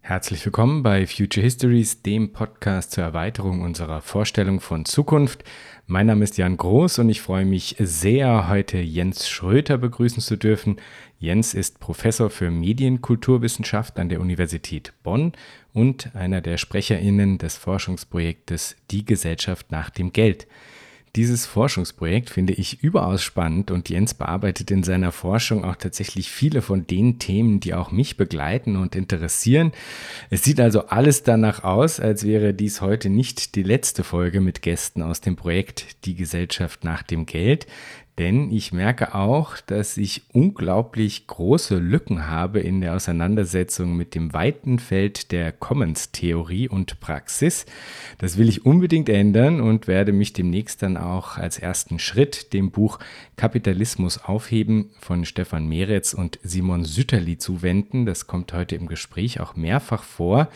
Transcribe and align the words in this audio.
Herzlich 0.00 0.44
willkommen 0.44 0.82
bei 0.82 1.06
Future 1.06 1.44
Histories, 1.44 2.02
dem 2.02 2.32
Podcast 2.32 2.92
zur 2.92 3.04
Erweiterung 3.04 3.60
unserer 3.60 4.00
Vorstellung 4.00 4.60
von 4.60 4.86
Zukunft. 4.86 5.44
Mein 5.86 6.06
Name 6.06 6.24
ist 6.24 6.38
Jan 6.38 6.56
Groß 6.56 7.00
und 7.00 7.10
ich 7.10 7.20
freue 7.20 7.44
mich 7.44 7.76
sehr, 7.78 8.48
heute 8.48 8.78
Jens 8.78 9.28
Schröter 9.28 9.76
begrüßen 9.76 10.22
zu 10.22 10.36
dürfen. 10.36 10.76
Jens 11.18 11.52
ist 11.52 11.78
Professor 11.78 12.30
für 12.30 12.50
Medienkulturwissenschaft 12.50 13.98
an 13.98 14.08
der 14.08 14.20
Universität 14.20 14.94
Bonn 15.02 15.32
und 15.74 16.14
einer 16.14 16.40
der 16.40 16.56
Sprecherinnen 16.56 17.36
des 17.36 17.56
Forschungsprojektes 17.56 18.76
Die 18.90 19.04
Gesellschaft 19.04 19.70
nach 19.70 19.90
dem 19.90 20.12
Geld. 20.12 20.46
Dieses 21.18 21.46
Forschungsprojekt 21.46 22.30
finde 22.30 22.52
ich 22.52 22.80
überaus 22.80 23.24
spannend 23.24 23.72
und 23.72 23.88
Jens 23.88 24.14
bearbeitet 24.14 24.70
in 24.70 24.84
seiner 24.84 25.10
Forschung 25.10 25.64
auch 25.64 25.74
tatsächlich 25.74 26.30
viele 26.30 26.62
von 26.62 26.86
den 26.86 27.18
Themen, 27.18 27.58
die 27.58 27.74
auch 27.74 27.90
mich 27.90 28.16
begleiten 28.16 28.76
und 28.76 28.94
interessieren. 28.94 29.72
Es 30.30 30.44
sieht 30.44 30.60
also 30.60 30.86
alles 30.86 31.24
danach 31.24 31.64
aus, 31.64 31.98
als 31.98 32.24
wäre 32.24 32.54
dies 32.54 32.82
heute 32.82 33.10
nicht 33.10 33.56
die 33.56 33.64
letzte 33.64 34.04
Folge 34.04 34.40
mit 34.40 34.62
Gästen 34.62 35.02
aus 35.02 35.20
dem 35.20 35.34
Projekt 35.34 36.06
Die 36.06 36.14
Gesellschaft 36.14 36.84
nach 36.84 37.02
dem 37.02 37.26
Geld. 37.26 37.66
Denn 38.18 38.50
ich 38.50 38.72
merke 38.72 39.14
auch, 39.14 39.58
dass 39.60 39.96
ich 39.96 40.22
unglaublich 40.32 41.28
große 41.28 41.78
Lücken 41.78 42.26
habe 42.26 42.58
in 42.58 42.80
der 42.80 42.96
Auseinandersetzung 42.96 43.96
mit 43.96 44.16
dem 44.16 44.32
weiten 44.32 44.80
Feld 44.80 45.30
der 45.30 45.52
Commons-Theorie 45.52 46.68
und 46.68 46.98
Praxis. 46.98 47.64
Das 48.18 48.36
will 48.36 48.48
ich 48.48 48.66
unbedingt 48.66 49.08
ändern 49.08 49.60
und 49.60 49.86
werde 49.86 50.12
mich 50.12 50.32
demnächst 50.32 50.82
dann 50.82 50.96
auch 50.96 51.36
als 51.36 51.60
ersten 51.60 52.00
Schritt 52.00 52.52
dem 52.52 52.72
Buch 52.72 52.98
Kapitalismus 53.36 54.18
aufheben 54.18 54.90
von 54.98 55.24
Stefan 55.24 55.68
Meretz 55.68 56.12
und 56.12 56.40
Simon 56.42 56.84
Sütterli 56.84 57.38
zuwenden. 57.38 58.04
Das 58.04 58.26
kommt 58.26 58.52
heute 58.52 58.74
im 58.74 58.88
Gespräch 58.88 59.38
auch 59.38 59.54
mehrfach 59.54 60.02
vor. 60.02 60.48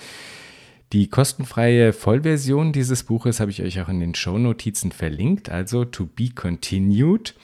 Die 0.92 1.08
kostenfreie 1.08 1.94
Vollversion 1.94 2.74
dieses 2.74 3.04
Buches 3.04 3.40
habe 3.40 3.50
ich 3.50 3.62
euch 3.62 3.80
auch 3.80 3.88
in 3.88 3.98
den 3.98 4.14
Shownotizen 4.14 4.92
verlinkt, 4.92 5.48
also 5.48 5.86
to 5.86 6.04
be 6.04 6.28
continued. 6.34 7.34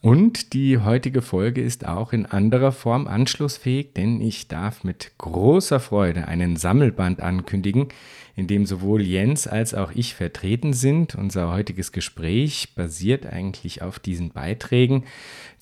Und 0.00 0.54
die 0.54 0.78
heutige 0.78 1.20
Folge 1.20 1.60
ist 1.60 1.86
auch 1.86 2.14
in 2.14 2.24
anderer 2.24 2.72
Form 2.72 3.06
anschlussfähig, 3.06 3.94
denn 3.94 4.22
ich 4.22 4.48
darf 4.48 4.84
mit 4.84 5.12
großer 5.18 5.80
Freude 5.80 6.28
einen 6.28 6.56
Sammelband 6.56 7.20
ankündigen, 7.20 7.88
in 8.36 8.46
dem 8.46 8.64
sowohl 8.64 9.02
Jens 9.02 9.48
als 9.48 9.74
auch 9.74 9.90
ich 9.92 10.14
vertreten 10.14 10.72
sind. 10.72 11.16
Unser 11.16 11.52
heutiges 11.52 11.90
Gespräch 11.90 12.74
basiert 12.76 13.26
eigentlich 13.26 13.82
auf 13.82 13.98
diesen 13.98 14.30
Beiträgen. 14.30 15.04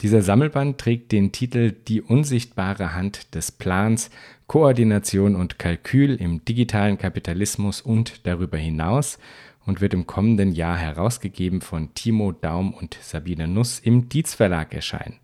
Dieser 0.03 0.21
Sammelband 0.21 0.79
trägt 0.79 1.11
den 1.13 1.33
Titel 1.33 1.73
Die 1.73 2.03
unsichtbare 2.03 2.95
Hand 2.95 3.35
des 3.35 3.51
Plans 3.51 4.11
Koordination 4.47 5.35
und 5.35 5.59
Kalkül 5.59 6.15
im 6.17 6.45
digitalen 6.45 6.99
Kapitalismus 6.99 7.81
und 7.81 8.27
darüber 8.27 8.59
hinaus 8.59 9.19
und 9.67 9.81
wird 9.81 9.93
im 9.93 10.07
kommenden 10.07 10.53
Jahr 10.53 10.77
herausgegeben 10.77 11.61
von 11.61 11.93
Timo 11.95 12.33
Daum 12.33 12.73
und 12.73 12.97
Sabine 13.01 13.49
Nuss 13.49 13.81
im 13.81 14.09
Dietz 14.09 14.35
Verlag 14.35 14.73
erscheinen. 14.73 15.17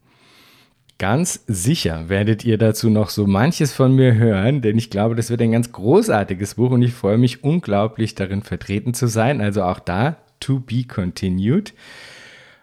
Ganz 0.99 1.43
sicher 1.47 2.09
werdet 2.09 2.45
ihr 2.45 2.59
dazu 2.59 2.91
noch 2.91 3.11
so 3.11 3.27
manches 3.27 3.73
von 3.73 3.95
mir 3.95 4.15
hören, 4.15 4.63
denn 4.63 4.79
ich 4.79 4.91
glaube, 4.91 5.15
das 5.15 5.31
wird 5.31 5.43
ein 5.43 5.53
ganz 5.53 5.73
großartiges 5.73 6.55
Buch 6.55 6.71
und 6.71 6.83
ich 6.83 6.93
freue 6.93 7.19
mich 7.19 7.43
unglaublich 7.43 8.15
darin 8.15 8.43
vertreten 8.43 8.95
zu 8.95 9.07
sein. 9.07 9.41
Also 9.41 9.65
auch 9.65 9.81
da, 9.81 10.17
to 10.39 10.61
be 10.61 10.85
continued. 10.85 11.75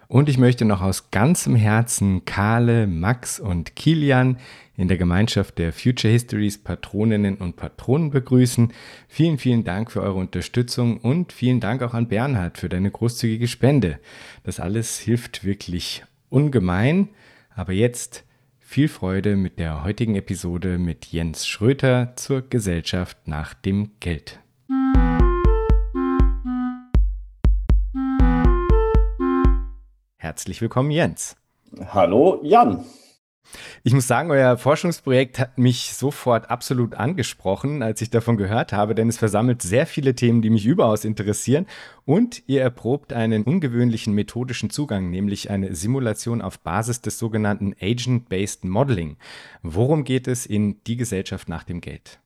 Und 0.08 0.28
ich 0.28 0.38
möchte 0.38 0.64
noch 0.64 0.80
aus 0.80 1.10
ganzem 1.10 1.54
Herzen 1.54 2.24
Karle, 2.24 2.86
Max 2.86 3.38
und 3.38 3.76
Kilian 3.76 4.38
in 4.80 4.88
der 4.88 4.96
Gemeinschaft 4.96 5.58
der 5.58 5.74
Future 5.74 6.10
Histories 6.10 6.56
Patroninnen 6.56 7.36
und 7.36 7.56
Patronen 7.56 8.08
begrüßen. 8.08 8.72
Vielen, 9.08 9.36
vielen 9.36 9.62
Dank 9.62 9.92
für 9.92 10.00
eure 10.00 10.14
Unterstützung 10.14 10.96
und 10.96 11.34
vielen 11.34 11.60
Dank 11.60 11.82
auch 11.82 11.92
an 11.92 12.08
Bernhard 12.08 12.56
für 12.56 12.70
deine 12.70 12.90
großzügige 12.90 13.46
Spende. 13.46 13.98
Das 14.42 14.58
alles 14.58 14.98
hilft 14.98 15.44
wirklich 15.44 16.02
ungemein. 16.30 17.10
Aber 17.54 17.74
jetzt 17.74 18.24
viel 18.58 18.88
Freude 18.88 19.36
mit 19.36 19.58
der 19.58 19.84
heutigen 19.84 20.14
Episode 20.14 20.78
mit 20.78 21.04
Jens 21.12 21.46
Schröter 21.46 22.14
zur 22.16 22.40
Gesellschaft 22.40 23.28
nach 23.28 23.52
dem 23.52 23.90
Geld. 24.00 24.40
Herzlich 30.16 30.62
willkommen, 30.62 30.90
Jens. 30.90 31.36
Hallo, 31.92 32.40
Jan. 32.42 32.82
Ich 33.82 33.92
muss 33.92 34.06
sagen, 34.06 34.30
euer 34.30 34.56
Forschungsprojekt 34.56 35.38
hat 35.38 35.58
mich 35.58 35.94
sofort 35.94 36.50
absolut 36.50 36.94
angesprochen, 36.94 37.82
als 37.82 38.00
ich 38.02 38.10
davon 38.10 38.36
gehört 38.36 38.72
habe, 38.72 38.94
denn 38.94 39.08
es 39.08 39.18
versammelt 39.18 39.62
sehr 39.62 39.86
viele 39.86 40.14
Themen, 40.14 40.42
die 40.42 40.50
mich 40.50 40.66
überaus 40.66 41.04
interessieren 41.04 41.66
und 42.04 42.42
ihr 42.46 42.62
erprobt 42.62 43.12
einen 43.12 43.44
ungewöhnlichen 43.44 44.14
methodischen 44.14 44.70
Zugang, 44.70 45.10
nämlich 45.10 45.50
eine 45.50 45.74
Simulation 45.74 46.42
auf 46.42 46.60
Basis 46.60 47.00
des 47.00 47.18
sogenannten 47.18 47.74
Agent-Based 47.80 48.64
Modeling. 48.64 49.16
Worum 49.62 50.04
geht 50.04 50.28
es 50.28 50.46
in 50.46 50.82
Die 50.84 50.96
Gesellschaft 50.96 51.48
nach 51.48 51.64
dem 51.64 51.80
Geld? 51.80 52.20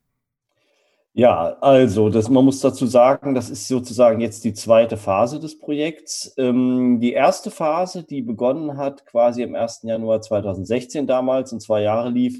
Ja, 1.16 1.56
also 1.60 2.08
das, 2.08 2.28
man 2.28 2.44
muss 2.44 2.58
dazu 2.60 2.86
sagen, 2.86 3.36
das 3.36 3.48
ist 3.48 3.68
sozusagen 3.68 4.20
jetzt 4.20 4.42
die 4.42 4.52
zweite 4.52 4.96
Phase 4.96 5.38
des 5.38 5.56
Projekts. 5.58 6.34
Ähm, 6.38 6.98
die 7.00 7.12
erste 7.12 7.52
Phase, 7.52 8.02
die 8.02 8.20
begonnen 8.20 8.76
hat 8.76 9.06
quasi 9.06 9.44
am 9.44 9.54
1. 9.54 9.82
Januar 9.84 10.22
2016 10.22 11.06
damals 11.06 11.52
und 11.52 11.60
zwei 11.60 11.82
Jahre 11.82 12.10
lief, 12.10 12.36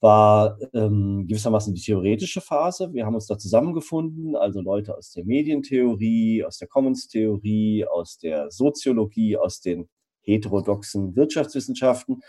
war 0.00 0.58
ähm, 0.72 1.26
gewissermaßen 1.28 1.74
die 1.74 1.82
theoretische 1.82 2.40
Phase. 2.40 2.94
Wir 2.94 3.04
haben 3.04 3.14
uns 3.14 3.26
da 3.26 3.36
zusammengefunden, 3.36 4.36
also 4.36 4.62
Leute 4.62 4.96
aus 4.96 5.10
der 5.12 5.26
Medientheorie, 5.26 6.44
aus 6.44 6.56
der 6.56 6.68
Commons-Theorie, 6.68 7.86
aus 7.86 8.16
der 8.16 8.50
Soziologie, 8.50 9.36
aus 9.36 9.60
den 9.60 9.90
heterodoxen 10.22 11.14
Wirtschaftswissenschaften 11.14 12.22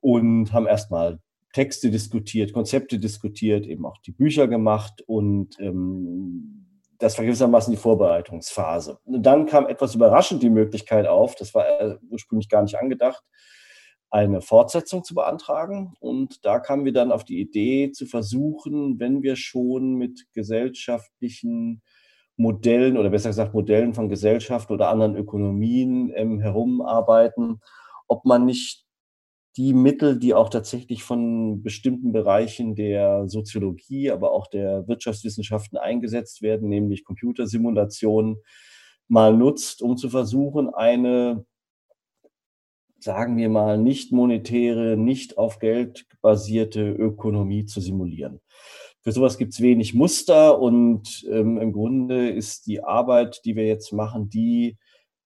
und 0.00 0.52
haben 0.52 0.66
erstmal 0.66 1.18
Texte 1.52 1.90
diskutiert, 1.90 2.52
Konzepte 2.52 2.98
diskutiert, 2.98 3.66
eben 3.66 3.86
auch 3.86 3.98
die 3.98 4.12
Bücher 4.12 4.48
gemacht 4.48 5.02
und 5.06 5.58
ähm, 5.60 6.66
das 6.98 7.18
war 7.18 7.24
gewissermaßen 7.24 7.72
die 7.72 7.80
Vorbereitungsphase. 7.80 8.98
Und 9.04 9.24
dann 9.24 9.46
kam 9.46 9.66
etwas 9.66 9.94
überraschend 9.94 10.42
die 10.42 10.50
Möglichkeit 10.50 11.06
auf, 11.06 11.34
das 11.34 11.52
war 11.54 11.80
äh, 11.80 11.96
ursprünglich 12.08 12.48
gar 12.48 12.62
nicht 12.62 12.76
angedacht, 12.76 13.22
eine 14.08 14.40
Fortsetzung 14.40 15.02
zu 15.02 15.14
beantragen. 15.14 15.94
Und 15.98 16.44
da 16.44 16.60
kamen 16.60 16.84
wir 16.84 16.92
dann 16.92 17.10
auf 17.10 17.24
die 17.24 17.40
Idee 17.40 17.90
zu 17.92 18.06
versuchen, 18.06 19.00
wenn 19.00 19.22
wir 19.22 19.36
schon 19.36 19.94
mit 19.94 20.26
gesellschaftlichen 20.32 21.82
Modellen 22.36 22.96
oder 22.96 23.10
besser 23.10 23.30
gesagt 23.30 23.54
Modellen 23.54 23.94
von 23.94 24.08
Gesellschaft 24.08 24.70
oder 24.70 24.88
anderen 24.88 25.16
Ökonomien 25.16 26.12
ähm, 26.14 26.40
herumarbeiten, 26.40 27.60
ob 28.06 28.24
man 28.24 28.44
nicht 28.44 28.84
die 29.56 29.74
Mittel, 29.74 30.18
die 30.18 30.34
auch 30.34 30.48
tatsächlich 30.48 31.02
von 31.02 31.62
bestimmten 31.62 32.12
Bereichen 32.12 32.74
der 32.74 33.28
Soziologie, 33.28 34.10
aber 34.10 34.32
auch 34.32 34.46
der 34.46 34.88
Wirtschaftswissenschaften 34.88 35.76
eingesetzt 35.76 36.40
werden, 36.40 36.68
nämlich 36.68 37.04
Computersimulationen, 37.04 38.36
mal 39.08 39.36
nutzt, 39.36 39.82
um 39.82 39.96
zu 39.98 40.08
versuchen, 40.08 40.72
eine, 40.72 41.44
sagen 42.98 43.36
wir 43.36 43.50
mal, 43.50 43.76
nicht 43.76 44.10
monetäre, 44.12 44.96
nicht 44.96 45.36
auf 45.36 45.58
Geld 45.58 46.06
basierte 46.22 46.90
Ökonomie 46.90 47.66
zu 47.66 47.80
simulieren. 47.80 48.40
Für 49.02 49.12
sowas 49.12 49.36
gibt 49.36 49.52
es 49.52 49.60
wenig 49.60 49.94
Muster 49.94 50.60
und 50.60 51.26
ähm, 51.28 51.58
im 51.58 51.72
Grunde 51.72 52.30
ist 52.30 52.66
die 52.66 52.82
Arbeit, 52.82 53.40
die 53.44 53.56
wir 53.56 53.66
jetzt 53.66 53.92
machen, 53.92 54.30
die 54.30 54.78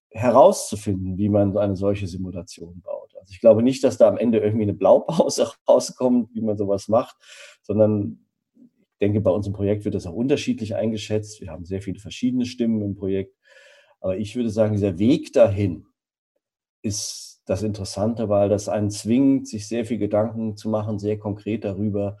herauszufinden, 0.09 1.17
wie 1.17 1.29
man 1.29 1.55
eine 1.57 1.75
solche 1.75 2.07
Simulation 2.07 2.81
baut. 2.81 3.06
Also 3.27 3.33
ich 3.33 3.41
glaube 3.41 3.61
nicht, 3.61 3.83
dass 3.83 3.97
da 3.97 4.07
am 4.07 4.17
Ende 4.17 4.39
irgendwie 4.39 4.63
eine 4.63 4.73
Blaupause 4.73 5.51
rauskommt, 5.67 6.33
wie 6.33 6.41
man 6.41 6.57
sowas 6.57 6.87
macht, 6.87 7.17
sondern 7.61 8.25
ich 8.55 8.99
denke, 8.99 9.19
bei 9.19 9.31
unserem 9.31 9.53
Projekt 9.53 9.83
wird 9.83 9.95
das 9.95 10.07
auch 10.07 10.13
unterschiedlich 10.13 10.75
eingeschätzt. 10.75 11.41
Wir 11.41 11.51
haben 11.51 11.65
sehr 11.65 11.81
viele 11.81 11.99
verschiedene 11.99 12.45
Stimmen 12.45 12.81
im 12.81 12.95
Projekt. 12.95 13.35
Aber 13.99 14.17
ich 14.17 14.35
würde 14.37 14.49
sagen, 14.49 14.73
dieser 14.73 14.97
Weg 14.97 15.33
dahin 15.33 15.85
ist 16.81 17.41
das 17.45 17.63
Interessante, 17.63 18.29
weil 18.29 18.47
das 18.47 18.69
einen 18.69 18.89
zwingt, 18.89 19.47
sich 19.47 19.67
sehr 19.67 19.85
viel 19.85 19.97
Gedanken 19.97 20.55
zu 20.55 20.69
machen, 20.69 20.97
sehr 20.97 21.19
konkret 21.19 21.65
darüber, 21.65 22.17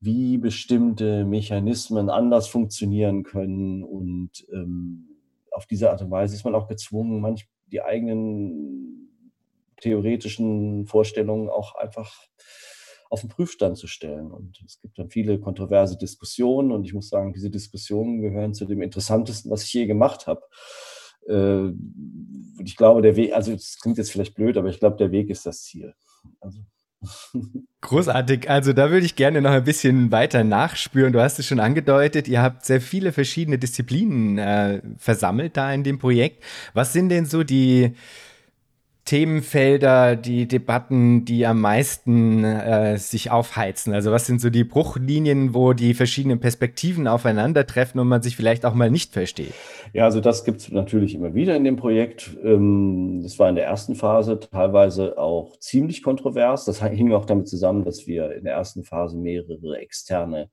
wie 0.00 0.36
bestimmte 0.36 1.24
Mechanismen 1.24 2.10
anders 2.10 2.46
funktionieren 2.46 3.22
können. 3.22 3.82
Und 3.82 4.46
ähm, 4.52 5.08
auf 5.50 5.66
diese 5.66 5.90
Art 5.90 6.02
und 6.02 6.10
Weise 6.10 6.34
ist 6.34 6.44
man 6.44 6.54
auch 6.54 6.68
gezwungen, 6.68 7.20
manch 7.20 7.48
die 7.66 7.82
eigenen 7.82 9.05
theoretischen 9.80 10.86
Vorstellungen 10.86 11.48
auch 11.48 11.74
einfach 11.74 12.14
auf 13.10 13.20
den 13.20 13.30
Prüfstand 13.30 13.76
zu 13.76 13.86
stellen. 13.86 14.30
Und 14.30 14.60
es 14.64 14.80
gibt 14.80 14.98
dann 14.98 15.10
viele 15.10 15.38
kontroverse 15.38 15.96
Diskussionen 15.96 16.72
und 16.72 16.84
ich 16.84 16.94
muss 16.94 17.08
sagen, 17.08 17.32
diese 17.32 17.50
Diskussionen 17.50 18.20
gehören 18.20 18.54
zu 18.54 18.64
dem 18.64 18.82
Interessantesten, 18.82 19.50
was 19.50 19.62
ich 19.62 19.72
je 19.72 19.86
gemacht 19.86 20.26
habe. 20.26 20.42
Äh, 21.28 21.34
und 21.34 22.64
ich 22.64 22.76
glaube, 22.76 23.02
der 23.02 23.16
Weg, 23.16 23.32
also 23.32 23.52
es 23.52 23.78
klingt 23.80 23.98
jetzt 23.98 24.10
vielleicht 24.10 24.34
blöd, 24.34 24.56
aber 24.56 24.68
ich 24.68 24.80
glaube, 24.80 24.96
der 24.96 25.12
Weg 25.12 25.30
ist 25.30 25.46
das 25.46 25.62
Ziel. 25.62 25.94
Also 26.40 26.60
Großartig. 27.80 28.48
Also 28.50 28.72
da 28.72 28.90
würde 28.90 29.06
ich 29.06 29.16
gerne 29.16 29.40
noch 29.40 29.50
ein 29.50 29.64
bisschen 29.64 30.10
weiter 30.10 30.44
nachspüren. 30.44 31.12
Du 31.12 31.20
hast 31.20 31.38
es 31.38 31.46
schon 31.46 31.60
angedeutet, 31.60 32.26
ihr 32.26 32.42
habt 32.42 32.64
sehr 32.64 32.80
viele 32.80 33.12
verschiedene 33.12 33.58
Disziplinen 33.58 34.38
äh, 34.38 34.82
versammelt 34.96 35.56
da 35.56 35.72
in 35.72 35.84
dem 35.84 35.98
Projekt. 35.98 36.42
Was 36.74 36.92
sind 36.92 37.10
denn 37.10 37.26
so 37.26 37.44
die 37.44 37.94
Themenfelder, 39.06 40.16
die 40.16 40.46
Debatten, 40.46 41.24
die 41.24 41.46
am 41.46 41.60
meisten 41.60 42.44
äh, 42.44 42.98
sich 42.98 43.30
aufheizen? 43.30 43.94
Also 43.94 44.10
was 44.10 44.26
sind 44.26 44.40
so 44.40 44.50
die 44.50 44.64
Bruchlinien, 44.64 45.54
wo 45.54 45.72
die 45.72 45.94
verschiedenen 45.94 46.40
Perspektiven 46.40 47.06
aufeinandertreffen 47.06 48.00
und 48.00 48.08
man 48.08 48.20
sich 48.20 48.36
vielleicht 48.36 48.66
auch 48.66 48.74
mal 48.74 48.90
nicht 48.90 49.12
versteht? 49.12 49.54
Ja, 49.92 50.04
also 50.04 50.20
das 50.20 50.44
gibt 50.44 50.60
es 50.60 50.72
natürlich 50.72 51.14
immer 51.14 51.34
wieder 51.34 51.56
in 51.56 51.62
dem 51.62 51.76
Projekt. 51.76 52.36
Ähm, 52.42 53.20
das 53.22 53.38
war 53.38 53.48
in 53.48 53.54
der 53.54 53.64
ersten 53.64 53.94
Phase 53.94 54.40
teilweise 54.40 55.16
auch 55.16 55.56
ziemlich 55.60 56.02
kontrovers. 56.02 56.64
Das 56.64 56.82
hing 56.82 57.12
auch 57.12 57.24
damit 57.24 57.48
zusammen, 57.48 57.84
dass 57.84 58.06
wir 58.08 58.32
in 58.32 58.44
der 58.44 58.54
ersten 58.54 58.82
Phase 58.82 59.16
mehrere 59.16 59.78
externe 59.78 60.50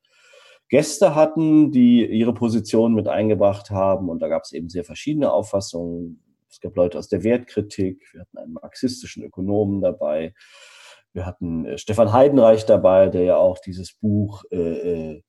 Gäste 0.69 1.15
hatten, 1.15 1.71
die 1.71 2.05
ihre 2.05 2.33
Position 2.33 2.93
mit 2.93 3.07
eingebracht 3.07 3.71
haben. 3.71 4.09
Und 4.09 4.21
da 4.21 4.27
gab 4.27 4.43
es 4.43 4.53
eben 4.53 4.69
sehr 4.69 4.83
verschiedene 4.83 5.31
Auffassungen 5.31 6.19
es 6.53 6.59
gab 6.59 6.75
Leute 6.75 6.99
aus 6.99 7.07
der 7.07 7.23
Wertkritik, 7.23 7.99
wir 8.13 8.21
hatten 8.21 8.37
einen 8.37 8.53
marxistischen 8.53 9.23
Ökonomen 9.23 9.81
dabei, 9.81 10.35
wir 11.11 11.25
hatten 11.25 11.65
äh, 11.65 11.77
Stefan 11.79 12.13
Heidenreich 12.13 12.65
dabei, 12.65 13.09
der 13.09 13.23
ja 13.23 13.37
auch 13.37 13.59
dieses 13.59 13.93
Buch 13.93 14.43
äh, 14.51 14.57
äh 14.57 15.23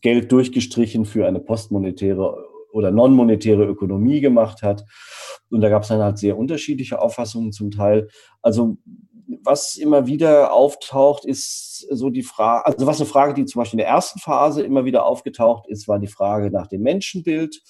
Geld 0.00 0.32
durchgestrichen 0.32 1.04
für 1.04 1.26
eine 1.26 1.40
postmonetäre 1.40 2.48
oder 2.72 2.90
non-monetäre 2.90 3.64
Ökonomie 3.64 4.20
gemacht 4.20 4.62
hat. 4.62 4.84
Und 5.50 5.60
da 5.60 5.68
gab 5.68 5.82
es 5.82 5.88
dann 5.88 6.00
halt 6.00 6.16
sehr 6.16 6.38
unterschiedliche 6.38 7.02
Auffassungen 7.02 7.52
zum 7.52 7.70
Teil. 7.70 8.08
Also 8.40 8.78
was 9.42 9.76
immer 9.76 10.06
wieder 10.06 10.54
auftaucht, 10.54 11.26
ist 11.26 11.86
so 11.90 12.08
die 12.08 12.22
Frage, 12.22 12.64
also 12.66 12.86
was 12.86 13.00
eine 13.00 13.08
Frage, 13.08 13.34
die 13.34 13.44
zum 13.44 13.60
Beispiel 13.60 13.80
in 13.80 13.84
der 13.84 13.92
ersten 13.92 14.20
Phase 14.20 14.62
immer 14.62 14.86
wieder 14.86 15.04
aufgetaucht 15.04 15.66
ist, 15.68 15.86
war 15.86 15.98
die 15.98 16.06
Frage 16.06 16.50
nach 16.50 16.68
dem 16.68 16.82
Menschenbild. 16.82 17.60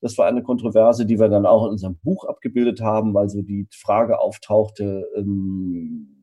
Das 0.00 0.16
war 0.18 0.26
eine 0.26 0.42
Kontroverse, 0.42 1.06
die 1.06 1.18
wir 1.18 1.28
dann 1.28 1.46
auch 1.46 1.64
in 1.64 1.72
unserem 1.72 1.96
Buch 1.96 2.24
abgebildet 2.24 2.80
haben, 2.80 3.14
weil 3.14 3.28
so 3.28 3.42
die 3.42 3.66
Frage 3.70 4.18
auftauchte, 4.18 5.06
ähm, 5.16 6.16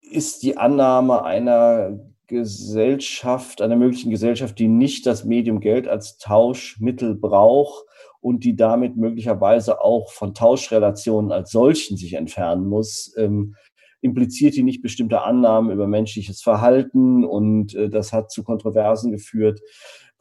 ist 0.00 0.42
die 0.42 0.56
Annahme 0.56 1.24
einer 1.24 1.98
Gesellschaft, 2.26 3.60
einer 3.60 3.76
möglichen 3.76 4.10
Gesellschaft, 4.10 4.58
die 4.58 4.68
nicht 4.68 5.06
das 5.06 5.24
Medium 5.24 5.60
Geld 5.60 5.88
als 5.88 6.18
Tauschmittel 6.18 7.14
braucht 7.14 7.84
und 8.20 8.44
die 8.44 8.56
damit 8.56 8.96
möglicherweise 8.96 9.80
auch 9.80 10.12
von 10.12 10.32
Tauschrelationen 10.32 11.32
als 11.32 11.50
solchen 11.50 11.96
sich 11.96 12.14
entfernen 12.14 12.68
muss, 12.68 13.12
ähm, 13.18 13.56
impliziert 14.00 14.56
die 14.56 14.62
nicht 14.62 14.82
bestimmte 14.82 15.22
Annahmen 15.22 15.70
über 15.70 15.86
menschliches 15.86 16.42
Verhalten 16.42 17.24
und 17.24 17.74
äh, 17.74 17.88
das 17.88 18.12
hat 18.12 18.30
zu 18.30 18.42
Kontroversen 18.44 19.12
geführt. 19.12 19.60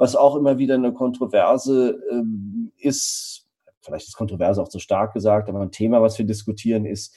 Was 0.01 0.15
auch 0.15 0.35
immer 0.35 0.57
wieder 0.57 0.73
eine 0.73 0.93
Kontroverse 0.93 2.01
ähm, 2.09 2.71
ist, 2.75 3.45
vielleicht 3.81 4.07
ist 4.07 4.17
Kontroverse 4.17 4.59
auch 4.59 4.67
zu 4.67 4.79
stark 4.79 5.13
gesagt, 5.13 5.47
aber 5.47 5.59
ein 5.59 5.69
Thema, 5.69 6.01
was 6.01 6.17
wir 6.17 6.25
diskutieren, 6.25 6.85
ist 6.85 7.15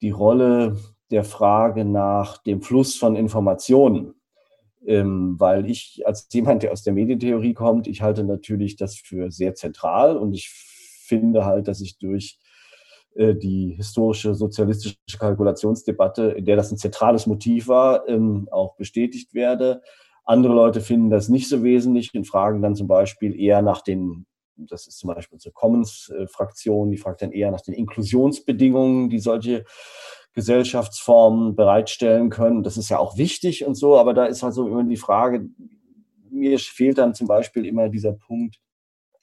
die 0.00 0.08
Rolle 0.08 0.78
der 1.10 1.22
Frage 1.22 1.84
nach 1.84 2.38
dem 2.38 2.62
Fluss 2.62 2.96
von 2.96 3.14
Informationen. 3.14 4.14
Ähm, 4.86 5.38
weil 5.38 5.68
ich 5.68 6.00
als 6.06 6.26
jemand, 6.32 6.62
der 6.62 6.72
aus 6.72 6.82
der 6.82 6.94
Medientheorie 6.94 7.52
kommt, 7.52 7.86
ich 7.86 8.00
halte 8.00 8.24
natürlich 8.24 8.76
das 8.76 8.96
für 8.96 9.30
sehr 9.30 9.54
zentral 9.54 10.16
und 10.16 10.32
ich 10.32 10.48
finde 10.48 11.44
halt, 11.44 11.68
dass 11.68 11.82
ich 11.82 11.98
durch 11.98 12.38
äh, 13.16 13.34
die 13.34 13.74
historische 13.76 14.34
sozialistische 14.34 14.96
Kalkulationsdebatte, 15.18 16.30
in 16.30 16.46
der 16.46 16.56
das 16.56 16.72
ein 16.72 16.78
zentrales 16.78 17.26
Motiv 17.26 17.68
war, 17.68 18.08
ähm, 18.08 18.48
auch 18.50 18.76
bestätigt 18.76 19.34
werde. 19.34 19.82
Andere 20.24 20.54
Leute 20.54 20.80
finden 20.80 21.10
das 21.10 21.28
nicht 21.28 21.48
so 21.48 21.62
wesentlich 21.62 22.14
und 22.14 22.26
fragen 22.26 22.62
dann 22.62 22.74
zum 22.74 22.88
Beispiel 22.88 23.38
eher 23.38 23.62
nach 23.62 23.82
den, 23.82 24.26
das 24.56 24.86
ist 24.86 24.98
zum 24.98 25.08
Beispiel 25.08 25.36
unsere 25.36 25.52
Commons-Fraktion, 25.52 26.90
die 26.90 26.96
fragt 26.96 27.22
dann 27.22 27.32
eher 27.32 27.50
nach 27.50 27.60
den 27.60 27.74
Inklusionsbedingungen, 27.74 29.10
die 29.10 29.18
solche 29.18 29.64
Gesellschaftsformen 30.32 31.54
bereitstellen 31.54 32.30
können. 32.30 32.62
Das 32.62 32.76
ist 32.76 32.88
ja 32.88 32.98
auch 32.98 33.16
wichtig 33.16 33.64
und 33.64 33.74
so, 33.74 33.96
aber 33.96 34.14
da 34.14 34.24
ist 34.24 34.42
halt 34.42 34.54
so 34.54 34.66
immer 34.66 34.84
die 34.84 34.96
Frage, 34.96 35.48
mir 36.30 36.58
fehlt 36.58 36.98
dann 36.98 37.14
zum 37.14 37.28
Beispiel 37.28 37.64
immer 37.66 37.88
dieser 37.88 38.12
Punkt, 38.12 38.58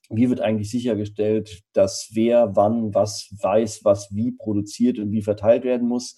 wie 0.09 0.29
wird 0.29 0.41
eigentlich 0.41 0.69
sichergestellt, 0.69 1.63
dass 1.73 2.09
wer 2.13 2.55
wann 2.55 2.93
was 2.93 3.33
weiß, 3.41 3.81
was 3.83 4.09
wie 4.13 4.31
produziert 4.31 4.99
und 4.99 5.11
wie 5.11 5.21
verteilt 5.21 5.63
werden 5.63 5.87
muss. 5.87 6.15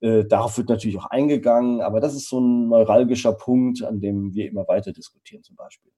Äh, 0.00 0.24
darauf 0.24 0.56
wird 0.58 0.68
natürlich 0.68 0.98
auch 0.98 1.06
eingegangen, 1.06 1.80
aber 1.80 2.00
das 2.00 2.14
ist 2.14 2.28
so 2.28 2.40
ein 2.40 2.68
neuralgischer 2.68 3.32
Punkt, 3.32 3.82
an 3.82 4.00
dem 4.00 4.34
wir 4.34 4.48
immer 4.48 4.66
weiter 4.68 4.92
diskutieren 4.92 5.42
zum 5.42 5.56
Beispiel. 5.56 5.90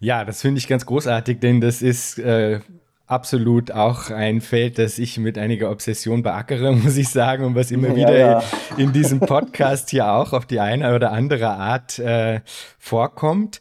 Ja, 0.00 0.24
das 0.24 0.40
finde 0.42 0.58
ich 0.58 0.68
ganz 0.68 0.84
großartig, 0.86 1.40
denn 1.40 1.60
das 1.60 1.82
ist 1.82 2.18
äh, 2.18 2.60
absolut 3.06 3.70
auch 3.70 4.10
ein 4.10 4.40
Feld, 4.40 4.78
das 4.78 4.98
ich 4.98 5.18
mit 5.18 5.38
einiger 5.38 5.70
Obsession 5.70 6.22
beackere, 6.22 6.72
muss 6.76 6.96
ich 6.96 7.08
sagen, 7.08 7.44
und 7.44 7.54
was 7.54 7.70
immer 7.70 7.94
wieder 7.94 8.16
ja, 8.16 8.40
ja. 8.40 8.44
In, 8.76 8.86
in, 8.86 8.92
diesem 8.92 9.20
Podcast 9.20 9.90
hier 9.90 10.10
auch 10.12 10.32
auf 10.32 10.46
die 10.46 10.60
eine 10.60 10.94
oder 10.94 11.12
andere 11.12 11.50
Art 11.50 11.98
äh, 11.98 12.40
vorkommt. 12.78 13.60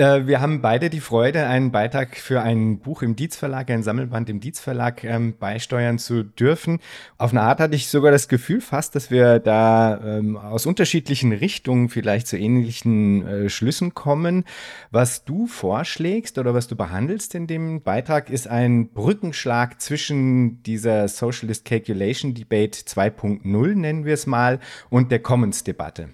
Äh, 0.00 0.26
wir 0.26 0.40
haben 0.40 0.62
beide 0.62 0.88
die 0.88 1.00
Freude, 1.00 1.46
einen 1.46 1.72
Beitrag 1.72 2.16
für 2.16 2.40
ein 2.40 2.78
Buch 2.78 3.02
im 3.02 3.16
Dietz 3.16 3.36
Verlag, 3.36 3.70
ein 3.70 3.82
Sammelband 3.82 4.30
im 4.30 4.40
Dietz 4.40 4.58
Verlag 4.58 5.04
ähm, 5.04 5.36
beisteuern 5.38 5.98
zu 5.98 6.22
dürfen. 6.22 6.78
Auf 7.18 7.32
eine 7.32 7.42
Art 7.42 7.60
hatte 7.60 7.76
ich 7.76 7.88
sogar 7.88 8.10
das 8.10 8.28
Gefühl 8.28 8.62
fast, 8.62 8.94
dass 8.94 9.10
wir 9.10 9.40
da 9.40 10.00
ähm, 10.02 10.38
aus 10.38 10.64
unterschiedlichen 10.64 11.32
Richtungen 11.32 11.90
vielleicht 11.90 12.28
zu 12.28 12.38
ähnlichen 12.38 13.26
äh, 13.26 13.50
Schlüssen 13.50 13.92
kommen. 13.92 14.44
Was 14.90 15.26
du 15.26 15.46
vorschlägst 15.46 16.38
oder 16.38 16.54
was 16.54 16.66
du 16.66 16.76
behandelst 16.76 17.34
in 17.34 17.46
dem 17.46 17.82
Beitrag 17.82 18.30
ist 18.30 18.48
ein 18.48 18.88
Brückenschlag 18.88 19.82
zwischen 19.82 20.62
dieser 20.62 21.08
Socialist 21.08 21.66
Calculation 21.66 22.32
Debate 22.32 22.78
2.0 22.78 23.74
nennen 23.74 24.06
wir 24.06 24.14
es 24.14 24.26
mal 24.26 24.60
und 24.88 25.12
der 25.12 25.18
Commons 25.18 25.62
Debatte. 25.62 26.08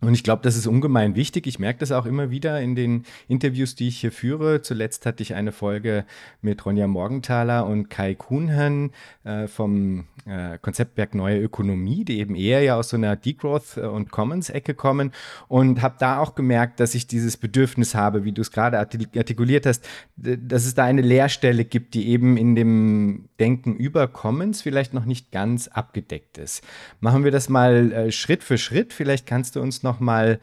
Und 0.00 0.14
ich 0.14 0.22
glaube, 0.22 0.42
das 0.42 0.56
ist 0.56 0.68
ungemein 0.68 1.16
wichtig. 1.16 1.48
Ich 1.48 1.58
merke 1.58 1.80
das 1.80 1.90
auch 1.90 2.06
immer 2.06 2.30
wieder 2.30 2.60
in 2.60 2.76
den 2.76 3.04
Interviews, 3.26 3.74
die 3.74 3.88
ich 3.88 3.98
hier 3.98 4.12
führe. 4.12 4.62
Zuletzt 4.62 5.06
hatte 5.06 5.24
ich 5.24 5.34
eine 5.34 5.50
Folge 5.50 6.04
mit 6.40 6.64
Ronja 6.64 6.86
Morgenthaler 6.86 7.66
und 7.66 7.90
Kai 7.90 8.14
Kuhnhen 8.14 8.92
äh, 9.24 9.48
vom 9.48 10.04
äh, 10.24 10.58
Konzeptwerk 10.58 11.16
Neue 11.16 11.40
Ökonomie, 11.40 12.04
die 12.04 12.20
eben 12.20 12.36
eher 12.36 12.62
ja 12.62 12.76
aus 12.76 12.90
so 12.90 12.96
einer 12.96 13.16
Degrowth- 13.16 13.76
und 13.76 14.12
Commons-Ecke 14.12 14.74
kommen. 14.74 15.10
Und 15.48 15.82
habe 15.82 15.96
da 15.98 16.20
auch 16.20 16.36
gemerkt, 16.36 16.78
dass 16.78 16.94
ich 16.94 17.08
dieses 17.08 17.36
Bedürfnis 17.36 17.96
habe, 17.96 18.22
wie 18.22 18.32
du 18.32 18.42
es 18.42 18.52
gerade 18.52 18.78
artikuliert 18.78 19.66
hast, 19.66 19.84
dass 20.16 20.64
es 20.64 20.74
da 20.74 20.84
eine 20.84 21.02
Leerstelle 21.02 21.64
gibt, 21.64 21.94
die 21.94 22.08
eben 22.08 22.36
in 22.36 22.54
dem 22.54 23.28
Denken 23.40 23.74
über 23.74 24.06
Commons 24.06 24.62
vielleicht 24.62 24.94
noch 24.94 25.06
nicht 25.06 25.32
ganz 25.32 25.66
abgedeckt 25.66 26.38
ist. 26.38 26.62
Machen 27.00 27.24
wir 27.24 27.32
das 27.32 27.48
mal 27.48 27.90
äh, 27.90 28.12
Schritt 28.12 28.44
für 28.44 28.58
Schritt. 28.58 28.92
Vielleicht 28.92 29.26
kannst 29.26 29.56
du 29.56 29.60
uns 29.60 29.82
noch 29.82 29.87
noch 29.88 30.00
mal 30.00 30.38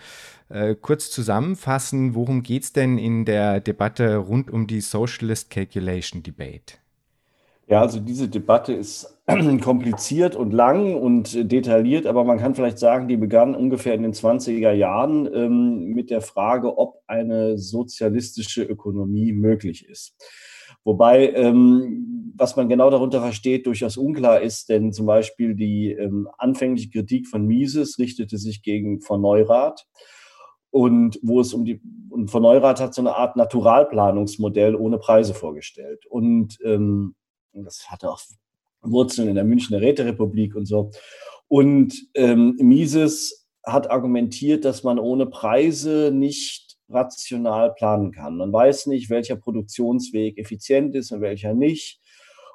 äh, 0.49 0.75
kurz 0.75 1.09
zusammenfassen, 1.11 2.15
worum 2.15 2.43
geht 2.43 2.63
es 2.63 2.73
denn 2.73 2.97
in 2.97 3.25
der 3.25 3.59
Debatte 3.59 4.17
rund 4.17 4.51
um 4.51 4.67
die 4.67 4.81
Socialist 4.81 5.49
Calculation 5.49 6.23
Debate? 6.23 6.77
Ja, 7.67 7.81
also 7.81 7.99
diese 7.99 8.27
Debatte 8.27 8.73
ist 8.73 9.17
kompliziert 9.63 10.35
und 10.35 10.51
lang 10.51 10.95
und 10.95 11.51
detailliert, 11.51 12.05
aber 12.05 12.23
man 12.23 12.37
kann 12.37 12.53
vielleicht 12.53 12.77
sagen, 12.77 13.07
die 13.07 13.17
begann 13.17 13.55
ungefähr 13.55 13.95
in 13.95 14.03
den 14.03 14.13
20er 14.13 14.71
Jahren 14.71 15.27
ähm, 15.33 15.85
mit 15.85 16.11
der 16.11 16.21
Frage, 16.21 16.77
ob 16.77 17.01
eine 17.07 17.57
sozialistische 17.57 18.63
Ökonomie 18.63 19.33
möglich 19.33 19.87
ist. 19.89 20.15
Wobei, 20.85 21.33
ähm, 21.33 22.33
was 22.37 22.55
man 22.55 22.69
genau 22.69 22.89
darunter 22.89 23.19
versteht, 23.19 23.65
durchaus 23.65 23.97
unklar 23.97 24.41
ist, 24.41 24.69
denn 24.69 24.93
zum 24.93 25.07
Beispiel 25.07 25.55
die 25.55 25.91
ähm, 25.91 26.29
anfängliche 26.37 26.89
Kritik 26.89 27.27
von 27.27 27.45
Mises 27.45 27.97
richtete 27.97 28.37
sich 28.37 28.61
gegen 28.61 29.01
von 29.01 29.19
Neurath. 29.19 29.85
Und 30.69 31.19
wo 31.23 31.39
es 31.39 31.53
um 31.53 31.65
die, 31.65 31.81
und 32.09 32.29
von 32.29 32.43
Neurath 32.43 32.81
hat 32.81 32.93
so 32.93 33.01
eine 33.01 33.15
Art 33.15 33.35
Naturalplanungsmodell 33.35 34.75
ohne 34.75 34.97
Preise 34.97 35.33
vorgestellt. 35.33 36.05
Und 36.05 36.59
ähm, 36.63 37.15
das 37.53 37.89
hatte 37.89 38.09
auch 38.09 38.19
Wurzeln 38.81 39.29
in 39.29 39.35
der 39.35 39.45
Münchner 39.45 39.81
Räterepublik 39.81 40.55
und 40.55 40.65
so. 40.65 40.91
Und 41.47 41.95
ähm, 42.13 42.57
Mises 42.59 43.47
hat 43.63 43.89
argumentiert, 43.89 44.65
dass 44.65 44.83
man 44.83 44.99
ohne 44.99 45.25
Preise 45.25 46.11
nicht 46.13 46.64
rational 46.89 47.73
planen 47.73 48.11
kann. 48.11 48.37
Man 48.37 48.53
weiß 48.53 48.87
nicht, 48.87 49.09
welcher 49.09 49.35
Produktionsweg 49.35 50.37
effizient 50.37 50.95
ist 50.95 51.11
und 51.11 51.21
welcher 51.21 51.53
nicht. 51.53 52.01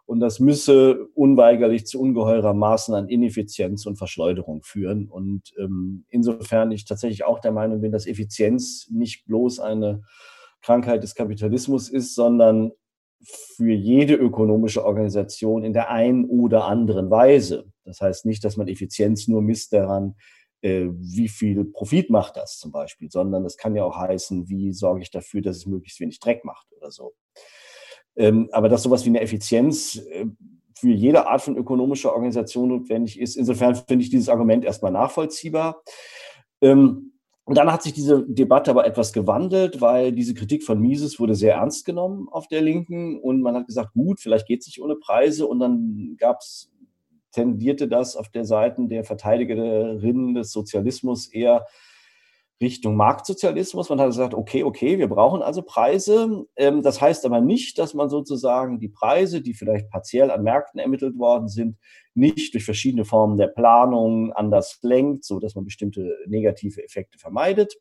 Und 0.07 0.19
das 0.19 0.41
müsse 0.41 1.07
unweigerlich 1.15 1.87
zu 1.87 2.01
ungeheurer 2.01 2.53
Maßen 2.53 2.95
an 2.95 3.09
Ineffizienz 3.09 3.87
und 3.87 3.97
Verschleuderung 3.97 4.63
führen. 4.63 5.09
Und 5.09 5.53
ähm, 5.57 6.05
insofern 6.09 6.73
ich 6.73 6.85
tatsächlich 6.85 7.25
auch 7.25 7.39
der 7.39 7.53
Meinung 7.53 7.81
bin, 7.81 7.93
dass 7.93 8.07
Effizienz 8.07 8.89
nicht 8.91 9.25
bloß 9.27 9.61
eine 9.61 10.03
Krankheit 10.63 11.05
des 11.05 11.15
Kapitalismus 11.15 11.89
ist, 11.89 12.17
sondern 12.17 12.73
für 13.23 13.73
jede 13.73 14.15
ökonomische 14.15 14.85
Organisation 14.85 15.63
in 15.63 15.73
der 15.73 15.91
einen 15.91 16.25
oder 16.25 16.65
anderen 16.65 17.11
Weise. 17.11 17.71
Das 17.85 18.01
heißt 18.01 18.27
nicht, 18.27 18.45
dass 18.45 18.57
man 18.57 18.67
Effizienz 18.69 19.29
nur 19.29 19.43
misst 19.43 19.73
daran, 19.73 20.17
wie 20.63 21.29
viel 21.29 21.65
Profit 21.65 22.11
macht 22.11 22.37
das 22.37 22.59
zum 22.59 22.73
Beispiel, 22.73 23.11
sondern 23.11 23.45
es 23.45 23.57
kann 23.57 23.75
ja 23.75 23.85
auch 23.85 23.97
heißen, 23.97 24.49
wie 24.49 24.73
sorge 24.73 25.03
ich 25.03 25.11
dafür, 25.11 25.43
dass 25.43 25.57
es 25.57 25.67
möglichst 25.67 26.01
wenig 26.01 26.21
Dreck 26.21 26.45
macht 26.45 26.67
oder 26.73 26.91
so. 26.91 27.15
Ähm, 28.17 28.49
aber 28.53 28.69
dass 28.69 28.83
sowas 28.83 29.05
wie 29.05 29.09
eine 29.11 29.21
Effizienz 29.21 29.97
äh, 29.97 30.27
für 30.75 30.91
jede 30.91 31.27
Art 31.29 31.43
von 31.43 31.57
ökonomischer 31.57 32.13
Organisation 32.13 32.69
notwendig 32.69 33.21
ist, 33.21 33.37
insofern 33.37 33.75
finde 33.75 34.05
ich 34.05 34.11
dieses 34.11 34.29
Argument 34.29 34.65
erstmal 34.65 34.93
nachvollziehbar. 34.93 35.83
Ähm, 36.61 37.13
und 37.45 37.57
dann 37.57 37.73
hat 37.73 37.83
sich 37.83 37.93
diese 37.93 38.25
Debatte 38.29 38.71
aber 38.71 38.87
etwas 38.87 39.13
gewandelt, 39.13 39.81
weil 39.81 40.13
diese 40.13 40.35
Kritik 40.35 40.63
von 40.63 40.79
Mises 40.79 41.19
wurde 41.19 41.35
sehr 41.35 41.55
ernst 41.55 41.85
genommen 41.85 42.29
auf 42.31 42.47
der 42.47 42.63
Linken 42.63 43.19
und 43.19 43.41
man 43.41 43.57
hat 43.57 43.67
gesagt, 43.67 43.93
gut, 43.95 44.21
vielleicht 44.21 44.47
geht 44.47 44.61
es 44.61 44.67
nicht 44.67 44.81
ohne 44.81 44.97
Preise 44.97 45.47
und 45.47 45.59
dann 45.59 46.17
gab 46.19 46.39
es 46.41 46.70
tendierte 47.33 47.89
das 47.89 48.17
auf 48.17 48.29
der 48.29 48.45
Seite 48.45 48.87
der 48.89 49.05
Verteidigerinnen 49.05 50.35
des 50.35 50.53
Sozialismus 50.53 51.29
eher 51.29 51.67
Richtung 52.61 52.95
Marktsozialismus. 52.95 53.89
Man 53.89 54.01
hat 54.01 54.09
gesagt, 54.09 54.35
okay, 54.35 54.65
okay, 54.65 54.99
wir 54.99 55.09
brauchen 55.09 55.41
also 55.41 55.63
Preise. 55.63 56.45
Ähm, 56.57 56.83
das 56.83 57.01
heißt 57.01 57.25
aber 57.25 57.41
nicht, 57.41 57.79
dass 57.79 57.95
man 57.95 58.11
sozusagen 58.11 58.79
die 58.79 58.91
Preise, 58.91 59.41
die 59.41 59.55
vielleicht 59.55 59.89
partiell 59.89 60.31
an 60.31 60.43
Märkten 60.43 60.79
ermittelt 60.79 61.19
worden 61.19 61.49
sind, 61.49 61.79
nicht 62.15 62.53
durch 62.53 62.65
verschiedene 62.65 63.07
Formen 63.07 63.39
der 63.39 63.47
Planung 63.47 64.33
anders 64.35 64.79
lenkt, 64.83 65.25
so 65.25 65.41
dass 65.41 65.55
man 65.55 65.65
bestimmte 65.65 66.15
negative 66.27 66.85
Effekte 66.85 67.19
vermeidet. 67.19 67.75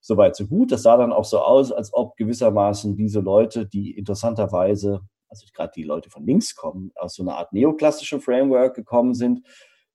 Soweit 0.00 0.34
so 0.34 0.46
gut. 0.46 0.72
Das 0.72 0.82
sah 0.82 0.96
dann 0.96 1.12
auch 1.12 1.24
so 1.24 1.38
aus, 1.38 1.70
als 1.70 1.94
ob 1.94 2.16
gewissermaßen 2.16 2.96
diese 2.96 3.20
Leute, 3.20 3.66
die 3.66 3.96
interessanterweise 3.96 5.02
also 5.30 5.46
gerade 5.54 5.72
die 5.74 5.84
Leute 5.84 6.10
von 6.10 6.24
links 6.24 6.54
kommen, 6.54 6.92
aus 6.96 7.14
so 7.14 7.22
einer 7.22 7.36
Art 7.36 7.52
neoklassischen 7.52 8.20
Framework 8.20 8.74
gekommen 8.74 9.14
sind. 9.14 9.46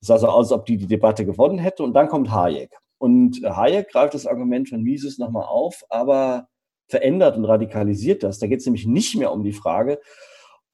Es 0.02 0.08
sah 0.08 0.18
so 0.18 0.28
aus, 0.28 0.52
als 0.52 0.60
ob 0.60 0.66
die 0.66 0.78
die 0.78 0.88
Debatte 0.88 1.26
gewonnen 1.26 1.60
hätte. 1.60 1.84
Und 1.84 1.94
dann 1.94 2.08
kommt 2.08 2.32
Hayek. 2.32 2.72
Und 2.98 3.42
Hayek 3.44 3.90
greift 3.90 4.14
das 4.14 4.26
Argument 4.26 4.70
von 4.70 4.82
Mises 4.82 5.18
nochmal 5.18 5.46
auf, 5.46 5.84
aber 5.90 6.48
verändert 6.88 7.38
und 7.38 7.46
radikalisiert 7.46 8.24
das. 8.24 8.40
Da 8.40 8.48
geht 8.48 8.60
es 8.60 8.66
nämlich 8.66 8.88
nicht 8.88 9.16
mehr 9.16 9.32
um 9.32 9.44
die 9.44 9.54
Frage, 9.54 10.00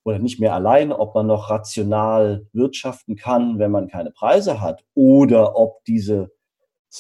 oder 0.04 0.20
nicht 0.20 0.40
mehr 0.40 0.54
allein, 0.54 0.92
ob 0.92 1.14
man 1.14 1.28
noch 1.28 1.50
rational 1.50 2.48
wirtschaften 2.54 3.16
kann, 3.16 3.60
wenn 3.60 3.72
man 3.72 3.88
keine 3.88 4.12
Preise 4.12 4.62
hat, 4.62 4.84
oder 4.94 5.56
ob 5.56 5.84
dieses 5.86 6.30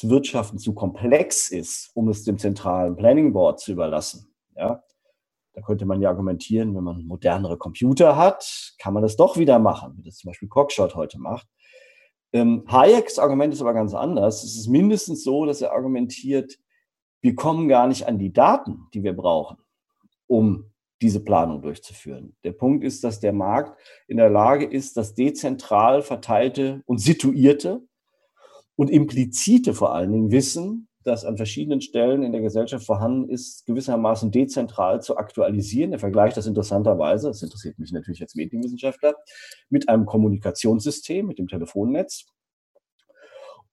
Wirtschaften 0.03 0.60
zu 0.60 0.74
komplex 0.74 1.50
ist, 1.50 1.91
um 1.96 2.10
es 2.10 2.24
dem 2.24 2.38
zentralen 2.38 2.96
Planning 2.96 3.34
Board 3.34 3.60
zu 3.60 3.72
überlassen. 3.72 4.34
Ja, 4.56 4.84
könnte 5.62 5.86
man 5.86 6.01
ja 6.01 6.10
argumentieren, 6.10 6.75
wenn 6.75 6.84
man 6.84 7.06
modernere 7.06 7.58
Computer 7.58 8.15
hat, 8.15 8.74
kann 8.80 8.94
man 8.94 9.03
das 9.03 9.15
doch 9.15 9.38
wieder 9.38 9.60
machen, 9.60 9.94
wie 9.98 10.03
das 10.03 10.18
zum 10.18 10.30
Beispiel 10.30 10.50
Cockshot 10.50 10.96
heute 10.96 11.20
macht. 11.20 11.48
Ähm, 12.34 12.63
Hayeks 12.68 13.20
Argument 13.20 13.53
ist 13.53 13.62
aber 13.62 13.74
ganz 13.74 13.94
anders. 13.94 14.44
Es 14.44 14.56
ist 14.56 14.68
mindestens 14.68 15.24
so, 15.24 15.46
dass 15.46 15.62
er 15.62 15.74
argumentiert, 15.74 16.58
wir 17.22 17.36
kommen 17.36 17.68
gar 17.68 17.88
nicht 17.88 18.08
an 18.08 18.18
die 18.18 18.34
Daten, 18.34 18.88
die 18.94 19.03
wir 19.03 19.13
brauchen, 19.13 19.58
um 20.27 20.72
diese 21.01 21.24
Planung 21.24 21.62
durchzuführen. 21.62 22.36
Der 22.44 22.51
Punkt 22.51 22.84
ist, 22.84 23.03
dass 23.03 23.20
der 23.20 23.34
Markt 23.34 23.80
in 24.08 24.18
der 24.18 24.30
Lage 24.30 24.65
ist, 24.65 24.98
das 24.98 25.15
dezentral 25.15 26.01
verteilte 26.01 26.82
und 26.86 27.00
situierte 27.00 27.82
und 28.75 28.89
implizite 28.89 29.74
vor 29.74 29.94
allen 29.94 30.12
Dingen 30.12 30.32
Wissen 30.32 30.88
das 31.03 31.25
an 31.25 31.38
verschiedenen 31.38 31.81
Stellen 31.81 32.24
in 32.24 32.31
der 32.31 32.41
Gesellschaft 32.41 32.86
vorhanden 32.86 33.29
ist, 33.29 33.65
gewissermaßen 33.65 34.31
dezentral 34.31 35.01
zu 35.01 35.17
aktualisieren. 35.17 35.93
Er 35.93 36.00
vergleicht 36.00 36.38
das 36.38 36.48
interessanterweise, 36.48 37.27
das 37.27 37.41
interessiert 37.41 37.79
mich 37.79 37.91
natürlich 37.91 38.22
als 38.22 38.36
Medienwissenschaftler, 38.36 39.15
mit 39.70 39.89
einem 39.89 40.05
Kommunikationssystem, 40.05 41.27
mit 41.27 41.39
dem 41.39 41.48
Telefonnetz. 41.48 42.25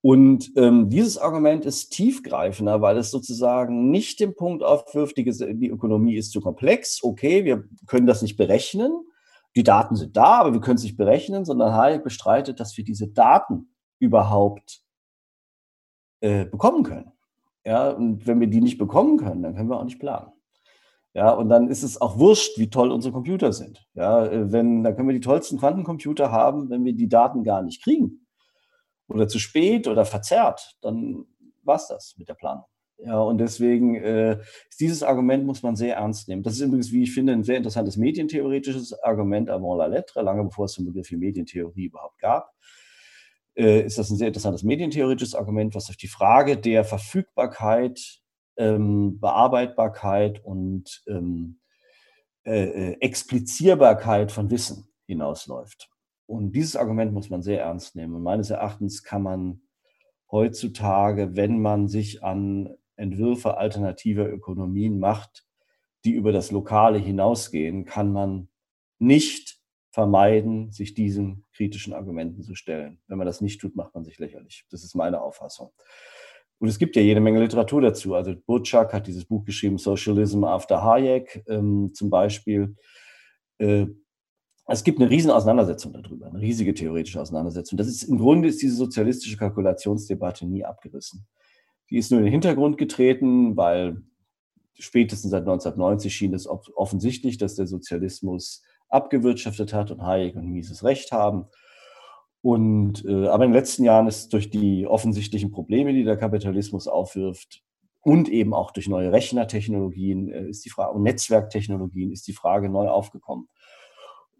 Und 0.01 0.53
ähm, 0.57 0.89
dieses 0.91 1.19
Argument 1.19 1.67
ist 1.67 1.91
tiefgreifender, 1.91 2.81
weil 2.81 2.97
es 2.99 3.11
sozusagen 3.11 3.91
nicht 3.91 4.21
den 4.21 4.35
Punkt 4.37 4.63
aufwirft, 4.63 5.17
die, 5.17 5.25
die 5.25 5.69
Ökonomie 5.69 6.17
ist 6.17 6.31
zu 6.31 6.41
komplex, 6.41 7.03
okay, 7.03 7.45
wir 7.45 7.65
können 7.87 8.07
das 8.07 8.23
nicht 8.23 8.37
berechnen, 8.37 8.93
die 9.57 9.65
Daten 9.65 9.97
sind 9.97 10.17
da, 10.17 10.39
aber 10.39 10.53
wir 10.53 10.61
können 10.61 10.77
es 10.77 10.85
nicht 10.85 10.97
berechnen, 10.97 11.45
sondern 11.45 11.75
Hayek 11.75 12.05
bestreitet, 12.05 12.61
dass 12.61 12.77
wir 12.77 12.85
diese 12.85 13.09
Daten 13.09 13.75
überhaupt 13.99 14.83
äh, 16.21 16.45
bekommen 16.45 16.85
können. 16.85 17.13
Ja, 17.69 17.91
und 17.91 18.27
wenn 18.27 18.41
wir 18.41 18.47
die 18.47 18.63
nicht 18.63 18.79
bekommen 18.79 19.19
können, 19.19 19.43
dann 19.43 19.55
können 19.55 19.69
wir 19.69 19.79
auch 19.79 19.85
nicht 19.85 20.01
planen. 20.01 20.33
Ja, 21.13 21.33
und 21.33 21.51
dann 21.51 21.69
ist 21.69 21.83
es 21.83 22.01
auch 22.01 22.19
wurscht, 22.19 22.57
wie 22.57 22.71
toll 22.71 22.91
unsere 22.91 23.13
Computer 23.13 23.53
sind. 23.53 23.87
Ja, 23.93 24.25
äh, 24.25 24.51
wenn, 24.51 24.83
dann 24.85 24.97
können 24.97 25.09
wir 25.09 25.15
die 25.15 25.21
tollsten 25.21 25.59
Quantencomputer 25.59 26.33
haben, 26.33 26.71
wenn 26.71 26.87
wir 26.87 26.95
die 26.95 27.11
Daten 27.11 27.45
gar 27.45 27.63
nicht 27.63 27.83
kriegen. 27.83 28.27
Oder 29.07 29.29
zu 29.29 29.39
spät 29.39 29.87
oder 29.87 30.07
verzerrt, 30.07 30.79
dann 30.81 31.27
war 31.63 31.77
es 31.77 31.89
das 31.89 32.15
mit 32.17 32.31
der 32.31 32.35
Planung. 32.35 32.65
Ja, 33.05 33.21
und 33.21 33.37
deswegen 33.37 33.97
äh, 33.97 34.39
dieses 34.81 35.03
Argument 35.03 35.45
muss 35.45 35.63
man 35.63 35.77
sehr 35.77 35.97
ernst 35.97 36.27
nehmen. 36.27 36.43
Das 36.43 36.55
ist 36.55 36.63
übrigens, 36.63 36.91
wie 36.91 37.03
ich 37.03 37.13
finde, 37.13 37.35
ein 37.35 37.45
sehr 37.45 37.59
interessantes 37.59 37.99
medientheoretisches 37.99 38.95
Argument 39.03 39.51
avant 39.51 39.77
la 39.77 39.87
lettre, 39.89 40.23
lange 40.23 40.43
bevor 40.45 40.65
es 40.65 40.75
den 40.75 40.87
Begriff 40.87 41.11
wie 41.11 41.17
Medientheorie 41.17 41.85
überhaupt 41.85 42.19
gab 42.19 42.51
ist 43.59 43.99
das 43.99 44.11
ein 44.11 44.17
sehr 44.17 44.29
interessantes 44.29 44.63
medientheoretisches 44.63 45.35
Argument, 45.35 45.75
was 45.75 45.91
auf 45.91 45.97
die 45.97 46.09
Frage 46.09 46.57
der 46.57 46.85
Verfügbarkeit, 46.85 48.21
ähm, 48.57 49.19
Bearbeitbarkeit 49.21 50.45
und 50.45 51.03
ähm, 51.09 51.59
äh, 52.45 52.93
äh, 52.93 52.97
Explizierbarkeit 53.01 54.33
von 54.33 54.51
Wissen 54.51 54.89
hinausläuft. 55.07 55.91
Und 56.27 56.53
dieses 56.53 56.77
Argument 56.77 57.13
muss 57.13 57.31
man 57.31 57.43
sehr 57.43 57.63
ernst 57.63 57.97
nehmen. 57.97 58.15
Und 58.15 58.23
meines 58.23 58.51
Erachtens 58.51 59.03
kann 59.03 59.23
man 59.23 59.63
heutzutage, 60.31 61.37
wenn 61.37 61.61
man 61.61 61.89
sich 61.89 62.23
an 62.23 62.75
Entwürfe 62.97 63.57
alternativer 63.57 64.29
Ökonomien 64.29 64.99
macht, 64.99 65.47
die 66.05 66.13
über 66.13 66.33
das 66.33 66.51
Lokale 66.51 66.99
hinausgehen, 66.99 67.85
kann 67.85 68.13
man 68.13 68.49
nicht 68.99 69.58
vermeiden, 69.91 70.71
sich 70.71 70.95
diesen 70.95 71.45
kritischen 71.53 71.95
Argumenten 71.95 72.43
zu 72.43 72.55
stellen. 72.55 73.01
Wenn 73.07 73.19
man 73.19 73.27
das 73.27 73.41
nicht 73.41 73.61
tut, 73.61 73.75
macht 73.75 73.95
man 73.95 74.05
sich 74.05 74.19
lächerlich. 74.19 74.67
Das 74.71 74.85
ist 74.85 74.95
meine 74.95 75.21
Auffassung. 75.21 75.73
Und 76.59 76.69
es 76.69 76.79
gibt 76.79 76.97
ja 76.97 77.03
jede 77.03 77.21
Menge 77.21 77.41
Literatur 77.41 77.81
dazu. 77.81 78.15
Also 78.15 78.35
Burchak 78.47 78.93
hat 78.93 79.07
dieses 79.07 79.25
Buch 79.25 79.45
geschrieben, 79.45 79.79
Socialism 79.79 80.45
After 80.45 80.83
Hayek 80.83 81.45
ähm, 81.49 81.93
zum 81.95 82.11
Beispiel. 82.11 82.77
Äh, 83.59 83.87
es 84.67 84.85
gibt 84.85 85.01
eine 85.01 85.09
riesen 85.09 85.31
Auseinandersetzung 85.31 85.95
darüber, 85.95 86.27
eine 86.27 86.41
riesige 86.41 86.75
theoretische 86.75 87.21
Auseinandersetzung. 87.21 87.79
Das 87.79 87.87
ist 87.87 88.03
im 88.03 88.19
Grunde 88.19 88.49
ist 88.49 88.61
diese 88.61 88.77
sozialistische 88.77 89.39
Kalkulationsdebatte 89.39 90.47
nie 90.47 90.65
abgerissen. 90.65 91.27
Die 91.89 91.97
ist 91.97 92.11
nur 92.11 92.21
in 92.21 92.27
den 92.27 92.33
Hintergrund 92.33 92.77
getreten, 92.77 93.57
weil 93.57 94.03
spätestens 94.79 95.31
seit 95.31 95.43
1990 95.43 96.15
schien 96.15 96.35
es 96.35 96.47
offensichtlich, 96.47 97.39
dass 97.39 97.55
der 97.55 97.67
Sozialismus 97.67 98.63
abgewirtschaftet 98.89 99.73
hat 99.73 99.91
und 99.91 100.03
Hayek 100.03 100.37
und 100.37 100.49
Mises 100.49 100.85
recht 100.85 101.13
haben. 101.13 101.47
Und, 102.41 103.05
äh, 103.05 103.27
aber 103.27 103.45
in 103.45 103.51
den 103.51 103.59
letzten 103.59 103.85
Jahren 103.85 104.07
ist 104.07 104.33
durch 104.33 104.51
die 104.51 104.87
offensichtlichen 104.87 105.51
Probleme, 105.51 105.93
die 105.93 106.05
der 106.05 106.17
Kapitalismus 106.17 106.87
aufwirft, 106.87 107.63
und 108.03 108.29
eben 108.29 108.55
auch 108.55 108.71
durch 108.71 108.89
neue 108.89 109.13
Rechnertechnologien 109.13 110.31
äh, 110.31 110.49
ist 110.49 110.65
die 110.65 110.71
Frage, 110.71 110.95
und 110.95 111.03
Netzwerktechnologien 111.03 112.13
ist 112.13 112.27
die 112.27 112.33
Frage 112.33 112.69
neu 112.69 112.89
aufgekommen. 112.89 113.49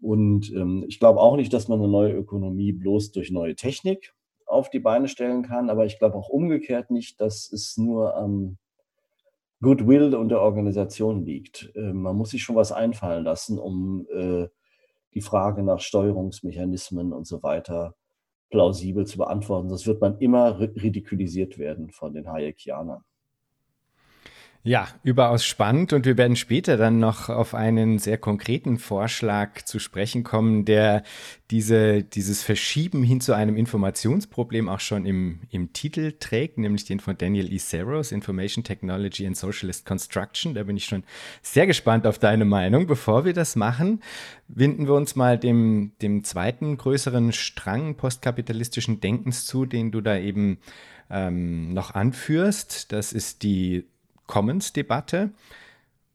Und 0.01 0.51
ähm, 0.53 0.85
ich 0.87 0.99
glaube 0.99 1.19
auch 1.19 1.35
nicht, 1.35 1.53
dass 1.53 1.67
man 1.67 1.79
eine 1.79 1.89
neue 1.89 2.13
Ökonomie 2.13 2.71
bloß 2.71 3.11
durch 3.11 3.31
neue 3.31 3.55
Technik 3.55 4.13
auf 4.45 4.69
die 4.69 4.79
Beine 4.79 5.07
stellen 5.07 5.43
kann, 5.43 5.69
aber 5.69 5.85
ich 5.85 5.99
glaube 5.99 6.15
auch 6.15 6.29
umgekehrt 6.29 6.89
nicht, 6.89 7.19
dass 7.21 7.51
es 7.51 7.77
nur 7.77 8.15
am 8.15 8.57
Goodwill 9.61 10.15
und 10.15 10.29
der 10.29 10.41
Organisation 10.41 11.25
liegt. 11.25 11.71
Äh, 11.75 11.93
man 11.93 12.15
muss 12.15 12.31
sich 12.31 12.43
schon 12.43 12.55
was 12.55 12.71
einfallen 12.71 13.23
lassen, 13.23 13.59
um 13.59 14.07
äh, 14.13 14.47
die 15.13 15.21
Frage 15.21 15.63
nach 15.63 15.79
Steuerungsmechanismen 15.79 17.13
und 17.13 17.25
so 17.25 17.43
weiter 17.43 17.95
plausibel 18.49 19.05
zu 19.05 19.17
beantworten. 19.17 19.69
Sonst 19.69 19.87
wird 19.87 20.01
man 20.01 20.17
immer 20.19 20.59
ridikulisiert 20.59 21.57
werden 21.57 21.91
von 21.91 22.13
den 22.13 22.31
Hayekianern. 22.31 23.03
Ja, 24.61 24.89
überaus 25.03 25.45
spannend 25.45 25.93
und 25.93 26.05
wir 26.05 26.17
werden 26.17 26.35
später 26.35 26.75
dann 26.75 26.99
noch 26.99 27.29
auf 27.29 27.55
einen 27.55 27.97
sehr 27.97 28.17
konkreten 28.17 28.77
Vorschlag 28.77 29.61
zu 29.61 29.79
sprechen 29.79 30.25
kommen, 30.25 30.65
der 30.65 31.03
diese, 31.49 32.03
dieses 32.03 32.43
Verschieben 32.43 33.01
hin 33.01 33.21
zu 33.21 33.31
einem 33.31 33.55
Informationsproblem 33.55 34.67
auch 34.67 34.81
schon 34.81 35.05
im, 35.05 35.39
im 35.49 35.71
Titel 35.71 36.13
trägt, 36.19 36.57
nämlich 36.57 36.83
den 36.83 36.99
von 36.99 37.17
Daniel 37.17 37.53
E. 37.53 37.57
Saros, 37.57 38.11
Information 38.11 38.65
Technology 38.65 39.25
and 39.25 39.37
Socialist 39.37 39.85
Construction. 39.85 40.53
Da 40.53 40.63
bin 40.63 40.75
ich 40.75 40.85
schon 40.85 41.05
sehr 41.41 41.65
gespannt 41.65 42.05
auf 42.05 42.19
deine 42.19 42.43
Meinung. 42.43 42.85
Bevor 42.85 43.23
wir 43.23 43.33
das 43.33 43.55
machen, 43.55 44.03
winden 44.49 44.87
wir 44.87 44.93
uns 44.93 45.15
mal 45.15 45.37
dem, 45.37 45.93
dem 46.01 46.25
zweiten 46.25 46.75
größeren 46.75 47.31
Strang 47.31 47.95
postkapitalistischen 47.95 48.99
Denkens 48.99 49.45
zu, 49.45 49.65
den 49.65 49.91
du 49.91 50.01
da 50.01 50.17
eben 50.17 50.57
ähm, 51.09 51.73
noch 51.73 51.95
anführst. 51.95 52.91
Das 52.91 53.13
ist 53.13 53.43
die 53.43 53.85
Commons-Debatte. 54.29 55.31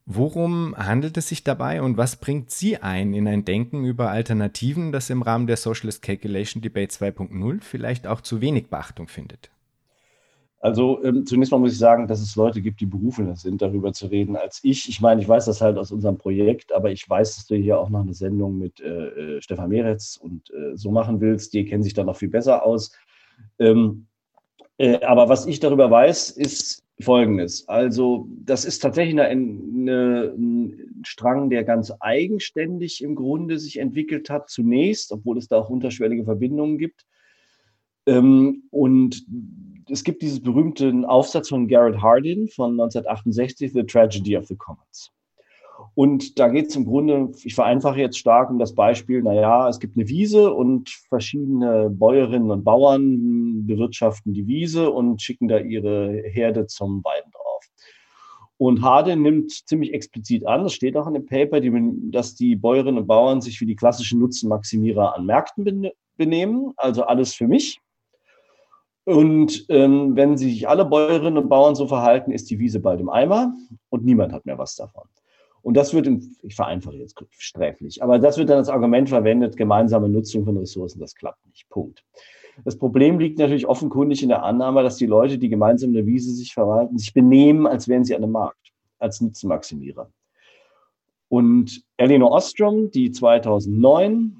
Worum 0.07 0.75
handelt 0.77 1.17
es 1.17 1.27
sich 1.27 1.43
dabei 1.43 1.81
und 1.81 1.97
was 1.97 2.15
bringt 2.15 2.49
Sie 2.49 2.77
ein 2.77 3.13
in 3.13 3.27
ein 3.27 3.43
Denken 3.43 3.85
über 3.85 4.09
Alternativen, 4.09 4.91
das 4.91 5.09
im 5.09 5.21
Rahmen 5.21 5.47
der 5.47 5.57
Socialist 5.57 6.01
Calculation 6.01 6.61
Debate 6.61 6.93
2.0 6.93 7.61
vielleicht 7.61 8.07
auch 8.07 8.21
zu 8.21 8.39
wenig 8.39 8.67
Beachtung 8.69 9.07
findet? 9.07 9.49
Also 10.59 11.03
ähm, 11.03 11.25
zunächst 11.25 11.51
mal 11.51 11.57
muss 11.59 11.73
ich 11.73 11.77
sagen, 11.77 12.07
dass 12.07 12.21
es 12.21 12.35
Leute 12.35 12.61
gibt, 12.61 12.79
die 12.79 12.85
berufener 12.85 13.35
sind, 13.35 13.61
darüber 13.61 13.93
zu 13.93 14.07
reden 14.07 14.35
als 14.35 14.61
ich. 14.63 14.87
Ich 14.87 15.01
meine, 15.01 15.21
ich 15.21 15.27
weiß 15.27 15.45
das 15.45 15.59
halt 15.59 15.77
aus 15.77 15.91
unserem 15.91 16.17
Projekt, 16.17 16.73
aber 16.73 16.91
ich 16.91 17.07
weiß, 17.07 17.35
dass 17.35 17.47
du 17.47 17.55
hier 17.55 17.79
auch 17.79 17.89
noch 17.89 18.01
eine 18.01 18.13
Sendung 18.13 18.57
mit 18.57 18.79
äh, 18.79 19.35
äh 19.37 19.41
Stefan 19.41 19.69
Meretz 19.69 20.17
und 20.17 20.49
äh, 20.51 20.75
so 20.75 20.89
machen 20.89 21.19
willst. 21.19 21.53
Die 21.53 21.65
kennen 21.65 21.83
sich 21.83 21.93
da 21.93 22.03
noch 22.03 22.15
viel 22.15 22.29
besser 22.29 22.65
aus. 22.65 22.93
Ähm, 23.59 24.07
äh, 24.77 25.01
aber 25.03 25.29
was 25.29 25.45
ich 25.45 25.59
darüber 25.59 25.91
weiß, 25.91 26.31
ist 26.31 26.84
Folgendes. 27.01 27.67
Also 27.67 28.27
das 28.29 28.63
ist 28.63 28.79
tatsächlich 28.79 29.19
eine, 29.19 30.33
ein 30.33 31.01
Strang, 31.03 31.49
der 31.49 31.65
ganz 31.65 31.91
eigenständig 31.99 33.03
im 33.03 33.15
Grunde 33.15 33.59
sich 33.59 33.79
entwickelt 33.79 34.29
hat, 34.29 34.49
zunächst, 34.49 35.11
obwohl 35.11 35.37
es 35.37 35.47
da 35.47 35.57
auch 35.57 35.69
unterschwellige 35.69 36.23
Verbindungen 36.23 36.77
gibt. 36.77 37.05
Ähm, 38.05 38.63
und 38.71 39.25
es 39.89 40.03
gibt 40.03 40.21
diesen 40.21 40.43
berühmten 40.43 41.05
Aufsatz 41.05 41.49
von 41.49 41.67
Garrett 41.67 42.01
Hardin 42.01 42.47
von 42.47 42.71
1968, 42.71 43.73
The 43.73 43.83
Tragedy 43.83 44.37
of 44.37 44.47
the 44.47 44.55
Commons. 44.55 45.11
Und 45.95 46.39
da 46.39 46.49
geht 46.49 46.67
es 46.67 46.75
im 46.75 46.85
Grunde, 46.85 47.31
ich 47.43 47.55
vereinfache 47.55 48.01
jetzt 48.01 48.17
stark 48.17 48.49
um 48.49 48.59
das 48.59 48.75
Beispiel, 48.75 49.23
naja, 49.23 49.69
es 49.69 49.79
gibt 49.79 49.95
eine 49.95 50.09
Wiese 50.09 50.53
und 50.53 50.89
verschiedene 50.89 51.89
Bäuerinnen 51.89 52.51
und 52.51 52.65
Bauern 52.65 53.65
bewirtschaften 53.65 54.33
die 54.33 54.45
Wiese 54.45 54.91
und 54.91 55.21
schicken 55.21 55.47
da 55.47 55.57
ihre 55.57 56.21
Herde 56.25 56.67
zum 56.67 57.01
Weiden 57.05 57.31
drauf. 57.31 57.63
Und 58.57 58.81
Hardin 58.81 59.21
nimmt 59.21 59.51
ziemlich 59.51 59.93
explizit 59.93 60.45
an, 60.45 60.63
das 60.63 60.73
steht 60.73 60.97
auch 60.97 61.07
in 61.07 61.13
dem 61.13 61.25
Paper, 61.25 61.61
die, 61.61 61.71
dass 62.11 62.35
die 62.35 62.57
Bäuerinnen 62.57 62.99
und 62.99 63.07
Bauern 63.07 63.39
sich 63.39 63.61
wie 63.61 63.65
die 63.65 63.75
klassischen 63.77 64.19
Nutzenmaximierer 64.19 65.15
an 65.15 65.25
Märkten 65.25 65.89
benehmen, 66.17 66.73
also 66.75 67.03
alles 67.03 67.33
für 67.33 67.47
mich. 67.47 67.79
Und 69.05 69.65
ähm, 69.69 70.15
wenn 70.15 70.35
sich 70.35 70.67
alle 70.67 70.83
Bäuerinnen 70.83 71.37
und 71.37 71.47
Bauern 71.47 71.75
so 71.75 71.87
verhalten, 71.87 72.31
ist 72.31 72.49
die 72.49 72.59
Wiese 72.59 72.81
bald 72.81 72.99
im 72.99 73.09
Eimer 73.09 73.53
und 73.89 74.03
niemand 74.03 74.33
hat 74.33 74.45
mehr 74.45 74.57
was 74.57 74.75
davon. 74.75 75.07
Und 75.65 75.73
das 75.73 75.95
wird, 75.95 76.05
im, 76.05 76.35
ich 76.43 76.53
vereinfache 76.53 76.97
jetzt 76.97 77.15
sträflich, 77.39 78.03
aber 78.03 78.19
das 78.19 78.37
wird 78.37 78.51
dann 78.51 78.59
als 78.59 78.69
Argument 78.69 79.09
verwendet, 79.09 79.57
gemeinsame 79.57 80.07
Nutzung 80.07 80.45
von 80.45 80.55
Ressourcen, 80.57 80.99
das 80.99 81.15
klappt 81.15 81.43
nicht. 81.47 81.67
Punkt. 81.69 82.05
Das 82.63 82.77
Problem 82.77 83.17
liegt 83.17 83.39
natürlich 83.39 83.65
offenkundig 83.65 84.21
in 84.21 84.29
der 84.29 84.43
Annahme, 84.43 84.83
dass 84.83 84.97
die 84.97 85.07
Leute, 85.07 85.39
die 85.39 85.49
gemeinsam 85.49 85.89
in 85.89 85.95
der 85.95 86.05
Wiese 86.05 86.31
sich 86.35 86.53
verwalten, 86.53 86.99
sich 86.99 87.15
benehmen, 87.15 87.65
als 87.65 87.87
wären 87.87 88.03
sie 88.03 88.15
an 88.15 88.21
einem 88.21 88.33
Markt, 88.33 88.73
als 88.99 89.21
Nutzenmaximierer. 89.21 90.11
Und 91.29 91.83
Elinor 91.97 92.29
Ostrom, 92.29 92.91
die 92.91 93.11
2009 93.11 94.35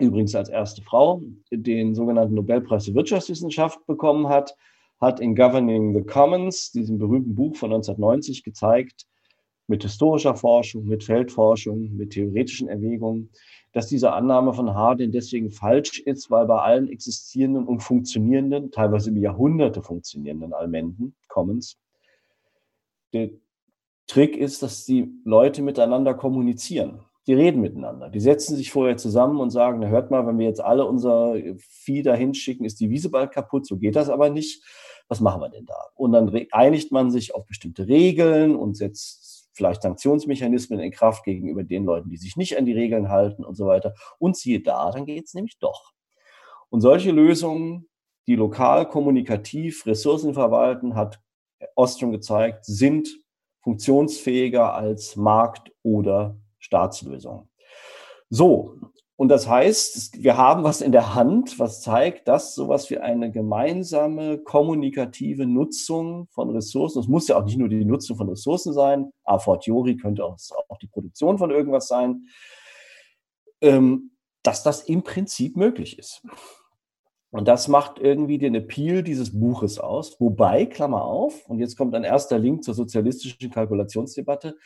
übrigens 0.00 0.34
als 0.34 0.48
erste 0.48 0.80
Frau, 0.80 1.20
den 1.50 1.94
sogenannten 1.94 2.32
Nobelpreis 2.32 2.86
für 2.86 2.94
Wirtschaftswissenschaft 2.94 3.86
bekommen 3.86 4.30
hat, 4.30 4.56
hat 5.02 5.20
in 5.20 5.36
Governing 5.36 5.92
the 5.92 6.02
Commons, 6.02 6.72
diesem 6.72 6.96
berühmten 6.96 7.34
Buch 7.34 7.56
von 7.56 7.70
1990, 7.74 8.42
gezeigt, 8.42 9.06
mit 9.70 9.82
historischer 9.82 10.34
Forschung, 10.34 10.84
mit 10.84 11.04
Feldforschung, 11.04 11.96
mit 11.96 12.10
theoretischen 12.10 12.68
Erwägungen, 12.68 13.30
dass 13.72 13.86
diese 13.86 14.12
Annahme 14.12 14.52
von 14.52 14.74
Hardin 14.74 15.12
deswegen 15.12 15.50
falsch 15.50 16.00
ist, 16.00 16.30
weil 16.30 16.46
bei 16.46 16.60
allen 16.60 16.88
existierenden 16.88 17.66
und 17.66 17.80
funktionierenden, 17.80 18.72
teilweise 18.72 19.10
über 19.10 19.20
Jahrhunderte 19.20 19.82
funktionierenden 19.82 20.52
Almenden, 20.52 21.14
Commons, 21.28 21.78
der 23.12 23.30
Trick 24.06 24.36
ist, 24.36 24.62
dass 24.62 24.84
die 24.84 25.08
Leute 25.24 25.62
miteinander 25.62 26.14
kommunizieren 26.14 27.04
die 27.26 27.34
reden 27.34 27.60
miteinander. 27.60 28.08
Die 28.08 28.18
setzen 28.18 28.56
sich 28.56 28.72
vorher 28.72 28.96
zusammen 28.96 29.38
und 29.38 29.50
sagen, 29.50 29.78
na, 29.80 29.86
hört 29.86 30.10
mal, 30.10 30.26
wenn 30.26 30.38
wir 30.38 30.46
jetzt 30.46 30.60
alle 30.60 30.84
unser 30.84 31.36
Vieh 31.58 32.02
dahin 32.02 32.34
schicken, 32.34 32.64
ist 32.64 32.80
die 32.80 32.90
Wiese 32.90 33.08
bald 33.08 33.30
kaputt, 33.30 33.66
so 33.66 33.76
geht 33.76 33.94
das 33.94 34.08
aber 34.08 34.30
nicht. 34.30 34.64
Was 35.06 35.20
machen 35.20 35.40
wir 35.40 35.48
denn 35.48 35.66
da? 35.66 35.76
Und 35.94 36.10
dann 36.10 36.34
einigt 36.50 36.90
man 36.90 37.10
sich 37.10 37.34
auf 37.34 37.46
bestimmte 37.46 37.86
Regeln 37.86 38.56
und 38.56 38.76
setzt 38.76 39.29
vielleicht 39.60 39.82
Sanktionsmechanismen 39.82 40.80
in 40.80 40.90
Kraft 40.90 41.22
gegenüber 41.22 41.64
den 41.64 41.84
Leuten, 41.84 42.08
die 42.08 42.16
sich 42.16 42.34
nicht 42.34 42.56
an 42.56 42.64
die 42.64 42.72
Regeln 42.72 43.10
halten 43.10 43.44
und 43.44 43.56
so 43.56 43.66
weiter. 43.66 43.92
Und 44.18 44.34
siehe 44.38 44.62
da, 44.62 44.90
dann 44.90 45.04
geht 45.04 45.26
es 45.26 45.34
nämlich 45.34 45.58
doch. 45.58 45.92
Und 46.70 46.80
solche 46.80 47.10
Lösungen, 47.10 47.86
die 48.26 48.36
lokal 48.36 48.88
kommunikativ 48.88 49.84
Ressourcen 49.84 50.32
verwalten, 50.32 50.94
hat 50.94 51.20
Ostrom 51.74 52.10
gezeigt, 52.10 52.64
sind 52.64 53.06
funktionsfähiger 53.60 54.72
als 54.72 55.14
Markt- 55.16 55.70
oder 55.82 56.38
Staatslösung. 56.58 57.50
So, 58.30 58.78
und 59.20 59.28
das 59.28 59.46
heißt, 59.46 60.22
wir 60.22 60.38
haben 60.38 60.64
was 60.64 60.80
in 60.80 60.92
der 60.92 61.14
Hand, 61.14 61.58
was 61.58 61.82
zeigt, 61.82 62.26
dass 62.26 62.54
sowas 62.54 62.88
wie 62.88 62.96
eine 62.96 63.30
gemeinsame 63.30 64.38
kommunikative 64.38 65.44
Nutzung 65.44 66.26
von 66.30 66.48
Ressourcen, 66.48 67.00
es 67.00 67.06
muss 67.06 67.28
ja 67.28 67.36
auch 67.36 67.44
nicht 67.44 67.58
nur 67.58 67.68
die 67.68 67.84
Nutzung 67.84 68.16
von 68.16 68.30
Ressourcen 68.30 68.72
sein, 68.72 69.12
a 69.24 69.38
fortiori 69.38 69.98
könnte 69.98 70.24
auch, 70.24 70.38
auch 70.70 70.78
die 70.78 70.86
Produktion 70.86 71.36
von 71.36 71.50
irgendwas 71.50 71.86
sein, 71.86 72.28
ähm, 73.60 74.12
dass 74.42 74.62
das 74.62 74.84
im 74.84 75.02
Prinzip 75.02 75.54
möglich 75.54 75.98
ist. 75.98 76.26
Und 77.30 77.46
das 77.46 77.68
macht 77.68 77.98
irgendwie 77.98 78.38
den 78.38 78.54
Appeal 78.54 79.02
dieses 79.02 79.38
Buches 79.38 79.78
aus. 79.78 80.18
Wobei, 80.18 80.64
Klammer 80.64 81.04
auf, 81.04 81.46
und 81.46 81.58
jetzt 81.58 81.76
kommt 81.76 81.94
ein 81.94 82.04
erster 82.04 82.38
Link 82.38 82.64
zur 82.64 82.72
sozialistischen 82.72 83.50
Kalkulationsdebatte, 83.50 84.56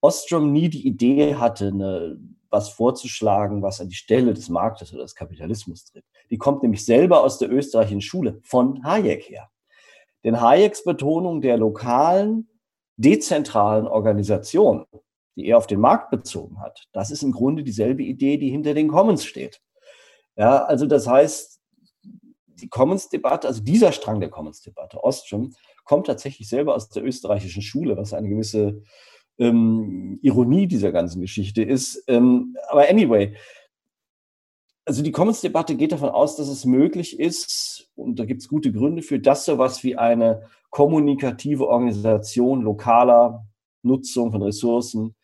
Ostrom 0.00 0.52
nie 0.52 0.68
die 0.68 0.86
Idee 0.86 1.34
hatte, 1.34 1.66
eine, 1.66 2.20
was 2.50 2.70
vorzuschlagen, 2.70 3.62
was 3.62 3.80
an 3.80 3.88
die 3.88 3.94
Stelle 3.94 4.34
des 4.34 4.48
Marktes 4.48 4.92
oder 4.92 5.02
des 5.02 5.14
Kapitalismus 5.14 5.84
tritt. 5.84 6.04
Die 6.30 6.38
kommt 6.38 6.62
nämlich 6.62 6.84
selber 6.84 7.22
aus 7.22 7.38
der 7.38 7.50
österreichischen 7.50 8.00
Schule 8.00 8.40
von 8.42 8.82
Hayek 8.84 9.28
her. 9.28 9.50
Denn 10.24 10.40
Hayeks 10.40 10.84
Betonung 10.84 11.40
der 11.40 11.56
lokalen, 11.56 12.48
dezentralen 12.96 13.86
Organisation, 13.86 14.86
die 15.36 15.46
er 15.46 15.58
auf 15.58 15.66
den 15.66 15.80
Markt 15.80 16.10
bezogen 16.10 16.60
hat, 16.60 16.88
das 16.92 17.10
ist 17.10 17.22
im 17.22 17.32
Grunde 17.32 17.62
dieselbe 17.62 18.02
Idee, 18.02 18.38
die 18.38 18.50
hinter 18.50 18.74
den 18.74 18.88
Commons 18.88 19.24
steht. 19.24 19.60
Ja, 20.36 20.64
also 20.64 20.86
das 20.86 21.06
heißt, 21.06 21.60
die 22.60 22.68
Commons-Debatte, 22.68 23.46
also 23.46 23.62
dieser 23.62 23.92
Strang 23.92 24.20
der 24.20 24.30
Commons-Debatte, 24.30 25.02
Ostrom, 25.02 25.54
kommt 25.84 26.06
tatsächlich 26.06 26.48
selber 26.48 26.74
aus 26.74 26.88
der 26.88 27.04
österreichischen 27.04 27.62
Schule, 27.62 27.96
was 27.96 28.12
eine 28.12 28.28
gewisse 28.28 28.82
ähm, 29.38 30.18
Ironie 30.22 30.66
dieser 30.66 30.92
ganzen 30.92 31.20
Geschichte 31.20 31.62
ist. 31.62 32.02
Ähm, 32.06 32.56
aber 32.68 32.88
anyway, 32.88 33.34
also 34.84 35.02
die 35.02 35.12
Commons-Debatte 35.12 35.76
geht 35.76 35.92
davon 35.92 36.08
aus, 36.08 36.36
dass 36.36 36.48
es 36.48 36.64
möglich 36.64 37.18
ist, 37.20 37.90
und 37.94 38.18
da 38.18 38.24
gibt 38.24 38.40
es 38.40 38.48
gute 38.48 38.72
Gründe 38.72 39.02
für, 39.02 39.18
dass 39.20 39.44
sowas 39.44 39.84
wie 39.84 39.96
eine 39.96 40.48
kommunikative 40.70 41.68
Organisation 41.68 42.62
lokaler 42.62 43.46
Nutzung 43.82 44.32
von 44.32 44.42
Ressourcen, 44.42 45.14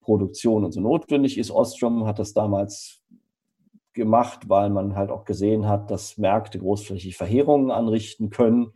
Produktion 0.00 0.64
und 0.64 0.72
so 0.72 0.80
notwendig 0.80 1.36
ist. 1.36 1.50
Ostrom 1.50 2.06
hat 2.06 2.18
das 2.18 2.32
damals 2.32 3.02
gemacht, 3.92 4.48
weil 4.48 4.70
man 4.70 4.94
halt 4.94 5.10
auch 5.10 5.24
gesehen 5.24 5.66
hat, 5.66 5.90
dass 5.90 6.16
Märkte 6.16 6.58
großflächig 6.58 7.16
Verheerungen 7.16 7.70
anrichten 7.70 8.30
können, 8.30 8.72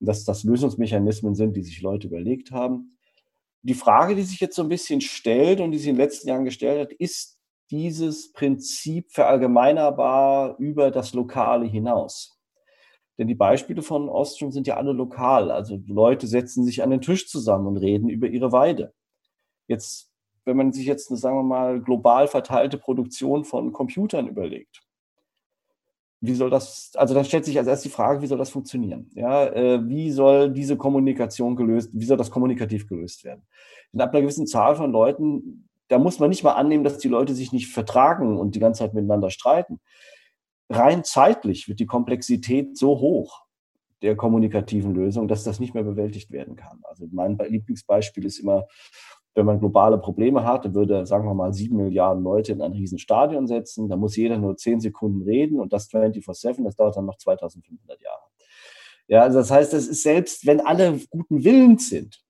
dass 0.00 0.24
das 0.24 0.44
Lösungsmechanismen 0.44 1.34
sind, 1.34 1.56
die 1.56 1.62
sich 1.62 1.82
Leute 1.82 2.06
überlegt 2.06 2.52
haben 2.52 2.91
die 3.62 3.74
Frage, 3.74 4.16
die 4.16 4.22
sich 4.22 4.40
jetzt 4.40 4.56
so 4.56 4.62
ein 4.62 4.68
bisschen 4.68 5.00
stellt 5.00 5.60
und 5.60 5.70
die 5.70 5.78
sich 5.78 5.88
in 5.88 5.94
den 5.94 6.04
letzten 6.04 6.28
Jahren 6.28 6.44
gestellt 6.44 6.80
hat, 6.80 6.92
ist 6.92 7.38
dieses 7.70 8.32
Prinzip 8.32 9.10
verallgemeinerbar 9.12 10.56
über 10.58 10.90
das 10.90 11.14
Lokale 11.14 11.66
hinaus? 11.66 12.38
Denn 13.18 13.28
die 13.28 13.34
Beispiele 13.34 13.82
von 13.82 14.08
Ostrom 14.08 14.50
sind 14.50 14.66
ja 14.66 14.76
alle 14.76 14.92
lokal. 14.92 15.50
Also 15.50 15.78
Leute 15.86 16.26
setzen 16.26 16.64
sich 16.64 16.82
an 16.82 16.90
den 16.90 17.00
Tisch 17.00 17.28
zusammen 17.28 17.66
und 17.66 17.76
reden 17.76 18.08
über 18.08 18.26
ihre 18.26 18.52
Weide. 18.52 18.94
Jetzt, 19.68 20.10
wenn 20.44 20.56
man 20.56 20.72
sich 20.72 20.86
jetzt 20.86 21.10
eine, 21.10 21.18
sagen 21.18 21.36
wir 21.36 21.42
mal, 21.42 21.80
global 21.80 22.26
verteilte 22.26 22.78
Produktion 22.78 23.44
von 23.44 23.72
Computern 23.72 24.26
überlegt, 24.26 24.82
wie 26.22 26.34
soll 26.34 26.50
das, 26.50 26.92
also 26.94 27.14
da 27.14 27.24
stellt 27.24 27.44
sich 27.44 27.58
als 27.58 27.66
erstes 27.66 27.90
die 27.90 27.94
Frage, 27.94 28.22
wie 28.22 28.28
soll 28.28 28.38
das 28.38 28.50
funktionieren? 28.50 29.10
Ja, 29.14 29.44
äh, 29.46 29.88
wie 29.88 30.12
soll 30.12 30.52
diese 30.52 30.76
Kommunikation 30.76 31.56
gelöst, 31.56 31.90
wie 31.92 32.04
soll 32.04 32.16
das 32.16 32.30
kommunikativ 32.30 32.86
gelöst 32.86 33.24
werden? 33.24 33.42
Denn 33.92 34.00
ab 34.00 34.12
einer 34.12 34.22
gewissen 34.22 34.46
Zahl 34.46 34.76
von 34.76 34.92
Leuten, 34.92 35.68
da 35.88 35.98
muss 35.98 36.20
man 36.20 36.30
nicht 36.30 36.44
mal 36.44 36.52
annehmen, 36.52 36.84
dass 36.84 36.98
die 36.98 37.08
Leute 37.08 37.34
sich 37.34 37.52
nicht 37.52 37.68
vertragen 37.68 38.38
und 38.38 38.54
die 38.54 38.60
ganze 38.60 38.78
Zeit 38.78 38.94
miteinander 38.94 39.30
streiten. 39.30 39.80
Rein 40.70 41.02
zeitlich 41.02 41.68
wird 41.68 41.80
die 41.80 41.86
Komplexität 41.86 42.78
so 42.78 43.00
hoch 43.00 43.42
der 44.00 44.14
kommunikativen 44.14 44.94
Lösung, 44.94 45.26
dass 45.26 45.42
das 45.42 45.58
nicht 45.58 45.74
mehr 45.74 45.82
bewältigt 45.82 46.30
werden 46.30 46.54
kann. 46.54 46.80
Also 46.84 47.06
mein 47.10 47.36
Lieblingsbeispiel 47.36 48.24
ist 48.24 48.38
immer 48.38 48.66
wenn 49.34 49.46
man 49.46 49.58
globale 49.58 49.98
Probleme 49.98 50.44
hat, 50.44 50.64
dann 50.64 50.74
würde, 50.74 51.06
sagen 51.06 51.26
wir 51.26 51.34
mal, 51.34 51.52
sieben 51.54 51.76
Milliarden 51.76 52.22
Leute 52.22 52.52
in 52.52 52.60
ein 52.60 52.72
Riesenstadion 52.72 53.46
setzen. 53.46 53.88
Da 53.88 53.96
muss 53.96 54.16
jeder 54.16 54.38
nur 54.38 54.56
zehn 54.56 54.80
Sekunden 54.80 55.22
reden 55.22 55.58
und 55.58 55.72
das 55.72 55.88
24-7, 55.90 56.64
das 56.64 56.76
dauert 56.76 56.96
dann 56.96 57.06
noch 57.06 57.16
2500 57.16 58.00
Jahre. 58.00 58.22
Ja, 59.08 59.22
also 59.22 59.38
das 59.38 59.50
heißt, 59.50 59.72
das 59.72 59.86
ist 59.86 60.02
selbst, 60.02 60.46
wenn 60.46 60.60
alle 60.60 61.00
guten 61.10 61.44
Willens 61.44 61.88
sind, 61.88 62.22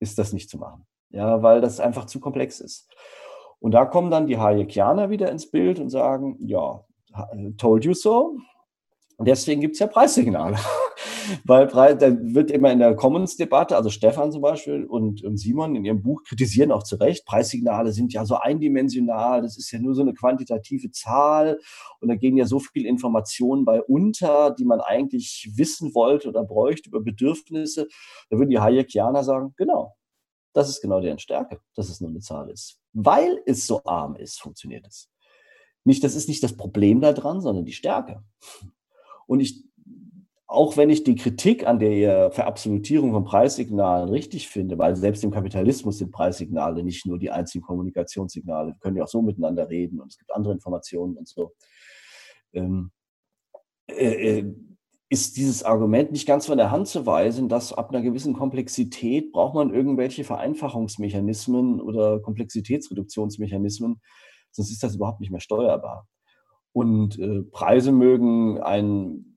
ist 0.00 0.18
das 0.18 0.32
nicht 0.32 0.48
zu 0.50 0.58
machen. 0.58 0.86
ja, 1.10 1.42
weil 1.42 1.60
das 1.60 1.80
einfach 1.80 2.06
zu 2.06 2.20
komplex 2.20 2.60
ist. 2.60 2.88
Und 3.58 3.72
da 3.72 3.84
kommen 3.84 4.10
dann 4.10 4.26
die 4.26 4.38
Hayekianer 4.38 5.10
wieder 5.10 5.30
ins 5.30 5.50
Bild 5.50 5.78
und 5.78 5.90
sagen, 5.90 6.36
ja, 6.40 6.84
told 7.58 7.84
you 7.84 7.92
so. 7.94 8.38
Und 9.20 9.28
deswegen 9.28 9.60
gibt 9.60 9.74
es 9.74 9.80
ja 9.80 9.86
Preissignale. 9.86 10.56
Weil 11.44 11.66
da 11.68 12.10
wird 12.10 12.50
immer 12.50 12.72
in 12.72 12.78
der 12.78 12.96
Commons-Debatte, 12.96 13.76
also 13.76 13.90
Stefan 13.90 14.32
zum 14.32 14.40
Beispiel 14.40 14.86
und, 14.86 15.22
und, 15.22 15.36
Simon 15.36 15.76
in 15.76 15.84
ihrem 15.84 16.00
Buch 16.00 16.22
kritisieren 16.22 16.72
auch 16.72 16.84
zu 16.84 16.96
Recht, 16.96 17.26
Preissignale 17.26 17.92
sind 17.92 18.14
ja 18.14 18.24
so 18.24 18.36
eindimensional, 18.36 19.42
das 19.42 19.58
ist 19.58 19.70
ja 19.72 19.78
nur 19.78 19.94
so 19.94 20.00
eine 20.00 20.14
quantitative 20.14 20.90
Zahl 20.90 21.60
und 22.00 22.08
da 22.08 22.14
gehen 22.14 22.38
ja 22.38 22.46
so 22.46 22.60
viele 22.60 22.88
Informationen 22.88 23.66
bei 23.66 23.82
unter, 23.82 24.52
die 24.52 24.64
man 24.64 24.80
eigentlich 24.80 25.50
wissen 25.54 25.94
wollte 25.94 26.30
oder 26.30 26.42
bräuchte 26.42 26.88
über 26.88 27.02
Bedürfnisse. 27.02 27.88
Da 28.30 28.38
würden 28.38 28.48
die 28.48 28.58
Hayekianer 28.58 29.22
sagen, 29.22 29.52
genau, 29.58 29.96
das 30.54 30.70
ist 30.70 30.80
genau 30.80 31.02
deren 31.02 31.18
Stärke, 31.18 31.60
dass 31.74 31.90
es 31.90 32.00
nur 32.00 32.08
eine 32.08 32.20
Zahl 32.20 32.48
ist. 32.48 32.80
Weil 32.94 33.42
es 33.44 33.66
so 33.66 33.84
arm 33.84 34.16
ist, 34.16 34.40
funktioniert 34.40 34.86
es. 34.86 35.10
Nicht, 35.84 36.04
das 36.04 36.14
ist 36.14 36.28
nicht 36.28 36.42
das 36.42 36.56
Problem 36.56 37.02
daran, 37.02 37.42
sondern 37.42 37.66
die 37.66 37.74
Stärke. 37.74 38.24
Und 39.30 39.38
ich, 39.38 39.62
auch 40.48 40.76
wenn 40.76 40.90
ich 40.90 41.04
die 41.04 41.14
Kritik 41.14 41.64
an 41.64 41.78
der 41.78 42.32
Verabsolutierung 42.32 43.12
von 43.12 43.22
Preissignalen 43.22 44.08
richtig 44.08 44.48
finde, 44.48 44.76
weil 44.76 44.96
selbst 44.96 45.22
im 45.22 45.30
Kapitalismus 45.30 45.98
sind 45.98 46.10
Preissignale 46.10 46.82
nicht 46.82 47.06
nur 47.06 47.16
die 47.16 47.30
einzigen 47.30 47.62
Kommunikationssignale, 47.62 48.72
wir 48.72 48.78
können 48.80 48.96
ja 48.96 49.04
auch 49.04 49.08
so 49.08 49.22
miteinander 49.22 49.68
reden 49.68 50.00
und 50.00 50.08
es 50.08 50.18
gibt 50.18 50.34
andere 50.34 50.52
Informationen 50.52 51.16
und 51.16 51.28
so. 51.28 51.52
Ähm, 52.52 52.90
äh, 53.86 54.38
äh 54.38 54.54
ist 55.12 55.36
dieses 55.36 55.64
Argument 55.64 56.12
nicht 56.12 56.26
ganz 56.26 56.46
von 56.46 56.56
der 56.56 56.70
Hand 56.70 56.86
zu 56.86 57.04
weisen, 57.04 57.48
dass 57.48 57.72
ab 57.72 57.90
einer 57.90 58.00
gewissen 58.00 58.32
Komplexität 58.32 59.32
braucht 59.32 59.56
man 59.56 59.74
irgendwelche 59.74 60.22
Vereinfachungsmechanismen 60.22 61.80
oder 61.80 62.20
Komplexitätsreduktionsmechanismen, 62.20 64.00
sonst 64.52 64.70
ist 64.70 64.84
das 64.84 64.94
überhaupt 64.94 65.18
nicht 65.18 65.32
mehr 65.32 65.40
steuerbar. 65.40 66.06
Und 66.72 67.18
äh, 67.18 67.42
Preise 67.42 67.92
mögen 67.92 68.60
ein 68.60 69.36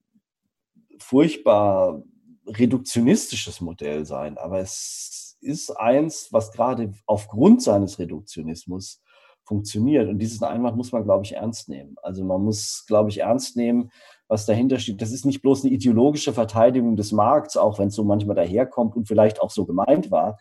furchtbar 0.99 2.03
reduktionistisches 2.45 3.61
Modell 3.61 4.05
sein, 4.05 4.37
aber 4.37 4.59
es 4.59 5.37
ist 5.41 5.71
eins, 5.71 6.29
was 6.31 6.51
gerade 6.51 6.93
aufgrund 7.05 7.61
seines 7.61 7.99
Reduktionismus 7.99 9.01
funktioniert. 9.45 10.07
Und 10.07 10.19
diesen 10.19 10.43
Einwand 10.45 10.77
muss 10.77 10.91
man, 10.91 11.03
glaube 11.03 11.25
ich, 11.25 11.33
ernst 11.33 11.69
nehmen. 11.69 11.95
Also 12.01 12.23
man 12.23 12.41
muss, 12.41 12.85
glaube 12.87 13.09
ich, 13.09 13.19
ernst 13.19 13.57
nehmen, 13.57 13.91
was 14.27 14.45
dahinter 14.45 14.79
steht. 14.79 15.01
Das 15.01 15.11
ist 15.11 15.25
nicht 15.25 15.41
bloß 15.41 15.63
eine 15.63 15.73
ideologische 15.73 16.33
Verteidigung 16.33 16.95
des 16.95 17.11
Markts, 17.11 17.57
auch 17.57 17.77
wenn 17.77 17.89
es 17.89 17.95
so 17.95 18.03
manchmal 18.03 18.35
daherkommt 18.35 18.95
und 18.95 19.07
vielleicht 19.07 19.41
auch 19.41 19.51
so 19.51 19.65
gemeint 19.65 20.11
war. 20.11 20.39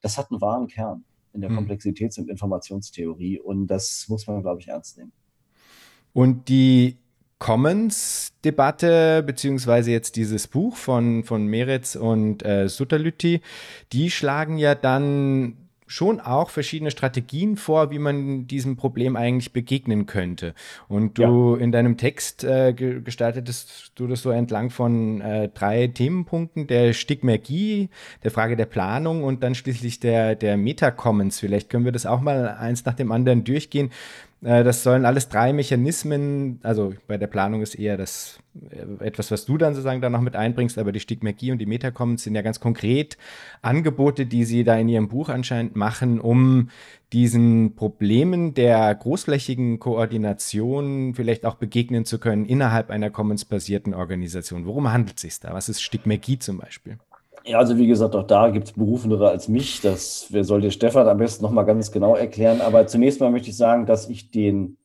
Das 0.00 0.16
hat 0.16 0.30
einen 0.30 0.40
wahren 0.40 0.66
Kern 0.66 1.04
in 1.34 1.42
der 1.42 1.50
hm. 1.50 1.58
Komplexitäts- 1.58 2.18
und 2.18 2.30
Informationstheorie 2.30 3.38
und 3.38 3.66
das 3.66 4.06
muss 4.08 4.26
man, 4.26 4.42
glaube 4.42 4.60
ich, 4.60 4.68
ernst 4.68 4.96
nehmen. 4.96 5.12
Und 6.12 6.48
die 6.48 6.96
Commons-Debatte, 7.38 9.22
beziehungsweise 9.24 9.92
jetzt 9.92 10.16
dieses 10.16 10.48
Buch 10.48 10.76
von, 10.76 11.22
von 11.22 11.46
Meretz 11.46 11.94
und 11.94 12.44
äh, 12.44 12.68
Sutterlütti, 12.68 13.40
die 13.92 14.10
schlagen 14.10 14.58
ja 14.58 14.74
dann 14.74 15.56
schon 15.88 16.20
auch 16.20 16.50
verschiedene 16.50 16.90
Strategien 16.90 17.56
vor, 17.56 17.90
wie 17.90 17.98
man 17.98 18.46
diesem 18.46 18.76
Problem 18.76 19.16
eigentlich 19.16 19.52
begegnen 19.52 20.06
könnte. 20.06 20.54
Und 20.86 21.18
du 21.18 21.56
ja. 21.56 21.62
in 21.62 21.72
deinem 21.72 21.96
Text 21.96 22.44
äh, 22.44 22.74
gestaltetest 22.74 23.92
du 23.94 24.06
das 24.06 24.22
so 24.22 24.30
entlang 24.30 24.70
von 24.70 25.20
äh, 25.20 25.48
drei 25.48 25.86
Themenpunkten, 25.86 26.66
der 26.66 26.92
Stigmergie, 26.92 27.88
der 28.22 28.30
Frage 28.30 28.56
der 28.56 28.66
Planung 28.66 29.24
und 29.24 29.42
dann 29.42 29.54
schließlich 29.54 29.98
der, 29.98 30.36
der 30.36 30.56
Metacommons. 30.58 31.40
Vielleicht 31.40 31.70
können 31.70 31.86
wir 31.86 31.92
das 31.92 32.04
auch 32.04 32.20
mal 32.20 32.48
eins 32.48 32.84
nach 32.84 32.94
dem 32.94 33.10
anderen 33.10 33.44
durchgehen. 33.44 33.90
Äh, 34.42 34.64
das 34.64 34.82
sollen 34.82 35.04
alles 35.04 35.28
drei 35.28 35.52
Mechanismen, 35.52 36.60
also 36.62 36.94
bei 37.06 37.16
der 37.16 37.26
Planung 37.26 37.62
ist 37.62 37.74
eher 37.74 37.96
das 37.96 38.38
äh, 38.70 39.04
etwas, 39.04 39.30
was 39.30 39.44
du 39.44 39.58
dann 39.58 39.74
sozusagen 39.74 40.00
da 40.00 40.10
noch 40.10 40.20
mit 40.20 40.36
einbringst, 40.36 40.78
aber 40.78 40.92
die 40.92 41.00
Stigmagie 41.00 41.52
und 41.52 41.58
die 41.58 41.66
Metacommons 41.66 42.22
sind 42.22 42.34
ja 42.34 42.42
ganz 42.42 42.60
konkret 42.60 43.18
Angebote, 43.62 44.26
die 44.26 44.44
sie 44.44 44.64
da 44.64 44.76
in 44.76 44.88
ihrem 44.88 45.08
Buch 45.08 45.28
anscheinend 45.28 45.76
machen, 45.76 46.20
um 46.20 46.70
diesen 47.12 47.74
Problemen 47.74 48.54
der 48.54 48.94
großflächigen 48.94 49.78
Koordination 49.78 51.14
vielleicht 51.14 51.46
auch 51.46 51.54
begegnen 51.54 52.04
zu 52.04 52.18
können 52.18 52.44
innerhalb 52.44 52.90
einer 52.90 53.10
commons-basierten 53.10 53.94
Organisation. 53.94 54.66
Worum 54.66 54.92
handelt 54.92 55.16
es 55.16 55.22
sich 55.22 55.40
da? 55.40 55.54
Was 55.54 55.68
ist 55.68 55.80
Stigmagie 55.80 56.38
zum 56.38 56.58
Beispiel? 56.58 56.98
Ja, 57.48 57.60
also 57.60 57.78
wie 57.78 57.86
gesagt, 57.86 58.14
auch 58.14 58.26
da 58.26 58.50
gibt 58.50 58.66
es 58.66 58.72
Berufenere 58.74 59.30
als 59.30 59.48
mich. 59.48 59.80
Das 59.80 60.26
wer 60.28 60.44
soll 60.44 60.60
dir 60.60 60.70
Stefan 60.70 61.08
am 61.08 61.16
besten 61.16 61.42
nochmal 61.42 61.64
ganz 61.64 61.90
genau 61.90 62.14
erklären. 62.14 62.60
Aber 62.60 62.86
zunächst 62.86 63.20
mal 63.20 63.30
möchte 63.30 63.48
ich 63.48 63.56
sagen, 63.56 63.86
dass 63.86 64.10
ich 64.10 64.30
den, 64.30 64.76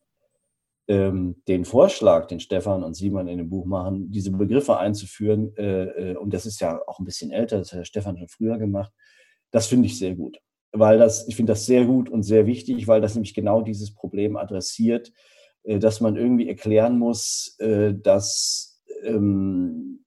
ähm, 0.88 1.42
den 1.50 1.66
Vorschlag, 1.66 2.28
den 2.28 2.40
Stefan 2.40 2.84
und 2.84 2.94
Simon 2.94 3.28
in 3.28 3.38
dem 3.38 3.50
Buch 3.50 3.66
machen, 3.66 4.12
diese 4.12 4.32
Begriffe 4.32 4.78
einzuführen, 4.78 5.54
äh, 5.58 6.12
äh, 6.12 6.16
und 6.16 6.34
das 6.34 6.46
ist 6.46 6.62
ja 6.62 6.80
auch 6.88 7.00
ein 7.00 7.06
bisschen 7.06 7.32
älter, 7.32 7.58
das 7.60 7.74
hat 7.74 7.86
Stefan 7.86 8.18
schon 8.18 8.30
früher 8.30 8.58
gemacht, 8.58 8.94
das 9.52 9.68
finde 9.68 9.88
ich 9.88 10.00
sehr 10.00 10.16
gut. 10.16 10.40
Weil 10.72 10.98
das, 11.00 11.28
ich 11.28 11.36
finde 11.36 11.52
das 11.52 11.66
sehr 11.66 11.84
gut 11.84 12.10
und 12.10 12.24
sehr 12.24 12.46
wichtig, 12.46 12.88
weil 12.88 13.02
das 13.02 13.14
nämlich 13.16 13.34
genau 13.34 13.62
dieses 13.62 13.94
Problem 13.94 14.38
adressiert, 14.38 15.12
äh, 15.64 15.80
dass 15.80 16.00
man 16.00 16.16
irgendwie 16.16 16.48
erklären 16.48 16.98
muss, 16.98 17.58
äh, 17.60 17.94
dass 17.94 18.82
ähm, 19.04 20.03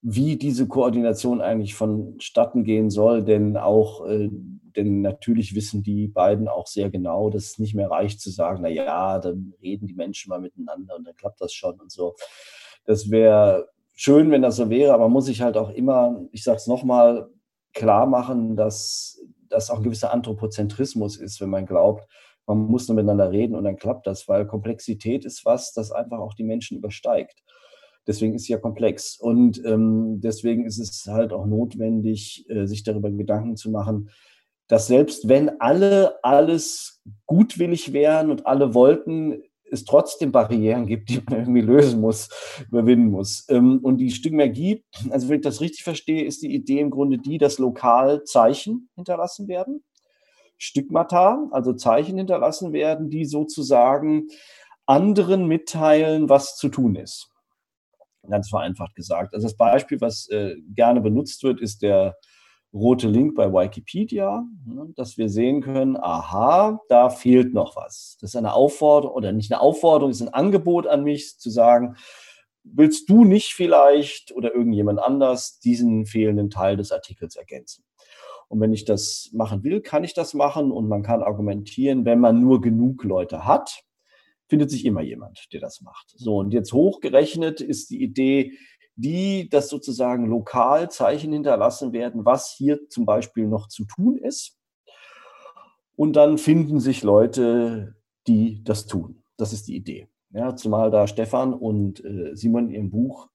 wie 0.00 0.36
diese 0.36 0.68
Koordination 0.68 1.40
eigentlich 1.40 1.74
vonstatten 1.74 2.64
gehen 2.64 2.90
soll, 2.90 3.24
denn 3.24 3.56
auch, 3.56 4.06
äh, 4.06 4.28
denn 4.76 5.00
natürlich 5.00 5.54
wissen 5.54 5.82
die 5.82 6.06
beiden 6.06 6.46
auch 6.46 6.66
sehr 6.68 6.88
genau, 6.90 7.30
dass 7.30 7.44
es 7.44 7.58
nicht 7.58 7.74
mehr 7.74 7.90
reicht 7.90 8.20
zu 8.20 8.30
sagen, 8.30 8.60
na 8.62 8.68
ja, 8.68 9.18
dann 9.18 9.54
reden 9.60 9.86
die 9.86 9.94
Menschen 9.94 10.30
mal 10.30 10.40
miteinander 10.40 10.96
und 10.96 11.04
dann 11.04 11.16
klappt 11.16 11.40
das 11.40 11.52
schon 11.52 11.80
und 11.80 11.90
so. 11.90 12.14
Das 12.84 13.10
wäre 13.10 13.68
schön, 13.94 14.30
wenn 14.30 14.42
das 14.42 14.56
so 14.56 14.70
wäre, 14.70 14.94
aber 14.94 15.08
muss 15.08 15.28
ich 15.28 15.42
halt 15.42 15.56
auch 15.56 15.70
immer, 15.70 16.22
ich 16.30 16.44
sage 16.44 16.58
es 16.58 16.68
nochmal, 16.68 17.28
klar 17.72 18.06
machen, 18.06 18.56
dass 18.56 19.20
das 19.48 19.70
auch 19.70 19.78
ein 19.78 19.82
gewisser 19.82 20.12
Anthropozentrismus 20.12 21.16
ist, 21.16 21.40
wenn 21.40 21.50
man 21.50 21.66
glaubt, 21.66 22.08
man 22.46 22.58
muss 22.58 22.88
nur 22.88 22.96
miteinander 22.96 23.30
reden 23.30 23.54
und 23.54 23.64
dann 23.64 23.76
klappt 23.76 24.06
das, 24.06 24.28
weil 24.28 24.46
Komplexität 24.46 25.24
ist 25.24 25.44
was, 25.44 25.72
das 25.72 25.92
einfach 25.92 26.18
auch 26.18 26.34
die 26.34 26.44
Menschen 26.44 26.78
übersteigt. 26.78 27.42
Deswegen 28.08 28.34
ist 28.34 28.44
sie 28.44 28.54
ja 28.54 28.58
komplex. 28.58 29.20
Und 29.20 29.62
ähm, 29.66 30.20
deswegen 30.22 30.64
ist 30.64 30.78
es 30.78 31.06
halt 31.06 31.32
auch 31.34 31.44
notwendig, 31.44 32.46
äh, 32.48 32.66
sich 32.66 32.82
darüber 32.82 33.10
Gedanken 33.10 33.56
zu 33.56 33.70
machen, 33.70 34.08
dass 34.66 34.86
selbst 34.86 35.28
wenn 35.28 35.60
alle 35.60 36.24
alles 36.24 37.02
gutwillig 37.26 37.92
wären 37.92 38.30
und 38.30 38.46
alle 38.46 38.72
wollten, 38.74 39.42
es 39.70 39.84
trotzdem 39.84 40.32
Barrieren 40.32 40.86
gibt, 40.86 41.10
die 41.10 41.20
man 41.28 41.40
irgendwie 41.40 41.60
lösen 41.60 42.00
muss, 42.00 42.30
überwinden 42.68 43.10
muss. 43.10 43.44
Ähm, 43.50 43.80
und 43.82 43.98
die 43.98 44.10
Stigmergie, 44.10 44.84
also 45.10 45.28
wenn 45.28 45.36
ich 45.36 45.42
das 45.42 45.60
richtig 45.60 45.84
verstehe, 45.84 46.24
ist 46.24 46.40
die 46.40 46.54
Idee 46.54 46.80
im 46.80 46.88
Grunde 46.88 47.18
die, 47.18 47.36
dass 47.36 47.58
lokal 47.58 48.24
Zeichen 48.24 48.88
hinterlassen 48.94 49.48
werden. 49.48 49.84
Stigmata, 50.56 51.46
also 51.50 51.74
Zeichen 51.74 52.16
hinterlassen 52.16 52.72
werden, 52.72 53.10
die 53.10 53.26
sozusagen 53.26 54.28
anderen 54.86 55.46
mitteilen, 55.46 56.30
was 56.30 56.56
zu 56.56 56.70
tun 56.70 56.96
ist 56.96 57.30
ganz 58.28 58.48
vereinfacht 58.48 58.94
gesagt. 58.94 59.34
Also 59.34 59.46
das 59.46 59.56
Beispiel, 59.56 60.00
was 60.00 60.28
äh, 60.28 60.56
gerne 60.74 61.00
benutzt 61.00 61.42
wird, 61.42 61.60
ist 61.60 61.82
der 61.82 62.16
rote 62.72 63.08
Link 63.08 63.34
bei 63.34 63.50
Wikipedia, 63.52 64.44
ne, 64.66 64.92
dass 64.96 65.16
wir 65.16 65.28
sehen 65.28 65.62
können, 65.62 65.96
aha, 65.96 66.80
da 66.88 67.08
fehlt 67.10 67.54
noch 67.54 67.76
was. 67.76 68.18
Das 68.20 68.30
ist 68.30 68.36
eine 68.36 68.52
Aufforderung 68.52 69.16
oder 69.16 69.32
nicht 69.32 69.52
eine 69.52 69.60
Aufforderung, 69.60 70.10
ist 70.10 70.20
ein 70.20 70.34
Angebot 70.34 70.86
an 70.86 71.02
mich 71.02 71.38
zu 71.38 71.50
sagen, 71.50 71.96
willst 72.64 73.08
du 73.08 73.24
nicht 73.24 73.54
vielleicht 73.54 74.32
oder 74.32 74.54
irgendjemand 74.54 74.98
anders 74.98 75.58
diesen 75.60 76.04
fehlenden 76.04 76.50
Teil 76.50 76.76
des 76.76 76.92
Artikels 76.92 77.36
ergänzen? 77.36 77.84
Und 78.48 78.60
wenn 78.60 78.72
ich 78.72 78.84
das 78.84 79.30
machen 79.32 79.62
will, 79.62 79.80
kann 79.80 80.04
ich 80.04 80.14
das 80.14 80.34
machen 80.34 80.70
und 80.70 80.88
man 80.88 81.02
kann 81.02 81.22
argumentieren, 81.22 82.04
wenn 82.04 82.18
man 82.18 82.40
nur 82.40 82.60
genug 82.60 83.04
Leute 83.04 83.44
hat, 83.44 83.82
findet 84.48 84.70
sich 84.70 84.84
immer 84.84 85.02
jemand, 85.02 85.46
der 85.52 85.60
das 85.60 85.80
macht. 85.82 86.12
So, 86.16 86.38
und 86.38 86.52
jetzt 86.52 86.72
hochgerechnet 86.72 87.60
ist 87.60 87.90
die 87.90 88.02
Idee, 88.02 88.52
die, 88.96 89.48
dass 89.48 89.68
sozusagen 89.68 90.26
lokal 90.26 90.90
Zeichen 90.90 91.32
hinterlassen 91.32 91.92
werden, 91.92 92.24
was 92.24 92.52
hier 92.56 92.88
zum 92.88 93.06
Beispiel 93.06 93.46
noch 93.46 93.68
zu 93.68 93.84
tun 93.84 94.18
ist. 94.18 94.58
Und 95.94 96.14
dann 96.16 96.38
finden 96.38 96.80
sich 96.80 97.02
Leute, 97.02 97.94
die 98.26 98.62
das 98.64 98.86
tun. 98.86 99.22
Das 99.36 99.52
ist 99.52 99.68
die 99.68 99.76
Idee. 99.76 100.08
Ja, 100.30 100.56
zumal 100.56 100.90
da 100.90 101.06
Stefan 101.06 101.54
und 101.54 102.04
äh, 102.04 102.34
Simon 102.34 102.68
in 102.68 102.74
ihrem 102.74 102.90
Buch 102.90 103.28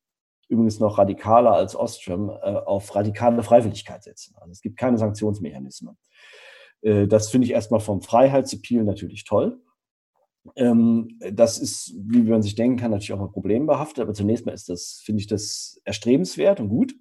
übrigens 0.48 0.80
noch 0.80 0.98
radikaler 0.98 1.54
als 1.54 1.76
Ostrom 1.76 2.30
äh, 2.30 2.34
auf 2.34 2.94
radikale 2.96 3.42
Freiwilligkeit 3.42 4.04
setzen. 4.04 4.36
Also 4.40 4.52
es 4.52 4.62
gibt 4.62 4.78
keine 4.78 4.98
Sanktionsmechanismen. 4.98 5.98
Äh, 6.82 7.08
das 7.08 7.30
finde 7.30 7.46
ich 7.46 7.54
erstmal 7.54 7.80
vom 7.80 8.02
Freiheitsappeal 8.02 8.84
natürlich 8.84 9.24
toll. 9.24 9.60
Ähm, 10.56 11.20
das 11.32 11.58
ist, 11.58 11.94
wie 11.96 12.24
man 12.24 12.42
sich 12.42 12.56
denken 12.56 12.78
kann, 12.78 12.92
natürlich 12.92 13.14
auch 13.14 13.20
mal 13.20 13.32
problembehaftet, 13.32 14.02
aber 14.02 14.14
zunächst 14.14 14.46
mal 14.46 14.52
ist 14.54 14.70
das, 14.70 15.02
finde 15.04 15.22
ich 15.22 15.28
das 15.28 15.82
erstrebenswert 15.86 16.60
und 16.60 16.70
gut. 16.70 16.96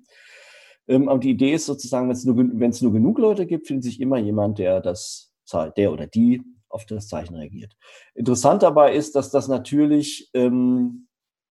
Ähm, 0.88 1.08
aber 1.08 1.18
die 1.18 1.30
Idee 1.30 1.54
ist 1.54 1.66
sozusagen, 1.66 2.08
wenn 2.08 2.70
es 2.70 2.82
nur, 2.82 2.90
nur 2.90 2.92
genug 2.92 3.18
Leute 3.18 3.46
gibt, 3.46 3.66
findet 3.66 3.84
sich 3.84 4.00
immer 4.00 4.18
jemand, 4.18 4.58
der 4.58 4.80
das, 4.80 5.32
der 5.76 5.92
oder 5.92 6.06
die 6.06 6.42
auf 6.68 6.86
das 6.86 7.08
Zeichen 7.08 7.36
reagiert. 7.36 7.76
Interessant 8.14 8.62
dabei 8.62 8.94
ist, 8.94 9.14
dass 9.14 9.30
das 9.30 9.48
natürlich 9.48 10.30
ähm, 10.34 11.08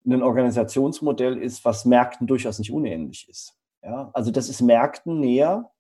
ein 0.05 0.22
Organisationsmodell 0.22 1.38
ist, 1.38 1.64
was 1.64 1.85
Märkten 1.85 2.27
durchaus 2.27 2.59
nicht 2.59 2.72
unähnlich 2.72 3.29
ist. 3.29 3.55
Ja? 3.83 4.11
Also 4.12 4.31
das 4.31 4.49
ist 4.49 4.61
Märkten 4.61 5.18
näher 5.20 5.70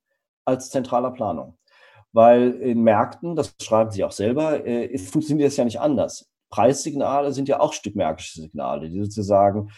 als 0.44 0.70
zentraler 0.70 1.10
Planung. 1.10 1.58
Weil 2.12 2.52
in 2.54 2.82
Märkten, 2.82 3.36
das 3.36 3.54
schreiben 3.60 3.90
Sie 3.90 4.04
auch 4.04 4.12
selber, 4.12 4.66
äh, 4.66 4.96
funktioniert 4.98 5.48
das 5.48 5.56
ja 5.56 5.64
nicht 5.64 5.80
anders. 5.80 6.30
Preissignale 6.50 7.32
sind 7.32 7.48
ja 7.48 7.60
auch 7.60 7.72
stückmärkische 7.72 8.40
Signale, 8.40 8.88
die 8.88 9.00
sozusagen 9.02 9.70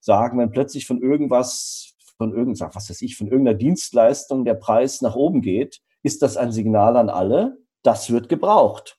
sagen, 0.00 0.38
wenn 0.38 0.50
plötzlich 0.50 0.86
von 0.86 1.02
irgendwas, 1.02 1.94
von 2.18 2.34
irgendwas, 2.34 2.74
was 2.74 2.90
weiß 2.90 3.02
ich, 3.02 3.16
von 3.16 3.28
irgendeiner 3.28 3.58
Dienstleistung 3.58 4.44
der 4.44 4.54
Preis 4.54 5.00
nach 5.02 5.14
oben 5.14 5.40
geht, 5.40 5.80
ist 6.02 6.22
das 6.22 6.36
ein 6.36 6.52
Signal 6.52 6.96
an 6.96 7.08
alle, 7.08 7.58
das 7.82 8.10
wird 8.10 8.28
gebraucht. 8.28 8.98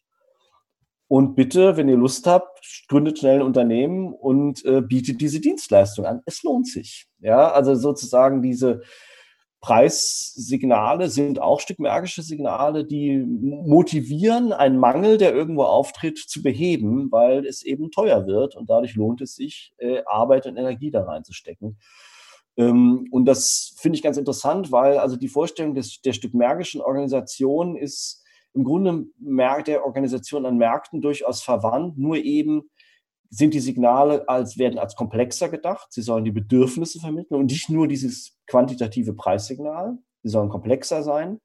Und 1.10 1.36
bitte, 1.36 1.78
wenn 1.78 1.88
ihr 1.88 1.96
Lust 1.96 2.28
habt, 2.28 2.86
gründet 2.90 3.20
schnell 3.20 3.36
ein 3.40 3.46
Unternehmen 3.46 4.14
und 4.14 4.66
äh, 4.66 4.82
bietet 4.82 5.22
diese 5.22 5.40
Dienstleistung 5.40 6.06
an. 6.06 6.22
Es 6.26 6.44
lohnt 6.44 6.68
sich. 6.68 7.08
Ja, 7.20 7.52
also 7.52 7.76
sozusagen 7.76 8.42
diese 8.42 8.82
Preissignale 9.60 11.10
sind 11.10 11.42
auch 11.42 11.60
stückmärkische 11.60 12.22
Signale, 12.22 12.86
die 12.86 13.18
motivieren, 13.18 14.54
einen 14.54 14.78
Mangel, 14.78 15.18
der 15.18 15.34
irgendwo 15.34 15.64
auftritt, 15.64 16.20
zu 16.20 16.44
beheben, 16.44 17.12
weil 17.12 17.46
es 17.46 17.64
eben 17.64 17.90
teuer 17.90 18.28
wird 18.28 18.56
und 18.56 18.70
dadurch 18.70 18.96
lohnt 18.96 19.22
es 19.22 19.36
sich, 19.36 19.74
äh, 19.78 20.04
Arbeit 20.06 20.46
und 20.46 20.58
Energie 20.58 20.92
da 20.92 21.04
reinzustecken. 21.04 21.78
Ähm, 22.56 23.08
und 23.12 23.26
das 23.26 23.74
finde 23.78 23.98
ich 23.98 24.04
ganz 24.04 24.18
interessant, 24.18 24.72
weil 24.72 25.00
also 25.00 25.16
die 25.16 25.28
Vorstellung 25.28 25.74
des, 25.74 26.02
der 26.02 26.14
stückmärkischen 26.14 26.82
Organisation 26.82 27.76
ist, 27.76 28.24
im 28.54 28.64
Grunde 28.64 29.06
der 29.68 29.86
Organisation 29.86 30.46
an 30.46 30.58
Märkten 30.58 31.02
durchaus 31.02 31.44
verwandt, 31.44 31.98
nur 31.98 32.18
eben 32.18 32.70
sind 33.30 33.54
die 33.54 33.60
Signale 33.60 34.28
als, 34.28 34.58
werden 34.58 34.80
als 34.80 34.96
komplexer 34.96 35.50
gedacht. 35.50 35.88
Sie 35.92 36.02
sollen 36.02 36.24
die 36.24 36.32
Bedürfnisse 36.32 37.00
vermitteln 37.00 37.40
und 37.40 37.48
nicht 37.48 37.70
nur 37.70 37.88
dieses 37.88 38.38
quantitative 38.48 39.14
Preissignal. 39.14 39.98
Sie 40.24 40.30
sollen 40.30 40.50
komplexer 40.50 41.04
sein. 41.04 41.40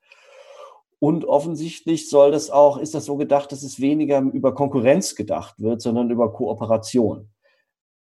Und 0.98 1.24
offensichtlich 1.24 2.08
soll 2.08 2.30
das 2.30 2.50
auch, 2.50 2.78
ist 2.78 2.94
das 2.94 3.06
so 3.06 3.16
gedacht, 3.16 3.50
dass 3.50 3.64
es 3.64 3.80
weniger 3.80 4.20
über 4.20 4.54
Konkurrenz 4.54 5.16
gedacht 5.16 5.56
wird, 5.58 5.82
sondern 5.82 6.10
über 6.10 6.32
Kooperation. 6.32 7.28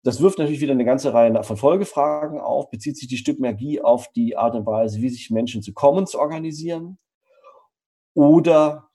Das 0.04 0.22
wirft 0.22 0.38
natürlich 0.38 0.62
wieder 0.62 0.72
eine 0.72 0.86
ganze 0.86 1.12
Reihe 1.12 1.42
von 1.42 1.58
Folgefragen 1.58 2.40
auf. 2.40 2.70
Bezieht 2.70 2.96
sich 2.96 3.08
die 3.08 3.18
Stückmergie 3.18 3.82
auf 3.82 4.10
die 4.12 4.36
Art 4.36 4.54
und 4.54 4.64
Weise, 4.64 5.02
wie 5.02 5.10
sich 5.10 5.30
Menschen 5.30 5.62
zu 5.62 5.74
Commons 5.74 6.14
organisieren? 6.14 6.98
Oder 8.14 8.87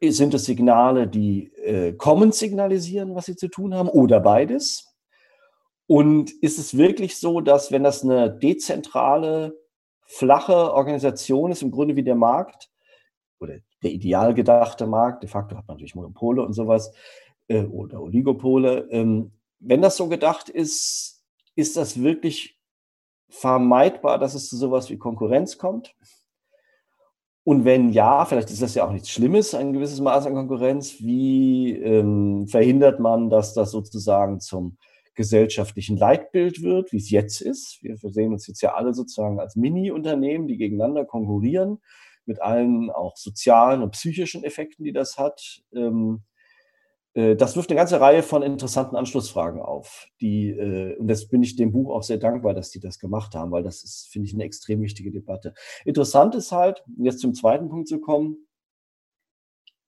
sind 0.00 0.34
es 0.34 0.44
Signale, 0.44 1.06
die 1.06 1.52
äh, 1.54 1.92
Commons 1.92 2.38
signalisieren, 2.38 3.14
was 3.14 3.26
sie 3.26 3.36
zu 3.36 3.48
tun 3.48 3.74
haben, 3.74 3.88
oder 3.88 4.20
beides? 4.20 4.86
Und 5.86 6.30
ist 6.42 6.58
es 6.58 6.76
wirklich 6.76 7.18
so, 7.18 7.40
dass 7.40 7.72
wenn 7.72 7.82
das 7.82 8.04
eine 8.04 8.30
dezentrale, 8.30 9.58
flache 10.06 10.72
Organisation 10.72 11.52
ist, 11.52 11.62
im 11.62 11.70
Grunde 11.70 11.96
wie 11.96 12.02
der 12.02 12.16
Markt, 12.16 12.70
oder 13.40 13.58
der 13.82 13.92
ideal 13.92 14.34
gedachte 14.34 14.86
Markt, 14.86 15.22
de 15.22 15.30
facto 15.30 15.56
hat 15.56 15.66
man 15.66 15.76
natürlich 15.76 15.94
Monopole 15.94 16.44
und 16.44 16.52
sowas, 16.52 16.92
äh, 17.48 17.64
oder 17.64 18.00
Oligopole, 18.00 18.88
ähm, 18.90 19.32
wenn 19.58 19.82
das 19.82 19.96
so 19.96 20.08
gedacht 20.08 20.48
ist, 20.48 21.24
ist 21.54 21.76
das 21.76 22.02
wirklich 22.02 22.58
vermeidbar, 23.28 24.18
dass 24.18 24.34
es 24.34 24.48
zu 24.48 24.56
sowas 24.56 24.90
wie 24.90 24.98
Konkurrenz 24.98 25.58
kommt? 25.58 25.94
Und 27.50 27.64
wenn 27.64 27.90
ja, 27.90 28.24
vielleicht 28.26 28.48
ist 28.50 28.62
das 28.62 28.76
ja 28.76 28.86
auch 28.86 28.92
nichts 28.92 29.10
Schlimmes, 29.10 29.56
ein 29.56 29.72
gewisses 29.72 30.00
Maß 30.00 30.24
an 30.24 30.34
Konkurrenz. 30.34 31.00
Wie 31.00 31.72
ähm, 31.72 32.46
verhindert 32.46 33.00
man, 33.00 33.28
dass 33.28 33.54
das 33.54 33.72
sozusagen 33.72 34.38
zum 34.38 34.78
gesellschaftlichen 35.16 35.96
Leitbild 35.96 36.62
wird, 36.62 36.92
wie 36.92 36.98
es 36.98 37.10
jetzt 37.10 37.40
ist? 37.40 37.82
Wir 37.82 37.96
sehen 37.98 38.32
uns 38.32 38.46
jetzt 38.46 38.60
ja 38.60 38.74
alle 38.74 38.94
sozusagen 38.94 39.40
als 39.40 39.56
Mini-Unternehmen, 39.56 40.46
die 40.46 40.58
gegeneinander 40.58 41.04
konkurrieren, 41.04 41.80
mit 42.24 42.40
allen 42.40 42.88
auch 42.88 43.16
sozialen 43.16 43.82
und 43.82 43.90
psychischen 43.90 44.44
Effekten, 44.44 44.84
die 44.84 44.92
das 44.92 45.18
hat. 45.18 45.64
Ähm, 45.74 46.20
äh, 46.20 46.29
das 47.14 47.56
wirft 47.56 47.70
eine 47.70 47.76
ganze 47.78 48.00
Reihe 48.00 48.22
von 48.22 48.42
interessanten 48.42 48.94
Anschlussfragen 48.94 49.60
auf. 49.60 50.06
Die, 50.20 50.50
äh, 50.50 50.96
und 50.96 51.08
das 51.08 51.26
bin 51.26 51.42
ich 51.42 51.56
dem 51.56 51.72
Buch 51.72 51.90
auch 51.92 52.04
sehr 52.04 52.18
dankbar, 52.18 52.54
dass 52.54 52.70
die 52.70 52.78
das 52.78 53.00
gemacht 53.00 53.34
haben, 53.34 53.50
weil 53.50 53.64
das 53.64 53.82
ist, 53.82 54.08
finde 54.12 54.28
ich, 54.28 54.34
eine 54.34 54.44
extrem 54.44 54.80
wichtige 54.80 55.10
Debatte. 55.10 55.54
Interessant 55.84 56.36
ist 56.36 56.52
halt, 56.52 56.84
jetzt 56.98 57.18
zum 57.18 57.34
zweiten 57.34 57.68
Punkt 57.68 57.88
zu 57.88 58.00
kommen, 58.00 58.46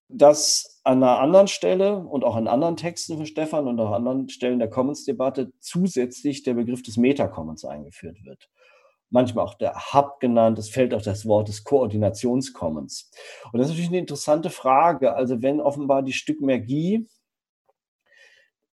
dass 0.08 0.80
an 0.84 1.02
einer 1.02 1.20
anderen 1.20 1.48
Stelle 1.48 1.96
und 1.96 2.24
auch 2.24 2.36
in 2.36 2.48
anderen 2.48 2.76
Texten 2.76 3.16
von 3.16 3.26
Stefan 3.26 3.68
und 3.68 3.78
auch 3.80 3.90
an 3.90 4.06
anderen 4.06 4.28
Stellen 4.28 4.58
der 4.58 4.68
Commons-Debatte 4.68 5.52
zusätzlich 5.60 6.42
der 6.42 6.54
Begriff 6.54 6.82
des 6.82 6.96
Meta-Commons 6.96 7.64
eingeführt 7.64 8.24
wird 8.24 8.50
manchmal 9.12 9.44
auch 9.44 9.54
der 9.54 9.74
Hub 9.92 10.18
genannt. 10.20 10.58
Es 10.58 10.70
fällt 10.70 10.94
auch 10.94 11.02
das 11.02 11.26
Wort 11.26 11.48
des 11.48 11.64
Koordinationskommens. 11.64 13.10
Und 13.52 13.58
das 13.58 13.66
ist 13.66 13.72
natürlich 13.72 13.90
eine 13.90 13.98
interessante 13.98 14.50
Frage. 14.50 15.14
Also 15.14 15.42
wenn 15.42 15.60
offenbar 15.60 16.02
die 16.02 16.12
Stückmergie 16.12 17.06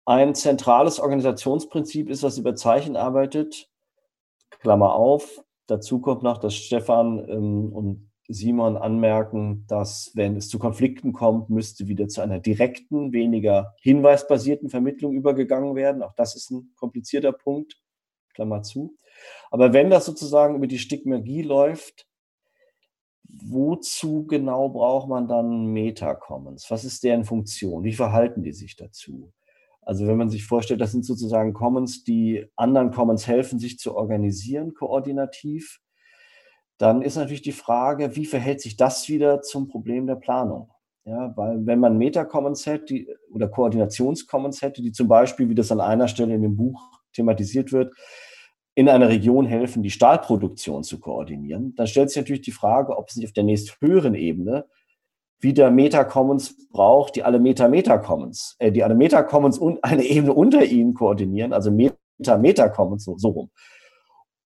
ein 0.05 0.33
zentrales 0.33 0.99
Organisationsprinzip 0.99 2.09
ist, 2.09 2.23
was 2.23 2.37
über 2.37 2.55
Zeichen 2.55 2.95
arbeitet, 2.95 3.69
Klammer 4.59 4.95
auf, 4.95 5.43
dazu 5.67 5.99
kommt 5.99 6.23
noch, 6.23 6.39
dass 6.39 6.55
Stefan 6.55 7.29
ähm, 7.29 7.71
und 7.71 8.09
Simon 8.27 8.77
anmerken, 8.77 9.65
dass 9.67 10.11
wenn 10.13 10.35
es 10.35 10.49
zu 10.49 10.59
Konflikten 10.59 11.13
kommt, 11.13 11.49
müsste 11.49 11.87
wieder 11.87 12.07
zu 12.07 12.21
einer 12.21 12.39
direkten, 12.39 13.11
weniger 13.11 13.75
hinweisbasierten 13.81 14.69
Vermittlung 14.69 15.13
übergegangen 15.13 15.75
werden. 15.75 16.03
Auch 16.03 16.13
das 16.13 16.35
ist 16.35 16.51
ein 16.51 16.71
komplizierter 16.75 17.31
Punkt, 17.31 17.81
Klammer 18.35 18.61
zu. 18.61 18.95
Aber 19.51 19.73
wenn 19.73 19.89
das 19.89 20.05
sozusagen 20.05 20.55
über 20.55 20.67
die 20.67 20.79
Stigmagie 20.79 21.41
läuft, 21.41 22.07
wozu 23.31 24.25
genau 24.25 24.69
braucht 24.69 25.07
man 25.07 25.27
dann 25.27 25.67
Meta-Commons? 25.67 26.69
Was 26.69 26.83
ist 26.83 27.03
deren 27.03 27.25
Funktion? 27.25 27.83
Wie 27.83 27.93
verhalten 27.93 28.43
die 28.43 28.53
sich 28.53 28.75
dazu? 28.75 29.31
Also 29.81 30.07
wenn 30.07 30.17
man 30.17 30.29
sich 30.29 30.45
vorstellt, 30.45 30.81
das 30.81 30.91
sind 30.91 31.05
sozusagen 31.05 31.53
Commons, 31.53 32.03
die 32.03 32.47
anderen 32.55 32.91
Commons 32.91 33.27
helfen, 33.27 33.59
sich 33.59 33.79
zu 33.79 33.95
organisieren, 33.95 34.73
koordinativ, 34.73 35.79
dann 36.77 37.01
ist 37.01 37.17
natürlich 37.17 37.41
die 37.41 37.51
Frage, 37.51 38.15
wie 38.15 38.25
verhält 38.25 38.61
sich 38.61 38.77
das 38.77 39.09
wieder 39.09 39.41
zum 39.41 39.67
Problem 39.67 40.07
der 40.07 40.15
Planung? 40.15 40.71
Ja, 41.05 41.35
weil 41.35 41.65
wenn 41.65 41.79
man 41.79 41.97
Meta-Commons 41.97 42.65
hätte 42.65 43.05
oder 43.31 43.47
Koordinations-Commons 43.47 44.61
hätte, 44.61 44.81
die 44.81 44.91
zum 44.91 45.07
Beispiel, 45.07 45.49
wie 45.49 45.55
das 45.55 45.71
an 45.71 45.81
einer 45.81 46.07
Stelle 46.07 46.35
in 46.35 46.41
dem 46.41 46.55
Buch 46.55 46.79
thematisiert 47.13 47.71
wird, 47.71 47.93
in 48.79 48.87
einer 48.87 49.09
Region 49.09 49.45
helfen, 49.45 49.83
die 49.83 49.89
Stahlproduktion 49.89 50.85
zu 50.85 51.01
koordinieren, 51.01 51.75
dann 51.75 51.85
stellt 51.85 52.11
sich 52.11 52.21
natürlich 52.21 52.43
die 52.43 52.53
Frage, 52.53 52.95
ob 52.97 53.09
es 53.09 53.17
nicht 53.17 53.27
auf 53.27 53.33
der 53.33 53.43
nächsthöheren 53.43 54.15
Ebene 54.15 54.67
wieder 55.41 55.69
Meta-Commons 55.69 56.69
braucht, 56.69 57.17
die 57.17 57.23
alle 57.23 57.39
Meta-Meta-Commons, 57.39 58.55
äh, 58.59 58.71
die 58.71 58.81
alle 58.81 58.95
Meta-Commons 58.95 59.57
und 59.57 59.83
eine 59.83 60.03
Ebene 60.03 60.31
unter 60.33 60.63
ihnen 60.63 60.93
koordinieren, 60.93 61.51
also 61.51 61.71
Meta-Meta-Commons, 61.71 63.03
so, 63.03 63.17
so 63.17 63.27
rum. 63.27 63.51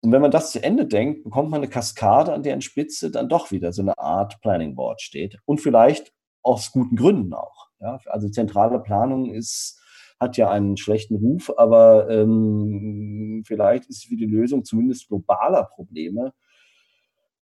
Und 0.01 0.11
wenn 0.11 0.21
man 0.21 0.31
das 0.31 0.51
zu 0.51 0.61
Ende 0.61 0.85
denkt, 0.85 1.23
bekommt 1.23 1.49
man 1.49 1.61
eine 1.61 1.69
Kaskade, 1.69 2.33
an 2.33 2.43
deren 2.43 2.61
Spitze 2.61 3.09
dann 3.09 3.29
doch 3.29 3.51
wieder 3.51 3.71
so 3.71 3.81
eine 3.81 3.97
Art 3.97 4.41
Planning 4.41 4.75
Board 4.75 5.01
steht. 5.01 5.37
Und 5.45 5.61
vielleicht 5.61 6.11
aus 6.43 6.73
guten 6.73 6.97
Gründen 6.97 7.33
auch. 7.33 7.69
Ja? 7.79 7.97
Also 8.07 8.27
zentrale 8.27 8.79
Planung 8.79 9.29
ist 9.29 9.81
hat 10.19 10.37
ja 10.37 10.49
einen 10.49 10.77
schlechten 10.77 11.15
Ruf, 11.15 11.51
aber 11.57 12.09
ähm, 12.09 13.43
vielleicht 13.45 13.85
ist 13.87 14.05
für 14.05 14.15
die 14.15 14.25
Lösung 14.25 14.63
zumindest 14.63 15.07
globaler 15.07 15.63
Probleme 15.63 16.33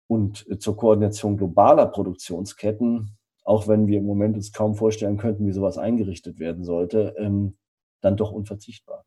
und 0.07 0.45
zur 0.61 0.75
Koordination 0.77 1.37
globaler 1.37 1.87
Produktionsketten, 1.87 3.17
auch 3.43 3.67
wenn 3.67 3.87
wir 3.87 3.99
im 3.99 4.05
Moment 4.05 4.35
uns 4.35 4.51
kaum 4.51 4.75
vorstellen 4.75 5.17
könnten, 5.17 5.47
wie 5.47 5.53
sowas 5.53 5.77
eingerichtet 5.77 6.39
werden 6.39 6.63
sollte, 6.63 7.15
ähm, 7.17 7.57
dann 8.01 8.17
doch 8.17 8.31
unverzichtbar. 8.31 9.05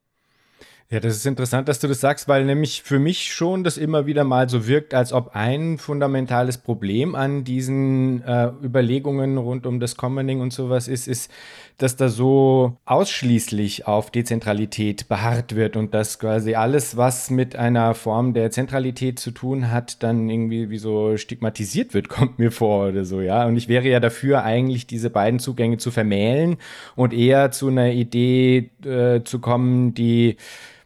Ja, 0.91 1.01
das 1.01 1.17
ist 1.17 1.27
interessant, 1.27 1.69
dass 1.69 1.81
du 1.81 1.87
das 1.87 2.01
sagst, 2.01 2.29
weil 2.29 2.47
nämlich 2.47 2.83
für 2.83 2.99
mich 2.99 3.35
schon 3.35 3.63
das 3.63 3.77
immer 3.77 4.07
wieder 4.07 4.25
mal 4.25 4.49
so 4.49 4.67
wirkt, 4.67 4.95
als 4.95 5.13
ob 5.13 5.37
ein 5.37 5.77
fundamentales 5.77 6.57
Problem 6.57 7.15
an 7.15 7.45
diesen 7.45 8.23
äh, 8.23 8.51
Überlegungen 8.65 9.37
rund 9.37 9.67
um 9.67 9.81
das 9.81 9.99
Commoning 9.99 10.41
und 10.41 10.51
sowas 10.51 10.89
ist, 10.89 11.07
ist, 11.07 11.31
dass 11.77 11.97
da 11.97 12.09
so 12.09 12.79
ausschließlich 12.87 13.87
auf 13.87 14.11
Dezentralität 14.11 15.09
beharrt 15.09 15.55
wird 15.55 15.77
und 15.77 15.93
dass 15.93 16.19
quasi 16.19 16.55
alles, 16.55 16.97
was 16.97 17.29
mit 17.29 17.55
einer 17.55 17.93
Form 17.93 18.33
der 18.33 18.51
Zentralität 18.51 19.19
zu 19.19 19.31
tun 19.31 19.71
hat, 19.71 20.03
dann 20.03 20.31
irgendwie 20.31 20.71
wie 20.71 20.79
so 20.79 21.19
stigmatisiert 21.19 21.93
wird, 21.93 22.09
kommt 22.09 22.39
mir 22.39 22.51
vor 22.51 22.89
oder 22.89 23.05
so, 23.05 23.21
ja. 23.21 23.45
Und 23.45 23.59
ich 23.59 23.69
wäre 23.69 23.87
ja 23.89 24.01
dafür, 24.01 24.43
eigentlich 24.43 24.87
diese 24.87 25.11
beiden 25.11 25.39
Zugänge 25.39 25.77
zu 25.77 25.91
vermählen 25.91 26.57
und 26.97 27.13
eher 27.13 27.51
zu 27.51 27.69
einer 27.69 27.91
Idee 27.91 28.71
äh, 28.87 29.23
zu 29.23 29.39
kommen, 29.39 29.93
die 29.93 30.39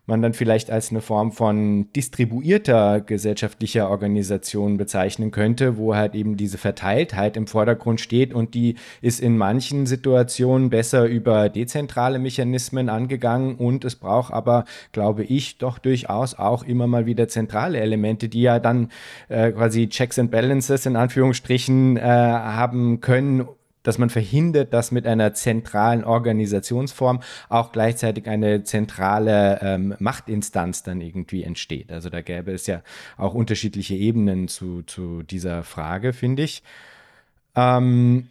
man 0.07 0.21
dann 0.21 0.35
vielleicht 0.35 0.71
als 0.71 0.91
eine 0.91 1.01
Form 1.01 1.31
von 1.31 1.93
distribuierter 1.93 3.01
gesellschaftlicher 3.01 3.89
Organisation 3.89 4.77
bezeichnen 4.77 5.31
könnte, 5.31 5.77
wo 5.77 5.95
halt 5.95 6.15
eben 6.15 6.37
diese 6.37 6.59
Verteiltheit 6.59 7.37
im 7.37 7.47
Vordergrund 7.47 8.01
steht 8.01 8.35
und 8.35 8.55
die 8.55 8.75
ist 9.01 9.21
in 9.21 9.39
manchen 9.39 9.87
Situationen 9.87 10.71
besser 10.71 11.07
über 11.07 11.49
dezentrale 11.49 12.19
Mechanismen 12.19 12.89
angegangen 12.89 13.55
und 13.55 13.85
es 13.85 13.95
braucht 13.95 14.33
aber, 14.33 14.65
glaube 14.91 15.23
ich, 15.23 15.59
doch 15.59 15.79
durchaus 15.79 16.35
auch 16.35 16.65
immer 16.65 16.89
mal 16.89 17.07
wieder 17.07 17.29
zentrale 17.29 17.79
Elemente, 17.79 18.29
die 18.29 18.43
ja 18.43 18.59
dann 18.59 18.89
äh, 19.29 19.53
quasi 19.53 19.89
Checks 19.89 20.19
and 20.19 20.33
Balances 20.33 20.85
in 20.85 20.97
Anführungsstrichen 20.97 21.97
äh, 21.97 22.01
haben 22.03 23.01
können, 23.01 23.47
dass 23.83 23.99
man 23.99 24.11
verhindert, 24.11 24.73
dass 24.73 24.93
mit 24.93 25.07
einer 25.07 25.35
zentralen 25.35 26.05
Organisationsform 26.05 27.21
auch 27.49 27.73
gleichzeitig 27.73 28.29
eine 28.29 28.65
zentrale 28.65 29.59
ähm, 29.63 29.95
Machtinstanz 29.99 30.83
dann 30.83 31.01
irgendwie 31.01 31.43
entsteht. 31.43 31.91
Also 31.91 32.11
da 32.11 32.21
gäbe 32.23 32.53
es 32.53 32.67
ja 32.67 32.83
auch 33.17 33.35
unterschiedliche 33.35 33.95
Ebenen 33.95 34.49
zu, 34.49 34.83
zu 34.83 35.23
dieser 35.23 35.63
Frage, 35.63 36.13
finde 36.13 36.43
ich. 36.43 36.63
Ähm, 37.55 38.29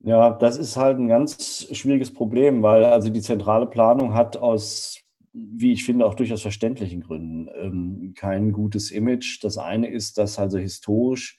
ja, 0.00 0.30
das 0.30 0.58
ist 0.58 0.76
halt 0.76 0.98
ein 0.98 1.08
ganz 1.08 1.66
schwieriges 1.72 2.12
Problem, 2.12 2.62
weil 2.62 2.84
also 2.84 3.08
die 3.08 3.22
zentrale 3.22 3.66
Planung 3.66 4.12
hat 4.12 4.36
aus, 4.36 5.00
wie 5.32 5.72
ich 5.72 5.84
finde, 5.84 6.04
auch 6.04 6.14
durchaus 6.14 6.42
verständlichen 6.42 7.00
Gründen 7.00 7.48
ähm, 7.58 8.14
kein 8.14 8.52
gutes 8.52 8.90
Image. 8.90 9.42
Das 9.42 9.56
eine 9.56 9.88
ist, 9.88 10.18
dass 10.18 10.38
also 10.38 10.58
historisch 10.58 11.38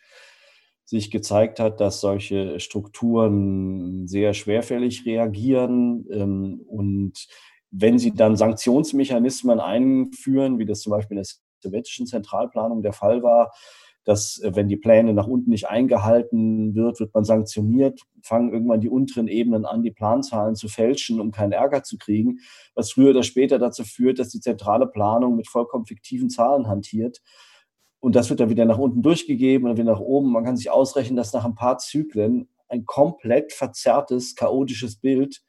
sich 0.86 1.12
gezeigt 1.12 1.60
hat, 1.60 1.82
dass 1.82 2.00
solche 2.00 2.60
Strukturen 2.60 4.08
sehr 4.08 4.34
schwerfällig 4.34 5.06
reagieren 5.06 6.06
ähm, 6.12 6.62
und 6.67 7.28
wenn 7.71 8.00
sie 8.00 8.13
dann 8.13 8.38
Sanktionsmechanismen 8.38 9.60
einführen, 9.60 10.60
wie 10.60 10.65
das 10.65 10.82
zum 10.82 10.91
Beispiel 10.91 11.17
in 11.17 11.24
der 11.24 11.32
sowjetischen 11.62 12.06
Zentralplanung 12.06 12.84
der 12.84 12.93
Fall 12.93 13.21
war, 13.21 13.52
dass 14.06 14.39
äh, 14.39 14.56
wenn 14.56 14.69
die 14.69 14.78
Pläne 14.78 15.13
nach 15.13 15.28
unten 15.28 15.50
nicht 15.50 15.67
eingehalten 15.67 16.76
wird, 16.76 17.00
wird 17.00 17.13
man 17.13 17.26
sanktioniert, 17.26 18.00
fangen 18.21 18.54
irgendwann 18.54 18.80
die 18.80 18.89
unteren 18.89 19.28
Ebenen 19.28 19.65
an, 19.65 19.82
die 19.82 19.91
Planzahlen 19.91 20.56
zu 20.56 20.69
fälschen, 20.69 21.19
um 21.19 21.32
keinen 21.32 21.52
Ärger 21.52 21.84
zu 21.84 21.98
kriegen, 21.98 22.39
was 22.76 22.91
früher 22.91 23.10
oder 23.10 23.24
später 23.24 23.60
dazu 23.60 23.84
führt, 23.84 24.19
dass 24.19 24.30
die 24.30 24.39
zentrale 24.39 24.88
Planung 24.88 25.36
mit 25.36 25.50
vollkommen 25.50 25.86
fiktiven 25.86 26.30
Zahlen 26.30 26.67
hantiert 26.67 27.21
und 28.06 28.15
das 28.15 28.30
wird 28.30 28.39
dann 28.39 28.52
wieder 28.52 28.65
nach 28.65 28.78
unten 28.78 29.02
durchgegeben 29.02 29.68
und 29.68 29.78
wieder 29.78 29.94
nach 29.94 30.00
oben. 30.00 30.32
Man 30.32 30.44
kann 30.44 30.58
sich 30.58 30.70
ausrechnen, 30.70 31.15
dass 31.15 31.34
nach 31.34 31.44
ein 31.44 31.56
paar 31.56 31.80
Zyklen 31.80 32.48
ein 32.68 32.86
komplett 32.86 33.52
verzerrtes, 33.52 34.36
chaotisches 34.36 34.98
Bild 34.98 35.41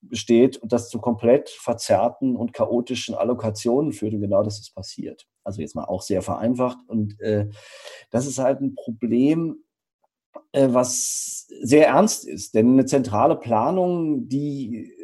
besteht 0.00 0.58
und 0.58 0.72
das 0.72 0.88
zu 0.88 1.00
komplett 1.00 1.48
verzerrten 1.48 2.36
und 2.36 2.52
chaotischen 2.52 3.16
Allokationen 3.16 3.92
führt. 3.92 4.14
Und 4.14 4.20
genau 4.20 4.44
das 4.44 4.60
ist 4.60 4.72
passiert. 4.76 5.26
Also 5.42 5.60
jetzt 5.60 5.74
mal 5.74 5.86
auch 5.86 6.02
sehr 6.02 6.22
vereinfacht. 6.22 6.78
Und 6.86 7.18
äh, 7.20 7.48
das 8.10 8.28
ist 8.28 8.38
halt 8.38 8.60
ein 8.60 8.76
Problem, 8.76 9.64
äh, 10.52 10.68
was 10.70 11.48
sehr 11.62 11.88
ernst 11.88 12.28
ist. 12.28 12.54
Denn 12.54 12.74
eine 12.74 12.86
zentrale 12.86 13.34
Planung, 13.34 14.28
die 14.28 14.94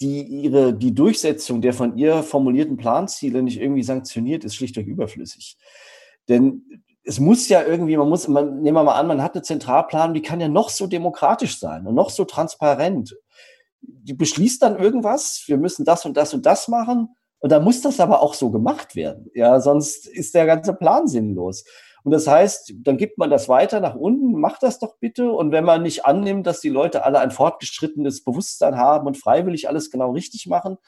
die 0.00 0.22
ihre, 0.22 0.72
die 0.72 0.94
Durchsetzung 0.94 1.60
der 1.60 1.74
von 1.74 1.96
ihr 1.96 2.22
formulierten 2.22 2.76
Planziele 2.76 3.42
nicht 3.42 3.60
irgendwie 3.60 3.82
sanktioniert, 3.82 4.44
ist 4.44 4.54
schlichtweg 4.54 4.86
überflüssig. 4.86 5.58
Denn 6.28 6.84
es 7.04 7.20
muss 7.20 7.48
ja 7.48 7.62
irgendwie, 7.62 7.96
man 7.96 8.08
muss, 8.08 8.28
man, 8.28 8.60
nehmen 8.62 8.76
wir 8.76 8.84
mal 8.84 8.94
an, 8.94 9.06
man 9.06 9.22
hat 9.22 9.34
eine 9.34 9.42
Zentralplanung, 9.42 10.14
die 10.14 10.22
kann 10.22 10.40
ja 10.40 10.48
noch 10.48 10.70
so 10.70 10.86
demokratisch 10.86 11.58
sein 11.58 11.86
und 11.86 11.94
noch 11.94 12.10
so 12.10 12.24
transparent. 12.24 13.16
Die 13.80 14.14
beschließt 14.14 14.62
dann 14.62 14.78
irgendwas, 14.78 15.42
wir 15.46 15.56
müssen 15.56 15.84
das 15.84 16.04
und 16.04 16.16
das 16.16 16.34
und 16.34 16.46
das 16.46 16.68
machen. 16.68 17.08
Und 17.38 17.52
dann 17.52 17.64
muss 17.64 17.80
das 17.80 18.00
aber 18.00 18.20
auch 18.20 18.34
so 18.34 18.50
gemacht 18.50 18.94
werden. 18.94 19.30
Ja, 19.34 19.60
sonst 19.60 20.06
ist 20.06 20.34
der 20.34 20.44
ganze 20.44 20.74
Plan 20.74 21.08
sinnlos. 21.08 21.64
Und 22.04 22.12
das 22.12 22.26
heißt, 22.26 22.74
dann 22.78 22.96
gibt 22.96 23.18
man 23.18 23.30
das 23.30 23.48
weiter 23.48 23.80
nach 23.80 23.94
unten, 23.94 24.40
macht 24.40 24.62
das 24.62 24.78
doch 24.78 24.98
bitte. 24.98 25.30
Und 25.30 25.52
wenn 25.52 25.64
man 25.64 25.82
nicht 25.82 26.06
annimmt, 26.06 26.46
dass 26.46 26.60
die 26.60 26.68
Leute 26.68 27.04
alle 27.04 27.20
ein 27.20 27.30
fortgeschrittenes 27.30 28.24
Bewusstsein 28.24 28.76
haben 28.76 29.06
und 29.06 29.18
freiwillig 29.18 29.68
alles 29.68 29.90
genau 29.90 30.12
richtig 30.12 30.46
machen, 30.46 30.78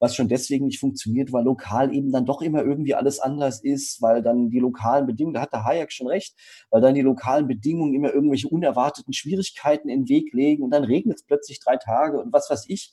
was 0.00 0.16
schon 0.16 0.28
deswegen 0.28 0.64
nicht 0.64 0.80
funktioniert, 0.80 1.32
weil 1.32 1.44
lokal 1.44 1.94
eben 1.94 2.10
dann 2.10 2.24
doch 2.24 2.40
immer 2.40 2.64
irgendwie 2.64 2.94
alles 2.94 3.20
anders 3.20 3.62
ist, 3.62 4.00
weil 4.00 4.22
dann 4.22 4.48
die 4.48 4.58
lokalen 4.58 5.06
Bedingungen, 5.06 5.34
da 5.34 5.42
hat 5.42 5.52
der 5.52 5.64
Hayek 5.64 5.92
schon 5.92 6.08
recht, 6.08 6.34
weil 6.70 6.80
dann 6.80 6.94
die 6.94 7.02
lokalen 7.02 7.46
Bedingungen 7.46 7.94
immer 7.94 8.12
irgendwelche 8.12 8.48
unerwarteten 8.48 9.12
Schwierigkeiten 9.12 9.90
in 9.90 10.02
den 10.04 10.08
Weg 10.08 10.32
legen 10.32 10.64
und 10.64 10.70
dann 10.70 10.84
regnet 10.84 11.18
es 11.18 11.24
plötzlich 11.24 11.60
drei 11.60 11.76
Tage 11.76 12.18
und 12.18 12.32
was 12.32 12.48
weiß 12.48 12.64
ich 12.68 12.92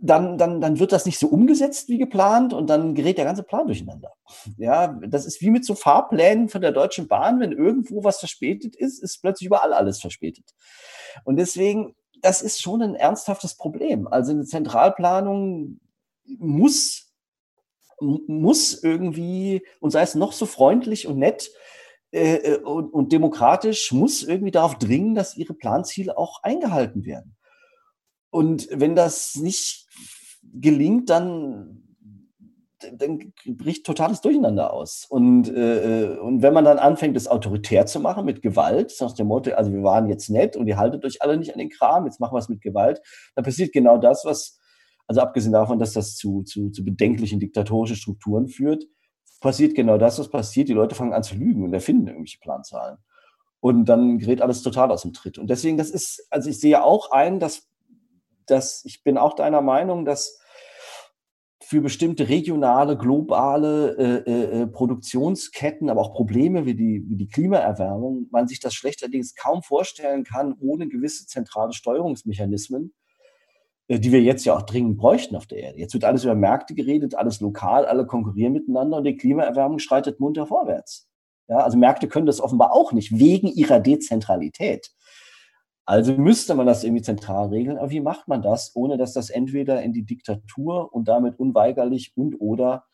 dann, 0.00 0.38
dann, 0.38 0.60
dann 0.60 0.78
wird 0.78 0.92
das 0.92 1.06
nicht 1.06 1.18
so 1.18 1.26
umgesetzt 1.26 1.88
wie 1.88 1.98
geplant 1.98 2.52
und 2.52 2.70
dann 2.70 2.94
gerät 2.94 3.18
der 3.18 3.24
ganze 3.24 3.42
Plan 3.42 3.66
durcheinander. 3.66 4.12
Ja, 4.56 4.96
das 5.06 5.26
ist 5.26 5.40
wie 5.40 5.50
mit 5.50 5.64
so 5.64 5.74
Fahrplänen 5.74 6.48
von 6.48 6.62
der 6.62 6.70
Deutschen 6.70 7.08
Bahn. 7.08 7.40
Wenn 7.40 7.52
irgendwo 7.52 8.04
was 8.04 8.20
verspätet 8.20 8.76
ist, 8.76 9.02
ist 9.02 9.20
plötzlich 9.20 9.48
überall 9.48 9.72
alles 9.72 10.00
verspätet. 10.00 10.54
Und 11.24 11.36
deswegen, 11.36 11.96
das 12.22 12.42
ist 12.42 12.60
schon 12.60 12.80
ein 12.80 12.94
ernsthaftes 12.94 13.56
Problem. 13.56 14.06
Also 14.06 14.30
eine 14.30 14.44
Zentralplanung 14.44 15.80
muss, 16.38 17.12
muss 18.00 18.80
irgendwie, 18.82 19.66
und 19.80 19.90
sei 19.90 20.02
es 20.02 20.14
noch 20.14 20.32
so 20.32 20.46
freundlich 20.46 21.08
und 21.08 21.18
nett, 21.18 21.50
äh, 22.12 22.36
äh 22.36 22.58
und, 22.58 22.92
und 22.92 23.12
demokratisch, 23.12 23.90
muss 23.90 24.22
irgendwie 24.22 24.52
darauf 24.52 24.78
dringen, 24.78 25.16
dass 25.16 25.36
ihre 25.36 25.54
Planziele 25.54 26.16
auch 26.16 26.44
eingehalten 26.44 27.04
werden. 27.04 27.36
Und 28.30 28.68
wenn 28.70 28.94
das 28.94 29.36
nicht 29.36 29.87
gelingt, 30.54 31.10
dann, 31.10 31.82
dann 32.92 33.32
bricht 33.46 33.84
totales 33.86 34.20
Durcheinander 34.20 34.72
aus. 34.72 35.06
Und, 35.08 35.48
äh, 35.48 36.14
äh, 36.14 36.18
und 36.18 36.42
wenn 36.42 36.54
man 36.54 36.64
dann 36.64 36.78
anfängt, 36.78 37.16
das 37.16 37.28
autoritär 37.28 37.86
zu 37.86 38.00
machen 38.00 38.24
mit 38.24 38.42
Gewalt, 38.42 38.94
nach 39.00 39.12
dem 39.12 39.26
Motto, 39.26 39.50
also 39.52 39.72
wir 39.72 39.82
waren 39.82 40.08
jetzt 40.08 40.30
nett 40.30 40.56
und 40.56 40.66
ihr 40.66 40.76
haltet 40.76 41.04
euch 41.04 41.22
alle 41.22 41.36
nicht 41.36 41.52
an 41.52 41.58
den 41.58 41.70
Kram, 41.70 42.06
jetzt 42.06 42.20
machen 42.20 42.34
wir 42.34 42.38
es 42.38 42.48
mit 42.48 42.60
Gewalt, 42.60 43.00
dann 43.34 43.44
passiert 43.44 43.72
genau 43.72 43.98
das, 43.98 44.24
was, 44.24 44.58
also 45.06 45.20
abgesehen 45.20 45.52
davon, 45.52 45.78
dass 45.78 45.92
das 45.92 46.14
zu, 46.14 46.42
zu, 46.42 46.70
zu 46.70 46.84
bedenklichen 46.84 47.40
diktatorischen 47.40 47.96
Strukturen 47.96 48.48
führt, 48.48 48.84
passiert 49.40 49.74
genau 49.74 49.98
das, 49.98 50.18
was 50.18 50.30
passiert. 50.30 50.68
Die 50.68 50.74
Leute 50.74 50.94
fangen 50.94 51.12
an 51.12 51.22
zu 51.22 51.36
lügen 51.36 51.64
und 51.64 51.72
erfinden 51.72 52.08
irgendwelche 52.08 52.38
Planzahlen. 52.40 52.98
Und 53.60 53.86
dann 53.86 54.18
gerät 54.18 54.40
alles 54.40 54.62
total 54.62 54.90
aus 54.92 55.02
dem 55.02 55.12
Tritt. 55.12 55.38
Und 55.38 55.48
deswegen, 55.50 55.78
das 55.78 55.90
ist, 55.90 56.26
also 56.30 56.48
ich 56.48 56.60
sehe 56.60 56.82
auch 56.82 57.10
ein, 57.10 57.40
dass 57.40 57.67
dass 58.50 58.84
ich 58.84 59.02
bin 59.02 59.18
auch 59.18 59.34
deiner 59.34 59.62
Meinung, 59.62 60.04
dass 60.04 60.38
für 61.68 61.82
bestimmte 61.82 62.30
regionale, 62.30 62.96
globale 62.96 63.96
äh, 63.98 64.30
äh, 64.30 64.62
äh, 64.62 64.66
Produktionsketten, 64.66 65.90
aber 65.90 66.00
auch 66.00 66.14
Probleme 66.14 66.64
wie 66.64 66.74
die, 66.74 67.04
wie 67.06 67.16
die 67.16 67.28
Klimaerwärmung, 67.28 68.26
man 68.30 68.48
sich 68.48 68.58
das 68.58 68.72
schlechterdings 68.72 69.34
kaum 69.34 69.62
vorstellen 69.62 70.24
kann, 70.24 70.54
ohne 70.60 70.88
gewisse 70.88 71.26
zentrale 71.26 71.74
Steuerungsmechanismen, 71.74 72.94
äh, 73.88 74.00
die 74.00 74.12
wir 74.12 74.22
jetzt 74.22 74.46
ja 74.46 74.56
auch 74.56 74.62
dringend 74.62 74.96
bräuchten 74.96 75.36
auf 75.36 75.46
der 75.46 75.58
Erde. 75.58 75.78
Jetzt 75.78 75.92
wird 75.92 76.04
alles 76.04 76.24
über 76.24 76.34
Märkte 76.34 76.74
geredet, 76.74 77.16
alles 77.16 77.40
lokal, 77.40 77.84
alle 77.84 78.06
konkurrieren 78.06 78.54
miteinander 78.54 78.96
und 78.96 79.04
die 79.04 79.16
Klimaerwärmung 79.16 79.78
schreitet 79.78 80.20
munter 80.20 80.46
vorwärts. 80.46 81.06
Ja, 81.48 81.58
also 81.58 81.76
Märkte 81.76 82.08
können 82.08 82.24
das 82.24 82.40
offenbar 82.40 82.72
auch 82.72 82.92
nicht, 82.92 83.18
wegen 83.18 83.48
ihrer 83.48 83.80
Dezentralität. 83.80 84.90
Also 85.88 86.12
müsste 86.12 86.54
man 86.54 86.66
das 86.66 86.84
irgendwie 86.84 87.00
zentral 87.00 87.48
regeln. 87.48 87.78
Aber 87.78 87.88
wie 87.88 88.00
macht 88.00 88.28
man 88.28 88.42
das, 88.42 88.76
ohne 88.76 88.98
dass 88.98 89.14
das 89.14 89.30
entweder 89.30 89.80
in 89.82 89.94
die 89.94 90.04
Diktatur 90.04 90.92
und 90.92 91.08
damit 91.08 91.38
unweigerlich 91.38 92.12
und 92.14 92.38
oder 92.42 92.84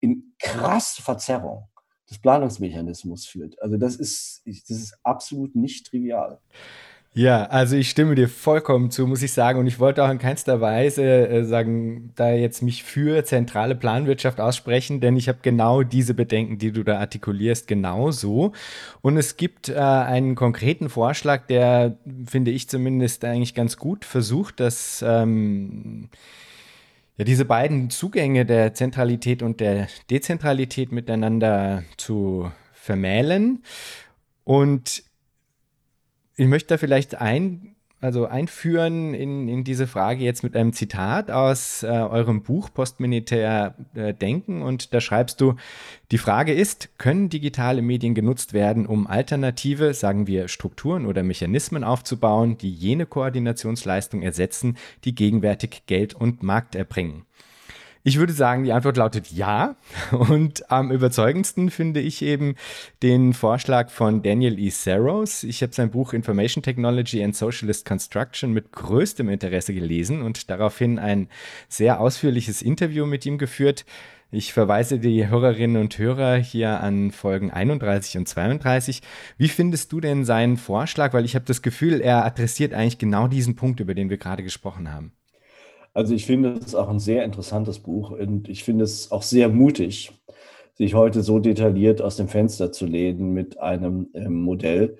in 0.00 0.34
krasse 0.38 1.00
Verzerrung 1.00 1.68
des 2.10 2.18
Planungsmechanismus 2.18 3.24
führt? 3.24 3.58
Also 3.62 3.78
das 3.78 3.96
ist, 3.96 4.42
das 4.44 4.76
ist 4.76 4.98
absolut 5.04 5.56
nicht 5.56 5.86
trivial. 5.86 6.38
Ja, 7.18 7.46
also 7.46 7.74
ich 7.74 7.90
stimme 7.90 8.14
dir 8.14 8.28
vollkommen 8.28 8.92
zu, 8.92 9.04
muss 9.04 9.24
ich 9.24 9.32
sagen. 9.32 9.58
Und 9.58 9.66
ich 9.66 9.80
wollte 9.80 10.04
auch 10.04 10.08
in 10.08 10.18
keinster 10.18 10.60
Weise 10.60 11.02
äh, 11.02 11.42
sagen, 11.42 12.12
da 12.14 12.30
jetzt 12.30 12.62
mich 12.62 12.84
für 12.84 13.24
zentrale 13.24 13.74
Planwirtschaft 13.74 14.38
aussprechen, 14.40 15.00
denn 15.00 15.16
ich 15.16 15.28
habe 15.28 15.40
genau 15.42 15.82
diese 15.82 16.14
Bedenken, 16.14 16.58
die 16.58 16.70
du 16.70 16.84
da 16.84 17.00
artikulierst, 17.00 17.66
genauso. 17.66 18.52
Und 19.00 19.16
es 19.16 19.36
gibt 19.36 19.68
äh, 19.68 19.74
einen 19.74 20.36
konkreten 20.36 20.88
Vorschlag, 20.88 21.48
der, 21.48 21.98
finde 22.24 22.52
ich 22.52 22.68
zumindest, 22.68 23.24
eigentlich 23.24 23.52
ganz 23.52 23.78
gut 23.78 24.04
versucht, 24.04 24.60
dass 24.60 25.04
ähm, 25.04 26.10
ja, 27.16 27.24
diese 27.24 27.46
beiden 27.46 27.90
Zugänge 27.90 28.46
der 28.46 28.74
Zentralität 28.74 29.42
und 29.42 29.58
der 29.58 29.88
Dezentralität 30.08 30.92
miteinander 30.92 31.82
zu 31.96 32.52
vermählen. 32.74 33.64
Und 34.44 35.02
ich 36.38 36.46
möchte 36.46 36.68
da 36.68 36.78
vielleicht 36.78 37.20
ein, 37.20 37.74
also 38.00 38.26
einführen 38.26 39.12
in, 39.12 39.48
in 39.48 39.64
diese 39.64 39.88
Frage 39.88 40.22
jetzt 40.22 40.44
mit 40.44 40.54
einem 40.54 40.72
Zitat 40.72 41.32
aus 41.32 41.82
äh, 41.82 41.88
eurem 41.88 42.44
Buch 42.44 42.72
Postmilitär 42.72 43.74
äh, 43.94 44.14
Denken. 44.14 44.62
Und 44.62 44.94
da 44.94 45.00
schreibst 45.00 45.40
du, 45.40 45.56
die 46.12 46.18
Frage 46.18 46.54
ist, 46.54 46.96
können 46.96 47.28
digitale 47.28 47.82
Medien 47.82 48.14
genutzt 48.14 48.52
werden, 48.52 48.86
um 48.86 49.08
alternative, 49.08 49.94
sagen 49.94 50.28
wir, 50.28 50.46
Strukturen 50.46 51.06
oder 51.06 51.24
Mechanismen 51.24 51.82
aufzubauen, 51.82 52.56
die 52.56 52.72
jene 52.72 53.04
Koordinationsleistung 53.04 54.22
ersetzen, 54.22 54.76
die 55.02 55.16
gegenwärtig 55.16 55.82
Geld 55.86 56.14
und 56.14 56.44
Markt 56.44 56.76
erbringen? 56.76 57.24
Ich 58.04 58.18
würde 58.18 58.32
sagen, 58.32 58.64
die 58.64 58.72
Antwort 58.72 58.96
lautet 58.96 59.30
ja. 59.32 59.76
Und 60.12 60.70
am 60.70 60.90
überzeugendsten 60.92 61.70
finde 61.70 62.00
ich 62.00 62.22
eben 62.22 62.54
den 63.02 63.34
Vorschlag 63.34 63.90
von 63.90 64.22
Daniel 64.22 64.58
E. 64.58 64.70
Saros. 64.70 65.42
Ich 65.42 65.62
habe 65.62 65.74
sein 65.74 65.90
Buch 65.90 66.12
Information 66.12 66.62
Technology 66.62 67.22
and 67.22 67.36
Socialist 67.36 67.84
Construction 67.84 68.52
mit 68.52 68.72
größtem 68.72 69.28
Interesse 69.28 69.74
gelesen 69.74 70.22
und 70.22 70.48
daraufhin 70.48 70.98
ein 70.98 71.28
sehr 71.68 72.00
ausführliches 72.00 72.62
Interview 72.62 73.04
mit 73.04 73.26
ihm 73.26 73.36
geführt. 73.36 73.84
Ich 74.30 74.52
verweise 74.52 74.98
die 74.98 75.26
Hörerinnen 75.26 75.80
und 75.80 75.96
Hörer 75.96 76.36
hier 76.36 76.80
an 76.80 77.12
Folgen 77.12 77.50
31 77.50 78.18
und 78.18 78.28
32. 78.28 79.00
Wie 79.38 79.48
findest 79.48 79.90
du 79.90 80.00
denn 80.00 80.26
seinen 80.26 80.58
Vorschlag? 80.58 81.14
Weil 81.14 81.24
ich 81.24 81.34
habe 81.34 81.46
das 81.46 81.62
Gefühl, 81.62 82.02
er 82.02 82.26
adressiert 82.26 82.74
eigentlich 82.74 82.98
genau 82.98 83.26
diesen 83.26 83.56
Punkt, 83.56 83.80
über 83.80 83.94
den 83.94 84.10
wir 84.10 84.18
gerade 84.18 84.42
gesprochen 84.42 84.92
haben. 84.92 85.12
Also 85.94 86.14
ich 86.14 86.26
finde 86.26 86.58
es 86.64 86.74
auch 86.74 86.88
ein 86.88 87.00
sehr 87.00 87.24
interessantes 87.24 87.80
Buch 87.80 88.10
und 88.10 88.48
ich 88.48 88.64
finde 88.64 88.84
es 88.84 89.10
auch 89.10 89.22
sehr 89.22 89.48
mutig, 89.48 90.12
sich 90.74 90.94
heute 90.94 91.22
so 91.22 91.38
detailliert 91.38 92.00
aus 92.00 92.16
dem 92.16 92.28
Fenster 92.28 92.70
zu 92.70 92.86
lehnen 92.86 93.32
mit 93.32 93.58
einem 93.58 94.08
ähm, 94.14 94.42
Modell. 94.42 94.96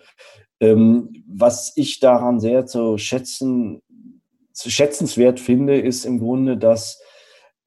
Ähm, 0.60 1.22
was 1.28 1.72
ich 1.76 2.00
daran 2.00 2.40
sehr 2.40 2.66
zu 2.66 2.98
schätzen, 2.98 3.80
zu 4.52 4.70
schätzenswert 4.70 5.38
finde, 5.38 5.78
ist 5.78 6.04
im 6.04 6.18
Grunde, 6.18 6.56
dass 6.56 7.00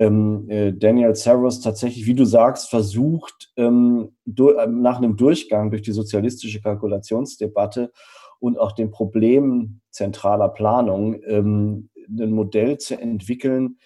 ähm, 0.01 0.49
äh, 0.49 0.74
Daniel 0.74 1.15
Saros 1.15 1.61
tatsächlich, 1.61 2.07
wie 2.07 2.15
du 2.15 2.26
sagst, 2.26 2.69
versucht, 2.69 3.51
ähm, 3.55 4.15
durch, 4.26 4.57
äh, 4.57 4.67
nach 4.67 4.97
einem 4.97 5.15
Durchgang 5.15 5.69
durch 5.69 5.84
die 5.84 5.91
sozialistische 5.91 6.59
Kalkulationsdebatte 6.59 7.91
und 8.39 8.59
auch 8.59 8.72
den 8.72 8.89
Problemen 8.89 9.82
zentraler 9.91 10.49
Planung 10.49 11.22
ähm, 11.24 11.91
ein 12.20 12.32
Modell 12.32 12.78
zu 12.78 12.99
entwickeln, 12.99 13.78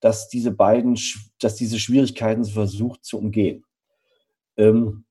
dass 0.00 0.28
diese 0.28 0.52
beiden, 0.52 0.98
dass 1.40 1.56
diese 1.56 1.78
Schwierigkeiten 1.78 2.44
versucht 2.44 3.04
zu 3.04 3.18
umgehen. 3.18 3.64
Ähm, 4.56 5.04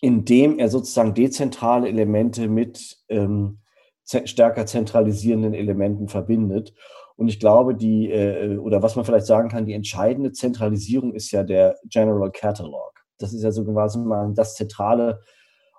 indem 0.00 0.58
er 0.58 0.68
sozusagen 0.68 1.14
dezentrale 1.14 1.88
Elemente 1.88 2.48
mit 2.48 2.98
ähm, 3.08 3.60
stärker 4.04 4.66
zentralisierenden 4.66 5.54
Elementen 5.54 6.08
verbindet. 6.08 6.74
Und 7.16 7.28
ich 7.28 7.38
glaube, 7.38 7.76
die, 7.76 8.10
äh, 8.10 8.58
oder 8.58 8.82
was 8.82 8.96
man 8.96 9.04
vielleicht 9.04 9.26
sagen 9.26 9.48
kann, 9.48 9.64
die 9.64 9.74
entscheidende 9.74 10.32
Zentralisierung 10.32 11.14
ist 11.14 11.30
ja 11.30 11.44
der 11.44 11.76
General 11.84 12.32
Catalog. 12.32 12.92
Das 13.18 13.32
ist 13.32 13.44
ja 13.44 13.52
so 13.52 13.64
quasi 13.64 13.98
mal 14.00 14.32
das 14.34 14.56
zentrale 14.56 15.20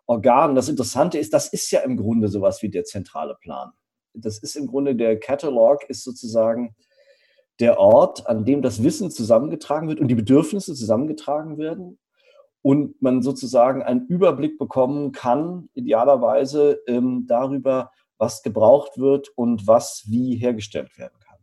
Organ. 0.05 0.55
Das 0.55 0.69
Interessante 0.69 1.17
ist, 1.17 1.33
das 1.33 1.47
ist 1.49 1.69
ja 1.71 1.81
im 1.81 1.97
Grunde 1.97 2.29
sowas 2.29 2.61
wie 2.61 2.69
der 2.69 2.85
zentrale 2.85 3.35
Plan 3.41 3.71
das 4.13 4.39
ist 4.39 4.55
im 4.55 4.67
Grunde 4.67 4.95
der 4.95 5.19
Catalog, 5.19 5.83
ist 5.89 6.03
sozusagen 6.03 6.75
der 7.59 7.79
Ort, 7.79 8.27
an 8.27 8.45
dem 8.45 8.61
das 8.61 8.83
Wissen 8.83 9.11
zusammengetragen 9.11 9.87
wird 9.87 9.99
und 9.99 10.07
die 10.07 10.15
Bedürfnisse 10.15 10.73
zusammengetragen 10.73 11.57
werden 11.57 11.99
und 12.61 13.01
man 13.01 13.21
sozusagen 13.21 13.83
einen 13.83 14.07
Überblick 14.07 14.57
bekommen 14.57 15.11
kann, 15.11 15.69
idealerweise 15.73 16.79
ähm, 16.87 17.25
darüber, 17.27 17.91
was 18.17 18.41
gebraucht 18.41 18.97
wird 18.97 19.29
und 19.35 19.67
was 19.67 20.05
wie 20.07 20.35
hergestellt 20.35 20.97
werden 20.97 21.19
kann. 21.19 21.37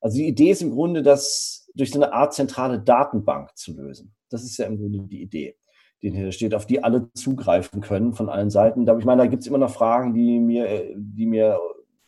Also 0.00 0.18
die 0.18 0.28
Idee 0.28 0.50
ist 0.50 0.62
im 0.62 0.70
Grunde, 0.70 1.02
das 1.02 1.70
durch 1.74 1.90
so 1.90 2.00
eine 2.00 2.12
Art 2.12 2.34
zentrale 2.34 2.78
Datenbank 2.78 3.56
zu 3.56 3.72
lösen. 3.72 4.14
Das 4.28 4.44
ist 4.44 4.58
ja 4.58 4.66
im 4.66 4.76
Grunde 4.76 5.00
die 5.08 5.22
Idee, 5.22 5.56
die 6.02 6.10
hier 6.10 6.30
steht, 6.30 6.54
auf 6.54 6.66
die 6.66 6.84
alle 6.84 7.10
zugreifen 7.14 7.80
können 7.80 8.12
von 8.12 8.28
allen 8.28 8.50
Seiten. 8.50 8.86
Ich 8.98 9.04
meine, 9.04 9.22
da 9.22 9.26
gibt 9.26 9.42
es 9.42 9.46
immer 9.46 9.58
noch 9.58 9.72
Fragen, 9.72 10.12
die 10.12 10.38
mir, 10.40 10.94
die 10.94 11.26
mir 11.26 11.58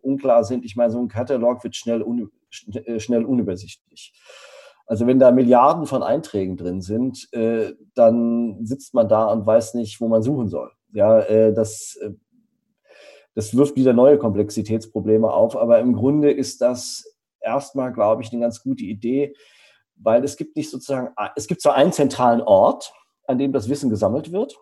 unklar 0.01 0.44
sind. 0.44 0.64
Ich 0.64 0.76
meine, 0.76 0.90
so 0.90 0.99
ein 0.99 1.09
Katalog 1.09 1.64
wird 1.64 1.76
schnell, 1.76 2.03
un, 2.03 2.30
äh, 2.72 3.01
schnell 3.01 3.24
unübersichtlich. 3.24 4.12
Also 4.86 5.07
wenn 5.07 5.18
da 5.18 5.32
Milliarden 5.32 5.86
von 5.86 6.03
Einträgen 6.03 6.57
drin 6.57 6.80
sind, 6.80 7.28
äh, 7.32 7.74
dann 7.94 8.64
sitzt 8.64 8.94
man 8.94 9.09
da 9.09 9.26
und 9.26 9.44
weiß 9.44 9.74
nicht, 9.74 10.01
wo 10.01 10.07
man 10.07 10.22
suchen 10.22 10.49
soll. 10.49 10.70
Ja, 10.92 11.20
äh, 11.20 11.53
das, 11.53 11.99
äh, 12.01 12.12
das 13.34 13.57
wirft 13.57 13.76
wieder 13.76 13.92
neue 13.92 14.18
Komplexitätsprobleme 14.18 15.30
auf. 15.30 15.57
Aber 15.57 15.80
im 15.80 15.94
Grunde 15.94 16.30
ist 16.30 16.61
das 16.61 17.05
erstmal, 17.40 17.92
glaube 17.92 18.22
ich, 18.22 18.32
eine 18.32 18.40
ganz 18.40 18.62
gute 18.62 18.84
Idee, 18.84 19.34
weil 19.97 20.22
es 20.24 20.36
gibt 20.36 20.57
nicht 20.57 20.70
sozusagen, 20.70 21.09
es 21.34 21.47
gibt 21.47 21.62
zwar 21.62 21.74
einen 21.74 21.92
zentralen 21.92 22.42
Ort, 22.42 22.92
an 23.26 23.38
dem 23.38 23.53
das 23.53 23.68
Wissen 23.68 23.90
gesammelt 23.90 24.30
wird 24.30 24.57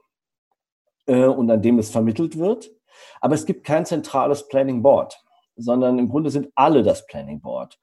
äh, 1.07 1.27
und 1.27 1.51
an 1.51 1.61
dem 1.61 1.79
es 1.79 1.91
vermittelt 1.91 2.39
wird, 2.39 2.71
aber 3.21 3.35
es 3.35 3.45
gibt 3.45 3.65
kein 3.65 3.85
zentrales 3.85 4.49
Planning 4.49 4.83
Board 4.83 5.24
sondern 5.57 5.99
im 5.99 6.09
Grunde 6.09 6.31
sind 6.31 6.49
alle 6.55 6.83
das 6.83 7.07
Planning 7.07 7.41
Board. 7.41 7.79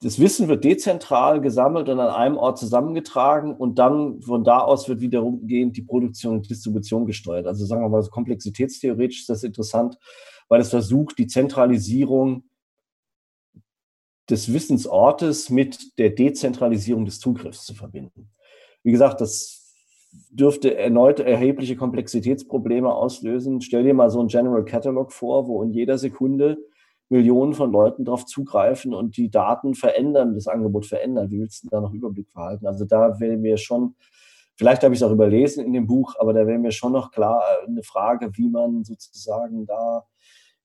Das 0.00 0.20
Wissen 0.20 0.46
wird 0.46 0.62
dezentral 0.62 1.40
gesammelt 1.40 1.88
und 1.88 1.98
an 1.98 2.10
einem 2.10 2.36
Ort 2.36 2.58
zusammengetragen 2.58 3.56
und 3.56 3.80
dann 3.80 4.22
von 4.22 4.44
da 4.44 4.60
aus 4.60 4.88
wird 4.88 5.00
wiederum 5.00 5.46
gehend 5.48 5.76
die 5.76 5.82
Produktion 5.82 6.34
und 6.34 6.48
Distribution 6.48 7.04
gesteuert. 7.04 7.46
Also 7.46 7.66
sagen 7.66 7.82
wir 7.82 7.88
mal, 7.88 8.02
so 8.02 8.10
komplexitätstheoretisch 8.10 9.20
ist 9.20 9.28
das 9.28 9.42
interessant, 9.42 9.98
weil 10.48 10.60
es 10.60 10.70
versucht, 10.70 11.18
die 11.18 11.26
Zentralisierung 11.26 12.44
des 14.30 14.52
Wissensortes 14.52 15.50
mit 15.50 15.98
der 15.98 16.10
Dezentralisierung 16.10 17.04
des 17.04 17.18
Zugriffs 17.18 17.64
zu 17.64 17.74
verbinden. 17.74 18.30
Wie 18.84 18.92
gesagt, 18.92 19.20
das 19.20 19.57
dürfte 20.30 20.76
erneut 20.76 21.20
erhebliche 21.20 21.76
Komplexitätsprobleme 21.76 22.92
auslösen. 22.92 23.60
Stell 23.60 23.84
dir 23.84 23.94
mal 23.94 24.10
so 24.10 24.20
ein 24.20 24.28
General 24.28 24.64
Catalog 24.64 25.12
vor, 25.12 25.46
wo 25.48 25.62
in 25.62 25.72
jeder 25.72 25.98
Sekunde 25.98 26.58
Millionen 27.10 27.54
von 27.54 27.72
Leuten 27.72 28.04
darauf 28.04 28.26
zugreifen 28.26 28.92
und 28.92 29.16
die 29.16 29.30
Daten 29.30 29.74
verändern, 29.74 30.34
das 30.34 30.46
Angebot 30.46 30.86
verändern. 30.86 31.30
Wie 31.30 31.40
willst 31.40 31.64
du 31.64 31.68
da 31.70 31.80
noch 31.80 31.92
Überblick 31.92 32.30
verhalten? 32.30 32.66
Also 32.66 32.84
da 32.84 33.18
wäre 33.18 33.36
mir 33.36 33.56
schon, 33.56 33.94
vielleicht 34.56 34.82
habe 34.82 34.94
ich 34.94 35.00
es 35.00 35.06
auch 35.06 35.12
überlesen 35.12 35.64
in 35.64 35.72
dem 35.72 35.86
Buch, 35.86 36.16
aber 36.18 36.34
da 36.34 36.46
wäre 36.46 36.58
mir 36.58 36.72
schon 36.72 36.92
noch 36.92 37.10
klar 37.10 37.42
äh, 37.62 37.66
eine 37.66 37.82
Frage, 37.82 38.30
wie 38.34 38.50
man 38.50 38.84
sozusagen 38.84 39.66
da 39.66 40.04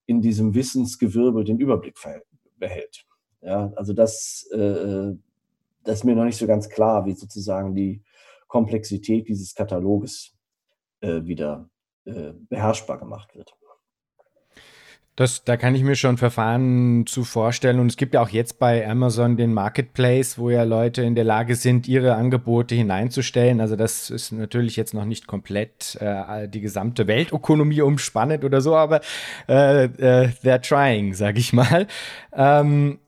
in 0.06 0.22
diesem 0.22 0.54
Wissensgewirbel 0.54 1.46
den 1.46 1.60
Überblick 1.60 1.96
behält. 2.58 3.06
Ja, 3.41 3.72
also 3.76 3.94
das, 3.94 4.50
äh, 4.52 5.14
das 5.84 5.96
ist 5.96 6.04
mir 6.04 6.16
noch 6.16 6.26
nicht 6.26 6.38
so 6.38 6.48
ganz 6.48 6.70
klar, 6.70 7.06
wie 7.06 7.14
sozusagen 7.14 7.74
die 7.74 8.02
Komplexität 8.54 9.28
dieses 9.28 9.56
Kataloges 9.56 10.38
äh, 11.01 11.26
wieder 11.26 11.72
äh, 12.06 12.34
beherrschbar 12.49 12.99
gemacht 12.99 13.34
wird. 13.34 13.51
Das, 15.16 15.43
da 15.43 15.58
kann 15.58 15.74
ich 15.74 15.82
mir 15.82 15.95
schon 15.95 16.18
Verfahren 16.18 17.08
zu 17.08 17.24
vorstellen. 17.24 17.80
Und 17.80 17.88
es 17.88 17.97
gibt 17.97 18.14
ja 18.14 18.22
auch 18.22 18.30
jetzt 18.30 18.60
bei 18.60 18.88
Amazon 18.88 19.38
den 19.38 19.56
Marketplace, 19.56 20.38
wo 20.38 20.51
ja 20.51 20.64
Leute 20.64 21.01
in 21.01 21.16
der 21.16 21.24
Lage 21.24 21.56
sind, 21.56 21.88
ihre 21.88 22.14
Angebote 22.14 22.76
hineinzustellen. 22.76 23.60
Also 23.60 23.76
das 23.76 24.12
ist 24.12 24.32
natürlich 24.32 24.76
jetzt 24.76 24.93
noch 24.93 25.06
nicht 25.06 25.26
komplett 25.26 25.97
äh, 25.99 26.47
die 26.47 26.62
gesamte 26.62 27.08
Weltökonomie 27.08 27.82
umspannet 27.82 28.43
oder 28.43 28.62
so, 28.62 28.76
aber 28.76 29.01
äh, 29.49 29.86
äh, 29.86 30.30
they're 30.43 30.62
trying, 30.62 31.16
sag 31.16 31.39
ich 31.39 31.54
mal. 31.54 31.88
Ähm, 32.34 32.99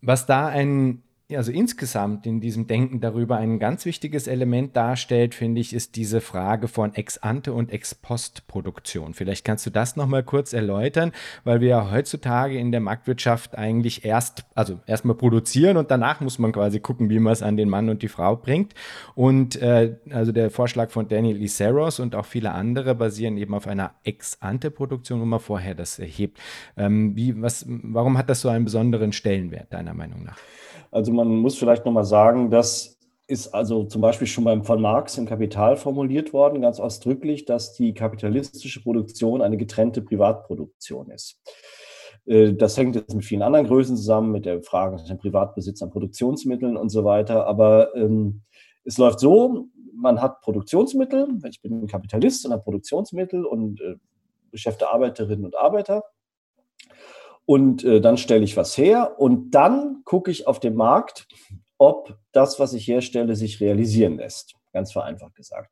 Was 0.00 0.26
da 0.26 0.46
ein 0.46 1.02
also 1.36 1.52
insgesamt 1.52 2.26
in 2.26 2.40
diesem 2.40 2.66
Denken 2.66 3.00
darüber 3.00 3.36
ein 3.36 3.58
ganz 3.58 3.84
wichtiges 3.84 4.26
Element 4.26 4.76
darstellt, 4.76 5.34
finde 5.34 5.60
ich, 5.60 5.72
ist 5.72 5.96
diese 5.96 6.20
Frage 6.20 6.68
von 6.68 6.94
Ex-ante 6.94 7.52
und 7.52 7.72
Ex-post-Produktion. 7.72 9.14
Vielleicht 9.14 9.44
kannst 9.44 9.66
du 9.66 9.70
das 9.70 9.96
nochmal 9.96 10.22
kurz 10.22 10.52
erläutern, 10.52 11.12
weil 11.44 11.60
wir 11.60 11.68
ja 11.68 11.90
heutzutage 11.90 12.58
in 12.58 12.72
der 12.72 12.80
Marktwirtschaft 12.80 13.56
eigentlich 13.56 14.04
erst, 14.04 14.44
also 14.54 14.80
erstmal 14.86 15.16
produzieren 15.16 15.76
und 15.76 15.90
danach 15.90 16.20
muss 16.20 16.38
man 16.38 16.52
quasi 16.52 16.80
gucken, 16.80 17.10
wie 17.10 17.18
man 17.18 17.32
es 17.32 17.42
an 17.42 17.56
den 17.56 17.68
Mann 17.68 17.88
und 17.88 18.02
die 18.02 18.08
Frau 18.08 18.36
bringt. 18.36 18.74
Und 19.14 19.56
äh, 19.56 19.96
also 20.10 20.32
der 20.32 20.50
Vorschlag 20.50 20.90
von 20.90 21.08
Daniel 21.08 21.40
Iseros 21.42 22.00
und 22.00 22.14
auch 22.14 22.26
viele 22.26 22.52
andere 22.52 22.94
basieren 22.94 23.36
eben 23.36 23.54
auf 23.54 23.66
einer 23.66 23.94
Ex-ante-Produktion, 24.04 25.20
wo 25.20 25.24
man 25.24 25.40
vorher 25.40 25.74
das 25.74 25.98
erhebt. 25.98 26.38
Ähm, 26.76 27.16
wie, 27.16 27.40
was, 27.40 27.64
warum 27.66 28.18
hat 28.18 28.30
das 28.30 28.40
so 28.40 28.48
einen 28.48 28.64
besonderen 28.64 29.12
Stellenwert, 29.12 29.72
deiner 29.72 29.94
Meinung 29.94 30.24
nach? 30.24 30.38
Also 30.92 31.10
man 31.10 31.28
muss 31.28 31.56
vielleicht 31.56 31.84
nochmal 31.86 32.04
sagen, 32.04 32.50
das 32.50 32.98
ist 33.26 33.54
also 33.54 33.84
zum 33.84 34.02
Beispiel 34.02 34.26
schon 34.26 34.44
beim 34.44 34.62
von 34.62 34.80
Marx 34.80 35.16
im 35.16 35.26
Kapital 35.26 35.76
formuliert 35.76 36.34
worden, 36.34 36.60
ganz 36.60 36.78
ausdrücklich, 36.78 37.46
dass 37.46 37.72
die 37.72 37.94
kapitalistische 37.94 38.82
Produktion 38.82 39.40
eine 39.40 39.56
getrennte 39.56 40.02
Privatproduktion 40.02 41.10
ist. 41.10 41.40
Äh, 42.26 42.52
das 42.52 42.76
hängt 42.76 42.94
jetzt 42.94 43.14
mit 43.14 43.24
vielen 43.24 43.42
anderen 43.42 43.66
Größen 43.66 43.96
zusammen, 43.96 44.32
mit 44.32 44.44
der 44.44 44.62
Frage 44.62 44.96
nach 44.96 45.06
dem 45.06 45.18
Privatbesitz 45.18 45.80
an 45.82 45.90
Produktionsmitteln 45.90 46.76
und 46.76 46.90
so 46.90 47.04
weiter. 47.04 47.46
Aber 47.46 47.96
ähm, 47.96 48.42
es 48.84 48.98
läuft 48.98 49.20
so, 49.20 49.68
man 49.94 50.20
hat 50.20 50.42
Produktionsmittel, 50.42 51.26
ich 51.48 51.62
bin 51.62 51.84
ein 51.84 51.86
Kapitalist 51.86 52.44
und 52.44 52.52
habe 52.52 52.64
Produktionsmittel 52.64 53.46
und 53.46 53.80
äh, 53.80 53.94
beschäftige 54.50 54.92
Arbeiterinnen 54.92 55.46
und 55.46 55.56
Arbeiter 55.56 56.04
und 57.46 57.84
äh, 57.84 58.00
dann 58.00 58.16
stelle 58.16 58.44
ich 58.44 58.56
was 58.56 58.76
her 58.76 59.16
und 59.18 59.50
dann 59.50 60.02
gucke 60.04 60.30
ich 60.30 60.46
auf 60.46 60.60
dem 60.60 60.74
Markt, 60.74 61.26
ob 61.78 62.16
das, 62.32 62.60
was 62.60 62.74
ich 62.74 62.86
herstelle, 62.86 63.34
sich 63.34 63.60
realisieren 63.60 64.16
lässt. 64.16 64.54
Ganz 64.72 64.92
vereinfacht 64.92 65.34
gesagt. 65.34 65.70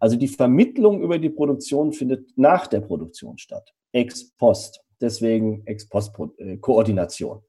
Also 0.00 0.16
die 0.16 0.28
Vermittlung 0.28 1.00
über 1.02 1.18
die 1.18 1.30
Produktion 1.30 1.92
findet 1.92 2.36
nach 2.36 2.66
der 2.66 2.80
Produktion 2.80 3.38
statt. 3.38 3.72
Ex 3.92 4.32
post. 4.36 4.82
Deswegen 5.00 5.66
Ex 5.66 5.88
post 5.88 6.12
äh, 6.38 6.56
Koordination. 6.58 7.42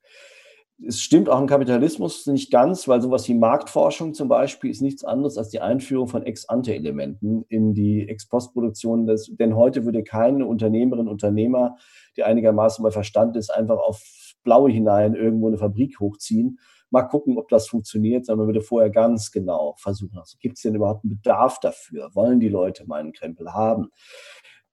Es 0.86 1.00
stimmt 1.00 1.30
auch 1.30 1.40
im 1.40 1.48
Kapitalismus 1.48 2.28
nicht 2.28 2.52
ganz, 2.52 2.88
weil 2.88 3.02
sowas 3.02 3.28
wie 3.30 3.36
Marktforschung 3.36 4.14
zum 4.14 4.28
Beispiel 4.28 4.70
ist 4.70 4.82
nichts 4.82 5.06
anderes 5.06 5.38
als 5.38 5.50
die 5.50 5.62
Einführung 5.62 6.08
von 6.08 6.24
Ex-ante-Elementen 6.24 7.46
in 7.48 7.74
die 7.74 8.08
Ex-post-Produktion. 8.10 9.10
Denn 9.40 9.56
heute 9.56 9.86
würde 9.86 10.04
keine 10.04 10.46
Unternehmerin, 10.46 11.08
Unternehmer 11.08 11.78
die 12.18 12.24
einigermaßen 12.24 12.84
bei 12.84 12.92
Verstand 12.92 13.36
ist, 13.38 13.50
einfach 13.50 13.78
auf 13.78 14.02
Blaue 14.44 14.72
hinein 14.72 15.16
irgendwo 15.16 15.48
eine 15.48 15.58
Fabrik 15.58 16.00
hochziehen. 16.00 16.60
Mal 16.90 17.04
gucken, 17.04 17.38
ob 17.38 17.50
das 17.50 17.68
funktioniert, 17.68 18.26
sondern 18.26 18.46
man 18.46 18.54
würde 18.54 18.66
vorher 18.66 18.92
ganz 18.92 19.32
genau 19.32 19.76
versuchen, 19.80 20.20
also 20.20 20.38
gibt 20.40 20.58
es 20.58 20.64
denn 20.64 20.76
überhaupt 20.76 21.04
einen 21.04 21.16
Bedarf 21.16 21.60
dafür? 21.60 22.12
Wollen 22.14 22.40
die 22.40 22.50
Leute 22.50 22.86
meinen 22.86 23.14
Krempel 23.14 23.54
haben? 23.54 23.90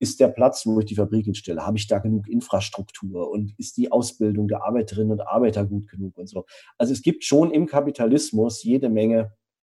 Ist 0.00 0.18
der 0.18 0.28
Platz, 0.28 0.66
wo 0.66 0.80
ich 0.80 0.86
die 0.86 0.96
Fabrik 0.96 1.26
hinstelle, 1.26 1.64
habe 1.64 1.76
ich 1.76 1.86
da 1.86 1.98
genug 1.98 2.26
Infrastruktur 2.28 3.30
und 3.30 3.54
ist 3.58 3.76
die 3.76 3.92
Ausbildung 3.92 4.48
der 4.48 4.64
Arbeiterinnen 4.64 5.12
und 5.12 5.20
Arbeiter 5.20 5.64
gut 5.64 5.88
genug 5.88 6.18
und 6.18 6.28
so? 6.28 6.46
Also 6.78 6.92
es 6.92 7.02
gibt 7.02 7.24
schon 7.24 7.52
im 7.52 7.66
Kapitalismus 7.66 8.64
jede 8.64 8.88
Menge 8.88 9.32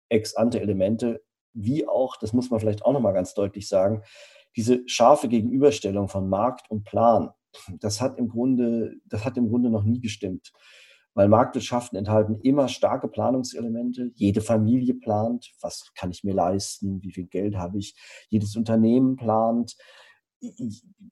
Ex-ante-Elemente, 0.09 1.21
wie 1.53 1.87
auch, 1.87 2.17
das 2.17 2.33
muss 2.33 2.49
man 2.49 2.59
vielleicht 2.59 2.83
auch 2.83 2.91
nochmal 2.91 3.13
ganz 3.13 3.33
deutlich 3.33 3.69
sagen, 3.69 4.01
diese 4.55 4.81
scharfe 4.87 5.29
Gegenüberstellung 5.29 6.09
von 6.09 6.27
Markt 6.27 6.69
und 6.69 6.83
Plan 6.83 7.29
das 7.79 8.01
hat 8.01 8.17
im 8.17 8.29
Grunde, 8.29 8.95
das 9.05 9.25
hat 9.25 9.37
im 9.37 9.49
Grunde 9.49 9.69
noch 9.69 9.83
nie 9.83 9.99
gestimmt. 9.99 10.51
Weil 11.13 11.29
Marktwirtschaften 11.29 11.97
enthalten 11.97 12.41
immer 12.41 12.67
starke 12.67 13.07
Planungselemente. 13.07 14.11
Jede 14.15 14.41
Familie 14.41 14.95
plant, 14.95 15.53
was 15.61 15.91
kann 15.95 16.11
ich 16.11 16.25
mir 16.25 16.33
leisten, 16.33 17.01
wie 17.01 17.11
viel 17.11 17.27
Geld 17.27 17.55
habe 17.55 17.77
ich. 17.77 17.95
Jedes 18.29 18.57
Unternehmen 18.57 19.15
plant, 19.15 19.77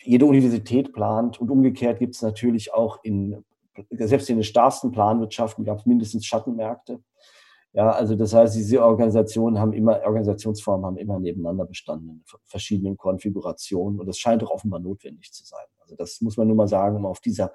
jede 0.01 0.25
Universität 0.25 0.93
plant 0.93 1.39
und 1.39 1.49
umgekehrt 1.49 1.99
gibt 1.99 2.15
es 2.15 2.21
natürlich 2.21 2.73
auch 2.73 3.03
in, 3.03 3.43
selbst 3.91 4.29
in 4.29 4.38
den 4.38 4.43
starrsten 4.43 4.91
Planwirtschaften 4.91 5.65
gab 5.65 5.79
es 5.79 5.86
mindestens 5.86 6.25
Schattenmärkte. 6.25 7.01
Ja, 7.73 7.89
also 7.91 8.15
das 8.15 8.34
heißt, 8.34 8.55
diese 8.55 8.84
Organisationen 8.84 9.57
haben 9.57 9.73
immer, 9.73 10.01
Organisationsformen 10.03 10.86
haben 10.86 10.97
immer 10.97 11.19
nebeneinander 11.19 11.65
bestanden 11.65 12.09
in 12.09 12.23
verschiedenen 12.45 12.97
Konfigurationen 12.97 13.99
und 13.99 14.05
das 14.05 14.19
scheint 14.19 14.43
doch 14.43 14.51
offenbar 14.51 14.79
notwendig 14.79 15.34
zu 15.34 15.43
sein. 15.43 15.65
Also 15.79 15.95
das 15.95 16.21
muss 16.21 16.38
man 16.38 16.47
nur 16.47 16.55
mal 16.55 16.67
sagen, 16.67 16.97
um 16.97 17.07
auf 17.07 17.19
dieser 17.19 17.51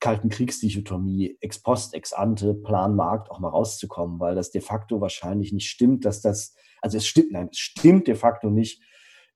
kalten 0.00 0.28
Kriegsdichotomie 0.30 1.38
ex 1.40 1.62
post, 1.62 1.94
ex 1.94 2.12
ante, 2.12 2.54
Plan, 2.54 2.96
Markt 2.96 3.30
auch 3.30 3.38
mal 3.38 3.48
rauszukommen, 3.48 4.18
weil 4.18 4.34
das 4.34 4.50
de 4.50 4.60
facto 4.60 5.00
wahrscheinlich 5.00 5.52
nicht 5.52 5.68
stimmt, 5.68 6.04
dass 6.04 6.20
das, 6.20 6.54
also 6.82 6.96
es 6.96 7.06
stimmt, 7.06 7.32
nein, 7.32 7.48
es 7.50 7.58
stimmt 7.58 8.08
de 8.08 8.16
facto 8.16 8.50
nicht, 8.50 8.82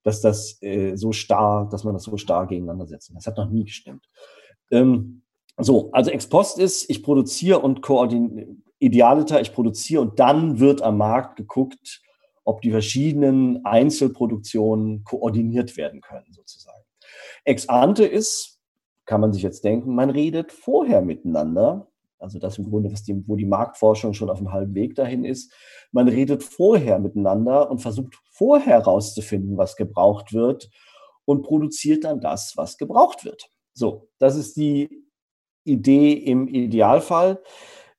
dass 0.03 0.21
das 0.21 0.63
äh, 0.63 0.97
so 0.97 1.13
starr, 1.13 1.69
dass 1.71 1.85
man 1.85 1.95
das 1.95 2.05
so 2.05 2.17
starr 2.17 2.47
gegeneinander 2.47 2.87
setzt. 2.87 3.13
Das 3.15 3.27
hat 3.27 3.37
noch 3.37 3.51
nie 3.51 3.65
gestimmt. 3.65 4.09
Ähm, 4.71 5.23
so, 5.59 5.91
also 5.93 6.11
ex 6.11 6.27
post 6.27 6.59
ist, 6.59 6.89
ich 6.89 7.03
produziere 7.03 7.59
und 7.59 7.83
koordiniere, 7.83 8.57
idealiter, 8.79 9.41
ich 9.41 9.53
produziere 9.53 10.01
und 10.01 10.19
dann 10.19 10.59
wird 10.59 10.83
am 10.83 10.97
Markt 10.97 11.37
geguckt, 11.37 12.03
ob 12.45 12.63
die 12.63 12.71
verschiedenen 12.71 13.65
Einzelproduktionen 13.65 15.05
koordiniert 15.05 15.77
werden 15.77 16.01
können, 16.01 16.33
sozusagen. 16.33 16.83
Ex 17.45 17.69
ante 17.69 18.05
ist, 18.05 18.59
kann 19.05 19.21
man 19.21 19.33
sich 19.33 19.43
jetzt 19.43 19.65
denken, 19.65 19.95
man 19.95 20.11
redet 20.11 20.53
vorher 20.53 21.03
miteinander. 21.03 21.90
Also 22.21 22.39
das 22.39 22.59
im 22.59 22.69
Grunde, 22.69 22.93
die, 23.07 23.25
wo 23.27 23.37
die 23.37 23.47
Marktforschung 23.47 24.15
schon 24.15 24.31
auf 24.31 24.39
dem 24.39 24.53
halben 24.53 24.75
Weg 24.75 24.95
dahin 24.95 25.25
ist. 25.25 25.53
Man 25.91 26.09
redet 26.09 26.43
vorher 26.43 26.99
miteinander 26.99 27.71
und 27.71 27.81
versucht 27.81 28.19
vorher 28.31 28.75
herauszufinden, 28.75 29.57
was 29.57 29.77
gebraucht 29.77 30.33
wird 30.33 30.71
und 31.25 31.43
produziert 31.43 32.05
dann 32.05 32.21
das, 32.21 32.57
was 32.57 32.79
gebraucht 32.79 33.25
wird. 33.25 33.51
So, 33.73 34.09
das 34.19 34.37
ist 34.37 34.57
die 34.57 35.05
Idee 35.65 36.13
im 36.13 36.49
Idealfall. 36.49 37.43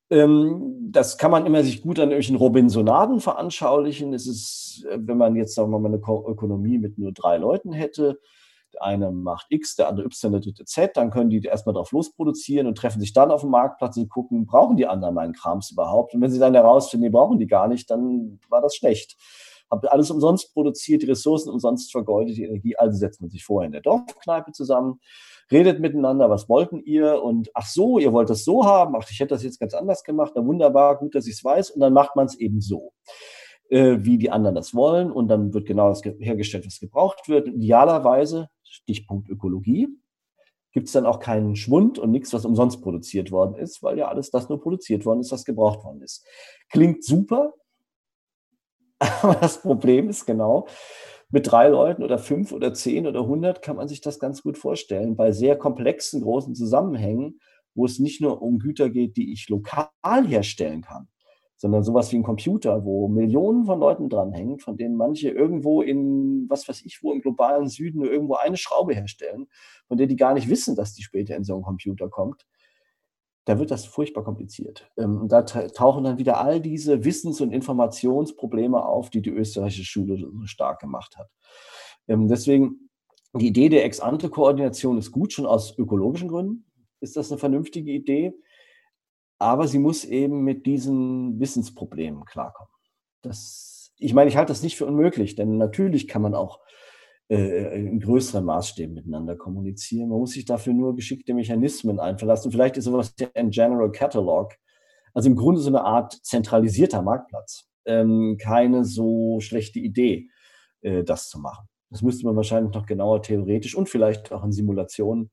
Ähm, 0.10 0.90
das 0.92 1.18
kann 1.18 1.32
man 1.32 1.46
immer 1.46 1.64
sich 1.64 1.82
gut 1.82 1.98
an 1.98 2.10
irgendwelchen 2.10 2.36
Robinsonaden 2.36 3.22
veranschaulichen. 3.22 4.14
Es 4.14 4.28
ist, 4.28 4.86
äh, 4.90 4.98
wenn 5.00 5.18
man 5.18 5.36
jetzt 5.36 5.56
sagen 5.56 5.72
wir 5.72 5.80
mal 5.80 5.88
eine 5.88 5.98
Ökonomie 5.98 6.78
mit 6.78 6.98
nur 6.98 7.14
drei 7.14 7.38
Leuten 7.38 7.72
hätte, 7.72 8.20
eine 8.80 9.12
macht 9.12 9.48
X, 9.50 9.76
der 9.76 9.88
andere 9.90 10.06
Y, 10.06 10.32
der 10.32 10.42
dritte 10.42 10.66
Z, 10.66 10.96
dann 10.96 11.10
können 11.10 11.30
die 11.30 11.42
erstmal 11.42 11.74
drauf 11.74 11.92
losproduzieren 11.92 12.68
und 12.68 12.78
treffen 12.78 13.00
sich 13.00 13.14
dann 13.14 13.32
auf 13.32 13.42
dem 13.42 13.50
Marktplatz 13.50 13.98
und 13.98 14.10
gucken, 14.10 14.46
brauchen 14.46 14.78
die 14.78 14.88
anderen 14.88 15.16
meinen 15.16 15.34
Krams 15.34 15.72
überhaupt? 15.72 16.14
Und 16.14 16.22
wenn 16.22 16.32
sie 16.32 16.40
dann 16.40 16.54
herausfinden, 16.54 17.06
die 17.06 17.10
brauchen 17.10 17.40
die 17.40 17.48
gar 17.48 17.68
nicht, 17.68 17.90
dann 17.90 18.40
war 18.50 18.62
das 18.62 18.76
schlecht. 18.76 19.18
Habt 19.72 19.90
alles 19.90 20.12
umsonst 20.12 20.54
produziert, 20.54 21.02
die 21.02 21.08
Ressourcen 21.08 21.50
umsonst 21.50 21.94
vergeudet, 21.94 22.36
die 22.36 22.44
Energie, 22.44 22.76
also 22.76 22.98
setzt 22.98 23.22
man 23.22 23.30
sich 23.30 23.46
vorher 23.46 23.68
in 23.68 23.72
der 23.72 23.82
Dorfkneipe 23.82 24.52
zusammen, 24.52 25.00
redet 25.50 25.80
miteinander, 25.80 26.30
was 26.30 26.50
wollten 26.50 26.82
ihr 26.82 27.24
und 27.24 27.50
ach 27.54 27.66
so, 27.66 27.98
ihr 27.98 28.12
wollt 28.12 28.30
das 28.30 28.44
so 28.44 28.66
haben, 28.66 28.96
ach, 28.98 29.08
ich 29.10 29.20
hätte 29.22 29.34
das 29.34 29.44
jetzt 29.44 29.62
ganz 29.62 29.74
anders 29.74 30.04
gemacht, 30.04 30.34
na 30.36 30.46
wunderbar, 30.46 30.98
gut, 30.98 31.16
dass 31.16 31.26
ich 31.26 31.36
es 31.36 31.44
weiß 31.44 31.72
und 31.72 31.80
dann 31.80 31.94
macht 31.94 32.18
man 32.18 32.26
es 32.26 32.36
eben 32.36 32.60
so, 32.60 32.92
äh, 33.70 33.98
wie 34.02 34.18
die 34.18 34.30
anderen 34.30 34.56
das 34.56 34.76
wollen 34.76 35.10
und 35.10 35.30
dann 35.30 35.54
wird 35.54 35.66
genau 35.66 35.88
das 35.88 36.02
hergestellt, 36.04 36.66
was 36.66 36.82
gebraucht 36.82 37.30
wird. 37.30 37.48
Idealerweise, 37.48 38.50
Stichpunkt 38.72 39.30
Ökologie, 39.30 39.90
gibt 40.72 40.88
es 40.88 40.94
dann 40.94 41.06
auch 41.06 41.20
keinen 41.20 41.56
Schwund 41.56 42.00
und 42.00 42.12
nichts, 42.12 42.34
was 42.34 42.46
umsonst 42.46 42.82
produziert 42.82 43.32
worden 43.32 43.56
ist, 43.56 43.84
weil 43.84 43.98
ja 43.98 44.08
alles 44.08 44.32
das 44.32 44.50
nur 44.50 44.62
produziert 44.62 45.06
worden 45.06 45.20
ist, 45.20 45.32
was 45.32 45.46
gebraucht 45.46 45.84
worden 45.84 46.02
ist. 46.02 46.26
Klingt 46.70 47.04
super, 47.04 47.54
aber 49.00 49.36
das 49.36 49.62
Problem 49.62 50.10
ist 50.10 50.26
genau, 50.26 50.68
mit 51.30 51.50
drei 51.50 51.68
Leuten 51.70 52.04
oder 52.04 52.18
fünf 52.18 52.52
oder 52.52 52.74
zehn 52.74 53.08
oder 53.08 53.26
hundert 53.26 53.62
kann 53.62 53.78
man 53.78 53.88
sich 53.88 54.02
das 54.02 54.20
ganz 54.20 54.44
gut 54.44 54.58
vorstellen. 54.58 55.16
Bei 55.16 55.32
sehr 55.32 55.58
komplexen, 55.58 56.22
großen 56.22 56.56
Zusammenhängen, 56.56 57.40
wo 57.74 57.86
es 57.86 58.00
nicht 58.00 58.22
nur 58.22 58.42
um 58.42 58.60
Güter 58.60 58.90
geht, 58.90 59.16
die 59.18 59.32
ich 59.32 59.50
lokal 59.50 59.90
herstellen 60.04 60.82
kann, 60.82 61.08
sondern 61.62 61.84
sowas 61.84 62.12
wie 62.12 62.16
ein 62.16 62.24
Computer, 62.24 62.86
wo 62.86 63.08
Millionen 63.08 63.66
von 63.66 63.80
Leuten 63.80 64.10
dranhängen, 64.10 64.58
von 64.58 64.78
denen 64.78 64.96
manche 64.96 65.30
irgendwo 65.30 65.84
in, 65.84 66.50
was 66.50 66.68
weiß 66.68 66.82
ich, 66.86 67.04
wo 67.04 67.14
im 67.14 67.22
globalen 67.22 67.68
Süden 67.68 68.04
irgendwo 68.04 68.34
eine 68.34 68.58
Schraube 68.58 68.96
herstellen, 68.96 69.46
von 69.88 69.98
der 69.98 70.08
die 70.08 70.16
gar 70.16 70.34
nicht 70.34 70.50
wissen, 70.50 70.76
dass 70.76 70.96
die 70.96 71.04
später 71.04 71.36
in 71.36 71.44
so 71.44 71.54
einen 71.54 71.62
Computer 71.62 72.10
kommt 72.10 72.48
da 73.46 73.60
wird 73.60 73.72
das 73.72 73.86
furchtbar 73.86 74.24
kompliziert. 74.24 74.92
Ähm, 74.98 75.22
und 75.22 75.32
da 75.32 75.42
tauchen 75.44 76.04
dann 76.04 76.18
wieder 76.18 76.40
all 76.40 76.62
diese 76.62 77.04
Wissens- 77.04 77.42
und 77.42 77.52
Informationsprobleme 77.52 78.84
auf, 78.84 79.10
die 79.10 79.22
die 79.22 79.32
österreichische 79.32 79.86
Schule 79.86 80.18
so 80.18 80.32
stark 80.46 80.80
gemacht 80.80 81.18
hat. 81.18 81.30
Ähm, 82.08 82.28
deswegen, 82.28 82.90
die 83.34 83.48
Idee 83.48 83.70
der 83.70 83.86
Ex-ante-Koordination 83.86 84.98
ist 84.98 85.12
gut, 85.12 85.34
schon 85.34 85.46
aus 85.46 85.78
ökologischen 85.78 86.28
Gründen 86.28 86.66
ist 87.00 87.18
das 87.18 87.32
eine 87.32 87.40
vernünftige 87.40 87.92
Idee, 87.92 88.34
aber 89.42 89.68
sie 89.68 89.80
muss 89.80 90.06
eben 90.06 90.44
mit 90.44 90.66
diesen 90.68 91.40
Wissensproblemen 91.40 92.26
klarkommen. 92.26 92.72
Das, 93.24 93.92
ich 93.98 94.14
meine, 94.14 94.30
ich 94.30 94.38
halte 94.38 94.52
das 94.52 94.62
nicht 94.62 94.78
für 94.78 94.86
unmöglich, 94.86 95.36
denn 95.36 95.58
natürlich 95.58 96.08
kann 96.08 96.22
man 96.22 96.36
auch 96.36 96.60
äh, 97.30 97.80
in 97.80 98.00
größeren 98.00 98.46
Maßstäben 98.46 98.94
miteinander 98.94 99.36
kommunizieren. 99.36 100.10
Man 100.10 100.20
muss 100.20 100.32
sich 100.32 100.46
dafür 100.46 100.74
nur 100.74 100.96
geschickte 100.96 101.34
Mechanismen 101.34 102.00
einverlassen. 102.00 102.52
Vielleicht 102.52 102.78
ist 102.78 102.86
sowas 102.86 103.14
wie 103.18 103.28
ein 103.34 103.50
General 103.50 103.92
Catalog 103.92 104.54
Also 105.14 105.30
im 105.30 105.36
Grunde 105.36 105.60
so 105.60 105.70
eine 105.70 105.84
Art 105.84 106.14
zentralisierter 106.24 107.02
Marktplatz. 107.02 107.68
Ähm, 107.86 108.38
keine 108.40 108.86
so 108.86 109.40
schlechte 109.40 109.80
Idee, 109.80 110.30
äh, 110.82 111.04
das 111.04 111.30
zu 111.30 111.40
machen. 111.40 111.68
Das 111.90 112.04
müsste 112.04 112.26
man 112.28 112.36
wahrscheinlich 112.36 112.76
noch 112.76 112.86
genauer 112.86 113.24
theoretisch 113.24 113.76
und 113.76 113.90
vielleicht 113.90 114.32
auch 114.32 114.44
in 114.44 114.52
Simulationen 114.52 115.32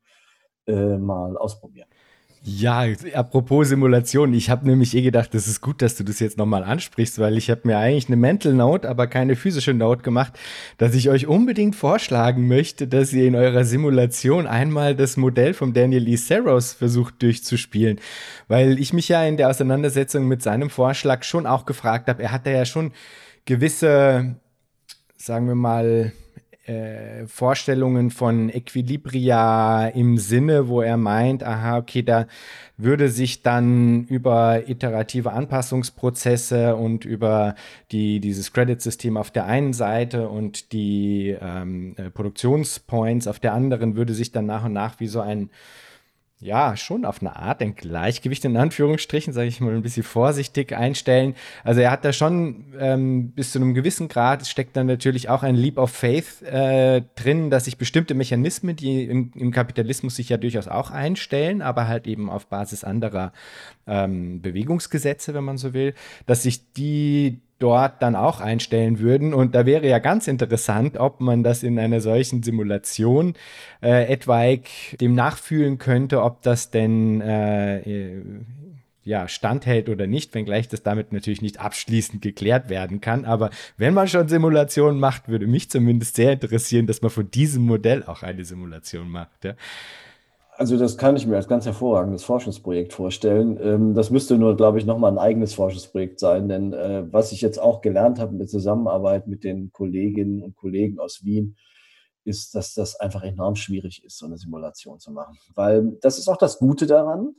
äh, 0.67 0.97
mal 0.97 1.37
ausprobieren. 1.37 1.89
Ja, 2.45 2.85
apropos 3.15 3.69
Simulation, 3.69 4.33
ich 4.33 4.49
habe 4.49 4.67
nämlich 4.67 4.95
eh 4.95 5.03
gedacht, 5.03 5.35
das 5.35 5.49
ist 5.49 5.61
gut, 5.61 5.83
dass 5.83 5.97
du 5.97 6.05
das 6.05 6.21
jetzt 6.21 6.39
nochmal 6.39 6.63
ansprichst, 6.63 7.19
weil 7.19 7.37
ich 7.37 7.51
habe 7.51 7.63
mir 7.65 7.79
eigentlich 7.79 8.07
eine 8.07 8.17
Mental 8.17 8.55
Note, 8.55 8.89
aber 8.89 9.07
keine 9.09 9.35
physische 9.35 9.75
Note 9.75 10.03
gemacht, 10.03 10.39
dass 10.79 10.95
ich 10.95 11.11
euch 11.11 11.27
unbedingt 11.27 11.75
vorschlagen 11.75 12.47
möchte, 12.47 12.87
dass 12.87 13.13
ihr 13.13 13.27
in 13.27 13.35
eurer 13.35 13.65
Simulation 13.65 14.47
einmal 14.47 14.95
das 14.95 15.17
Modell 15.17 15.53
von 15.53 15.73
Daniel 15.73 16.05
Lee 16.05 16.17
Saros 16.17 16.73
versucht 16.73 17.21
durchzuspielen, 17.23 18.01
weil 18.47 18.79
ich 18.79 18.93
mich 18.93 19.09
ja 19.09 19.25
in 19.25 19.37
der 19.37 19.51
Auseinandersetzung 19.51 20.29
mit 20.29 20.43
seinem 20.43 20.71
Vorschlag 20.71 21.25
schon 21.25 21.47
auch 21.47 21.67
gefragt 21.67 22.09
habe, 22.09 22.23
er 22.23 22.33
hat 22.33 22.47
ja 22.47 22.65
schon 22.65 22.93
gewisse, 23.47 24.37
sagen 25.17 25.49
wir 25.49 25.57
mal, 25.57 26.13
äh, 26.69 27.27
Vorstellungen 27.27 28.11
von 28.11 28.51
Equilibria 28.51 29.89
im 29.89 30.19
Sinne, 30.19 30.69
wo 30.69 30.83
er 30.83 30.97
meint, 30.97 31.43
aha, 31.43 31.79
okay, 31.79 32.03
da 32.03 32.27
würde 32.77 33.09
sich 33.09 33.43
dann 33.43 34.05
über 34.05 34.69
iterative 34.69 35.33
Anpassungsprozesse 35.33 36.77
und 36.77 37.05
über 37.05 37.55
die, 37.91 38.21
dieses 38.21 38.53
Credit-System 38.53 39.17
auf 39.17 39.31
der 39.31 39.47
einen 39.47 39.73
Seite 39.73 40.29
und 40.29 40.73
die 40.73 41.37
ähm, 41.41 41.95
äh, 41.97 42.11
Produktionspoints 42.11 43.27
auf 43.27 43.39
der 43.39 43.55
anderen, 43.55 43.97
würde 43.97 44.15
sich 44.15 44.31
dann 44.33 44.47
nach 44.47 44.65
und 44.65 44.73
nach 44.75 45.01
wie 45.01 45.09
so 45.09 45.21
ein 45.21 45.51
ja, 46.41 46.77
schon 46.77 47.05
auf 47.05 47.21
eine 47.21 47.35
Art 47.35 47.61
ein 47.63 47.75
Gleichgewicht 47.75 48.45
in 48.45 48.57
Anführungsstrichen, 48.57 49.33
sage 49.33 49.49
ich 49.49 49.61
mal 49.61 49.75
ein 49.75 49.83
bisschen 49.83 50.05
vorsichtig 50.05 50.73
einstellen. 50.73 51.35
Also 51.65 51.81
er 51.81 51.91
hat 51.91 52.05
da 52.05 52.13
schon 52.13 52.67
ähm, 52.79 53.33
bis 53.33 53.51
zu 53.51 53.59
einem 53.59 53.75
gewissen 53.75 54.07
Grad 54.07 54.47
steckt 54.47 54.77
dann 54.77 54.87
natürlich 54.87 55.29
auch 55.29 55.43
ein 55.43 55.57
Leap 55.57 55.79
of 55.79 55.91
Faith 55.91 56.43
äh, 56.43 57.03
drin, 57.17 57.51
dass 57.51 57.65
sich 57.65 57.77
bestimmte 57.77 58.15
Mechanismen, 58.15 58.77
die 58.77 59.05
im, 59.05 59.33
im, 59.35 59.51
Kapitalismus 59.51 60.15
sich 60.15 60.29
ja 60.29 60.37
durchaus 60.37 60.69
auch 60.69 60.93
einstellen, 60.93 61.61
aber 61.61 61.89
halt 61.89 62.07
eben 62.07 62.31
auf 62.31 62.47
Basis 62.47 62.85
anderer 62.85 63.33
ähm, 63.89 64.41
Bewegungsgesetze, 64.41 65.35
wenn 65.35 65.45
man 65.45 65.59
so 65.59 65.75
will, 65.75 65.95
dass 66.27 66.45
sich 66.45 66.73
die 66.73 67.41
dort 67.59 68.03
dann 68.03 68.17
auch 68.17 68.41
einstellen 68.41 68.99
würden. 68.99 69.35
Und 69.35 69.55
da 69.55 69.67
wäre 69.67 69.87
ja 69.87 69.99
ganz 69.99 70.29
interessant, 70.29 70.97
ob 70.97 71.21
man 71.21 71.43
das 71.43 71.63
in 71.63 71.79
einer 71.79 72.01
solchen 72.01 72.43
Simulation 72.43 73.35
äh, 73.83 74.13
etwaig 74.13 74.97
dem 75.01 75.15
nachfühlen 75.15 75.79
könnte, 75.79 76.23
ob 76.23 76.43
das 76.43 76.71
denn 76.71 77.21
äh, 77.21 77.79
äh, 77.81 78.23
ja, 79.09 79.27
standhält 79.27 79.89
oder 79.89 80.07
nicht, 80.07 80.35
wenngleich 80.35 80.69
das 80.69 80.83
damit 80.83 81.15
natürlich 81.15 81.41
nicht 81.41 81.61
abschließend 81.61 82.21
geklärt 82.21 82.69
werden 82.69 83.01
kann. 83.01 83.25
Aber 83.25 83.49
wenn 83.79 83.95
man 83.95 84.07
schon 84.07 84.29
Simulationen 84.29 85.01
macht, 85.01 85.29
würde 85.29 85.47
mich 85.47 85.71
zumindest 85.71 86.17
sehr 86.17 86.33
interessieren, 86.33 86.87
dass 86.87 87.01
man 87.01 87.11
von 87.11 87.31
diesem 87.31 87.65
Modell 87.65 88.05
auch 88.05 88.23
eine 88.23 88.45
Simulation 88.45 89.09
macht. 89.09 89.45
Ja. 89.45 89.55
Also 90.59 90.77
das 90.77 90.99
kann 90.99 91.15
ich 91.15 91.25
mir 91.25 91.37
als 91.37 91.47
ganz 91.47 91.67
hervorragendes 91.67 92.25
Forschungsprojekt 92.25 92.93
vorstellen. 92.93 93.61
Ähm, 93.63 93.95
das 93.95 94.11
müsste 94.11 94.37
nur, 94.37 94.57
glaube 94.57 94.81
ich, 94.81 94.87
nochmal 94.87 95.13
ein 95.13 95.19
eigenes 95.19 95.55
Forschungsprojekt 95.55 96.19
sein, 96.19 96.49
denn 96.49 96.73
äh, 96.73 97.05
was 97.13 97.31
ich 97.31 97.41
jetzt 97.43 97.61
auch 97.61 97.81
gelernt 97.81 98.19
habe 98.19 98.33
in 98.33 98.39
der 98.39 98.49
Zusammenarbeit 98.49 99.29
mit 99.29 99.45
den 99.45 99.71
Kolleginnen 99.71 100.43
und 100.43 100.57
Kollegen 100.57 100.99
aus 100.99 101.25
Wien, 101.25 101.55
ist, 102.25 102.57
dass 102.57 102.75
das 102.75 102.97
einfach 102.97 103.23
enorm 103.23 103.55
schwierig 103.55 104.03
ist, 104.05 104.19
so 104.19 104.27
eine 104.27 104.37
Simulation 104.37 104.99
zu 104.99 105.13
machen. 105.13 105.39
Weil 105.55 105.97
das 106.01 106.19
ist 106.19 106.27
auch 106.27 106.37
das 106.37 106.59
Gute 106.59 106.87
daran. 106.89 107.37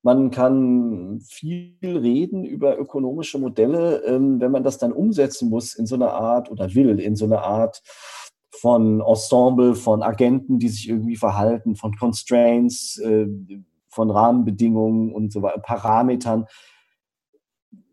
Man 0.00 0.30
kann 0.30 1.20
viel 1.20 1.76
reden 1.82 2.44
über 2.44 2.78
ökonomische 2.78 3.38
Modelle, 3.38 4.02
ähm, 4.06 4.40
wenn 4.40 4.50
man 4.50 4.64
das 4.64 4.78
dann 4.78 4.92
umsetzen 4.92 5.50
muss 5.50 5.74
in 5.74 5.84
so 5.84 5.96
einer 5.96 6.14
Art 6.14 6.50
oder 6.50 6.74
will, 6.74 6.98
in 6.98 7.14
so 7.14 7.26
einer 7.26 7.42
Art 7.42 7.82
von 8.64 9.02
Ensemble, 9.02 9.74
von 9.74 10.02
Agenten, 10.02 10.58
die 10.58 10.70
sich 10.70 10.88
irgendwie 10.88 11.16
verhalten, 11.16 11.76
von 11.76 11.94
Constraints, 11.94 12.96
äh, 12.96 13.26
von 13.90 14.10
Rahmenbedingungen 14.10 15.12
und 15.12 15.34
so 15.34 15.42
weiter, 15.42 15.60
Parametern. 15.60 16.46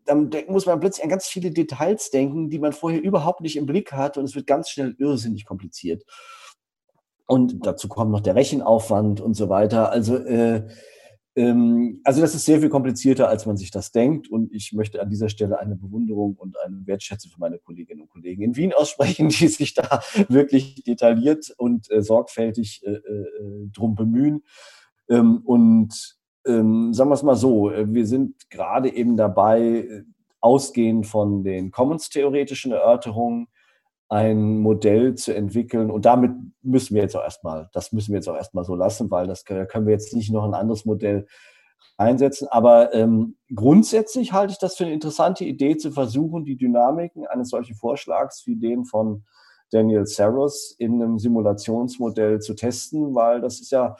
Dann 0.06 0.30
muss 0.48 0.64
man 0.64 0.80
plötzlich 0.80 1.04
an 1.04 1.10
ganz 1.10 1.26
viele 1.26 1.50
Details 1.50 2.08
denken, 2.10 2.48
die 2.48 2.58
man 2.58 2.72
vorher 2.72 3.02
überhaupt 3.02 3.42
nicht 3.42 3.56
im 3.56 3.66
Blick 3.66 3.92
hat 3.92 4.16
und 4.16 4.24
es 4.24 4.34
wird 4.34 4.46
ganz 4.46 4.70
schnell 4.70 4.96
irrsinnig 4.98 5.44
kompliziert. 5.44 6.04
Und 7.26 7.66
dazu 7.66 7.86
kommt 7.86 8.10
noch 8.10 8.20
der 8.20 8.34
Rechenaufwand 8.34 9.20
und 9.20 9.34
so 9.34 9.50
weiter. 9.50 9.90
Also 9.90 10.16
äh, 10.16 10.68
also 11.34 12.20
das 12.20 12.34
ist 12.34 12.44
sehr 12.44 12.60
viel 12.60 12.68
komplizierter, 12.68 13.28
als 13.28 13.46
man 13.46 13.56
sich 13.56 13.70
das 13.70 13.90
denkt. 13.90 14.28
Und 14.28 14.52
ich 14.52 14.74
möchte 14.74 15.00
an 15.00 15.08
dieser 15.08 15.30
Stelle 15.30 15.58
eine 15.58 15.76
Bewunderung 15.76 16.36
und 16.36 16.58
eine 16.60 16.86
Wertschätzung 16.86 17.30
für 17.30 17.40
meine 17.40 17.58
Kolleginnen 17.58 18.02
und 18.02 18.10
Kollegen 18.10 18.42
in 18.42 18.56
Wien 18.56 18.74
aussprechen, 18.74 19.28
die 19.30 19.48
sich 19.48 19.72
da 19.72 20.02
wirklich 20.28 20.84
detailliert 20.84 21.52
und 21.56 21.90
äh, 21.90 22.02
sorgfältig 22.02 22.82
äh, 22.84 22.90
äh, 22.90 23.68
drum 23.72 23.94
bemühen. 23.94 24.42
Ähm, 25.08 25.38
und 25.44 26.18
ähm, 26.46 26.92
sagen 26.92 27.10
wir 27.10 27.14
es 27.14 27.22
mal 27.22 27.36
so, 27.36 27.70
äh, 27.70 27.86
wir 27.92 28.06
sind 28.06 28.50
gerade 28.50 28.92
eben 28.92 29.16
dabei, 29.16 29.62
äh, 29.62 30.02
ausgehend 30.40 31.06
von 31.06 31.44
den 31.44 31.70
Commons-theoretischen 31.70 32.72
Erörterungen, 32.72 33.46
ein 34.12 34.58
Modell 34.58 35.14
zu 35.14 35.34
entwickeln. 35.34 35.90
Und 35.90 36.04
damit 36.04 36.32
müssen 36.60 36.94
wir 36.94 37.00
jetzt 37.00 37.16
auch 37.16 37.22
erstmal, 37.22 37.70
das 37.72 37.92
müssen 37.92 38.12
wir 38.12 38.18
jetzt 38.18 38.28
auch 38.28 38.36
erstmal 38.36 38.62
so 38.62 38.74
lassen, 38.74 39.10
weil 39.10 39.26
das 39.26 39.46
können 39.46 39.86
wir 39.86 39.92
jetzt 39.94 40.14
nicht 40.14 40.30
noch 40.30 40.44
ein 40.44 40.52
anderes 40.52 40.84
Modell 40.84 41.26
einsetzen. 41.96 42.46
Aber 42.50 42.92
ähm, 42.92 43.36
grundsätzlich 43.54 44.34
halte 44.34 44.52
ich 44.52 44.58
das 44.58 44.76
für 44.76 44.84
eine 44.84 44.92
interessante 44.92 45.46
Idee, 45.46 45.78
zu 45.78 45.90
versuchen, 45.92 46.44
die 46.44 46.58
Dynamiken 46.58 47.26
eines 47.26 47.48
solchen 47.48 47.74
Vorschlags 47.74 48.46
wie 48.46 48.56
den 48.56 48.84
von 48.84 49.24
Daniel 49.70 50.04
Saros 50.04 50.74
in 50.78 51.02
einem 51.02 51.18
Simulationsmodell 51.18 52.40
zu 52.40 52.52
testen, 52.52 53.14
weil 53.14 53.40
das 53.40 53.60
ist 53.60 53.72
ja 53.72 53.96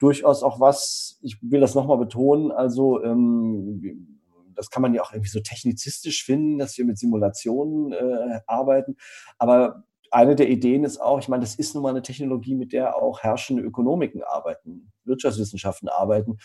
durchaus 0.00 0.42
auch 0.42 0.58
was, 0.58 1.20
ich 1.22 1.38
will 1.40 1.60
das 1.60 1.76
nochmal 1.76 1.98
betonen, 1.98 2.50
also 2.50 3.00
ähm, 3.00 4.15
das 4.56 4.70
kann 4.70 4.82
man 4.82 4.94
ja 4.94 5.02
auch 5.02 5.12
irgendwie 5.12 5.30
so 5.30 5.40
technizistisch 5.40 6.24
finden, 6.24 6.58
dass 6.58 6.76
wir 6.78 6.84
mit 6.84 6.98
Simulationen 6.98 7.92
äh, 7.92 8.40
arbeiten. 8.46 8.96
Aber 9.38 9.84
eine 10.10 10.36
der 10.36 10.48
Ideen 10.48 10.84
ist 10.84 10.98
auch, 10.98 11.18
ich 11.18 11.28
meine, 11.28 11.42
das 11.42 11.54
ist 11.54 11.74
nun 11.74 11.82
mal 11.82 11.90
eine 11.90 12.02
Technologie, 12.02 12.54
mit 12.54 12.72
der 12.72 12.96
auch 12.96 13.20
herrschende 13.20 13.62
Ökonomiken 13.62 14.22
arbeiten, 14.22 14.92
Wirtschaftswissenschaften 15.04 15.88
arbeiten. 15.88 16.38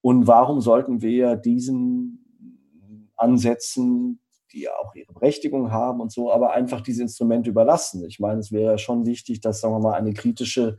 Und 0.00 0.26
warum 0.26 0.60
sollten 0.60 1.00
wir 1.00 1.36
diesen 1.36 3.10
Ansätzen, 3.16 4.20
die 4.52 4.62
ja 4.62 4.72
auch 4.76 4.94
ihre 4.94 5.12
Berechtigung 5.12 5.70
haben 5.70 6.00
und 6.00 6.12
so, 6.12 6.32
aber 6.32 6.52
einfach 6.52 6.80
diese 6.80 7.02
Instrumente 7.02 7.50
überlassen? 7.50 8.04
Ich 8.06 8.18
meine, 8.18 8.40
es 8.40 8.50
wäre 8.50 8.78
schon 8.78 9.06
wichtig, 9.06 9.40
dass, 9.40 9.60
sagen 9.60 9.74
wir 9.74 9.80
mal, 9.80 9.94
eine 9.94 10.12
kritische, 10.12 10.78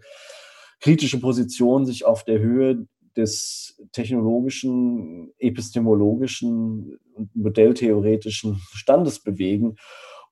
kritische 0.82 1.20
Position 1.20 1.86
sich 1.86 2.06
auf 2.06 2.26
der 2.26 2.40
Höhe 2.40 2.88
des 3.18 3.82
technologischen, 3.92 5.32
epistemologischen 5.38 7.00
und 7.14 7.36
modelltheoretischen 7.36 8.62
Standes 8.74 9.20
bewegen, 9.20 9.76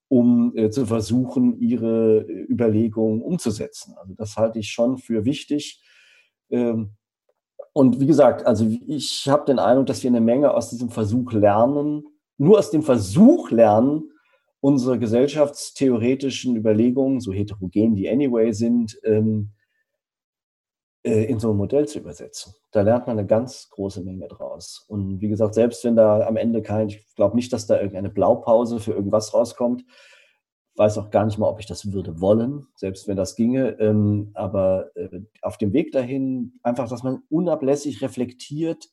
um 0.07 0.53
äh, 0.57 0.69
zu 0.69 0.85
versuchen, 0.85 1.59
ihre 1.59 2.25
Überlegungen 2.49 3.21
umzusetzen. 3.21 3.95
Also 3.97 4.13
das 4.15 4.35
halte 4.35 4.59
ich 4.59 4.71
schon 4.71 4.97
für 4.97 5.25
wichtig. 5.25 5.81
Ähm, 6.49 6.95
und 7.73 7.99
wie 7.99 8.07
gesagt, 8.07 8.45
also 8.45 8.67
ich 8.87 9.27
habe 9.29 9.45
den 9.45 9.59
Eindruck, 9.59 9.85
dass 9.85 10.03
wir 10.03 10.09
eine 10.09 10.19
Menge 10.21 10.53
aus 10.53 10.69
diesem 10.69 10.89
Versuch 10.89 11.31
lernen, 11.31 12.03
nur 12.37 12.59
aus 12.59 12.71
dem 12.71 12.83
Versuch 12.83 13.51
lernen, 13.51 14.11
unsere 14.59 14.99
gesellschaftstheoretischen 14.99 16.55
Überlegungen, 16.55 17.19
so 17.19 17.31
heterogen 17.31 17.95
die 17.95 18.09
anyway 18.09 18.51
sind, 18.51 18.99
ähm, 19.03 19.51
äh, 19.53 19.60
in 21.03 21.39
so 21.39 21.51
ein 21.51 21.57
Modell 21.57 21.87
zu 21.87 21.99
übersetzen. 21.99 22.53
Da 22.71 22.81
lernt 22.81 23.07
man 23.07 23.17
eine 23.17 23.27
ganz 23.27 23.69
große 23.69 24.03
Menge 24.03 24.27
draus. 24.27 24.85
Und 24.87 25.19
wie 25.19 25.29
gesagt, 25.29 25.55
selbst 25.55 25.83
wenn 25.83 25.95
da 25.95 26.27
am 26.27 26.37
Ende 26.37 26.61
kein, 26.61 26.89
ich 26.89 27.15
glaube 27.15 27.35
nicht, 27.35 27.51
dass 27.53 27.65
da 27.65 27.77
irgendeine 27.77 28.11
Blaupause 28.11 28.79
für 28.79 28.93
irgendwas 28.93 29.33
rauskommt, 29.33 29.83
weiß 30.75 30.97
auch 30.97 31.09
gar 31.09 31.25
nicht 31.25 31.37
mal, 31.37 31.49
ob 31.49 31.59
ich 31.59 31.65
das 31.65 31.91
würde 31.91 32.21
wollen, 32.21 32.67
selbst 32.75 33.07
wenn 33.07 33.17
das 33.17 33.35
ginge. 33.35 33.79
Ähm, 33.79 34.31
aber 34.35 34.95
äh, 34.95 35.21
auf 35.41 35.57
dem 35.57 35.73
Weg 35.73 35.91
dahin 35.91 36.59
einfach, 36.63 36.87
dass 36.87 37.03
man 37.03 37.23
unablässig 37.29 38.01
reflektiert, 38.01 38.89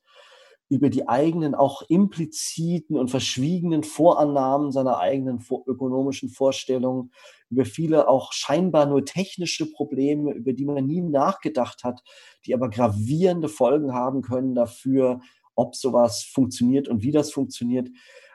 über 0.69 0.91
die 0.91 1.09
eigenen, 1.09 1.55
auch 1.55 1.83
impliziten 1.89 2.97
und 2.99 3.11
verschwiegenen 3.11 3.83
Vorannahmen 3.83 4.71
seiner 4.71 4.99
eigenen 4.99 5.43
ökonomischen 5.67 6.29
Vorstellungen, 6.29 7.11
über 7.51 7.65
viele 7.65 8.09
auch 8.09 8.33
scheinbar 8.33 8.87
nur 8.87 9.05
technische 9.05 9.71
Probleme, 9.71 10.33
über 10.33 10.53
die 10.53 10.67
man 10.67 10.85
nie 10.85 11.01
nachgedacht 11.01 11.85
hat, 11.85 12.03
die 12.45 12.55
aber 12.55 12.69
gravierende 12.69 13.49
Folgen 13.49 13.95
haben 13.95 14.21
können 14.21 14.55
dafür, 14.55 15.21
ob 15.55 15.75
sowas 15.75 16.23
funktioniert 16.23 16.89
und 16.89 17.03
wie 17.03 17.13
das 17.13 17.33
funktioniert. 17.33 17.89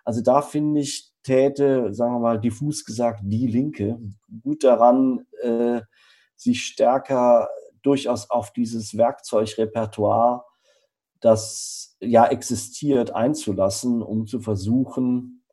Also 0.04 0.22
da 0.22 0.42
finde 0.42 0.82
ich, 0.82 1.12
täte, 1.24 1.94
sagen 1.94 2.16
wir 2.16 2.20
mal, 2.20 2.40
diffus 2.40 2.84
gesagt, 2.84 3.22
die 3.24 3.48
Linke 3.48 4.00
gut 4.42 4.64
daran, 4.64 5.26
äh, 5.42 5.82
sich 6.36 6.64
stärker 6.64 7.48
durchaus 7.82 8.30
auf 8.30 8.52
dieses 8.52 8.98
Werkzeugrepertoire 8.98 10.44
das 11.24 11.96
ja 12.02 12.26
existiert, 12.26 13.16
einzulassen, 13.16 14.02
um 14.02 14.28
zu 14.28 14.42
versuchen, 14.42 15.44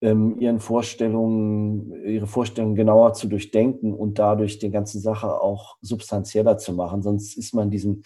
ähm, 0.00 0.38
ihren 0.40 0.60
Vorstellungen, 0.60 1.92
ihre 2.06 2.26
Vorstellungen 2.26 2.74
genauer 2.74 3.12
zu 3.12 3.28
durchdenken 3.28 3.92
und 3.92 4.18
dadurch 4.18 4.58
die 4.58 4.70
ganze 4.70 4.98
Sache 5.00 5.40
auch 5.40 5.76
substanzieller 5.82 6.56
zu 6.56 6.72
machen. 6.72 7.02
Sonst 7.02 7.36
ist 7.36 7.54
man 7.54 7.70
diesem, 7.70 8.02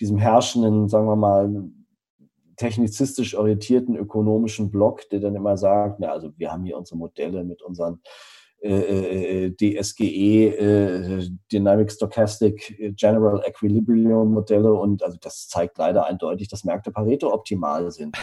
diesem 0.00 0.16
herrschenden, 0.16 0.88
sagen 0.88 1.06
wir 1.06 1.16
mal, 1.16 1.64
technizistisch 2.56 3.36
orientierten 3.36 3.94
ökonomischen 3.94 4.70
Block, 4.70 5.08
der 5.10 5.20
dann 5.20 5.36
immer 5.36 5.56
sagt, 5.56 6.00
na, 6.00 6.08
also 6.08 6.30
wir 6.38 6.50
haben 6.50 6.64
hier 6.64 6.78
unsere 6.78 6.98
Modelle 6.98 7.44
mit 7.44 7.62
unseren 7.62 8.00
DSGE, 8.60 10.48
äh, 10.48 11.28
Dynamic 11.52 11.92
Stochastic 11.92 12.94
General 12.96 13.40
Equilibrium 13.46 14.32
Modelle 14.32 14.72
und 14.72 15.02
also 15.02 15.16
das 15.20 15.48
zeigt 15.48 15.78
leider 15.78 16.06
eindeutig, 16.06 16.48
dass 16.48 16.64
Märkte 16.64 16.90
Pareto 16.90 17.32
optimal 17.32 17.90
sind. 17.92 18.16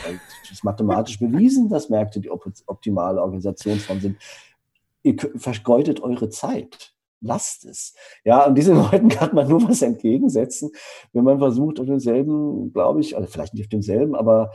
Es 0.43 0.51
ist 0.51 0.63
mathematisch 0.63 1.19
bewiesen, 1.19 1.69
dass 1.69 1.89
Märkte 1.89 2.19
die 2.19 2.29
optimale 2.29 3.21
Organisationsform 3.21 4.01
sind. 4.01 4.17
Ihr 5.03 5.15
vergeudet 5.38 6.01
eure 6.01 6.29
Zeit 6.29 6.95
lasst 7.21 7.65
es. 7.65 7.93
Ja, 8.23 8.45
und 8.45 8.55
diesen 8.55 8.75
Leuten 8.91 9.09
kann 9.09 9.36
man 9.36 9.47
nur 9.47 9.67
was 9.67 9.81
entgegensetzen, 9.81 10.71
wenn 11.13 11.23
man 11.23 11.39
versucht, 11.39 11.79
auf 11.79 11.86
demselben, 11.86 12.71
glaube 12.71 13.01
ich, 13.01 13.15
also 13.15 13.27
vielleicht 13.27 13.53
nicht 13.53 13.63
auf 13.63 13.69
demselben, 13.69 14.15
aber 14.15 14.51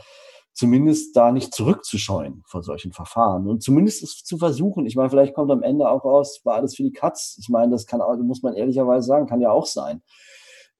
zumindest 0.53 1.15
da 1.15 1.31
nicht 1.31 1.53
zurückzuscheuen 1.53 2.43
vor 2.45 2.63
solchen 2.63 2.91
Verfahren 2.91 3.47
und 3.47 3.63
zumindest 3.63 4.03
es 4.03 4.23
zu 4.23 4.37
versuchen. 4.37 4.85
Ich 4.85 4.95
meine, 4.95 5.09
vielleicht 5.09 5.33
kommt 5.33 5.51
am 5.51 5.63
Ende 5.63 5.89
auch 5.89 6.03
raus, 6.03 6.41
war 6.43 6.55
alles 6.55 6.75
für 6.75 6.83
die 6.83 6.91
Katz. 6.91 7.37
Ich 7.39 7.49
meine, 7.49 7.71
das 7.71 7.85
kann 7.85 8.01
auch, 8.01 8.15
muss 8.17 8.43
man 8.43 8.53
ehrlicherweise 8.53 9.07
sagen, 9.07 9.27
kann 9.27 9.41
ja 9.41 9.51
auch 9.51 9.65
sein. 9.65 10.01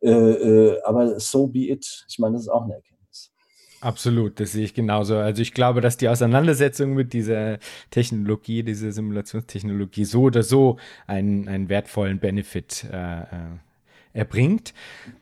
Äh, 0.02 0.10
äh, 0.10 0.82
aber 0.84 1.20
so 1.20 1.48
be 1.48 1.70
it. 1.70 2.06
Ich 2.10 2.20
meine, 2.20 2.34
das 2.34 2.44
ist 2.44 2.50
auch 2.50 2.64
eine 2.64 2.76
Erkenntnis. 2.76 3.32
Absolut, 3.82 4.40
das 4.40 4.52
sehe 4.52 4.66
ich 4.66 4.74
genauso. 4.74 5.16
Also 5.18 5.42
ich 5.42 5.54
glaube, 5.54 5.82
dass 5.82 5.98
die 5.98 6.10
Auseinandersetzung 6.10 6.94
mit 6.94 7.14
dieser 7.14 7.58
Technologie, 7.90 8.64
dieser 8.64 8.92
Simulationstechnologie 8.92 10.06
so 10.06 10.24
oder 10.24 10.44
so 10.44 10.78
einen, 11.08 11.48
einen 11.48 11.70
wertvollen 11.70 12.20
Benefit 12.20 12.86
äh, 12.92 13.22
äh, 13.22 13.26
erbringt. 14.14 14.74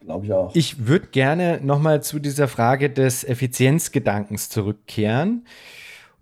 Glaube 0.01 0.25
ich 0.25 0.33
auch. 0.33 0.55
Ich 0.55 0.87
würde 0.87 1.07
gerne 1.07 1.59
nochmal 1.63 2.03
zu 2.03 2.19
dieser 2.19 2.47
Frage 2.47 2.89
des 2.89 3.23
Effizienzgedankens 3.23 4.49
zurückkehren. 4.49 5.45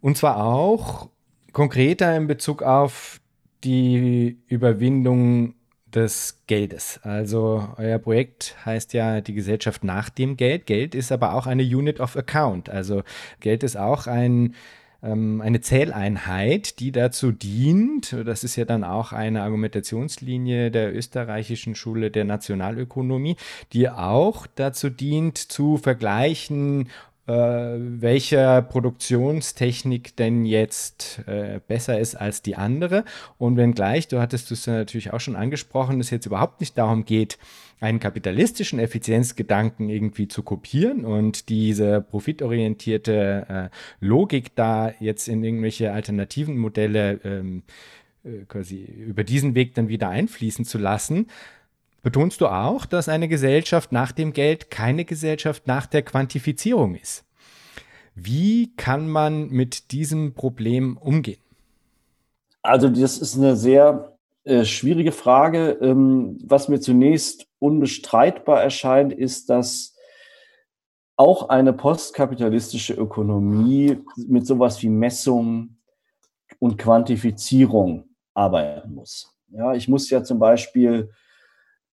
Und 0.02 0.18
zwar 0.18 0.44
auch 0.44 1.10
konkreter 1.54 2.16
in 2.16 2.28
Bezug 2.28 2.62
auf 2.62 3.20
die 3.64 4.38
Überwindung 4.48 5.56
des 5.94 6.44
Geldes. 6.48 7.00
Also 7.04 7.68
euer 7.78 7.98
Projekt 7.98 8.56
heißt 8.66 8.94
ja 8.94 9.22
die 9.22 9.34
Gesellschaft 9.34 9.84
nach 9.84 10.10
dem 10.10 10.38
Geld. 10.38 10.66
Geld 10.66 10.94
ist 10.94 11.12
aber 11.12 11.34
auch 11.34 11.48
eine 11.48 11.64
Unit 11.64 12.00
of 12.00 12.16
Account. 12.18 12.70
Also 12.70 13.04
Geld 13.40 13.64
ist 13.64 13.78
auch 13.78 14.06
ein, 14.06 14.54
eine 15.02 15.62
Zähleinheit, 15.62 16.80
die 16.80 16.92
dazu 16.92 17.32
dient, 17.32 18.16
das 18.26 18.44
ist 18.44 18.56
ja 18.56 18.66
dann 18.66 18.84
auch 18.84 19.14
eine 19.14 19.44
Argumentationslinie 19.44 20.72
der 20.72 20.96
österreichischen 20.96 21.76
Schule 21.76 22.10
der 22.10 22.26
Nationalökonomie, 22.26 23.36
die 23.74 23.90
auch 23.90 24.48
dazu 24.56 24.90
dient, 24.90 25.38
zu 25.38 25.78
vergleichen, 25.78 26.90
äh, 27.28 27.34
welcher 27.34 28.62
Produktionstechnik 28.62 30.16
denn 30.16 30.46
jetzt 30.46 31.22
äh, 31.28 31.60
besser 31.68 32.00
ist 32.00 32.16
als 32.16 32.42
die 32.42 32.56
andere. 32.56 33.04
Und 33.38 33.58
wenngleich, 33.58 34.08
du 34.08 34.20
hattest 34.20 34.52
es 34.52 34.66
natürlich 34.66 35.12
auch 35.14 35.20
schon 35.20 35.36
angesprochen, 35.36 36.00
es 36.00 36.10
jetzt 36.10 36.26
überhaupt 36.26 36.62
nicht 36.62 36.78
darum 36.78 37.06
geht, 37.06 37.38
einen 37.80 38.00
kapitalistischen 38.00 38.80
Effizienzgedanken 38.80 39.90
irgendwie 39.90 40.28
zu 40.28 40.42
kopieren 40.42 41.06
und 41.06 41.50
diese 41.50 42.02
profitorientierte 42.02 43.70
äh, 43.72 44.06
Logik 44.06 44.56
da 44.56 44.94
jetzt 45.00 45.28
in 45.28 45.44
irgendwelche 45.44 45.92
alternativen 45.92 46.58
Modelle 46.58 47.20
ähm, 47.24 47.64
äh, 48.24 48.46
quasi 48.48 48.84
über 48.84 49.24
diesen 49.24 49.54
Weg 49.54 49.76
dann 49.76 49.90
wieder 49.90 50.10
einfließen 50.10 50.66
zu 50.66 50.80
lassen, 50.80 51.28
betonst 52.02 52.42
du 52.42 52.48
auch, 52.48 52.86
dass 52.86 53.10
eine 53.10 53.28
Gesellschaft 53.28 53.92
nach 53.92 54.12
dem 54.12 54.34
Geld 54.34 54.72
keine 54.72 55.06
Gesellschaft 55.06 55.68
nach 55.68 55.86
der 55.86 56.02
Quantifizierung 56.02 56.96
ist. 56.96 57.26
Wie 58.16 58.74
kann 58.76 59.08
man 59.08 59.50
mit 59.50 59.92
diesem 59.92 60.34
Problem 60.34 60.98
umgehen? 60.98 61.42
Also 62.64 62.90
das 62.90 63.20
ist 63.20 63.38
eine 63.38 63.56
sehr 63.56 64.17
äh, 64.48 64.66
schwierige 64.66 65.12
Frage. 65.12 65.78
Ähm, 65.82 66.38
was 66.44 66.70
mir 66.70 66.80
zunächst 66.80 67.48
unbestreitbar 67.60 68.62
erscheint, 68.62 69.14
ist, 69.14 69.50
dass 69.50 69.96
auch 71.16 71.50
eine 71.50 71.74
postkapitalistische 71.74 72.94
Ökonomie 72.94 73.98
mit 74.16 74.46
sowas 74.46 74.82
wie 74.82 74.90
Messung 74.90 75.78
und 76.60 76.78
Quantifizierung 76.78 78.10
arbeiten 78.34 78.94
muss. 78.94 79.36
Ja, 79.50 79.74
ich 79.74 79.88
muss 79.88 80.10
ja 80.10 80.24
zum 80.24 80.40
Beispiel 80.40 81.10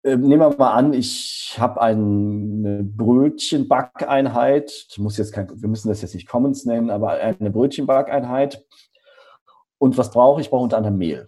ähm, 0.05 0.21
nehmen 0.21 0.43
wir 0.43 0.57
mal 0.59 0.73
an, 0.73 0.93
ich 0.93 1.57
habe 1.59 1.81
eine 1.81 2.85
Brötchenbackeinheit. 2.85 4.87
Muss 4.99 5.17
jetzt 5.17 5.33
kein, 5.33 5.49
wir 5.51 5.69
müssen 5.69 5.89
das 5.89 6.03
jetzt 6.03 6.15
nicht 6.15 6.29
Commons 6.29 6.67
nennen, 6.67 6.91
aber 6.91 7.13
eine 7.13 7.51
Brötchenbackeinheit. 7.51 8.63
Und 9.79 9.97
was 9.97 10.11
brauche 10.11 10.41
ich? 10.41 10.47
Ich 10.47 10.51
brauche 10.51 10.65
unter 10.65 10.77
anderem 10.77 10.99
Mehl. 10.99 11.27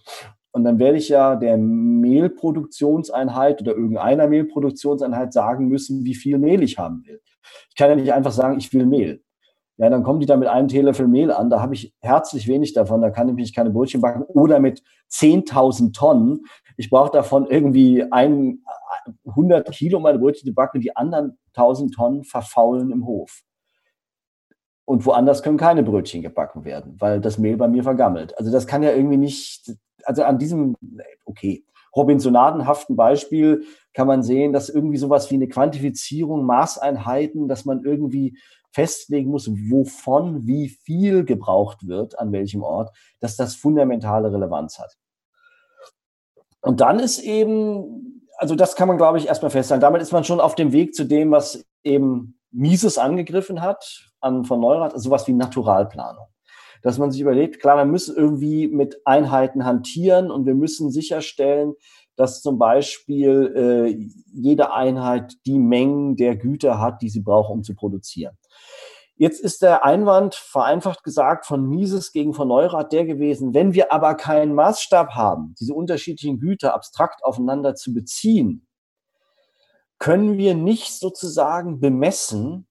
Und 0.56 0.64
dann 0.64 0.78
werde 0.78 0.96
ich 0.96 1.10
ja 1.10 1.36
der 1.36 1.58
Mehlproduktionseinheit 1.58 3.60
oder 3.60 3.74
irgendeiner 3.74 4.26
Mehlproduktionseinheit 4.26 5.34
sagen 5.34 5.68
müssen, 5.68 6.06
wie 6.06 6.14
viel 6.14 6.38
Mehl 6.38 6.62
ich 6.62 6.78
haben 6.78 7.02
will. 7.04 7.20
Ich 7.68 7.76
kann 7.76 7.90
ja 7.90 7.96
nicht 7.96 8.14
einfach 8.14 8.32
sagen, 8.32 8.56
ich 8.56 8.72
will 8.72 8.86
Mehl. 8.86 9.22
Ja, 9.76 9.90
dann 9.90 10.02
kommen 10.02 10.18
die 10.18 10.24
da 10.24 10.38
mit 10.38 10.48
einem 10.48 10.68
Teelöffel 10.68 11.08
Mehl 11.08 11.30
an. 11.30 11.50
Da 11.50 11.60
habe 11.60 11.74
ich 11.74 11.94
herzlich 12.00 12.48
wenig 12.48 12.72
davon. 12.72 13.02
Da 13.02 13.10
kann 13.10 13.28
ich 13.28 13.34
mich 13.34 13.54
keine 13.54 13.68
Brötchen 13.68 14.00
backen. 14.00 14.22
Oder 14.22 14.58
mit 14.58 14.82
10.000 15.12 15.92
Tonnen. 15.92 16.46
Ich 16.78 16.88
brauche 16.88 17.12
davon 17.12 17.46
irgendwie 17.46 18.10
ein, 18.10 18.62
100 19.26 19.70
Kilo 19.72 20.00
meine 20.00 20.18
Brötchen 20.18 20.48
zu 20.48 20.54
backen. 20.54 20.80
Die 20.80 20.96
anderen 20.96 21.36
1.000 21.54 21.94
Tonnen 21.94 22.24
verfaulen 22.24 22.90
im 22.90 23.04
Hof. 23.04 23.42
Und 24.86 25.04
woanders 25.04 25.42
können 25.42 25.58
keine 25.58 25.82
Brötchen 25.82 26.22
gebacken 26.22 26.64
werden, 26.64 26.96
weil 26.98 27.20
das 27.20 27.36
Mehl 27.36 27.58
bei 27.58 27.68
mir 27.68 27.82
vergammelt. 27.82 28.38
Also 28.38 28.50
das 28.50 28.66
kann 28.66 28.82
ja 28.82 28.92
irgendwie 28.92 29.18
nicht, 29.18 29.76
also 30.06 30.22
an 30.24 30.38
diesem, 30.38 30.76
okay, 31.24 31.64
Robinsonadenhaften 31.94 32.94
Beispiel 32.94 33.64
kann 33.94 34.06
man 34.06 34.22
sehen, 34.22 34.52
dass 34.52 34.68
irgendwie 34.68 34.98
sowas 34.98 35.30
wie 35.30 35.36
eine 35.36 35.48
Quantifizierung, 35.48 36.44
Maßeinheiten, 36.44 37.48
dass 37.48 37.64
man 37.64 37.84
irgendwie 37.84 38.38
festlegen 38.72 39.30
muss, 39.30 39.48
wovon 39.48 40.46
wie 40.46 40.68
viel 40.68 41.24
gebraucht 41.24 41.86
wird, 41.86 42.18
an 42.18 42.32
welchem 42.32 42.62
Ort, 42.62 42.94
dass 43.20 43.36
das 43.36 43.56
fundamentale 43.56 44.30
Relevanz 44.30 44.78
hat. 44.78 44.98
Und 46.60 46.82
dann 46.82 46.98
ist 46.98 47.20
eben, 47.20 48.22
also 48.36 48.54
das 48.54 48.76
kann 48.76 48.88
man, 48.88 48.98
glaube 48.98 49.16
ich, 49.16 49.28
erstmal 49.28 49.50
festhalten. 49.50 49.80
Damit 49.80 50.02
ist 50.02 50.12
man 50.12 50.24
schon 50.24 50.40
auf 50.40 50.54
dem 50.54 50.72
Weg 50.72 50.94
zu 50.94 51.04
dem, 51.04 51.30
was 51.30 51.64
eben 51.84 52.38
Mises 52.50 52.98
angegriffen 52.98 53.62
hat 53.62 54.10
an 54.20 54.44
von 54.44 54.60
Neurath, 54.60 54.92
also 54.92 55.08
sowas 55.08 55.26
wie 55.26 55.32
Naturalplanung. 55.32 56.26
Dass 56.82 56.98
man 56.98 57.10
sich 57.10 57.20
überlegt, 57.20 57.60
klar, 57.60 57.76
man 57.76 57.90
muss 57.90 58.08
irgendwie 58.08 58.68
mit 58.68 59.00
Einheiten 59.04 59.64
hantieren 59.64 60.30
und 60.30 60.46
wir 60.46 60.54
müssen 60.54 60.90
sicherstellen, 60.90 61.74
dass 62.16 62.42
zum 62.42 62.58
Beispiel 62.58 63.52
äh, 63.54 64.08
jede 64.32 64.72
Einheit 64.72 65.34
die 65.46 65.58
Mengen 65.58 66.16
der 66.16 66.36
Güter 66.36 66.80
hat, 66.80 67.02
die 67.02 67.10
sie 67.10 67.20
braucht, 67.20 67.50
um 67.50 67.62
zu 67.62 67.74
produzieren. 67.74 68.36
Jetzt 69.18 69.40
ist 69.40 69.62
der 69.62 69.84
Einwand, 69.84 70.34
vereinfacht 70.34 71.02
gesagt, 71.02 71.46
von 71.46 71.66
Mises 71.66 72.12
gegen 72.12 72.34
von 72.34 72.48
Neurath 72.48 72.92
der 72.92 73.06
gewesen, 73.06 73.54
wenn 73.54 73.72
wir 73.72 73.90
aber 73.90 74.14
keinen 74.14 74.54
Maßstab 74.54 75.14
haben, 75.14 75.54
diese 75.58 75.72
unterschiedlichen 75.72 76.38
Güter 76.38 76.74
abstrakt 76.74 77.24
aufeinander 77.24 77.74
zu 77.74 77.94
beziehen, 77.94 78.66
können 79.98 80.36
wir 80.36 80.54
nicht 80.54 80.92
sozusagen 80.92 81.80
bemessen, 81.80 82.68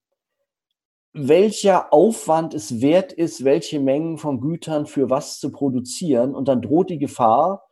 welcher 1.18 1.94
Aufwand 1.94 2.54
es 2.54 2.82
wert 2.82 3.14
ist, 3.14 3.46
welche 3.46 3.80
Mengen 3.80 4.18
von 4.18 4.42
Gütern 4.42 4.86
für 4.86 5.10
was 5.10 5.40
zu 5.40 5.50
produzieren. 5.50 6.36
Und 6.36 6.50
dann 6.50 6.62
droht 6.62 6.90
die 6.90 7.00
Gefahr, 7.00 7.66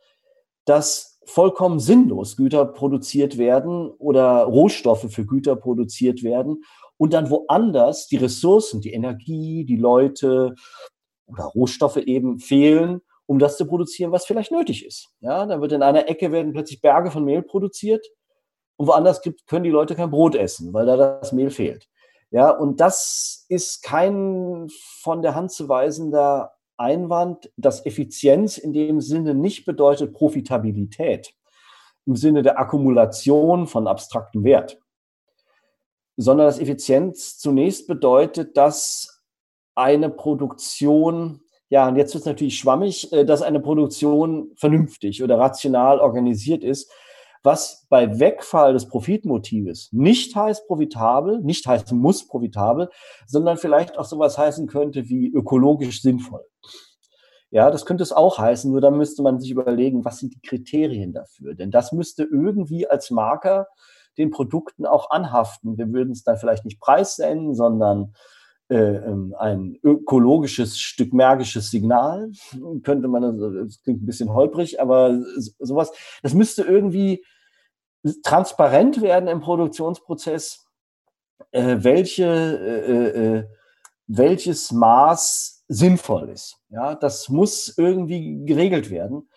dass 0.64 1.20
vollkommen 1.26 1.78
sinnlos 1.78 2.36
Güter 2.36 2.64
produziert 2.64 3.36
werden 3.36 3.90
oder 3.90 4.44
Rohstoffe 4.44 5.12
für 5.12 5.26
Güter 5.26 5.56
produziert 5.56 6.22
werden 6.22 6.64
und 6.96 7.12
dann 7.12 7.28
woanders 7.28 8.06
die 8.08 8.16
Ressourcen, 8.16 8.80
die 8.80 8.92
Energie, 8.92 9.64
die 9.66 9.76
Leute 9.76 10.54
oder 11.26 11.44
Rohstoffe 11.44 11.98
eben 11.98 12.38
fehlen, 12.38 13.02
um 13.26 13.38
das 13.38 13.58
zu 13.58 13.66
produzieren, 13.66 14.12
was 14.12 14.24
vielleicht 14.24 14.52
nötig 14.52 14.86
ist. 14.86 15.10
Ja, 15.20 15.44
dann 15.44 15.60
wird 15.60 15.72
in 15.72 15.82
einer 15.82 16.08
Ecke 16.08 16.32
werden 16.32 16.52
plötzlich 16.52 16.80
Berge 16.80 17.10
von 17.10 17.24
Mehl 17.24 17.42
produziert 17.42 18.06
und 18.76 18.86
woanders 18.86 19.20
gibt, 19.20 19.46
können 19.46 19.64
die 19.64 19.70
Leute 19.70 19.94
kein 19.94 20.10
Brot 20.10 20.34
essen, 20.34 20.72
weil 20.72 20.86
da 20.86 20.96
das 20.96 21.32
Mehl 21.32 21.50
fehlt. 21.50 21.88
Ja, 22.30 22.50
und 22.50 22.80
das 22.80 23.44
ist 23.48 23.82
kein 23.82 24.68
von 25.02 25.22
der 25.22 25.34
Hand 25.34 25.52
zu 25.52 25.68
weisender 25.68 26.52
Einwand, 26.76 27.52
dass 27.56 27.86
Effizienz 27.86 28.58
in 28.58 28.72
dem 28.72 29.00
Sinne 29.00 29.34
nicht 29.34 29.64
bedeutet 29.64 30.12
Profitabilität 30.12 31.34
im 32.06 32.16
Sinne 32.16 32.42
der 32.42 32.58
Akkumulation 32.58 33.66
von 33.66 33.86
abstraktem 33.86 34.44
Wert. 34.44 34.78
sondern 36.16 36.46
dass 36.46 36.60
Effizienz 36.60 37.38
zunächst 37.38 37.86
bedeutet, 37.86 38.56
dass 38.56 39.22
eine 39.74 40.10
Produktion, 40.10 41.40
ja, 41.70 41.88
und 41.88 41.96
jetzt 41.96 42.14
wird 42.14 42.22
es 42.22 42.26
natürlich 42.26 42.58
schwammig, 42.58 43.12
äh, 43.12 43.24
dass 43.24 43.42
eine 43.42 43.60
Produktion 43.60 44.52
vernünftig 44.56 45.22
oder 45.22 45.38
rational 45.38 45.98
organisiert 46.00 46.62
ist, 46.62 46.90
was 47.44 47.86
bei 47.90 48.18
Wegfall 48.18 48.72
des 48.72 48.88
Profitmotives 48.88 49.90
nicht 49.92 50.34
heißt 50.34 50.66
profitabel, 50.66 51.40
nicht 51.42 51.66
heißen 51.66 51.96
muss 51.96 52.26
profitabel, 52.26 52.88
sondern 53.26 53.58
vielleicht 53.58 53.98
auch 53.98 54.06
sowas 54.06 54.38
heißen 54.38 54.66
könnte 54.66 55.08
wie 55.08 55.28
ökologisch 55.28 56.00
sinnvoll. 56.00 56.44
Ja, 57.50 57.70
das 57.70 57.84
könnte 57.84 58.02
es 58.02 58.12
auch 58.12 58.38
heißen, 58.38 58.70
nur 58.70 58.80
dann 58.80 58.96
müsste 58.96 59.22
man 59.22 59.38
sich 59.38 59.50
überlegen, 59.50 60.04
was 60.04 60.18
sind 60.18 60.34
die 60.34 60.40
Kriterien 60.40 61.12
dafür? 61.12 61.54
Denn 61.54 61.70
das 61.70 61.92
müsste 61.92 62.24
irgendwie 62.24 62.88
als 62.88 63.10
Marker 63.10 63.68
den 64.16 64.30
Produkten 64.30 64.86
auch 64.86 65.10
anhaften. 65.10 65.76
Wir 65.76 65.92
würden 65.92 66.12
es 66.12 66.24
dann 66.24 66.38
vielleicht 66.38 66.64
nicht 66.64 66.80
Preis 66.80 67.18
nennen, 67.18 67.54
sondern 67.54 68.14
äh, 68.68 68.76
ähm, 68.76 69.34
ein 69.38 69.76
ökologisches, 69.82 70.78
stückmärgisches 70.78 71.70
Signal, 71.70 72.30
könnte 72.82 73.08
man, 73.08 73.38
das 73.66 73.82
klingt 73.82 74.02
ein 74.02 74.06
bisschen 74.06 74.32
holprig, 74.32 74.80
aber 74.80 75.20
sowas, 75.36 75.92
das 76.22 76.32
müsste 76.32 76.62
irgendwie 76.62 77.22
transparent 78.22 79.00
werden 79.02 79.28
im 79.28 79.40
Produktionsprozess, 79.40 80.66
äh, 81.50 81.76
welche, 81.80 82.24
äh, 82.24 83.36
äh, 83.38 83.44
welches 84.06 84.72
Maß 84.72 85.64
sinnvoll 85.68 86.28
ist. 86.30 86.56
Ja, 86.68 86.94
das 86.94 87.28
muss 87.28 87.74
irgendwie 87.78 88.44
geregelt 88.44 88.90
werden. 88.90 89.28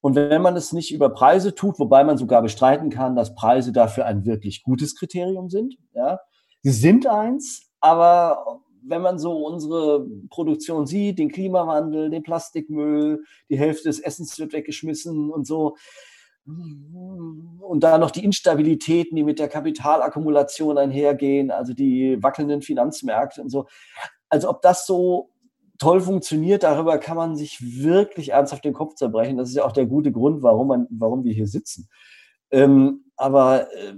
Und 0.00 0.14
wenn 0.14 0.42
man 0.42 0.56
es 0.56 0.72
nicht 0.72 0.92
über 0.92 1.10
Preise 1.10 1.54
tut, 1.54 1.78
wobei 1.78 2.04
man 2.04 2.18
sogar 2.18 2.42
bestreiten 2.42 2.90
kann, 2.90 3.16
dass 3.16 3.34
Preise 3.34 3.72
dafür 3.72 4.06
ein 4.06 4.24
wirklich 4.24 4.62
gutes 4.62 4.94
Kriterium 4.94 5.48
sind, 5.48 5.76
ja, 5.94 6.20
sie 6.62 6.72
sind 6.72 7.06
eins, 7.06 7.62
aber 7.80 8.60
wenn 8.88 9.02
man 9.02 9.18
so 9.18 9.44
unsere 9.44 10.06
Produktion 10.30 10.86
sieht, 10.86 11.18
den 11.18 11.32
Klimawandel, 11.32 12.10
den 12.10 12.22
Plastikmüll, 12.22 13.24
die 13.50 13.58
Hälfte 13.58 13.88
des 13.88 13.98
Essens 13.98 14.38
wird 14.38 14.52
weggeschmissen 14.52 15.30
und 15.30 15.46
so, 15.46 15.76
und 16.46 17.80
da 17.80 17.98
noch 17.98 18.10
die 18.10 18.24
Instabilitäten, 18.24 19.16
die 19.16 19.24
mit 19.24 19.38
der 19.38 19.48
Kapitalakkumulation 19.48 20.78
einhergehen, 20.78 21.50
also 21.50 21.74
die 21.74 22.22
wackelnden 22.22 22.62
Finanzmärkte 22.62 23.42
und 23.42 23.50
so. 23.50 23.66
Also 24.28 24.48
ob 24.48 24.62
das 24.62 24.86
so 24.86 25.30
toll 25.78 26.00
funktioniert, 26.00 26.62
darüber 26.62 26.98
kann 26.98 27.16
man 27.16 27.36
sich 27.36 27.58
wirklich 27.60 28.30
ernsthaft 28.30 28.64
den 28.64 28.72
Kopf 28.72 28.94
zerbrechen. 28.94 29.36
Das 29.36 29.48
ist 29.48 29.56
ja 29.56 29.64
auch 29.64 29.72
der 29.72 29.86
gute 29.86 30.12
Grund, 30.12 30.42
warum, 30.42 30.68
man, 30.68 30.86
warum 30.90 31.24
wir 31.24 31.32
hier 31.32 31.48
sitzen. 31.48 31.88
Ähm, 32.50 33.04
aber 33.16 33.72
äh, 33.74 33.94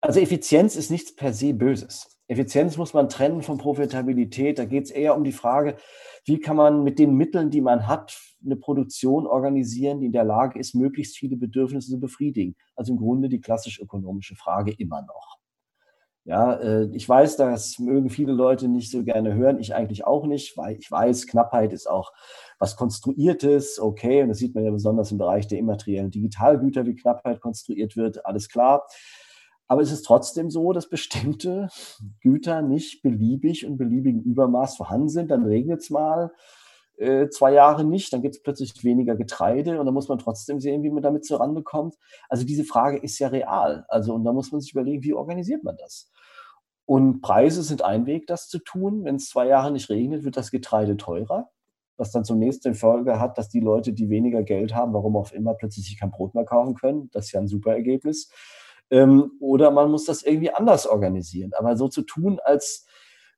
also 0.00 0.20
Effizienz 0.20 0.76
ist 0.76 0.90
nichts 0.90 1.14
per 1.14 1.32
se 1.32 1.54
Böses. 1.54 2.19
Effizienz 2.30 2.76
muss 2.76 2.94
man 2.94 3.08
trennen 3.08 3.42
von 3.42 3.58
Profitabilität. 3.58 4.60
Da 4.60 4.64
geht 4.64 4.84
es 4.84 4.92
eher 4.92 5.16
um 5.16 5.24
die 5.24 5.32
Frage, 5.32 5.76
wie 6.24 6.38
kann 6.38 6.56
man 6.56 6.84
mit 6.84 7.00
den 7.00 7.16
Mitteln, 7.16 7.50
die 7.50 7.60
man 7.60 7.88
hat, 7.88 8.16
eine 8.44 8.54
Produktion 8.54 9.26
organisieren, 9.26 9.98
die 9.98 10.06
in 10.06 10.12
der 10.12 10.24
Lage 10.24 10.58
ist, 10.58 10.76
möglichst 10.76 11.18
viele 11.18 11.36
Bedürfnisse 11.36 11.90
zu 11.90 11.98
befriedigen. 11.98 12.54
Also 12.76 12.92
im 12.92 12.98
Grunde 12.98 13.28
die 13.28 13.40
klassisch 13.40 13.80
ökonomische 13.80 14.36
Frage 14.36 14.72
immer 14.78 15.02
noch. 15.02 15.38
Ja, 16.24 16.54
äh, 16.54 16.88
ich 16.92 17.08
weiß, 17.08 17.36
das 17.36 17.80
mögen 17.80 18.10
viele 18.10 18.32
Leute 18.32 18.68
nicht 18.68 18.92
so 18.92 19.02
gerne 19.02 19.34
hören, 19.34 19.58
ich 19.58 19.74
eigentlich 19.74 20.06
auch 20.06 20.26
nicht, 20.26 20.56
weil 20.56 20.76
ich 20.76 20.88
weiß, 20.88 21.26
Knappheit 21.26 21.72
ist 21.72 21.90
auch 21.90 22.12
was 22.60 22.76
Konstruiertes, 22.76 23.80
okay, 23.80 24.22
und 24.22 24.28
das 24.28 24.38
sieht 24.38 24.54
man 24.54 24.64
ja 24.64 24.70
besonders 24.70 25.10
im 25.10 25.18
Bereich 25.18 25.48
der 25.48 25.58
immateriellen 25.58 26.10
Digitalgüter, 26.10 26.86
wie 26.86 26.94
Knappheit 26.94 27.40
konstruiert 27.40 27.96
wird, 27.96 28.24
alles 28.24 28.48
klar. 28.48 28.86
Aber 29.70 29.82
es 29.82 29.92
ist 29.92 30.02
trotzdem 30.02 30.50
so, 30.50 30.72
dass 30.72 30.88
bestimmte 30.88 31.68
Güter 32.22 32.60
nicht 32.60 33.02
beliebig 33.02 33.64
und 33.64 33.76
beliebigen 33.76 34.20
Übermaß 34.20 34.76
vorhanden 34.76 35.08
sind. 35.08 35.30
Dann 35.30 35.44
regnet 35.46 35.82
es 35.82 35.90
mal 35.90 36.32
äh, 36.98 37.28
zwei 37.28 37.52
Jahre 37.52 37.84
nicht, 37.84 38.12
dann 38.12 38.20
gibt 38.20 38.34
es 38.34 38.42
plötzlich 38.42 38.82
weniger 38.82 39.14
Getreide 39.14 39.78
und 39.78 39.86
dann 39.86 39.94
muss 39.94 40.08
man 40.08 40.18
trotzdem 40.18 40.58
sehen, 40.58 40.82
wie 40.82 40.90
man 40.90 41.04
damit 41.04 41.24
zurande 41.24 41.62
kommt. 41.62 41.94
Also 42.28 42.44
diese 42.44 42.64
Frage 42.64 42.98
ist 42.98 43.20
ja 43.20 43.28
real. 43.28 43.84
Also 43.86 44.12
und 44.12 44.24
da 44.24 44.32
muss 44.32 44.50
man 44.50 44.60
sich 44.60 44.72
überlegen, 44.72 45.04
wie 45.04 45.14
organisiert 45.14 45.62
man 45.62 45.76
das? 45.76 46.10
Und 46.84 47.20
Preise 47.20 47.62
sind 47.62 47.82
ein 47.82 48.06
Weg, 48.06 48.26
das 48.26 48.48
zu 48.48 48.58
tun. 48.58 49.04
Wenn 49.04 49.14
es 49.14 49.28
zwei 49.28 49.46
Jahre 49.46 49.70
nicht 49.70 49.88
regnet, 49.88 50.24
wird 50.24 50.36
das 50.36 50.50
Getreide 50.50 50.96
teurer, 50.96 51.48
was 51.96 52.10
dann 52.10 52.24
zunächst 52.24 52.64
den 52.64 52.74
Folge 52.74 53.20
hat, 53.20 53.38
dass 53.38 53.48
die 53.48 53.60
Leute, 53.60 53.92
die 53.92 54.10
weniger 54.10 54.42
Geld 54.42 54.74
haben, 54.74 54.94
warum 54.94 55.16
auch 55.16 55.30
immer, 55.30 55.54
plötzlich 55.54 55.86
sich 55.86 56.00
kein 56.00 56.10
Brot 56.10 56.34
mehr 56.34 56.44
kaufen 56.44 56.74
können. 56.74 57.08
Das 57.12 57.26
ist 57.26 57.32
ja 57.32 57.38
ein 57.38 57.46
super 57.46 57.72
Ergebnis. 57.72 58.32
Ähm, 58.90 59.32
oder 59.40 59.70
man 59.70 59.90
muss 59.90 60.04
das 60.04 60.22
irgendwie 60.22 60.52
anders 60.52 60.86
organisieren. 60.86 61.52
Aber 61.56 61.76
so 61.76 61.88
zu 61.88 62.02
tun, 62.02 62.40
als 62.44 62.86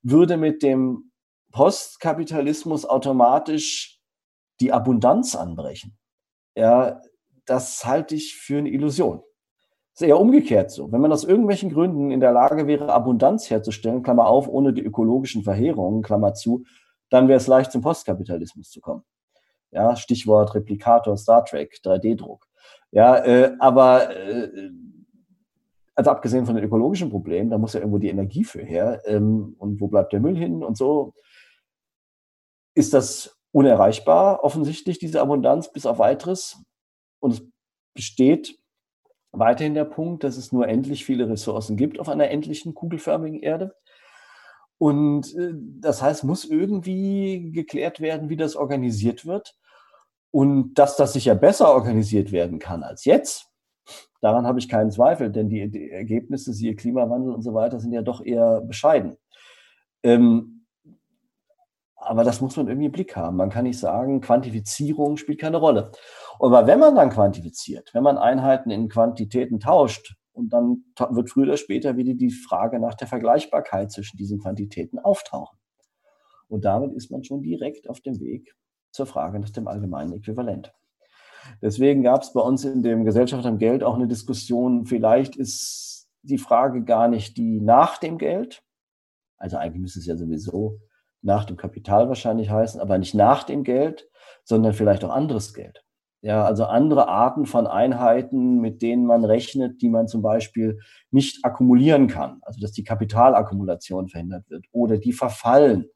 würde 0.03 0.36
mit 0.36 0.62
dem 0.62 1.12
Postkapitalismus 1.53 2.84
automatisch 2.86 4.00
die 4.61 4.72
Abundanz 4.72 5.34
anbrechen, 5.34 5.98
ja, 6.55 7.00
das 7.44 7.84
halte 7.84 8.14
ich 8.14 8.36
für 8.36 8.59
eine 8.59 8.70
Illusion. 8.70 9.22
Es 9.94 10.00
ist 10.00 10.09
eher 10.09 10.20
umgekehrt 10.20 10.70
so. 10.70 10.90
Wenn 10.90 11.03
man 11.03 11.12
aus 11.12 11.24
irgendwelchen 11.24 11.70
Gründen 11.70 12.11
in 12.11 12.20
der 12.20 12.32
Lage 12.32 12.66
wäre, 12.66 12.92
Abundanz 12.92 13.50
herzustellen, 13.50 14.03
Klammer 14.03 14.26
auf, 14.26 14.48
ohne 14.48 14.72
die 14.72 14.82
ökologischen 14.82 15.42
Verheerungen, 15.42 16.03
Klammer 16.03 16.32
zu, 16.32 16.64
dann 17.11 17.28
wäre 17.28 17.36
es 17.36 17.46
leicht, 17.46 17.72
zum 17.72 17.82
Postkapitalismus 17.82 18.70
zu 18.70 18.80
kommen. 18.80 19.05
Ja, 19.70 19.96
Stichwort 19.96 20.55
Replikator, 20.55 21.16
Star 21.16 21.44
Trek, 21.44 21.78
3D-Druck. 21.84 22.46
Ja, 22.90 23.16
äh, 23.24 23.55
aber 23.59 24.14
äh, 24.16 24.70
also 25.95 26.11
abgesehen 26.11 26.47
von 26.47 26.55
den 26.55 26.64
ökologischen 26.64 27.11
Problemen, 27.11 27.51
da 27.51 27.59
muss 27.59 27.74
ja 27.74 27.80
irgendwo 27.80 27.99
die 27.99 28.09
Energie 28.09 28.45
für 28.45 28.62
her. 28.62 29.03
Ähm, 29.07 29.55
und 29.59 29.80
wo 29.80 29.88
bleibt 29.88 30.12
der 30.12 30.20
Müll 30.20 30.36
hin 30.36 30.62
und 30.62 30.76
so, 30.76 31.14
ist 32.74 32.95
das 32.95 33.38
unerreichbar, 33.53 34.43
offensichtlich, 34.43 34.99
diese 34.99 35.20
Abundanz 35.20 35.70
bis 35.72 35.84
auf 35.86 35.99
weiteres. 35.99 36.62
Und 37.20 37.32
es 37.34 37.43
besteht 37.95 38.59
weiterhin 39.32 39.74
der 39.74 39.84
Punkt, 39.84 40.24
dass 40.24 40.36
es 40.36 40.53
nur 40.53 40.68
endlich 40.68 41.05
viele 41.05 41.28
Ressourcen 41.28 41.76
gibt 41.76 42.01
auf 42.01 42.09
einer 42.09 42.30
endlichen 42.30 42.74
kugelförmigen 42.74 43.40
Erde. 43.40 43.74
Und 44.78 45.34
äh, 45.36 45.53
das 45.55 46.03
heißt, 46.03 46.24
muss 46.24 46.45
irgendwie 46.45 47.53
geklärt 47.53 48.01
werden, 48.01 48.30
wie 48.30 48.36
das 48.36 48.57
organisiert 48.57 49.26
wird. 49.26 49.57
Und 50.30 50.74
dass 50.74 50.97
das 50.97 51.12
sicher 51.12 51.34
besser 51.34 51.74
organisiert 51.74 52.32
werden 52.32 52.59
kann 52.59 52.82
als 52.82 53.05
jetzt, 53.05 53.51
daran 54.23 54.47
habe 54.47 54.59
ich 54.59 54.68
keinen 54.68 54.91
Zweifel, 54.91 55.31
denn 55.31 55.51
die, 55.51 55.70
die 55.70 55.91
Ergebnisse, 55.91 56.55
siehe 56.55 56.75
Klimawandel 56.75 57.35
und 57.35 57.43
so 57.43 57.53
weiter, 57.53 57.79
sind 57.79 57.93
ja 57.93 58.03
doch 58.03 58.25
eher 58.25 58.62
bescheiden. 58.62 59.16
Ähm, 60.03 60.66
aber 61.97 62.25
das 62.25 62.41
muss 62.41 62.57
man 62.57 62.66
irgendwie 62.66 62.87
im 62.87 62.93
Blick 62.93 63.14
haben. 63.14 63.37
Man 63.37 63.51
kann 63.51 63.64
nicht 63.64 63.79
sagen, 63.79 64.20
Quantifizierung 64.20 65.16
spielt 65.16 65.41
keine 65.41 65.59
Rolle. 65.59 65.93
Aber 66.41 66.66
wenn 66.66 66.81
man 66.81 66.97
dann 66.97 67.11
quantifiziert, 67.11 67.93
wenn 67.95 68.03
man 68.03 68.18
Einheiten 68.18 68.70
in 68.70 68.89
Quantitäten 68.89 69.61
tauscht, 69.61 70.16
und 70.33 70.53
dann 70.53 70.85
wird 71.11 71.31
früher 71.31 71.45
oder 71.45 71.57
später 71.59 71.97
wieder 71.97 72.14
die 72.14 72.31
Frage 72.31 72.81
nach 72.81 72.95
der 72.95 73.07
Vergleichbarkeit 73.07 73.93
zwischen 73.93 74.16
diesen 74.16 74.41
Quantitäten 74.41 74.99
auftauchen. 74.99 75.59
Und 76.49 76.64
damit 76.64 76.95
ist 76.95 77.11
man 77.11 77.23
schon 77.23 77.43
direkt 77.43 77.89
auf 77.89 78.01
dem 78.01 78.18
Weg 78.18 78.55
zur 78.93 79.07
Frage 79.07 79.39
nach 79.39 79.51
dem 79.51 79.68
allgemeinen 79.68 80.12
Äquivalent. 80.14 80.73
Deswegen 81.61 82.03
gab 82.03 82.22
es 82.22 82.32
bei 82.32 82.40
uns 82.40 82.64
in 82.64 82.82
dem 82.82 83.05
Gesellschaft 83.05 83.47
am 83.47 83.59
Geld 83.59 83.82
auch 83.82 83.95
eine 83.95 84.09
Diskussion, 84.09 84.86
vielleicht 84.86 85.36
ist 85.36 86.09
die 86.22 86.38
Frage 86.38 86.84
gar 86.84 87.09
nicht 87.09 87.36
die 87.36 87.61
nach 87.61 87.99
dem 87.99 88.18
Geld, 88.18 88.62
also 89.36 89.57
eigentlich 89.57 89.82
müsste 89.82 89.99
es 89.99 90.07
ja 90.07 90.16
sowieso 90.16 90.78
nach 91.20 91.45
dem 91.45 91.57
Kapital 91.57 92.09
wahrscheinlich 92.09 92.51
heißen, 92.51 92.80
aber 92.80 92.99
nicht 92.99 93.14
nach 93.14 93.45
dem 93.45 93.64
Geld, 93.64 94.09
sondern 94.45 94.72
vielleicht 94.72 95.05
auch 95.05 95.11
anderes 95.11 95.55
Geld. 95.55 95.84
Ja, 96.20 96.45
also 96.45 96.66
andere 96.66 97.09
Arten 97.09 97.47
von 97.47 97.66
Einheiten, 97.66 98.61
mit 98.61 98.80
denen 98.80 99.07
man 99.07 99.24
rechnet, 99.24 99.82
die 99.82 99.88
man 99.88 100.07
zum 100.07 100.22
Beispiel 100.22 100.78
nicht 101.11 101.45
akkumulieren 101.45 102.07
kann. 102.07 102.38
Also 102.43 102.61
dass 102.61 102.70
die 102.70 102.84
Kapitalakkumulation 102.84 104.09
verhindert 104.09 104.49
wird 104.49 104.66
oder 104.70 104.99
die 104.99 105.12
verfallen 105.12 105.86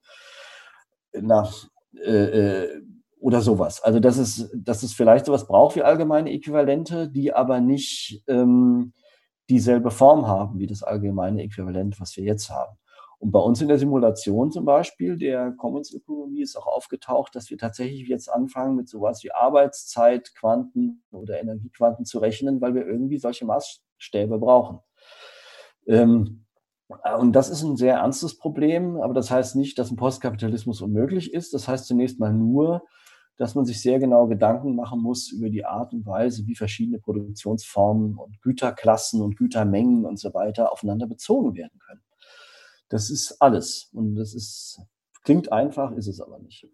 nach 1.12 1.68
äh, 2.05 2.11
äh 2.11 2.82
oder 3.19 3.41
sowas. 3.41 3.83
Also 3.83 4.01
dass 4.01 4.19
es, 4.19 4.51
dass 4.55 4.83
es 4.83 4.93
vielleicht 4.93 5.27
sowas 5.27 5.47
braucht 5.47 5.77
wie 5.77 5.83
allgemeine 5.83 6.31
Äquivalente, 6.31 7.09
die 7.09 7.33
aber 7.33 7.61
nicht 7.61 8.23
ähm, 8.29 8.93
dieselbe 9.49 9.91
Form 9.91 10.27
haben 10.27 10.59
wie 10.59 10.67
das 10.67 10.83
allgemeine 10.83 11.43
Äquivalent, 11.43 12.01
was 12.01 12.17
wir 12.17 12.25
jetzt 12.25 12.51
haben. 12.51 12.77
Und 13.19 13.31
bei 13.33 13.39
uns 13.39 13.62
in 13.62 13.69
der 13.69 13.79
Simulation 13.79 14.53
zum 14.53 14.67
Beispiel 14.67 15.17
der 15.17 15.53
Commons-Ökonomie 15.53 16.43
ist 16.43 16.57
auch 16.57 16.67
aufgetaucht, 16.67 17.35
dass 17.35 17.49
wir 17.49 17.57
tatsächlich 17.57 18.07
jetzt 18.09 18.29
anfangen, 18.29 18.77
mit 18.77 18.89
sowas 18.89 19.25
wie 19.25 19.33
Arbeitszeitquanten 19.33 21.03
oder 21.11 21.41
Energiequanten 21.41 22.05
zu 22.05 22.19
rechnen, 22.19 22.61
weil 22.61 22.75
wir 22.75 22.87
irgendwie 22.87 23.19
solche 23.19 23.47
Maßstäbe 23.47 24.39
brauchen. 24.39 24.81
Ähm, 25.87 26.45
und 27.19 27.33
das 27.33 27.49
ist 27.49 27.62
ein 27.62 27.77
sehr 27.77 27.97
ernstes 27.97 28.37
Problem, 28.37 29.01
aber 29.01 29.14
das 29.14 29.31
heißt 29.31 29.57
nicht, 29.57 29.79
dass 29.79 29.91
ein 29.91 29.97
Postkapitalismus 29.97 30.83
unmöglich 30.83 31.33
ist. 31.33 31.55
Das 31.55 31.67
heißt 31.67 31.87
zunächst 31.87 32.21
mal 32.21 32.33
nur, 32.33 32.85
dass 33.37 33.55
man 33.55 33.64
sich 33.64 33.80
sehr 33.82 33.99
genau 33.99 34.26
Gedanken 34.26 34.74
machen 34.74 35.01
muss 35.01 35.30
über 35.30 35.51
die 35.51 35.64
Art 35.64 35.93
und 35.93 36.07
Weise, 36.07 36.47
wie 36.47 36.55
verschiedene 36.55 36.99
Produktionsformen 36.99 38.16
und 38.16 38.41
Güterklassen 38.41 39.20
und 39.20 39.37
Gütermengen 39.37 40.05
und 40.05 40.18
so 40.18 40.32
weiter 40.32 40.72
aufeinander 40.72 41.07
bezogen 41.07 41.55
werden 41.55 41.78
können. 41.87 42.03
Das 42.89 43.11
ist 43.11 43.41
alles. 43.41 43.91
Und 43.93 44.14
das 44.14 44.34
ist, 44.34 44.80
klingt 45.22 45.53
einfach, 45.53 45.93
ist 45.93 46.07
es 46.07 46.20
aber 46.20 46.39
nicht. 46.39 46.66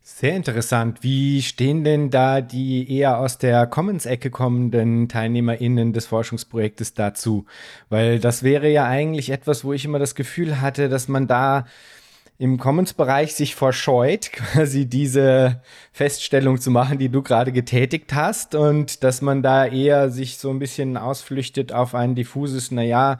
Sehr 0.00 0.36
interessant. 0.36 1.02
Wie 1.02 1.42
stehen 1.42 1.84
denn 1.84 2.08
da 2.10 2.40
die 2.40 2.90
eher 2.90 3.18
aus 3.18 3.36
der 3.36 3.66
Commons-Ecke 3.66 4.30
kommenden 4.30 5.08
TeilnehmerInnen 5.08 5.92
des 5.92 6.06
Forschungsprojektes 6.06 6.94
dazu? 6.94 7.44
Weil 7.90 8.18
das 8.18 8.42
wäre 8.42 8.70
ja 8.70 8.86
eigentlich 8.86 9.30
etwas, 9.30 9.64
wo 9.64 9.74
ich 9.74 9.84
immer 9.84 9.98
das 9.98 10.14
Gefühl 10.14 10.60
hatte, 10.62 10.88
dass 10.88 11.08
man 11.08 11.26
da 11.26 11.66
im 12.38 12.56
Commons-Bereich 12.56 13.34
sich 13.34 13.56
verscheut, 13.56 14.32
quasi 14.32 14.86
diese 14.86 15.60
Feststellung 15.92 16.60
zu 16.60 16.70
machen, 16.70 16.98
die 16.98 17.08
du 17.08 17.22
gerade 17.22 17.52
getätigt 17.52 18.14
hast 18.14 18.54
und 18.54 19.02
dass 19.02 19.22
man 19.22 19.42
da 19.42 19.66
eher 19.66 20.10
sich 20.10 20.38
so 20.38 20.50
ein 20.50 20.60
bisschen 20.60 20.96
ausflüchtet 20.96 21.72
auf 21.72 21.94
ein 21.94 22.14
diffuses, 22.14 22.70
naja, 22.70 23.18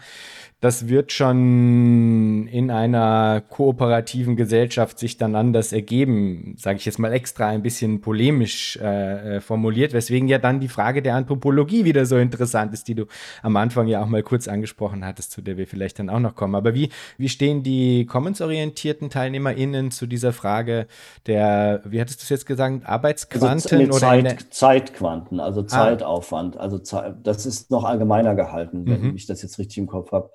das 0.61 0.89
wird 0.89 1.13
schon 1.13 2.49
in 2.49 2.73
einer 2.73 3.41
kooperativen 3.49 4.35
Gesellschaft 4.35 4.99
sich 4.99 5.17
dann 5.17 5.37
anders 5.37 5.73
ergeben, 5.73 6.57
sage 6.59 6.79
ich 6.79 6.85
jetzt 6.85 6.99
mal 6.99 7.13
extra 7.13 7.47
ein 7.47 7.63
bisschen 7.63 8.01
polemisch 8.01 8.77
äh, 8.83 9.37
äh, 9.37 9.41
formuliert, 9.41 9.93
weswegen 9.93 10.27
ja 10.27 10.39
dann 10.39 10.59
die 10.59 10.67
Frage 10.67 11.01
der 11.01 11.15
Anthropologie 11.15 11.85
wieder 11.85 12.07
so 12.07 12.17
interessant 12.17 12.75
ist, 12.75 12.89
die 12.89 12.97
du 12.97 13.05
am 13.43 13.57
Anfang 13.57 13.87
ja 13.87 14.03
auch 14.03 14.09
mal 14.09 14.25
kurz 14.25 14.49
angesprochen 14.49 15.05
hattest, 15.05 15.31
zu 15.31 15.43
der 15.43 15.57
wir 15.59 15.69
vielleicht 15.69 16.01
dann 16.01 16.11
auch 16.11 16.19
noch 16.19 16.35
kommen. 16.35 16.57
Aber 16.57 16.75
wie, 16.75 16.91
wie 17.19 17.29
stehen 17.29 17.63
die 17.63 18.05
Commons-orientierten 18.07 19.11
TeilnehmerInnen 19.11 19.93
zu 19.93 20.07
dieser 20.07 20.33
Frage 20.33 20.89
der, 21.27 21.83
wie 21.85 22.01
hattest 22.01 22.21
du 22.21 22.25
es 22.25 22.31
jetzt 22.31 22.47
gesagt, 22.47 22.85
Arbeitsquanten 22.85 23.81
also 23.81 23.99
Zeit, 23.99 24.25
oder 24.25 24.51
Zeitquanten, 24.51 25.39
also 25.39 25.61
ah. 25.61 25.67
Zeitaufwand. 25.69 26.57
Also 26.57 26.79
das 27.23 27.47
ist 27.47 27.71
noch 27.71 27.85
allgemeiner 27.85 28.35
gehalten, 28.35 28.87
wenn 28.89 29.11
mhm. 29.11 29.17
ich 29.17 29.27
das 29.27 29.43
jetzt 29.43 29.61
richtig 29.61 29.79
im 29.79 29.87
Kopf 29.87 30.11
habe. 30.11 30.31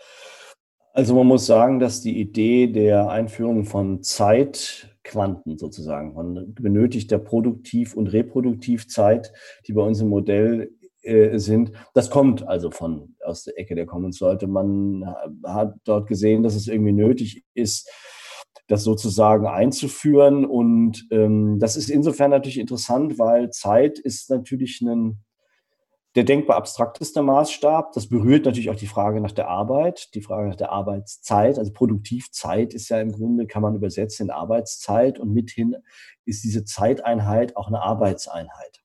Also 0.96 1.16
man 1.16 1.26
muss 1.26 1.48
sagen, 1.48 1.80
dass 1.80 2.02
die 2.02 2.20
Idee 2.20 2.68
der 2.68 3.10
Einführung 3.10 3.66
von 3.66 4.04
Zeitquanten 4.04 5.58
sozusagen, 5.58 6.14
von 6.14 6.54
benötigter 6.54 7.18
Produktiv- 7.18 7.96
und 7.96 8.14
Reproduktivzeit, 8.14 9.34
die 9.68 9.74
bei 9.74 9.82
uns 9.82 10.02
im 10.02 10.10
Modell 10.10 10.72
äh, 11.02 11.40
sind, 11.40 11.72
das 11.96 12.12
kommt 12.12 12.48
also 12.48 12.70
von 12.70 13.16
aus 13.26 13.44
der 13.44 13.58
Ecke 13.58 13.74
der 13.74 13.88
Commons-Leute. 13.88 14.46
Man 14.46 15.04
hat 15.44 15.74
dort 15.84 16.08
gesehen, 16.08 16.44
dass 16.44 16.54
es 16.54 16.68
irgendwie 16.68 16.94
nötig 16.94 17.44
ist, 17.56 17.90
das 18.68 18.84
sozusagen 18.84 19.48
einzuführen. 19.48 20.46
Und 20.46 21.08
ähm, 21.10 21.58
das 21.58 21.76
ist 21.76 21.90
insofern 21.90 22.30
natürlich 22.30 22.60
interessant, 22.60 23.18
weil 23.18 23.50
Zeit 23.50 23.98
ist 23.98 24.30
natürlich 24.30 24.80
ein 24.82 25.24
der 26.16 26.24
denkbar 26.24 26.58
abstrakteste 26.58 27.22
Maßstab. 27.24 27.94
Das 27.94 28.08
berührt 28.08 28.46
natürlich 28.46 28.70
auch 28.70 28.76
die 28.76 28.88
Frage 28.88 29.20
nach 29.20 29.32
der 29.32 29.48
Arbeit, 29.50 30.14
die 30.14 30.22
Frage 30.22 30.50
nach 30.50 30.56
der 30.56 30.72
Arbeitszeit. 30.72 31.58
Also 31.58 31.74
Produktivzeit 31.74 32.74
ist 32.74 32.90
ja 32.90 33.02
im 33.02 33.12
Grunde, 33.12 33.48
kann 33.48 33.64
man 33.64 33.76
übersetzen 33.76 34.28
in 34.28 34.32
Arbeitszeit 34.32 35.20
und 35.20 35.34
mithin 35.34 35.76
ist 36.26 36.44
diese 36.44 36.66
Zeiteinheit 36.66 37.58
auch 37.58 37.68
eine 37.68 37.82
Arbeitseinheit. 37.82 38.84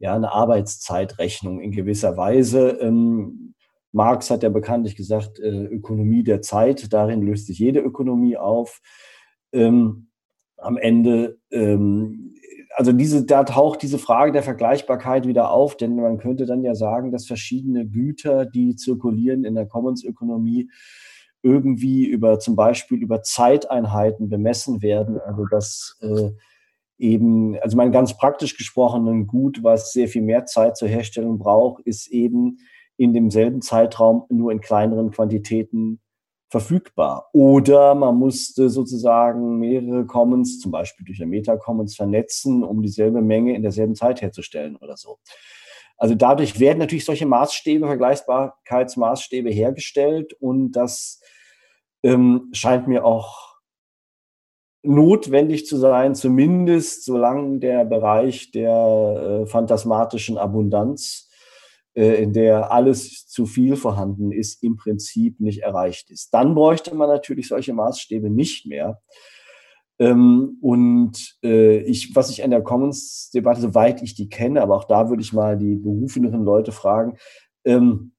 Ja, 0.00 0.14
eine 0.14 0.32
Arbeitszeitrechnung 0.32 1.60
in 1.60 1.72
gewisser 1.72 2.16
Weise. 2.16 2.70
Ähm, 2.80 3.54
Marx 3.92 4.30
hat 4.30 4.42
ja 4.42 4.48
bekanntlich 4.48 4.96
gesagt, 4.96 5.40
äh, 5.40 5.64
Ökonomie 5.64 6.22
der 6.22 6.42
Zeit, 6.42 6.92
darin 6.92 7.22
löst 7.22 7.46
sich 7.46 7.58
jede 7.58 7.80
Ökonomie 7.80 8.36
auf. 8.36 8.80
Ähm, 9.52 10.08
am 10.56 10.76
Ende 10.76 11.38
ähm, 11.50 12.34
also 12.78 12.92
diese, 12.92 13.24
da 13.26 13.42
taucht 13.42 13.82
diese 13.82 13.98
Frage 13.98 14.30
der 14.30 14.44
Vergleichbarkeit 14.44 15.26
wieder 15.26 15.50
auf, 15.50 15.76
denn 15.76 15.96
man 15.96 16.18
könnte 16.18 16.46
dann 16.46 16.62
ja 16.62 16.76
sagen, 16.76 17.10
dass 17.10 17.26
verschiedene 17.26 17.84
Güter, 17.88 18.46
die 18.46 18.76
zirkulieren 18.76 19.44
in 19.44 19.56
der 19.56 19.66
Commons-Ökonomie, 19.66 20.70
irgendwie 21.42 22.06
über 22.06 22.38
zum 22.38 22.54
Beispiel 22.54 22.98
über 22.98 23.24
Zeiteinheiten 23.24 24.28
bemessen 24.28 24.80
werden. 24.80 25.18
Also 25.18 25.44
dass 25.46 25.98
äh, 26.02 26.30
eben, 26.98 27.58
also 27.58 27.76
mein 27.76 27.90
ganz 27.90 28.16
praktisch 28.16 28.56
gesprochen, 28.56 29.08
ein 29.08 29.26
Gut, 29.26 29.64
was 29.64 29.92
sehr 29.92 30.06
viel 30.06 30.22
mehr 30.22 30.46
Zeit 30.46 30.76
zur 30.76 30.86
Herstellung 30.86 31.40
braucht, 31.40 31.82
ist 31.82 32.06
eben 32.06 32.58
in 32.96 33.12
demselben 33.12 33.60
Zeitraum 33.60 34.22
nur 34.28 34.52
in 34.52 34.60
kleineren 34.60 35.10
Quantitäten 35.10 35.98
verfügbar. 36.48 37.28
Oder 37.32 37.94
man 37.94 38.16
musste 38.16 38.70
sozusagen 38.70 39.58
mehrere 39.58 40.06
Commons, 40.06 40.60
zum 40.60 40.72
Beispiel 40.72 41.04
durch 41.04 41.20
eine 41.20 41.30
Meta-Commons, 41.30 41.96
vernetzen, 41.96 42.64
um 42.64 42.82
dieselbe 42.82 43.20
Menge 43.20 43.54
in 43.54 43.62
derselben 43.62 43.94
Zeit 43.94 44.22
herzustellen 44.22 44.76
oder 44.76 44.96
so. 44.96 45.18
Also 45.98 46.14
dadurch 46.14 46.60
werden 46.60 46.78
natürlich 46.78 47.04
solche 47.04 47.26
Maßstäbe, 47.26 47.86
Vergleichbarkeitsmaßstäbe 47.86 49.50
hergestellt 49.50 50.32
und 50.34 50.72
das 50.72 51.20
ähm, 52.02 52.48
scheint 52.52 52.86
mir 52.86 53.04
auch 53.04 53.48
notwendig 54.82 55.66
zu 55.66 55.76
sein, 55.76 56.14
zumindest 56.14 57.04
solange 57.04 57.58
der 57.58 57.84
Bereich 57.84 58.52
der 58.52 59.42
äh, 59.42 59.46
phantasmatischen 59.46 60.38
Abundanz 60.38 61.27
in 61.98 62.32
der 62.32 62.70
alles 62.70 63.26
zu 63.26 63.46
viel 63.46 63.76
vorhanden 63.76 64.32
ist, 64.32 64.62
im 64.62 64.76
Prinzip 64.76 65.40
nicht 65.40 65.62
erreicht 65.62 66.10
ist. 66.10 66.32
Dann 66.32 66.54
bräuchte 66.54 66.94
man 66.94 67.08
natürlich 67.08 67.48
solche 67.48 67.72
Maßstäbe 67.72 68.30
nicht 68.30 68.66
mehr. 68.66 69.00
Ähm, 69.98 70.58
und 70.60 71.36
äh, 71.42 71.78
ich, 71.78 72.14
was 72.14 72.30
ich 72.30 72.44
an 72.44 72.50
der 72.50 72.62
Commons-Debatte, 72.62 73.60
soweit 73.60 74.02
ich 74.02 74.14
die 74.14 74.28
kenne, 74.28 74.62
aber 74.62 74.76
auch 74.76 74.84
da 74.84 75.08
würde 75.08 75.22
ich 75.22 75.32
mal 75.32 75.58
die 75.58 75.74
berufeneren 75.74 76.44
Leute 76.44 76.70
fragen, 76.70 77.16
ähm, 77.64 78.12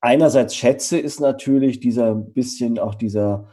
einerseits 0.00 0.54
schätze, 0.54 0.98
ist 0.98 1.20
natürlich 1.20 1.80
dieser 1.80 2.14
bisschen 2.14 2.78
auch 2.78 2.94
dieser 2.94 3.48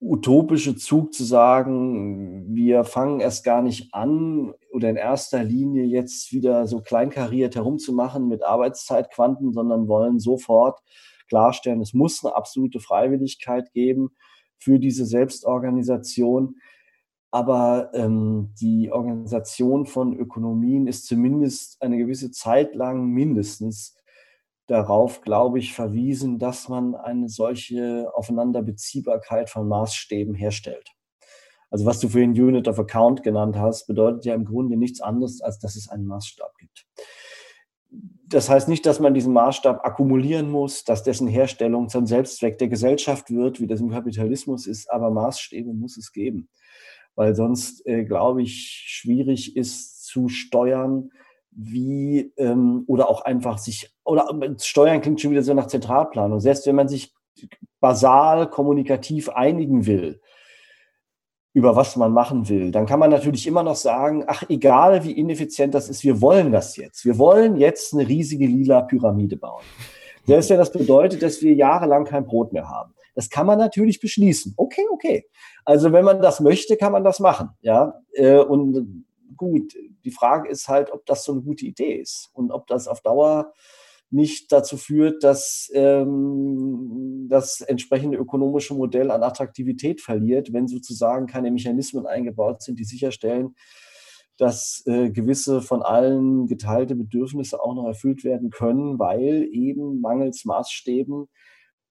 utopische 0.00 0.76
Zug 0.76 1.12
zu 1.12 1.24
sagen, 1.24 2.54
wir 2.54 2.84
fangen 2.84 3.20
erst 3.20 3.44
gar 3.44 3.60
nicht 3.60 3.92
an 3.92 4.54
oder 4.72 4.88
in 4.88 4.96
erster 4.96 5.44
Linie 5.44 5.84
jetzt 5.84 6.32
wieder 6.32 6.66
so 6.66 6.80
kleinkariert 6.80 7.54
herumzumachen 7.54 8.26
mit 8.26 8.42
Arbeitszeitquanten, 8.42 9.52
sondern 9.52 9.88
wollen 9.88 10.18
sofort 10.18 10.80
klarstellen, 11.28 11.80
es 11.80 11.94
muss 11.94 12.24
eine 12.24 12.34
absolute 12.34 12.80
Freiwilligkeit 12.80 13.72
geben 13.72 14.10
für 14.58 14.78
diese 14.78 15.04
Selbstorganisation. 15.04 16.56
Aber 17.30 17.90
ähm, 17.94 18.52
die 18.60 18.90
Organisation 18.90 19.86
von 19.86 20.18
Ökonomien 20.18 20.88
ist 20.88 21.06
zumindest 21.06 21.80
eine 21.80 21.96
gewisse 21.96 22.32
Zeit 22.32 22.74
lang 22.74 23.06
mindestens 23.06 23.96
darauf, 24.70 25.20
glaube 25.20 25.58
ich, 25.58 25.74
verwiesen, 25.74 26.38
dass 26.38 26.68
man 26.68 26.94
eine 26.94 27.28
solche 27.28 28.08
Aufeinanderbeziehbarkeit 28.14 29.50
von 29.50 29.66
Maßstäben 29.66 30.34
herstellt. 30.34 30.88
Also 31.70 31.86
was 31.86 31.98
du 31.98 32.08
vorhin 32.08 32.30
Unit 32.32 32.68
of 32.68 32.78
Account 32.78 33.22
genannt 33.22 33.56
hast, 33.56 33.86
bedeutet 33.86 34.24
ja 34.24 34.34
im 34.34 34.44
Grunde 34.44 34.76
nichts 34.76 35.00
anderes, 35.00 35.40
als 35.40 35.58
dass 35.58 35.76
es 35.76 35.88
einen 35.88 36.06
Maßstab 36.06 36.56
gibt. 36.58 36.86
Das 38.26 38.48
heißt 38.48 38.68
nicht, 38.68 38.86
dass 38.86 39.00
man 39.00 39.12
diesen 39.12 39.32
Maßstab 39.32 39.84
akkumulieren 39.84 40.50
muss, 40.50 40.84
dass 40.84 41.02
dessen 41.02 41.26
Herstellung 41.26 41.88
zum 41.88 42.06
Selbstzweck 42.06 42.58
der 42.58 42.68
Gesellschaft 42.68 43.30
wird, 43.30 43.60
wie 43.60 43.66
das 43.66 43.80
im 43.80 43.90
Kapitalismus 43.90 44.68
ist, 44.68 44.90
aber 44.90 45.10
Maßstäbe 45.10 45.72
muss 45.72 45.96
es 45.96 46.12
geben, 46.12 46.48
weil 47.16 47.34
sonst, 47.34 47.84
äh, 47.86 48.04
glaube 48.04 48.42
ich, 48.42 48.84
schwierig 48.86 49.56
ist 49.56 50.06
zu 50.06 50.28
steuern, 50.28 51.10
wie 51.52 52.32
ähm, 52.36 52.84
oder 52.86 53.08
auch 53.08 53.22
einfach 53.22 53.58
sich 53.58 53.90
oder 54.04 54.26
steuern 54.58 55.00
klingt 55.00 55.20
schon 55.20 55.30
wieder 55.30 55.42
so 55.42 55.54
nach 55.54 55.66
Zentralplanung. 55.66 56.40
Selbst 56.40 56.66
wenn 56.66 56.76
man 56.76 56.88
sich 56.88 57.14
basal 57.80 58.48
kommunikativ 58.50 59.28
einigen 59.28 59.86
will, 59.86 60.20
über 61.52 61.74
was 61.74 61.96
man 61.96 62.12
machen 62.12 62.48
will, 62.48 62.70
dann 62.70 62.86
kann 62.86 63.00
man 63.00 63.10
natürlich 63.10 63.46
immer 63.46 63.62
noch 63.62 63.74
sagen, 63.74 64.24
ach, 64.26 64.44
egal 64.48 65.02
wie 65.04 65.12
ineffizient 65.12 65.74
das 65.74 65.88
ist, 65.88 66.04
wir 66.04 66.20
wollen 66.20 66.52
das 66.52 66.76
jetzt. 66.76 67.04
Wir 67.04 67.18
wollen 67.18 67.56
jetzt 67.56 67.92
eine 67.92 68.06
riesige 68.06 68.46
lila 68.46 68.82
Pyramide 68.82 69.36
bauen. 69.36 69.64
Selbst 70.26 70.50
wenn 70.50 70.58
das 70.58 70.70
bedeutet, 70.70 71.22
dass 71.22 71.42
wir 71.42 71.54
jahrelang 71.54 72.04
kein 72.04 72.24
Brot 72.24 72.52
mehr 72.52 72.68
haben. 72.68 72.94
Das 73.16 73.28
kann 73.28 73.46
man 73.46 73.58
natürlich 73.58 74.00
beschließen. 74.00 74.54
Okay, 74.56 74.86
okay. 74.92 75.26
Also 75.64 75.92
wenn 75.92 76.04
man 76.04 76.22
das 76.22 76.38
möchte, 76.38 76.76
kann 76.76 76.92
man 76.92 77.02
das 77.02 77.18
machen. 77.18 77.50
Ja, 77.62 77.94
äh, 78.12 78.38
und 78.38 79.04
gut. 79.40 79.72
Die 80.04 80.10
Frage 80.10 80.50
ist 80.50 80.68
halt, 80.68 80.92
ob 80.92 81.06
das 81.06 81.24
so 81.24 81.32
eine 81.32 81.40
gute 81.40 81.64
Idee 81.64 81.94
ist 81.94 82.28
und 82.34 82.52
ob 82.52 82.66
das 82.66 82.86
auf 82.86 83.00
Dauer 83.00 83.54
nicht 84.10 84.52
dazu 84.52 84.76
führt, 84.76 85.24
dass 85.24 85.70
ähm, 85.72 87.26
das 87.30 87.62
entsprechende 87.62 88.18
ökonomische 88.18 88.74
Modell 88.74 89.10
an 89.10 89.22
Attraktivität 89.22 90.02
verliert, 90.02 90.52
wenn 90.52 90.68
sozusagen 90.68 91.26
keine 91.26 91.50
Mechanismen 91.50 92.06
eingebaut 92.06 92.60
sind, 92.60 92.78
die 92.78 92.84
sicherstellen, 92.84 93.54
dass 94.36 94.82
äh, 94.86 95.10
gewisse 95.10 95.62
von 95.62 95.82
allen 95.82 96.46
geteilte 96.46 96.94
Bedürfnisse 96.94 97.62
auch 97.62 97.74
noch 97.74 97.86
erfüllt 97.86 98.22
werden 98.22 98.50
können, 98.50 98.98
weil 98.98 99.48
eben 99.52 100.02
mangels 100.02 100.44
Maßstäben 100.44 101.28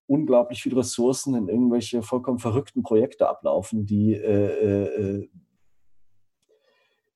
unglaublich 0.06 0.62
viele 0.62 0.78
Ressourcen 0.78 1.34
in 1.34 1.48
irgendwelche 1.48 2.04
vollkommen 2.04 2.40
verrückten 2.40 2.84
Projekte 2.84 3.28
ablaufen, 3.28 3.88
die 3.88 4.14
äh, 4.14 5.22
äh, 5.22 5.30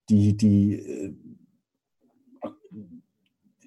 die, 0.10 0.36
die, 0.36 1.16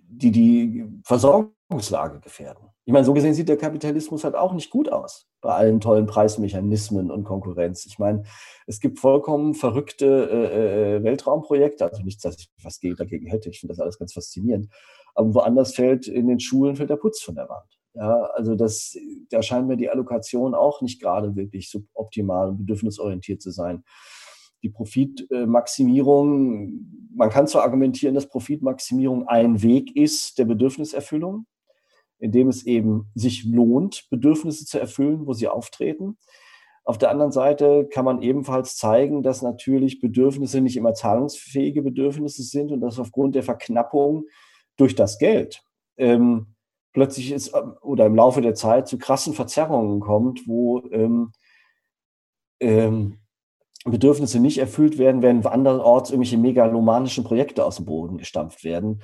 die, 0.09 0.31
die 0.31 0.85
Versorgungslage 1.05 2.21
gefährden. 2.21 2.69
Ich 2.85 2.93
meine, 2.93 3.05
so 3.05 3.13
gesehen 3.13 3.35
sieht 3.35 3.49
der 3.49 3.57
Kapitalismus 3.57 4.23
halt 4.23 4.37
auch 4.37 4.53
nicht 4.53 4.71
gut 4.71 4.91
aus 4.91 5.27
bei 5.41 5.53
allen 5.55 5.81
tollen 5.81 6.07
Preismechanismen 6.07 7.11
und 7.11 7.25
Konkurrenz. 7.25 7.85
Ich 7.87 7.99
meine, 7.99 8.25
es 8.67 8.81
gibt 8.81 8.99
vollkommen 8.99 9.55
verrückte 9.55 10.29
äh, 10.31 10.97
äh 10.97 11.05
Weltraumprojekte, 11.05 11.85
also 11.85 12.03
nichts, 12.03 12.23
dass 12.23 12.39
ich 12.39 12.51
was 12.63 12.81
dagegen 12.81 13.27
hätte. 13.27 13.51
Ich 13.51 13.61
finde 13.61 13.73
das 13.73 13.81
alles 13.81 13.99
ganz 13.99 14.13
faszinierend. 14.13 14.69
Aber 15.15 15.35
woanders 15.35 15.75
fällt 15.75 16.09
in 16.09 16.29
den 16.29 16.41
Schulen 16.41 16.77
fällt 16.77 16.91
der 16.91 16.97
Putz 16.97 17.21
von 17.23 17.35
der 17.35 17.49
Wand. 17.49 17.79
Ja, 17.95 18.25
also 18.35 18.55
das, 18.55 18.97
da 19.31 19.43
scheint 19.43 19.67
mir 19.69 19.77
die 19.77 19.89
Allokation 19.89 20.55
auch 20.55 20.83
nicht 20.83 21.01
gerade 21.01 21.35
wirklich 21.35 21.71
suboptimal 21.71 22.51
und 22.51 22.59
bedürfnisorientiert 22.59 23.41
zu 23.41 23.51
sein. 23.51 23.85
Die 24.67 24.73
Profitmaximierung, 24.73 26.91
man 27.15 27.31
kann 27.31 27.47
zwar 27.47 27.63
argumentieren, 27.63 28.17
dass 28.17 28.29
Profitmaximierung 28.29 29.29
ein 29.29 29.63
Weg 29.63 29.95
ist 29.95 30.41
der 30.41 30.45
Bedürfniserfüllung, 30.45 31.47
indem 32.19 32.49
es 32.49 32.67
eben 32.67 33.09
sich 33.15 33.45
lohnt, 33.45 34.09
Bedürfnisse 34.11 34.65
zu 34.65 34.81
erfüllen, 34.81 35.25
wo 35.25 35.35
sie 35.35 35.47
auftreten. 35.47 36.19
Auf 36.83 36.99
der 36.99 37.13
anderen 37.13 37.31
Seite 37.31 37.87
kann 37.89 38.05
man 38.05 38.23
ebenfalls 38.23 38.77
zeigen, 38.77 39.23
dass 39.23 39.41
natürlich 39.41 40.01
Bedürfnisse 40.01 40.61
nicht 40.61 40.77
immer 40.77 40.95
zahlungsfähige 40.95 41.83
Bedürfnisse 41.83 42.43
sind 42.43 42.73
und 42.73 42.81
dass 42.81 42.99
aufgrund 42.99 43.37
der 43.37 43.45
Verknappung 43.45 44.25
durch 44.77 44.97
das 44.97 45.19
Geld 45.19 45.63
ähm, 45.97 46.57
plötzlich 46.93 47.31
ist 47.31 47.55
ähm, 47.55 47.77
oder 47.83 48.07
im 48.07 48.17
Laufe 48.17 48.41
der 48.41 48.55
Zeit 48.55 48.89
zu 48.89 48.99
krassen 48.99 49.33
Verzerrungen 49.33 50.01
kommt, 50.01 50.49
wo 50.49 50.81
ähm, 50.91 51.31
ähm, 52.59 53.21
Bedürfnisse 53.91 54.41
nicht 54.41 54.59
erfüllt 54.59 54.99
werden, 54.99 55.23
werden 55.23 55.47
anderorts 55.47 56.11
irgendwelche 56.11 56.39
megalomanischen 56.39 57.25
Projekte 57.25 57.65
aus 57.65 57.77
dem 57.77 57.87
Boden 57.87 58.19
gestampft 58.19 58.65
werden. 58.65 59.03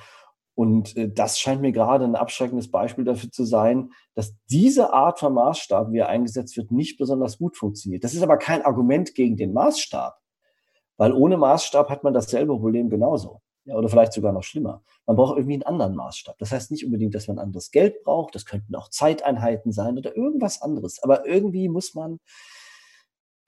Und 0.55 0.97
äh, 0.97 1.11
das 1.11 1.39
scheint 1.39 1.63
mir 1.63 1.73
gerade 1.73 2.05
ein 2.05 2.15
abschreckendes 2.15 2.71
Beispiel 2.71 3.05
dafür 3.05 3.31
zu 3.31 3.45
sein, 3.45 3.91
dass 4.15 4.35
diese 4.51 4.93
Art 4.93 5.19
von 5.19 5.33
Maßstab, 5.35 5.93
wie 5.93 5.99
er 5.99 6.09
eingesetzt 6.09 6.57
wird, 6.57 6.71
nicht 6.71 6.99
besonders 6.99 7.39
gut 7.39 7.57
funktioniert. 7.57 8.05
Das 8.05 8.15
ist 8.15 8.23
aber 8.23 8.37
kein 8.37 8.63
Argument 8.63 9.15
gegen 9.15 9.37
den 9.37 9.53
Maßstab, 9.53 10.19
weil 10.99 11.13
ohne 11.13 11.37
Maßstab 11.37 11.89
hat 11.89 12.05
man 12.05 12.13
dasselbe 12.13 12.57
Problem 12.59 12.91
genauso. 12.91 13.41
Ja, 13.65 13.77
oder 13.77 13.89
vielleicht 13.89 14.13
sogar 14.13 14.33
noch 14.33 14.43
schlimmer. 14.43 14.83
Man 15.07 15.15
braucht 15.15 15.37
irgendwie 15.37 15.55
einen 15.55 15.63
anderen 15.63 15.95
Maßstab. 15.95 16.37
Das 16.39 16.51
heißt 16.51 16.73
nicht 16.73 16.85
unbedingt, 16.85 17.15
dass 17.15 17.29
man 17.29 17.39
anderes 17.39 17.71
Geld 17.71 18.03
braucht. 18.03 18.35
Das 18.35 18.45
könnten 18.45 18.75
auch 18.75 18.89
Zeiteinheiten 18.89 19.71
sein 19.71 19.97
oder 19.97 20.17
irgendwas 20.17 20.63
anderes. 20.63 21.01
Aber 21.01 21.27
irgendwie 21.27 21.69
muss 21.69 21.95
man, 21.95 22.19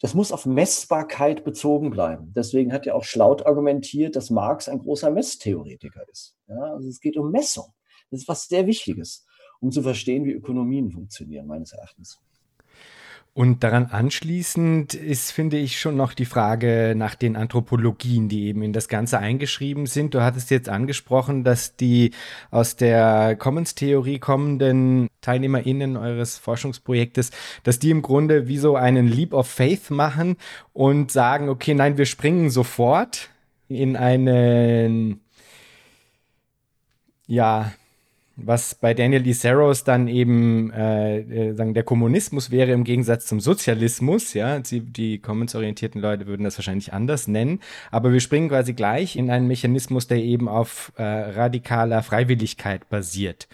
das 0.00 0.14
muss 0.14 0.32
auf 0.32 0.46
Messbarkeit 0.46 1.44
bezogen 1.44 1.90
bleiben. 1.90 2.32
Deswegen 2.34 2.72
hat 2.72 2.86
ja 2.86 2.94
auch 2.94 3.04
Schlaut 3.04 3.46
argumentiert, 3.46 4.16
dass 4.16 4.30
Marx 4.30 4.68
ein 4.68 4.80
großer 4.80 5.10
Messtheoretiker 5.10 6.08
ist. 6.10 6.36
Ja, 6.46 6.74
also 6.74 6.88
es 6.88 7.00
geht 7.00 7.16
um 7.16 7.30
Messung. 7.30 7.72
Das 8.10 8.20
ist 8.20 8.28
was 8.28 8.46
sehr 8.48 8.66
Wichtiges, 8.66 9.26
um 9.60 9.70
zu 9.70 9.82
verstehen, 9.82 10.24
wie 10.24 10.32
Ökonomien 10.32 10.90
funktionieren, 10.90 11.46
meines 11.46 11.72
Erachtens. 11.72 12.20
Und 13.36 13.64
daran 13.64 13.86
anschließend 13.86 14.94
ist, 14.94 15.32
finde 15.32 15.56
ich, 15.56 15.80
schon 15.80 15.96
noch 15.96 16.12
die 16.14 16.24
Frage 16.24 16.94
nach 16.96 17.16
den 17.16 17.34
Anthropologien, 17.34 18.28
die 18.28 18.44
eben 18.44 18.62
in 18.62 18.72
das 18.72 18.86
Ganze 18.86 19.18
eingeschrieben 19.18 19.86
sind. 19.86 20.14
Du 20.14 20.20
hattest 20.22 20.52
jetzt 20.52 20.68
angesprochen, 20.68 21.42
dass 21.42 21.74
die 21.74 22.12
aus 22.52 22.76
der 22.76 23.34
Commons-Theorie 23.34 24.20
kommenden 24.20 25.08
TeilnehmerInnen 25.20 25.96
eures 25.96 26.38
Forschungsprojektes, 26.38 27.32
dass 27.64 27.80
die 27.80 27.90
im 27.90 28.02
Grunde 28.02 28.46
wie 28.46 28.58
so 28.58 28.76
einen 28.76 29.08
Leap 29.08 29.34
of 29.34 29.48
Faith 29.48 29.90
machen 29.90 30.36
und 30.72 31.10
sagen, 31.10 31.48
okay, 31.48 31.74
nein, 31.74 31.98
wir 31.98 32.06
springen 32.06 32.50
sofort 32.50 33.30
in 33.66 33.96
einen, 33.96 35.22
ja, 37.26 37.72
was 38.36 38.74
bei 38.74 38.94
Daniel. 38.94 39.32
Saros 39.34 39.84
dann 39.84 40.08
eben 40.08 40.70
äh, 40.72 41.18
äh, 41.18 41.54
sagen, 41.54 41.74
der 41.74 41.82
Kommunismus 41.82 42.50
wäre 42.50 42.72
im 42.72 42.84
Gegensatz 42.84 43.26
zum 43.26 43.40
Sozialismus, 43.40 44.34
ja, 44.34 44.64
Sie, 44.64 44.80
die 44.80 45.18
commons-orientierten 45.18 46.00
Leute 46.00 46.26
würden 46.26 46.44
das 46.44 46.58
wahrscheinlich 46.58 46.92
anders 46.92 47.28
nennen, 47.28 47.60
aber 47.90 48.12
wir 48.12 48.20
springen 48.20 48.48
quasi 48.48 48.72
gleich 48.72 49.16
in 49.16 49.30
einen 49.30 49.46
Mechanismus, 49.46 50.06
der 50.06 50.18
eben 50.18 50.48
auf 50.48 50.92
äh, 50.96 51.02
radikaler 51.02 52.02
Freiwilligkeit 52.02 52.88
basiert. 52.88 53.48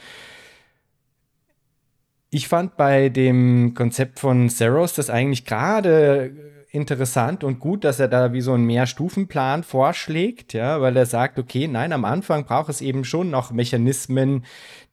Ich 2.30 2.46
fand 2.46 2.76
bei 2.76 3.08
dem 3.08 3.74
Konzept 3.74 4.20
von 4.20 4.48
Saros 4.48 4.94
das 4.94 5.10
eigentlich 5.10 5.44
gerade 5.44 6.59
interessant 6.72 7.42
und 7.42 7.58
gut, 7.58 7.84
dass 7.84 7.98
er 7.98 8.08
da 8.08 8.32
wie 8.32 8.40
so 8.40 8.52
einen 8.52 8.64
Mehrstufenplan 8.64 9.64
vorschlägt, 9.64 10.52
ja, 10.52 10.80
weil 10.80 10.96
er 10.96 11.06
sagt, 11.06 11.38
okay, 11.38 11.66
nein, 11.66 11.92
am 11.92 12.04
Anfang 12.04 12.44
braucht 12.44 12.68
es 12.68 12.80
eben 12.80 13.04
schon 13.04 13.30
noch 13.30 13.50
Mechanismen, 13.50 14.44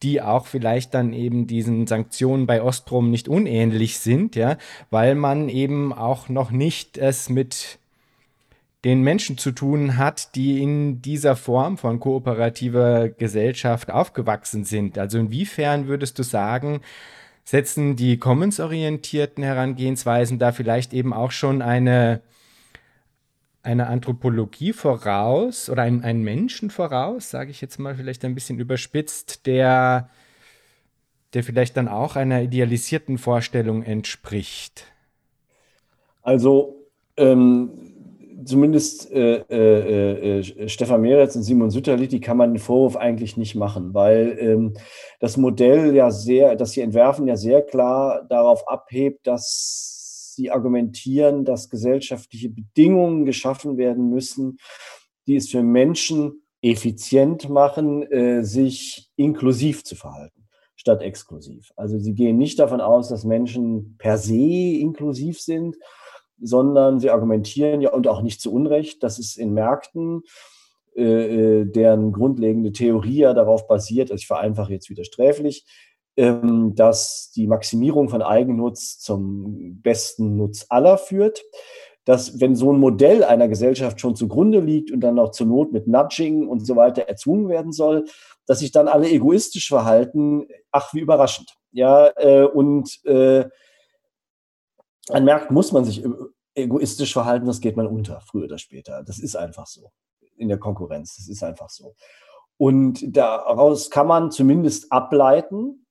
die 0.01 0.21
auch 0.21 0.47
vielleicht 0.47 0.93
dann 0.93 1.13
eben 1.13 1.45
diesen 1.45 1.85
Sanktionen 1.85 2.47
bei 2.47 2.61
Ostrom 2.63 3.11
nicht 3.11 3.27
unähnlich 3.27 3.99
sind, 3.99 4.35
ja, 4.35 4.57
weil 4.89 5.13
man 5.13 5.49
eben 5.49 5.93
auch 5.93 6.29
noch 6.29 6.49
nicht 6.49 6.97
es 6.97 7.29
mit 7.29 7.79
den 8.83 9.01
Menschen 9.01 9.37
zu 9.37 9.51
tun 9.51 9.97
hat, 9.97 10.35
die 10.35 10.61
in 10.61 11.01
dieser 11.01 11.35
Form 11.35 11.77
von 11.77 11.99
kooperativer 11.99 13.09
Gesellschaft 13.09 13.91
aufgewachsen 13.91 14.63
sind. 14.63 14.97
Also 14.97 15.19
inwiefern 15.19 15.87
würdest 15.87 16.17
du 16.17 16.23
sagen, 16.23 16.81
setzen 17.47 17.95
die 17.95 18.17
Commons-orientierten 18.17 19.41
Herangehensweisen 19.41 20.37
da 20.37 20.51
vielleicht 20.51 20.91
eben 20.91 21.13
auch 21.13 21.31
schon 21.31 21.61
eine, 21.61 22.19
eine 23.63 23.87
Anthropologie 23.87 24.73
voraus 24.73 25.69
oder 25.69 25.83
einen, 25.83 26.03
einen 26.03 26.23
Menschen 26.23 26.69
voraus, 26.69 27.29
sage 27.29 27.51
ich 27.51 27.61
jetzt 27.61 27.77
mal 27.79 27.95
vielleicht 27.95 28.25
ein 28.25 28.35
bisschen 28.35 28.59
überspitzt, 28.59 29.45
der, 29.45 30.09
der 31.33 31.41
vielleicht 31.41 31.77
dann 31.77 31.87
auch 31.87 32.17
einer 32.17 32.41
idealisierten 32.41 33.17
Vorstellung 33.17 33.81
entspricht? 33.81 34.83
Also 36.23 36.75
ähm, 37.15 37.86
zumindest 38.45 39.11
äh, 39.11 39.43
äh, 39.49 40.39
äh, 40.39 40.69
Stefan 40.69 41.01
Meretz 41.01 41.35
und 41.35 41.43
Simon 41.43 41.71
Sütterlich, 41.71 42.09
die 42.09 42.19
kann 42.19 42.37
man 42.37 42.53
den 42.53 42.59
Vorwurf 42.59 42.95
eigentlich 42.95 43.37
nicht 43.37 43.55
machen, 43.55 43.93
weil 43.93 44.37
ähm, 44.39 44.73
das 45.19 45.37
Modell 45.37 45.95
ja 45.95 46.11
sehr, 46.11 46.55
das 46.55 46.71
sie 46.71 46.81
entwerfen, 46.81 47.27
ja 47.27 47.35
sehr 47.35 47.61
klar 47.61 48.25
darauf 48.29 48.67
abhebt, 48.67 49.25
dass 49.25 50.33
sie 50.35 50.51
argumentieren, 50.51 51.45
dass 51.45 51.69
gesellschaftliche 51.69 52.49
Bedingungen 52.49 53.25
geschaffen 53.25 53.77
werden 53.77 54.09
müssen, 54.09 54.57
die 55.25 55.35
es 55.35 55.49
für 55.49 55.63
Menschen 55.63 56.43
effizient 56.61 57.49
machen, 57.49 58.03
äh, 58.03 58.43
sich 58.43 59.09
inklusiv 59.15 59.83
zu 59.83 59.95
verhalten 59.95 60.47
statt 60.75 61.01
exklusiv. 61.01 61.73
Also 61.75 61.97
sie 61.97 62.13
gehen 62.13 62.37
nicht 62.37 62.59
davon 62.59 62.81
aus, 62.81 63.09
dass 63.09 63.25
Menschen 63.25 63.95
per 63.97 64.17
se 64.17 64.77
inklusiv 64.79 65.41
sind, 65.41 65.75
sondern 66.39 66.99
sie 66.99 67.09
argumentieren 67.09 67.81
ja 67.81 67.91
und 67.91 68.07
auch 68.07 68.21
nicht 68.21 68.41
zu 68.41 68.51
Unrecht, 68.53 69.03
dass 69.03 69.19
es 69.19 69.37
in 69.37 69.53
Märkten, 69.53 70.23
äh, 70.95 71.61
äh, 71.61 71.65
deren 71.65 72.11
grundlegende 72.11 72.71
Theorie 72.71 73.19
ja 73.19 73.33
darauf 73.33 73.67
basiert, 73.67 74.11
also 74.11 74.21
ich 74.21 74.27
vereinfache 74.27 74.73
jetzt 74.73 74.89
wieder 74.89 75.03
sträflich, 75.03 75.65
ähm, 76.17 76.73
dass 76.73 77.31
die 77.35 77.45
Maximierung 77.45 78.09
von 78.09 78.23
Eigennutz 78.23 78.97
zum 78.97 79.79
besten 79.83 80.35
Nutz 80.35 80.65
aller 80.69 80.97
führt. 80.97 81.43
Dass, 82.05 82.39
wenn 82.39 82.55
so 82.55 82.71
ein 82.71 82.79
Modell 82.79 83.23
einer 83.23 83.49
Gesellschaft 83.49 83.99
schon 83.99 84.15
zugrunde 84.15 84.61
liegt 84.61 84.91
und 84.91 85.01
dann 85.01 85.15
noch 85.15 85.31
zur 85.31 85.45
Not 85.45 85.73
mit 85.73 85.87
Nudging 85.87 86.47
und 86.47 86.65
so 86.65 86.77
weiter 86.77 87.03
erzwungen 87.03 87.49
werden 87.49 87.73
soll, 87.73 88.05
dass 88.45 88.59
sich 88.59 88.71
dann 88.71 88.87
alle 88.87 89.09
egoistisch 89.09 89.67
verhalten, 89.67 90.47
ach, 90.71 90.93
wie 90.93 91.01
überraschend. 91.01 91.53
Ja, 91.73 92.09
äh, 92.15 92.45
und 92.45 93.05
äh, 93.05 93.45
an 95.09 95.25
Märkten 95.25 95.53
muss 95.53 95.71
man 95.71 95.85
sich 95.85 96.03
egoistisch 96.55 97.13
verhalten, 97.13 97.45
das 97.45 97.61
geht 97.61 97.77
man 97.77 97.87
unter, 97.87 98.19
früher 98.21 98.45
oder 98.45 98.57
später. 98.57 99.03
Das 99.03 99.19
ist 99.19 99.35
einfach 99.35 99.67
so. 99.67 99.91
In 100.35 100.49
der 100.49 100.57
Konkurrenz, 100.57 101.15
das 101.15 101.27
ist 101.27 101.43
einfach 101.43 101.69
so. 101.69 101.95
Und 102.57 103.15
daraus 103.15 103.89
kann 103.89 104.07
man 104.07 104.31
zumindest 104.31 104.91
ableiten, 104.91 105.85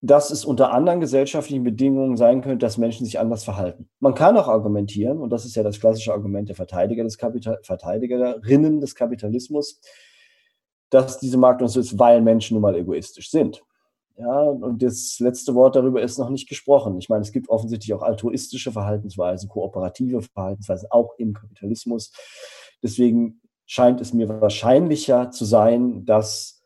dass 0.00 0.30
es 0.30 0.44
unter 0.44 0.72
anderen 0.72 1.00
gesellschaftlichen 1.00 1.62
Bedingungen 1.62 2.16
sein 2.16 2.42
könnte, 2.42 2.58
dass 2.58 2.76
Menschen 2.76 3.04
sich 3.04 3.20
anders 3.20 3.44
verhalten. 3.44 3.88
Man 4.00 4.14
kann 4.14 4.36
auch 4.36 4.48
argumentieren, 4.48 5.20
und 5.20 5.30
das 5.30 5.44
ist 5.44 5.54
ja 5.54 5.62
das 5.62 5.78
klassische 5.78 6.12
Argument 6.12 6.48
der 6.48 6.56
Verteidiger 6.56 7.04
des 7.04 7.18
Kapital 7.18 7.60
Verteidigerinnen 7.62 8.80
des 8.80 8.96
Kapitalismus, 8.96 9.80
dass 10.90 11.20
diese 11.20 11.38
Markt 11.38 11.62
so 11.68 11.78
ist, 11.78 11.98
weil 11.98 12.20
Menschen 12.20 12.54
nun 12.54 12.62
mal 12.62 12.74
egoistisch 12.74 13.30
sind. 13.30 13.62
Ja, 14.16 14.42
und 14.42 14.82
das 14.82 15.18
letzte 15.20 15.54
Wort 15.54 15.74
darüber 15.74 16.02
ist 16.02 16.18
noch 16.18 16.28
nicht 16.28 16.48
gesprochen. 16.48 16.98
Ich 16.98 17.08
meine, 17.08 17.22
es 17.22 17.32
gibt 17.32 17.48
offensichtlich 17.48 17.94
auch 17.94 18.02
altruistische 18.02 18.70
Verhaltensweisen, 18.70 19.48
kooperative 19.48 20.22
Verhaltensweisen, 20.22 20.88
auch 20.90 21.14
im 21.18 21.32
Kapitalismus. 21.32 22.12
Deswegen 22.82 23.40
scheint 23.66 24.00
es 24.00 24.12
mir 24.12 24.28
wahrscheinlicher 24.28 25.30
zu 25.30 25.44
sein, 25.44 26.04
dass 26.04 26.62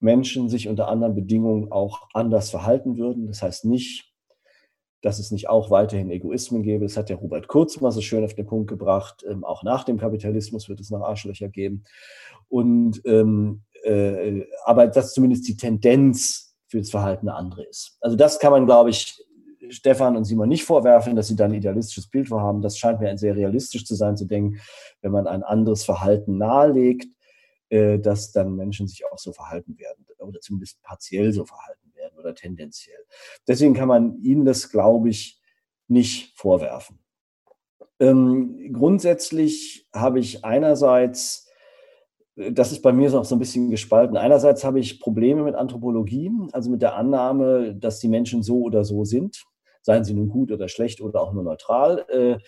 Menschen 0.00 0.48
sich 0.48 0.68
unter 0.68 0.88
anderen 0.88 1.14
Bedingungen 1.14 1.70
auch 1.70 2.08
anders 2.14 2.50
verhalten 2.50 2.96
würden. 2.96 3.28
Das 3.28 3.42
heißt 3.42 3.66
nicht, 3.66 4.12
dass 5.02 5.18
es 5.18 5.30
nicht 5.30 5.48
auch 5.48 5.70
weiterhin 5.70 6.10
Egoismen 6.10 6.62
gäbe. 6.62 6.84
Das 6.86 6.96
hat 6.96 7.08
der 7.08 7.16
Robert 7.16 7.48
Kurz 7.48 7.80
mal 7.80 7.90
so 7.92 8.00
schön 8.00 8.24
auf 8.24 8.34
den 8.34 8.46
Punkt 8.46 8.68
gebracht. 8.68 9.24
Ähm, 9.28 9.44
auch 9.44 9.62
nach 9.62 9.84
dem 9.84 9.98
Kapitalismus 9.98 10.68
wird 10.68 10.80
es 10.80 10.90
noch 10.90 11.02
Arschlöcher 11.02 11.48
geben. 11.48 11.84
Und 12.48 13.02
ähm, 13.04 13.62
äh, 13.84 14.46
aber 14.64 14.86
dass 14.86 15.12
zumindest 15.12 15.46
die 15.48 15.56
Tendenz 15.56 16.51
für 16.72 16.78
das 16.78 16.90
Verhalten 16.90 17.28
eine 17.28 17.36
andere 17.36 17.64
ist. 17.64 17.98
Also 18.00 18.16
das 18.16 18.38
kann 18.38 18.50
man, 18.50 18.64
glaube 18.64 18.88
ich, 18.88 19.22
Stefan 19.68 20.16
und 20.16 20.24
Simon 20.24 20.48
nicht 20.48 20.64
vorwerfen, 20.64 21.14
dass 21.14 21.28
sie 21.28 21.36
da 21.36 21.44
ein 21.44 21.52
idealistisches 21.52 22.08
Bild 22.08 22.28
vorhaben. 22.28 22.62
Das 22.62 22.78
scheint 22.78 22.98
mir 22.98 23.16
sehr 23.18 23.36
realistisch 23.36 23.84
zu 23.84 23.94
sein, 23.94 24.16
zu 24.16 24.24
denken, 24.24 24.58
wenn 25.02 25.12
man 25.12 25.26
ein 25.26 25.42
anderes 25.42 25.84
Verhalten 25.84 26.38
nahelegt, 26.38 27.08
äh, 27.68 27.98
dass 27.98 28.32
dann 28.32 28.56
Menschen 28.56 28.88
sich 28.88 29.04
auch 29.04 29.18
so 29.18 29.32
verhalten 29.32 29.78
werden 29.78 30.06
oder 30.18 30.40
zumindest 30.40 30.82
partiell 30.82 31.32
so 31.34 31.44
verhalten 31.44 31.92
werden 31.94 32.18
oder 32.18 32.34
tendenziell. 32.34 33.04
Deswegen 33.46 33.74
kann 33.74 33.88
man 33.88 34.22
ihnen 34.22 34.46
das, 34.46 34.70
glaube 34.70 35.10
ich, 35.10 35.42
nicht 35.88 36.32
vorwerfen. 36.38 37.00
Ähm, 38.00 38.72
grundsätzlich 38.72 39.86
habe 39.92 40.20
ich 40.20 40.42
einerseits 40.42 41.50
das 42.36 42.72
ist 42.72 42.82
bei 42.82 42.92
mir 42.92 43.12
auch 43.14 43.24
so 43.24 43.36
ein 43.36 43.38
bisschen 43.38 43.70
gespalten. 43.70 44.16
Einerseits 44.16 44.64
habe 44.64 44.80
ich 44.80 45.00
Probleme 45.00 45.42
mit 45.42 45.54
Anthropologie, 45.54 46.30
also 46.52 46.70
mit 46.70 46.82
der 46.82 46.96
Annahme, 46.96 47.74
dass 47.74 48.00
die 48.00 48.08
Menschen 48.08 48.42
so 48.42 48.62
oder 48.62 48.84
so 48.84 49.04
sind 49.04 49.44
seien 49.82 50.04
sie 50.04 50.14
nun 50.14 50.28
gut 50.28 50.50
oder 50.50 50.68
schlecht 50.68 51.00
oder 51.00 51.20
auch 51.20 51.32
nur 51.32 51.42
neutral, 51.42 52.06
äh, 52.08 52.38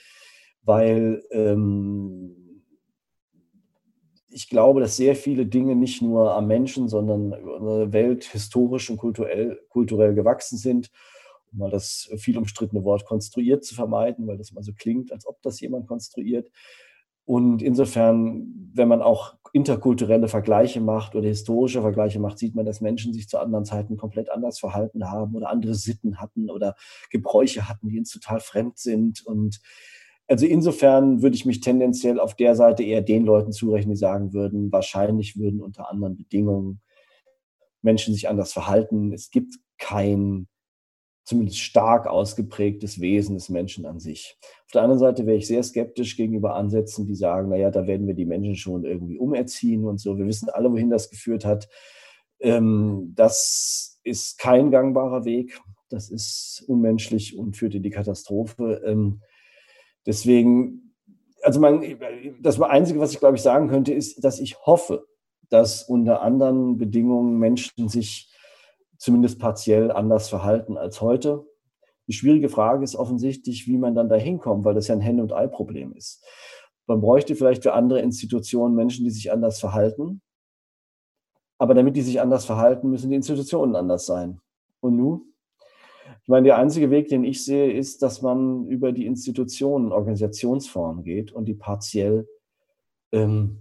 weil 0.62 1.22
ähm, 1.30 2.62
ich 4.30 4.48
glaube, 4.48 4.80
dass 4.80 4.96
sehr 4.96 5.14
viele 5.14 5.46
Dinge 5.46 5.76
nicht 5.76 6.02
nur 6.02 6.34
am 6.34 6.48
Menschen, 6.48 6.88
sondern 6.88 7.38
über 7.40 7.56
unsere 7.56 7.92
Welt 7.92 8.24
historisch 8.24 8.90
und 8.90 8.96
kulturell, 8.96 9.60
kulturell 9.68 10.14
gewachsen 10.14 10.58
sind. 10.58 10.90
Um 11.52 11.58
mal 11.58 11.70
das 11.70 12.10
viel 12.16 12.36
umstrittene 12.36 12.82
Wort 12.82 13.04
konstruiert 13.04 13.64
zu 13.64 13.76
vermeiden, 13.76 14.26
weil 14.26 14.38
das 14.38 14.50
mal 14.50 14.64
so 14.64 14.72
klingt, 14.72 15.12
als 15.12 15.26
ob 15.26 15.40
das 15.42 15.60
jemand 15.60 15.86
konstruiert. 15.86 16.50
Und 17.24 17.62
insofern, 17.62 18.70
wenn 18.74 18.88
man 18.88 19.02
auch 19.02 19.36
interkulturelle 19.52 20.28
Vergleiche 20.28 20.80
macht 20.80 21.14
oder 21.14 21.28
historische 21.28 21.80
Vergleiche 21.80 22.18
macht, 22.18 22.38
sieht 22.38 22.54
man, 22.54 22.66
dass 22.66 22.80
Menschen 22.80 23.12
sich 23.14 23.28
zu 23.28 23.38
anderen 23.38 23.64
Zeiten 23.64 23.96
komplett 23.96 24.28
anders 24.30 24.58
verhalten 24.58 25.10
haben 25.10 25.34
oder 25.36 25.48
andere 25.48 25.74
Sitten 25.74 26.20
hatten 26.20 26.50
oder 26.50 26.74
Gebräuche 27.10 27.68
hatten, 27.68 27.88
die 27.88 27.98
uns 27.98 28.10
total 28.10 28.40
fremd 28.40 28.78
sind. 28.78 29.24
Und 29.24 29.60
also 30.26 30.44
insofern 30.44 31.22
würde 31.22 31.36
ich 31.36 31.46
mich 31.46 31.60
tendenziell 31.60 32.18
auf 32.18 32.34
der 32.34 32.56
Seite 32.56 32.82
eher 32.82 33.00
den 33.00 33.24
Leuten 33.24 33.52
zurechnen, 33.52 33.94
die 33.94 33.98
sagen 33.98 34.32
würden, 34.32 34.72
wahrscheinlich 34.72 35.36
würden 35.38 35.60
unter 35.60 35.88
anderen 35.88 36.16
Bedingungen 36.16 36.80
Menschen 37.80 38.12
sich 38.12 38.28
anders 38.28 38.52
verhalten. 38.52 39.12
Es 39.12 39.30
gibt 39.30 39.54
kein 39.78 40.48
zumindest 41.24 41.58
stark 41.58 42.06
ausgeprägtes 42.06 43.00
Wesen 43.00 43.34
des 43.34 43.48
Menschen 43.48 43.86
an 43.86 43.98
sich. 43.98 44.38
Auf 44.66 44.72
der 44.72 44.82
anderen 44.82 45.00
Seite 45.00 45.26
wäre 45.26 45.38
ich 45.38 45.46
sehr 45.46 45.62
skeptisch 45.62 46.16
gegenüber 46.16 46.54
Ansätzen, 46.54 47.06
die 47.06 47.14
sagen, 47.14 47.48
naja, 47.48 47.70
da 47.70 47.86
werden 47.86 48.06
wir 48.06 48.14
die 48.14 48.26
Menschen 48.26 48.56
schon 48.56 48.84
irgendwie 48.84 49.18
umerziehen 49.18 49.84
und 49.86 49.98
so. 49.98 50.18
Wir 50.18 50.26
wissen 50.26 50.50
alle, 50.50 50.70
wohin 50.70 50.90
das 50.90 51.10
geführt 51.10 51.44
hat. 51.44 51.68
Ähm, 52.40 53.12
das 53.14 54.00
ist 54.04 54.38
kein 54.38 54.70
gangbarer 54.70 55.24
Weg. 55.24 55.58
Das 55.88 56.10
ist 56.10 56.62
unmenschlich 56.66 57.38
und 57.38 57.56
führt 57.56 57.74
in 57.74 57.82
die 57.82 57.90
Katastrophe. 57.90 58.82
Ähm, 58.84 59.22
deswegen, 60.06 60.94
also 61.42 61.58
man, 61.58 61.82
das 62.42 62.60
Einzige, 62.60 63.00
was 63.00 63.12
ich 63.12 63.18
glaube 63.18 63.36
ich 63.36 63.42
sagen 63.42 63.68
könnte, 63.68 63.94
ist, 63.94 64.22
dass 64.22 64.40
ich 64.40 64.58
hoffe, 64.66 65.06
dass 65.48 65.84
unter 65.84 66.20
anderen 66.20 66.76
Bedingungen 66.76 67.38
Menschen 67.38 67.88
sich 67.88 68.33
zumindest 69.04 69.38
partiell 69.38 69.92
anders 69.92 70.30
verhalten 70.30 70.78
als 70.78 71.02
heute. 71.02 71.46
Die 72.08 72.14
schwierige 72.14 72.48
Frage 72.48 72.84
ist 72.84 72.96
offensichtlich, 72.96 73.66
wie 73.66 73.76
man 73.76 73.94
dann 73.94 74.08
da 74.08 74.16
hinkommt, 74.16 74.64
weil 74.64 74.74
das 74.74 74.88
ja 74.88 74.94
ein 74.94 75.02
Henne- 75.02 75.20
und 75.20 75.34
Ei-Problem 75.34 75.92
ist. 75.92 76.24
Man 76.86 77.02
bräuchte 77.02 77.36
vielleicht 77.36 77.62
für 77.62 77.74
andere 77.74 78.00
Institutionen 78.00 78.74
Menschen, 78.74 79.04
die 79.04 79.10
sich 79.10 79.30
anders 79.30 79.60
verhalten. 79.60 80.22
Aber 81.58 81.74
damit 81.74 81.96
die 81.96 82.02
sich 82.02 82.20
anders 82.20 82.46
verhalten, 82.46 82.88
müssen 82.88 83.10
die 83.10 83.16
Institutionen 83.16 83.76
anders 83.76 84.06
sein. 84.06 84.40
Und 84.80 84.96
nun? 84.96 85.34
Ich 86.22 86.28
meine, 86.28 86.46
der 86.46 86.56
einzige 86.56 86.90
Weg, 86.90 87.08
den 87.08 87.24
ich 87.24 87.44
sehe, 87.44 87.72
ist, 87.72 88.00
dass 88.00 88.22
man 88.22 88.66
über 88.68 88.92
die 88.92 89.04
Institutionen, 89.04 89.92
Organisationsformen 89.92 91.04
geht 91.04 91.30
und 91.30 91.44
die 91.44 91.54
partiell 91.54 92.26
ähm, 93.12 93.60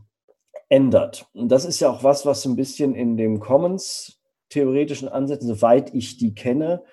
ändert. 0.69 1.27
Und 1.33 1.49
das 1.49 1.65
ist 1.65 1.81
ja 1.81 1.89
auch 1.89 2.03
was, 2.03 2.25
was 2.25 2.45
ein 2.45 2.55
bisschen 2.55 2.95
in 2.95 3.17
dem 3.17 3.41
Commons 3.41 4.22
theoretischen 4.49 5.07
Ansätzen, 5.09 5.47
soweit 5.47 5.93
ich 5.93 6.17
die 6.17 6.33
kenne, 6.33 6.83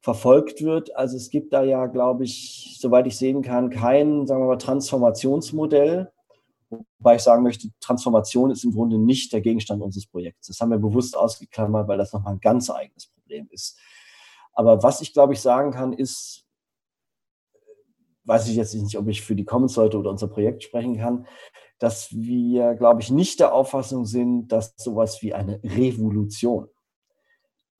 verfolgt 0.00 0.62
wird. 0.62 0.96
Also 0.96 1.16
es 1.16 1.30
gibt 1.30 1.52
da 1.52 1.62
ja, 1.62 1.86
glaube 1.86 2.24
ich, 2.24 2.76
soweit 2.80 3.06
ich 3.06 3.16
sehen 3.16 3.42
kann, 3.42 3.70
kein, 3.70 4.26
sagen 4.26 4.42
wir 4.42 4.48
mal, 4.48 4.56
Transformationsmodell. 4.56 6.10
Wobei 6.70 7.16
ich 7.16 7.22
sagen 7.22 7.42
möchte, 7.42 7.68
Transformation 7.80 8.50
ist 8.50 8.64
im 8.64 8.72
Grunde 8.72 8.98
nicht 8.98 9.32
der 9.32 9.40
Gegenstand 9.40 9.82
unseres 9.82 10.06
Projekts. 10.06 10.46
Das 10.46 10.60
haben 10.60 10.70
wir 10.70 10.78
bewusst 10.78 11.16
ausgeklammert, 11.16 11.88
weil 11.88 11.98
das 11.98 12.12
nochmal 12.12 12.34
ein 12.34 12.40
ganz 12.40 12.70
eigenes 12.70 13.08
Problem 13.08 13.48
ist. 13.50 13.78
Aber 14.52 14.82
was 14.82 15.00
ich, 15.00 15.12
glaube 15.12 15.32
ich, 15.32 15.40
sagen 15.40 15.72
kann, 15.72 15.92
ist, 15.92 16.46
weiß 18.24 18.48
ich 18.48 18.56
jetzt 18.56 18.74
nicht, 18.74 18.96
ob 18.96 19.08
ich 19.08 19.22
für 19.22 19.34
die 19.34 19.44
Commons-Leute 19.44 19.98
oder 19.98 20.10
unser 20.10 20.28
Projekt 20.28 20.62
sprechen 20.62 20.96
kann, 20.96 21.26
dass 21.78 22.12
wir, 22.12 22.74
glaube 22.74 23.00
ich, 23.00 23.10
nicht 23.10 23.40
der 23.40 23.52
Auffassung 23.52 24.04
sind, 24.04 24.48
dass 24.48 24.74
sowas 24.76 25.22
wie 25.22 25.34
eine 25.34 25.60
Revolution 25.64 26.68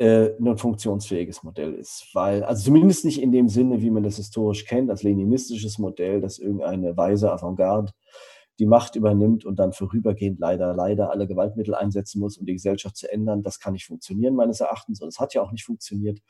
äh, 0.01 0.35
ein 0.41 0.57
funktionsfähiges 0.57 1.43
Modell 1.43 1.75
ist. 1.75 2.09
Weil, 2.15 2.43
also 2.43 2.65
zumindest 2.65 3.05
nicht 3.05 3.21
in 3.21 3.33
dem 3.33 3.49
Sinne, 3.49 3.83
wie 3.83 3.91
man 3.91 4.03
das 4.03 4.17
historisch 4.17 4.65
kennt, 4.65 4.91
als 4.91 5.03
leninistisches 5.03 5.79
Modell, 5.79 6.23
dass 6.23 6.39
irgendeine 6.39 6.97
weise 6.97 7.31
Avantgarde 7.31 7.93
die 8.59 8.67
Macht 8.67 8.97
übernimmt 8.97 9.45
und 9.45 9.59
dann 9.59 9.73
vorübergehend 9.73 10.39
leider, 10.39 10.75
leider 10.75 11.11
alle 11.11 11.27
Gewaltmittel 11.27 11.75
einsetzen 11.75 12.19
muss, 12.21 12.39
um 12.39 12.47
die 12.47 12.55
Gesellschaft 12.55 12.97
zu 12.97 13.13
ändern. 13.13 13.43
Das 13.43 13.61
kann 13.61 13.75
nicht 13.75 13.87
funktionieren, 13.87 14.35
meines 14.35 14.61
Erachtens. 14.61 15.03
Und 15.03 15.09
es 15.09 15.21
hat 15.21 15.35
ja 15.35 15.43
auch 15.43 15.53
nicht 15.53 15.65
funktioniert. 15.65 16.21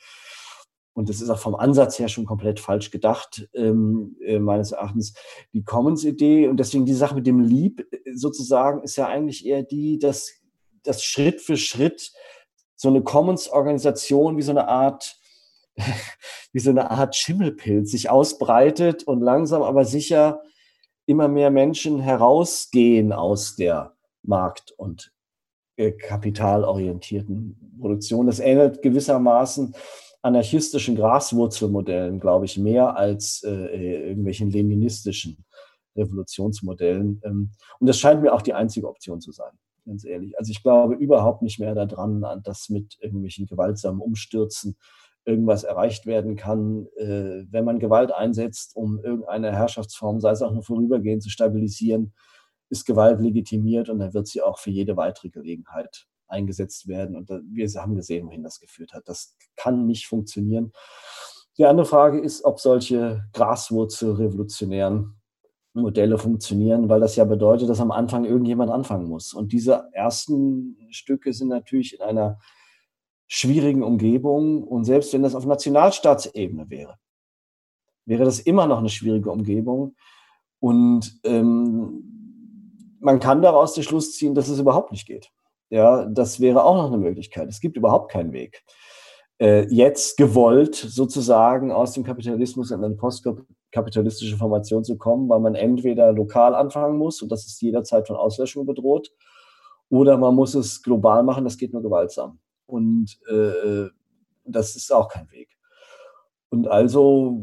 Und 0.92 1.08
das 1.08 1.20
ist 1.20 1.30
auch 1.30 1.38
vom 1.38 1.54
Ansatz 1.54 1.98
her 2.00 2.08
schon 2.08 2.26
komplett 2.26 2.58
falsch 2.58 2.90
gedacht, 2.90 3.48
ähm, 3.54 4.16
äh, 4.24 4.40
meines 4.40 4.72
Erachtens. 4.72 5.14
Die 5.52 5.62
Commons-Idee 5.62 6.48
und 6.48 6.58
deswegen 6.58 6.86
die 6.86 6.94
Sache 6.94 7.14
mit 7.14 7.26
dem 7.26 7.38
Lieb 7.38 7.86
äh, 7.92 8.14
sozusagen 8.14 8.82
ist 8.82 8.96
ja 8.96 9.06
eigentlich 9.06 9.46
eher 9.46 9.62
die, 9.62 9.98
dass 9.98 10.32
das 10.82 11.04
Schritt 11.04 11.40
für 11.40 11.56
Schritt 11.56 12.12
so 12.80 12.88
eine 12.88 13.02
Commons-Organisation 13.02 14.38
wie 14.38 14.42
so 14.42 14.52
eine 14.52 14.66
Art, 14.66 15.18
wie 16.52 16.60
so 16.60 16.70
eine 16.70 16.90
Art 16.90 17.14
Schimmelpilz 17.14 17.90
sich 17.90 18.08
ausbreitet 18.08 19.02
und 19.02 19.20
langsam 19.20 19.62
aber 19.62 19.84
sicher 19.84 20.40
immer 21.04 21.28
mehr 21.28 21.50
Menschen 21.50 22.00
herausgehen 22.00 23.12
aus 23.12 23.54
der 23.56 23.94
markt- 24.22 24.72
und 24.78 25.12
äh, 25.76 25.92
kapitalorientierten 25.92 27.76
Produktion. 27.78 28.26
Das 28.26 28.40
ähnelt 28.40 28.80
gewissermaßen 28.80 29.74
anarchistischen 30.22 30.96
Graswurzelmodellen, 30.96 32.18
glaube 32.18 32.46
ich, 32.46 32.56
mehr 32.56 32.96
als 32.96 33.42
äh, 33.42 33.50
äh, 33.50 34.08
irgendwelchen 34.08 34.50
leninistischen 34.50 35.44
Revolutionsmodellen. 35.96 37.20
Ähm, 37.26 37.50
und 37.78 37.86
das 37.86 37.98
scheint 37.98 38.22
mir 38.22 38.32
auch 38.32 38.42
die 38.42 38.54
einzige 38.54 38.88
Option 38.88 39.20
zu 39.20 39.32
sein 39.32 39.52
ganz 39.90 40.04
ehrlich. 40.04 40.38
Also 40.38 40.52
ich 40.52 40.62
glaube 40.62 40.94
überhaupt 40.94 41.42
nicht 41.42 41.58
mehr 41.58 41.74
daran, 41.74 42.24
dass 42.44 42.68
mit 42.68 42.96
irgendwelchen 43.00 43.46
gewaltsamen 43.46 44.00
Umstürzen 44.00 44.76
irgendwas 45.24 45.64
erreicht 45.64 46.06
werden 46.06 46.36
kann, 46.36 46.86
äh, 46.96 47.44
wenn 47.50 47.64
man 47.64 47.80
Gewalt 47.80 48.12
einsetzt, 48.12 48.74
um 48.76 49.00
irgendeine 49.00 49.52
Herrschaftsform, 49.52 50.20
sei 50.20 50.30
es 50.30 50.42
auch 50.42 50.52
nur 50.52 50.62
vorübergehend, 50.62 51.22
zu 51.22 51.28
stabilisieren, 51.28 52.14
ist 52.70 52.86
Gewalt 52.86 53.20
legitimiert 53.20 53.90
und 53.90 53.98
dann 53.98 54.14
wird 54.14 54.28
sie 54.28 54.42
auch 54.42 54.58
für 54.58 54.70
jede 54.70 54.96
weitere 54.96 55.28
Gelegenheit 55.28 56.06
eingesetzt 56.28 56.86
werden. 56.86 57.16
Und 57.16 57.28
wir 57.28 57.68
haben 57.68 57.96
gesehen, 57.96 58.28
wohin 58.28 58.44
das 58.44 58.60
geführt 58.60 58.92
hat. 58.92 59.08
Das 59.08 59.36
kann 59.56 59.86
nicht 59.86 60.06
funktionieren. 60.06 60.72
Die 61.58 61.66
andere 61.66 61.84
Frage 61.84 62.20
ist, 62.20 62.44
ob 62.44 62.60
solche 62.60 63.24
Graswurzel-revolutionären 63.32 65.19
Modelle 65.72 66.18
funktionieren, 66.18 66.88
weil 66.88 67.00
das 67.00 67.16
ja 67.16 67.24
bedeutet, 67.24 67.68
dass 67.68 67.80
am 67.80 67.92
Anfang 67.92 68.24
irgendjemand 68.24 68.70
anfangen 68.70 69.08
muss. 69.08 69.32
Und 69.32 69.52
diese 69.52 69.88
ersten 69.92 70.76
Stücke 70.90 71.32
sind 71.32 71.48
natürlich 71.48 71.94
in 71.94 72.02
einer 72.02 72.38
schwierigen 73.28 73.82
Umgebung. 73.82 74.64
Und 74.64 74.84
selbst 74.84 75.12
wenn 75.12 75.22
das 75.22 75.34
auf 75.34 75.46
Nationalstaatsebene 75.46 76.68
wäre, 76.68 76.96
wäre 78.04 78.24
das 78.24 78.40
immer 78.40 78.66
noch 78.66 78.78
eine 78.78 78.88
schwierige 78.88 79.30
Umgebung. 79.30 79.94
Und 80.58 81.20
ähm, 81.24 82.96
man 83.00 83.20
kann 83.20 83.40
daraus 83.40 83.74
den 83.74 83.84
Schluss 83.84 84.16
ziehen, 84.16 84.34
dass 84.34 84.48
es 84.48 84.58
überhaupt 84.58 84.90
nicht 84.90 85.06
geht. 85.06 85.30
Ja, 85.70 86.04
das 86.04 86.40
wäre 86.40 86.64
auch 86.64 86.74
noch 86.74 86.88
eine 86.88 86.98
Möglichkeit. 86.98 87.48
Es 87.48 87.60
gibt 87.60 87.76
überhaupt 87.76 88.10
keinen 88.10 88.32
Weg. 88.32 88.64
Äh, 89.38 89.66
jetzt 89.72 90.16
gewollt 90.16 90.74
sozusagen 90.74 91.70
aus 91.70 91.92
dem 91.92 92.02
Kapitalismus 92.02 92.72
in 92.72 92.84
eine 92.84 92.96
postkapitalistische 93.70 94.36
Formation 94.36 94.84
zu 94.84 94.96
kommen, 94.96 95.28
weil 95.28 95.40
man 95.40 95.54
entweder 95.54 96.12
lokal 96.12 96.54
anfangen 96.54 96.98
muss 96.98 97.22
und 97.22 97.30
das 97.30 97.46
ist 97.46 97.60
jederzeit 97.62 98.06
von 98.06 98.16
Auslöschung 98.16 98.66
bedroht, 98.66 99.12
oder 99.88 100.18
man 100.18 100.34
muss 100.34 100.54
es 100.54 100.82
global 100.82 101.22
machen, 101.22 101.44
das 101.44 101.56
geht 101.56 101.72
nur 101.72 101.82
gewaltsam. 101.82 102.38
Und 102.66 103.18
äh, 103.28 103.88
das 104.44 104.76
ist 104.76 104.92
auch 104.92 105.08
kein 105.08 105.28
Weg. 105.32 105.48
Und 106.48 106.68
also 106.68 107.36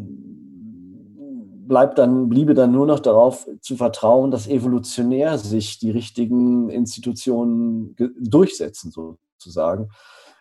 bleibt 1.68 1.98
dann, 1.98 2.30
bliebe 2.30 2.54
dann 2.54 2.72
nur 2.72 2.86
noch 2.86 3.02
darauf 3.02 3.48
zu 3.60 3.76
vertrauen, 3.76 4.32
dass 4.32 4.48
evolutionär 4.48 5.38
sich 5.38 5.80
die 5.80 5.92
richtigen 5.92 6.70
Institutionen 6.70 7.96
durchsetzen, 8.18 8.92
sozusagen, 8.92 9.90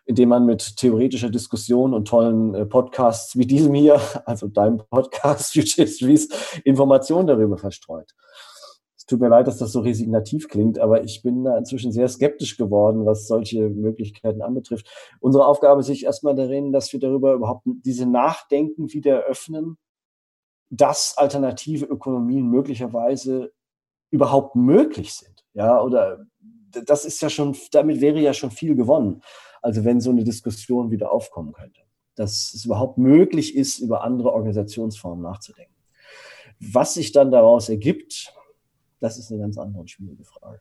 indem 0.07 0.31
man 0.31 0.47
mit 0.47 0.77
theoretischer 0.77 1.31
Diskussion 1.31 1.93
und 1.93 2.09
tollen 2.09 2.55
äh, 2.55 2.65
Podcasts 2.65 3.37
wie 3.37 3.47
diesem 3.47 3.75
hier, 3.75 4.01
also 4.25 4.49
deinem 4.49 4.79
Podcast 4.91 5.53
Future 5.53 5.87
Histories, 5.87 6.29
Informationen 6.65 7.27
darüber 7.27 7.59
verstreut. 7.59 8.13
Es 8.97 9.05
tut 9.05 9.21
mir 9.21 9.29
leid, 9.29 9.47
dass 9.47 9.59
das 9.59 9.71
so 9.73 9.81
resignativ 9.81 10.49
klingt, 10.49 10.79
aber 10.79 11.05
ich 11.05 11.23
bin 11.23 11.45
da 11.45 11.57
inzwischen 11.59 11.93
sehr 11.93 12.09
skeptisch 12.09 12.57
geworden, 12.57 13.05
was 13.05 13.29
solche 13.29 13.69
Möglichkeiten 13.69 14.43
anbetrifft. 14.43 14.89
Unsere 15.21 15.47
Aufgabe 15.47 15.81
ist 15.81 15.87
sich 15.87 16.05
erstmal 16.05 16.35
darin, 16.35 16.73
dass 16.73 16.93
wir 16.93 16.99
darüber 16.99 17.35
überhaupt 17.35 17.67
diese 17.85 18.07
Nachdenken 18.07 18.93
wieder 18.93 19.23
eröffnen 19.23 19.77
dass 20.71 21.17
alternative 21.17 21.85
Ökonomien 21.85 22.49
möglicherweise 22.49 23.53
überhaupt 24.11 24.57
möglich 24.57 25.15
sind. 25.15 25.45
Ja, 25.55 25.81
oder 25.81 26.27
das 26.87 27.05
ist 27.05 27.21
ja 27.23 27.31
schon, 27.31 27.57
damit 27.73 28.01
wäre 28.01 28.21
ja 28.21 28.35
schon 28.35 28.51
viel 28.51 28.75
gewonnen. 28.75 29.23
Also 29.67 29.85
wenn 29.85 30.01
so 30.01 30.11
eine 30.11 30.23
Diskussion 30.23 30.93
wieder 30.93 31.11
aufkommen 31.11 31.53
könnte, 31.53 31.81
dass 32.15 32.55
es 32.55 32.65
überhaupt 32.65 32.99
möglich 32.99 33.57
ist, 33.57 33.81
über 33.81 34.05
andere 34.05 34.33
Organisationsformen 34.33 35.21
nachzudenken. 35.21 35.75
Was 36.61 36.95
sich 36.95 37.11
dann 37.11 37.33
daraus 37.33 37.69
ergibt, 37.69 38.33
das 39.01 39.19
ist 39.19 39.29
eine 39.33 39.41
ganz 39.41 39.59
andere 39.59 39.81
und 39.81 39.91
schwierige 39.91 40.23
Frage. 40.23 40.61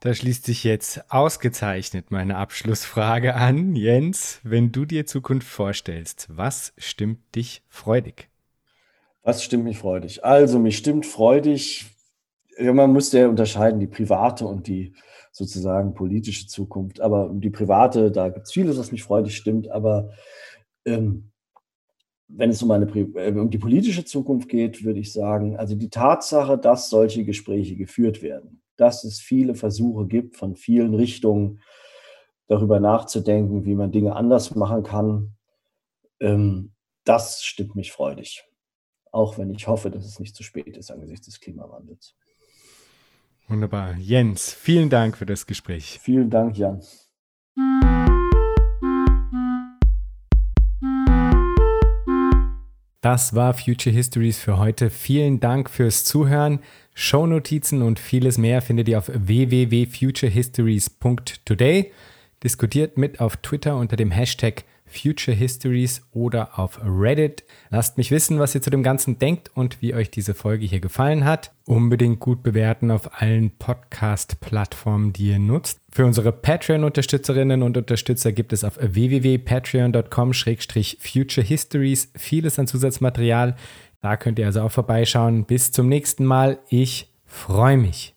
Da 0.00 0.12
schließt 0.14 0.46
sich 0.46 0.64
jetzt 0.64 1.12
ausgezeichnet 1.12 2.10
meine 2.10 2.38
Abschlussfrage 2.38 3.36
an. 3.36 3.76
Jens, 3.76 4.40
wenn 4.42 4.72
du 4.72 4.84
dir 4.84 5.06
Zukunft 5.06 5.46
vorstellst, 5.46 6.26
was 6.28 6.72
stimmt 6.78 7.36
dich 7.36 7.62
freudig? 7.68 8.28
Was 9.22 9.44
stimmt 9.44 9.62
mich 9.62 9.78
freudig? 9.78 10.24
Also, 10.24 10.58
mich 10.58 10.76
stimmt 10.76 11.06
freudig, 11.06 11.86
man 12.58 12.92
muss 12.92 13.12
ja 13.12 13.28
unterscheiden, 13.28 13.78
die 13.78 13.86
private 13.86 14.44
und 14.44 14.66
die 14.66 14.92
sozusagen 15.36 15.94
politische 15.94 16.46
Zukunft. 16.46 17.00
Aber 17.00 17.30
die 17.32 17.50
private, 17.50 18.10
da 18.10 18.28
gibt 18.28 18.46
es 18.46 18.52
vieles, 18.52 18.78
was 18.78 18.92
mich 18.92 19.02
freudig 19.02 19.36
stimmt. 19.36 19.68
Aber 19.68 20.10
ähm, 20.84 21.30
wenn 22.28 22.50
es 22.50 22.62
um, 22.62 22.70
eine, 22.70 22.86
äh, 22.86 23.32
um 23.32 23.50
die 23.50 23.58
politische 23.58 24.04
Zukunft 24.04 24.48
geht, 24.48 24.84
würde 24.84 25.00
ich 25.00 25.12
sagen, 25.12 25.56
also 25.56 25.74
die 25.74 25.90
Tatsache, 25.90 26.56
dass 26.56 26.88
solche 26.88 27.24
Gespräche 27.24 27.76
geführt 27.76 28.22
werden, 28.22 28.62
dass 28.76 29.04
es 29.04 29.20
viele 29.20 29.54
Versuche 29.54 30.06
gibt 30.06 30.36
von 30.36 30.56
vielen 30.56 30.94
Richtungen, 30.94 31.60
darüber 32.48 32.78
nachzudenken, 32.78 33.64
wie 33.64 33.74
man 33.74 33.90
Dinge 33.90 34.14
anders 34.14 34.54
machen 34.54 34.84
kann, 34.84 35.32
ähm, 36.20 36.72
das 37.04 37.42
stimmt 37.42 37.74
mich 37.74 37.90
freudig 37.90 38.46
auch 39.16 39.38
wenn 39.38 39.50
ich 39.50 39.66
hoffe, 39.66 39.90
dass 39.90 40.04
es 40.04 40.20
nicht 40.20 40.36
zu 40.36 40.42
spät 40.42 40.76
ist 40.76 40.90
angesichts 40.90 41.26
des 41.26 41.40
Klimawandels. 41.40 42.14
Wunderbar. 43.48 43.96
Jens, 43.96 44.52
vielen 44.52 44.90
Dank 44.90 45.16
für 45.16 45.26
das 45.26 45.46
Gespräch. 45.46 46.00
Vielen 46.02 46.30
Dank, 46.30 46.56
Jan. 46.56 46.80
Das 53.06 53.36
war 53.36 53.54
Future 53.54 53.94
Histories 53.94 54.40
für 54.40 54.58
heute. 54.58 54.90
Vielen 54.90 55.38
Dank 55.38 55.70
fürs 55.70 56.04
Zuhören. 56.04 56.58
Shownotizen 56.92 57.82
und 57.82 58.00
vieles 58.00 58.36
mehr 58.36 58.62
findet 58.62 58.88
ihr 58.88 58.98
auf 58.98 59.08
www.futurehistories.today. 59.14 61.92
Diskutiert 62.42 62.98
mit 62.98 63.20
auf 63.20 63.36
Twitter 63.36 63.76
unter 63.76 63.94
dem 63.94 64.10
Hashtag 64.10 64.64
Future 64.86 65.36
Histories 65.36 66.00
oder 66.12 66.58
auf 66.58 66.80
Reddit. 66.82 67.44
Lasst 67.70 67.98
mich 67.98 68.10
wissen, 68.10 68.38
was 68.38 68.54
ihr 68.54 68.62
zu 68.62 68.70
dem 68.70 68.82
Ganzen 68.82 69.18
denkt 69.18 69.50
und 69.54 69.82
wie 69.82 69.92
euch 69.94 70.10
diese 70.10 70.32
Folge 70.34 70.64
hier 70.66 70.80
gefallen 70.80 71.24
hat. 71.24 71.52
Unbedingt 71.66 72.20
gut 72.20 72.42
bewerten 72.42 72.90
auf 72.90 73.20
allen 73.20 73.50
Podcast-Plattformen, 73.50 75.12
die 75.12 75.28
ihr 75.30 75.38
nutzt. 75.38 75.80
Für 75.90 76.06
unsere 76.06 76.32
Patreon-Unterstützerinnen 76.32 77.62
und 77.62 77.76
Unterstützer 77.76 78.32
gibt 78.32 78.52
es 78.52 78.64
auf 78.64 78.78
www.patreon.com-future 78.80 81.46
histories 81.46 82.10
vieles 82.16 82.58
an 82.58 82.66
Zusatzmaterial. 82.66 83.54
Da 84.00 84.16
könnt 84.16 84.38
ihr 84.38 84.46
also 84.46 84.62
auch 84.62 84.72
vorbeischauen. 84.72 85.44
Bis 85.44 85.72
zum 85.72 85.88
nächsten 85.88 86.24
Mal. 86.24 86.58
Ich 86.68 87.12
freue 87.24 87.76
mich. 87.76 88.15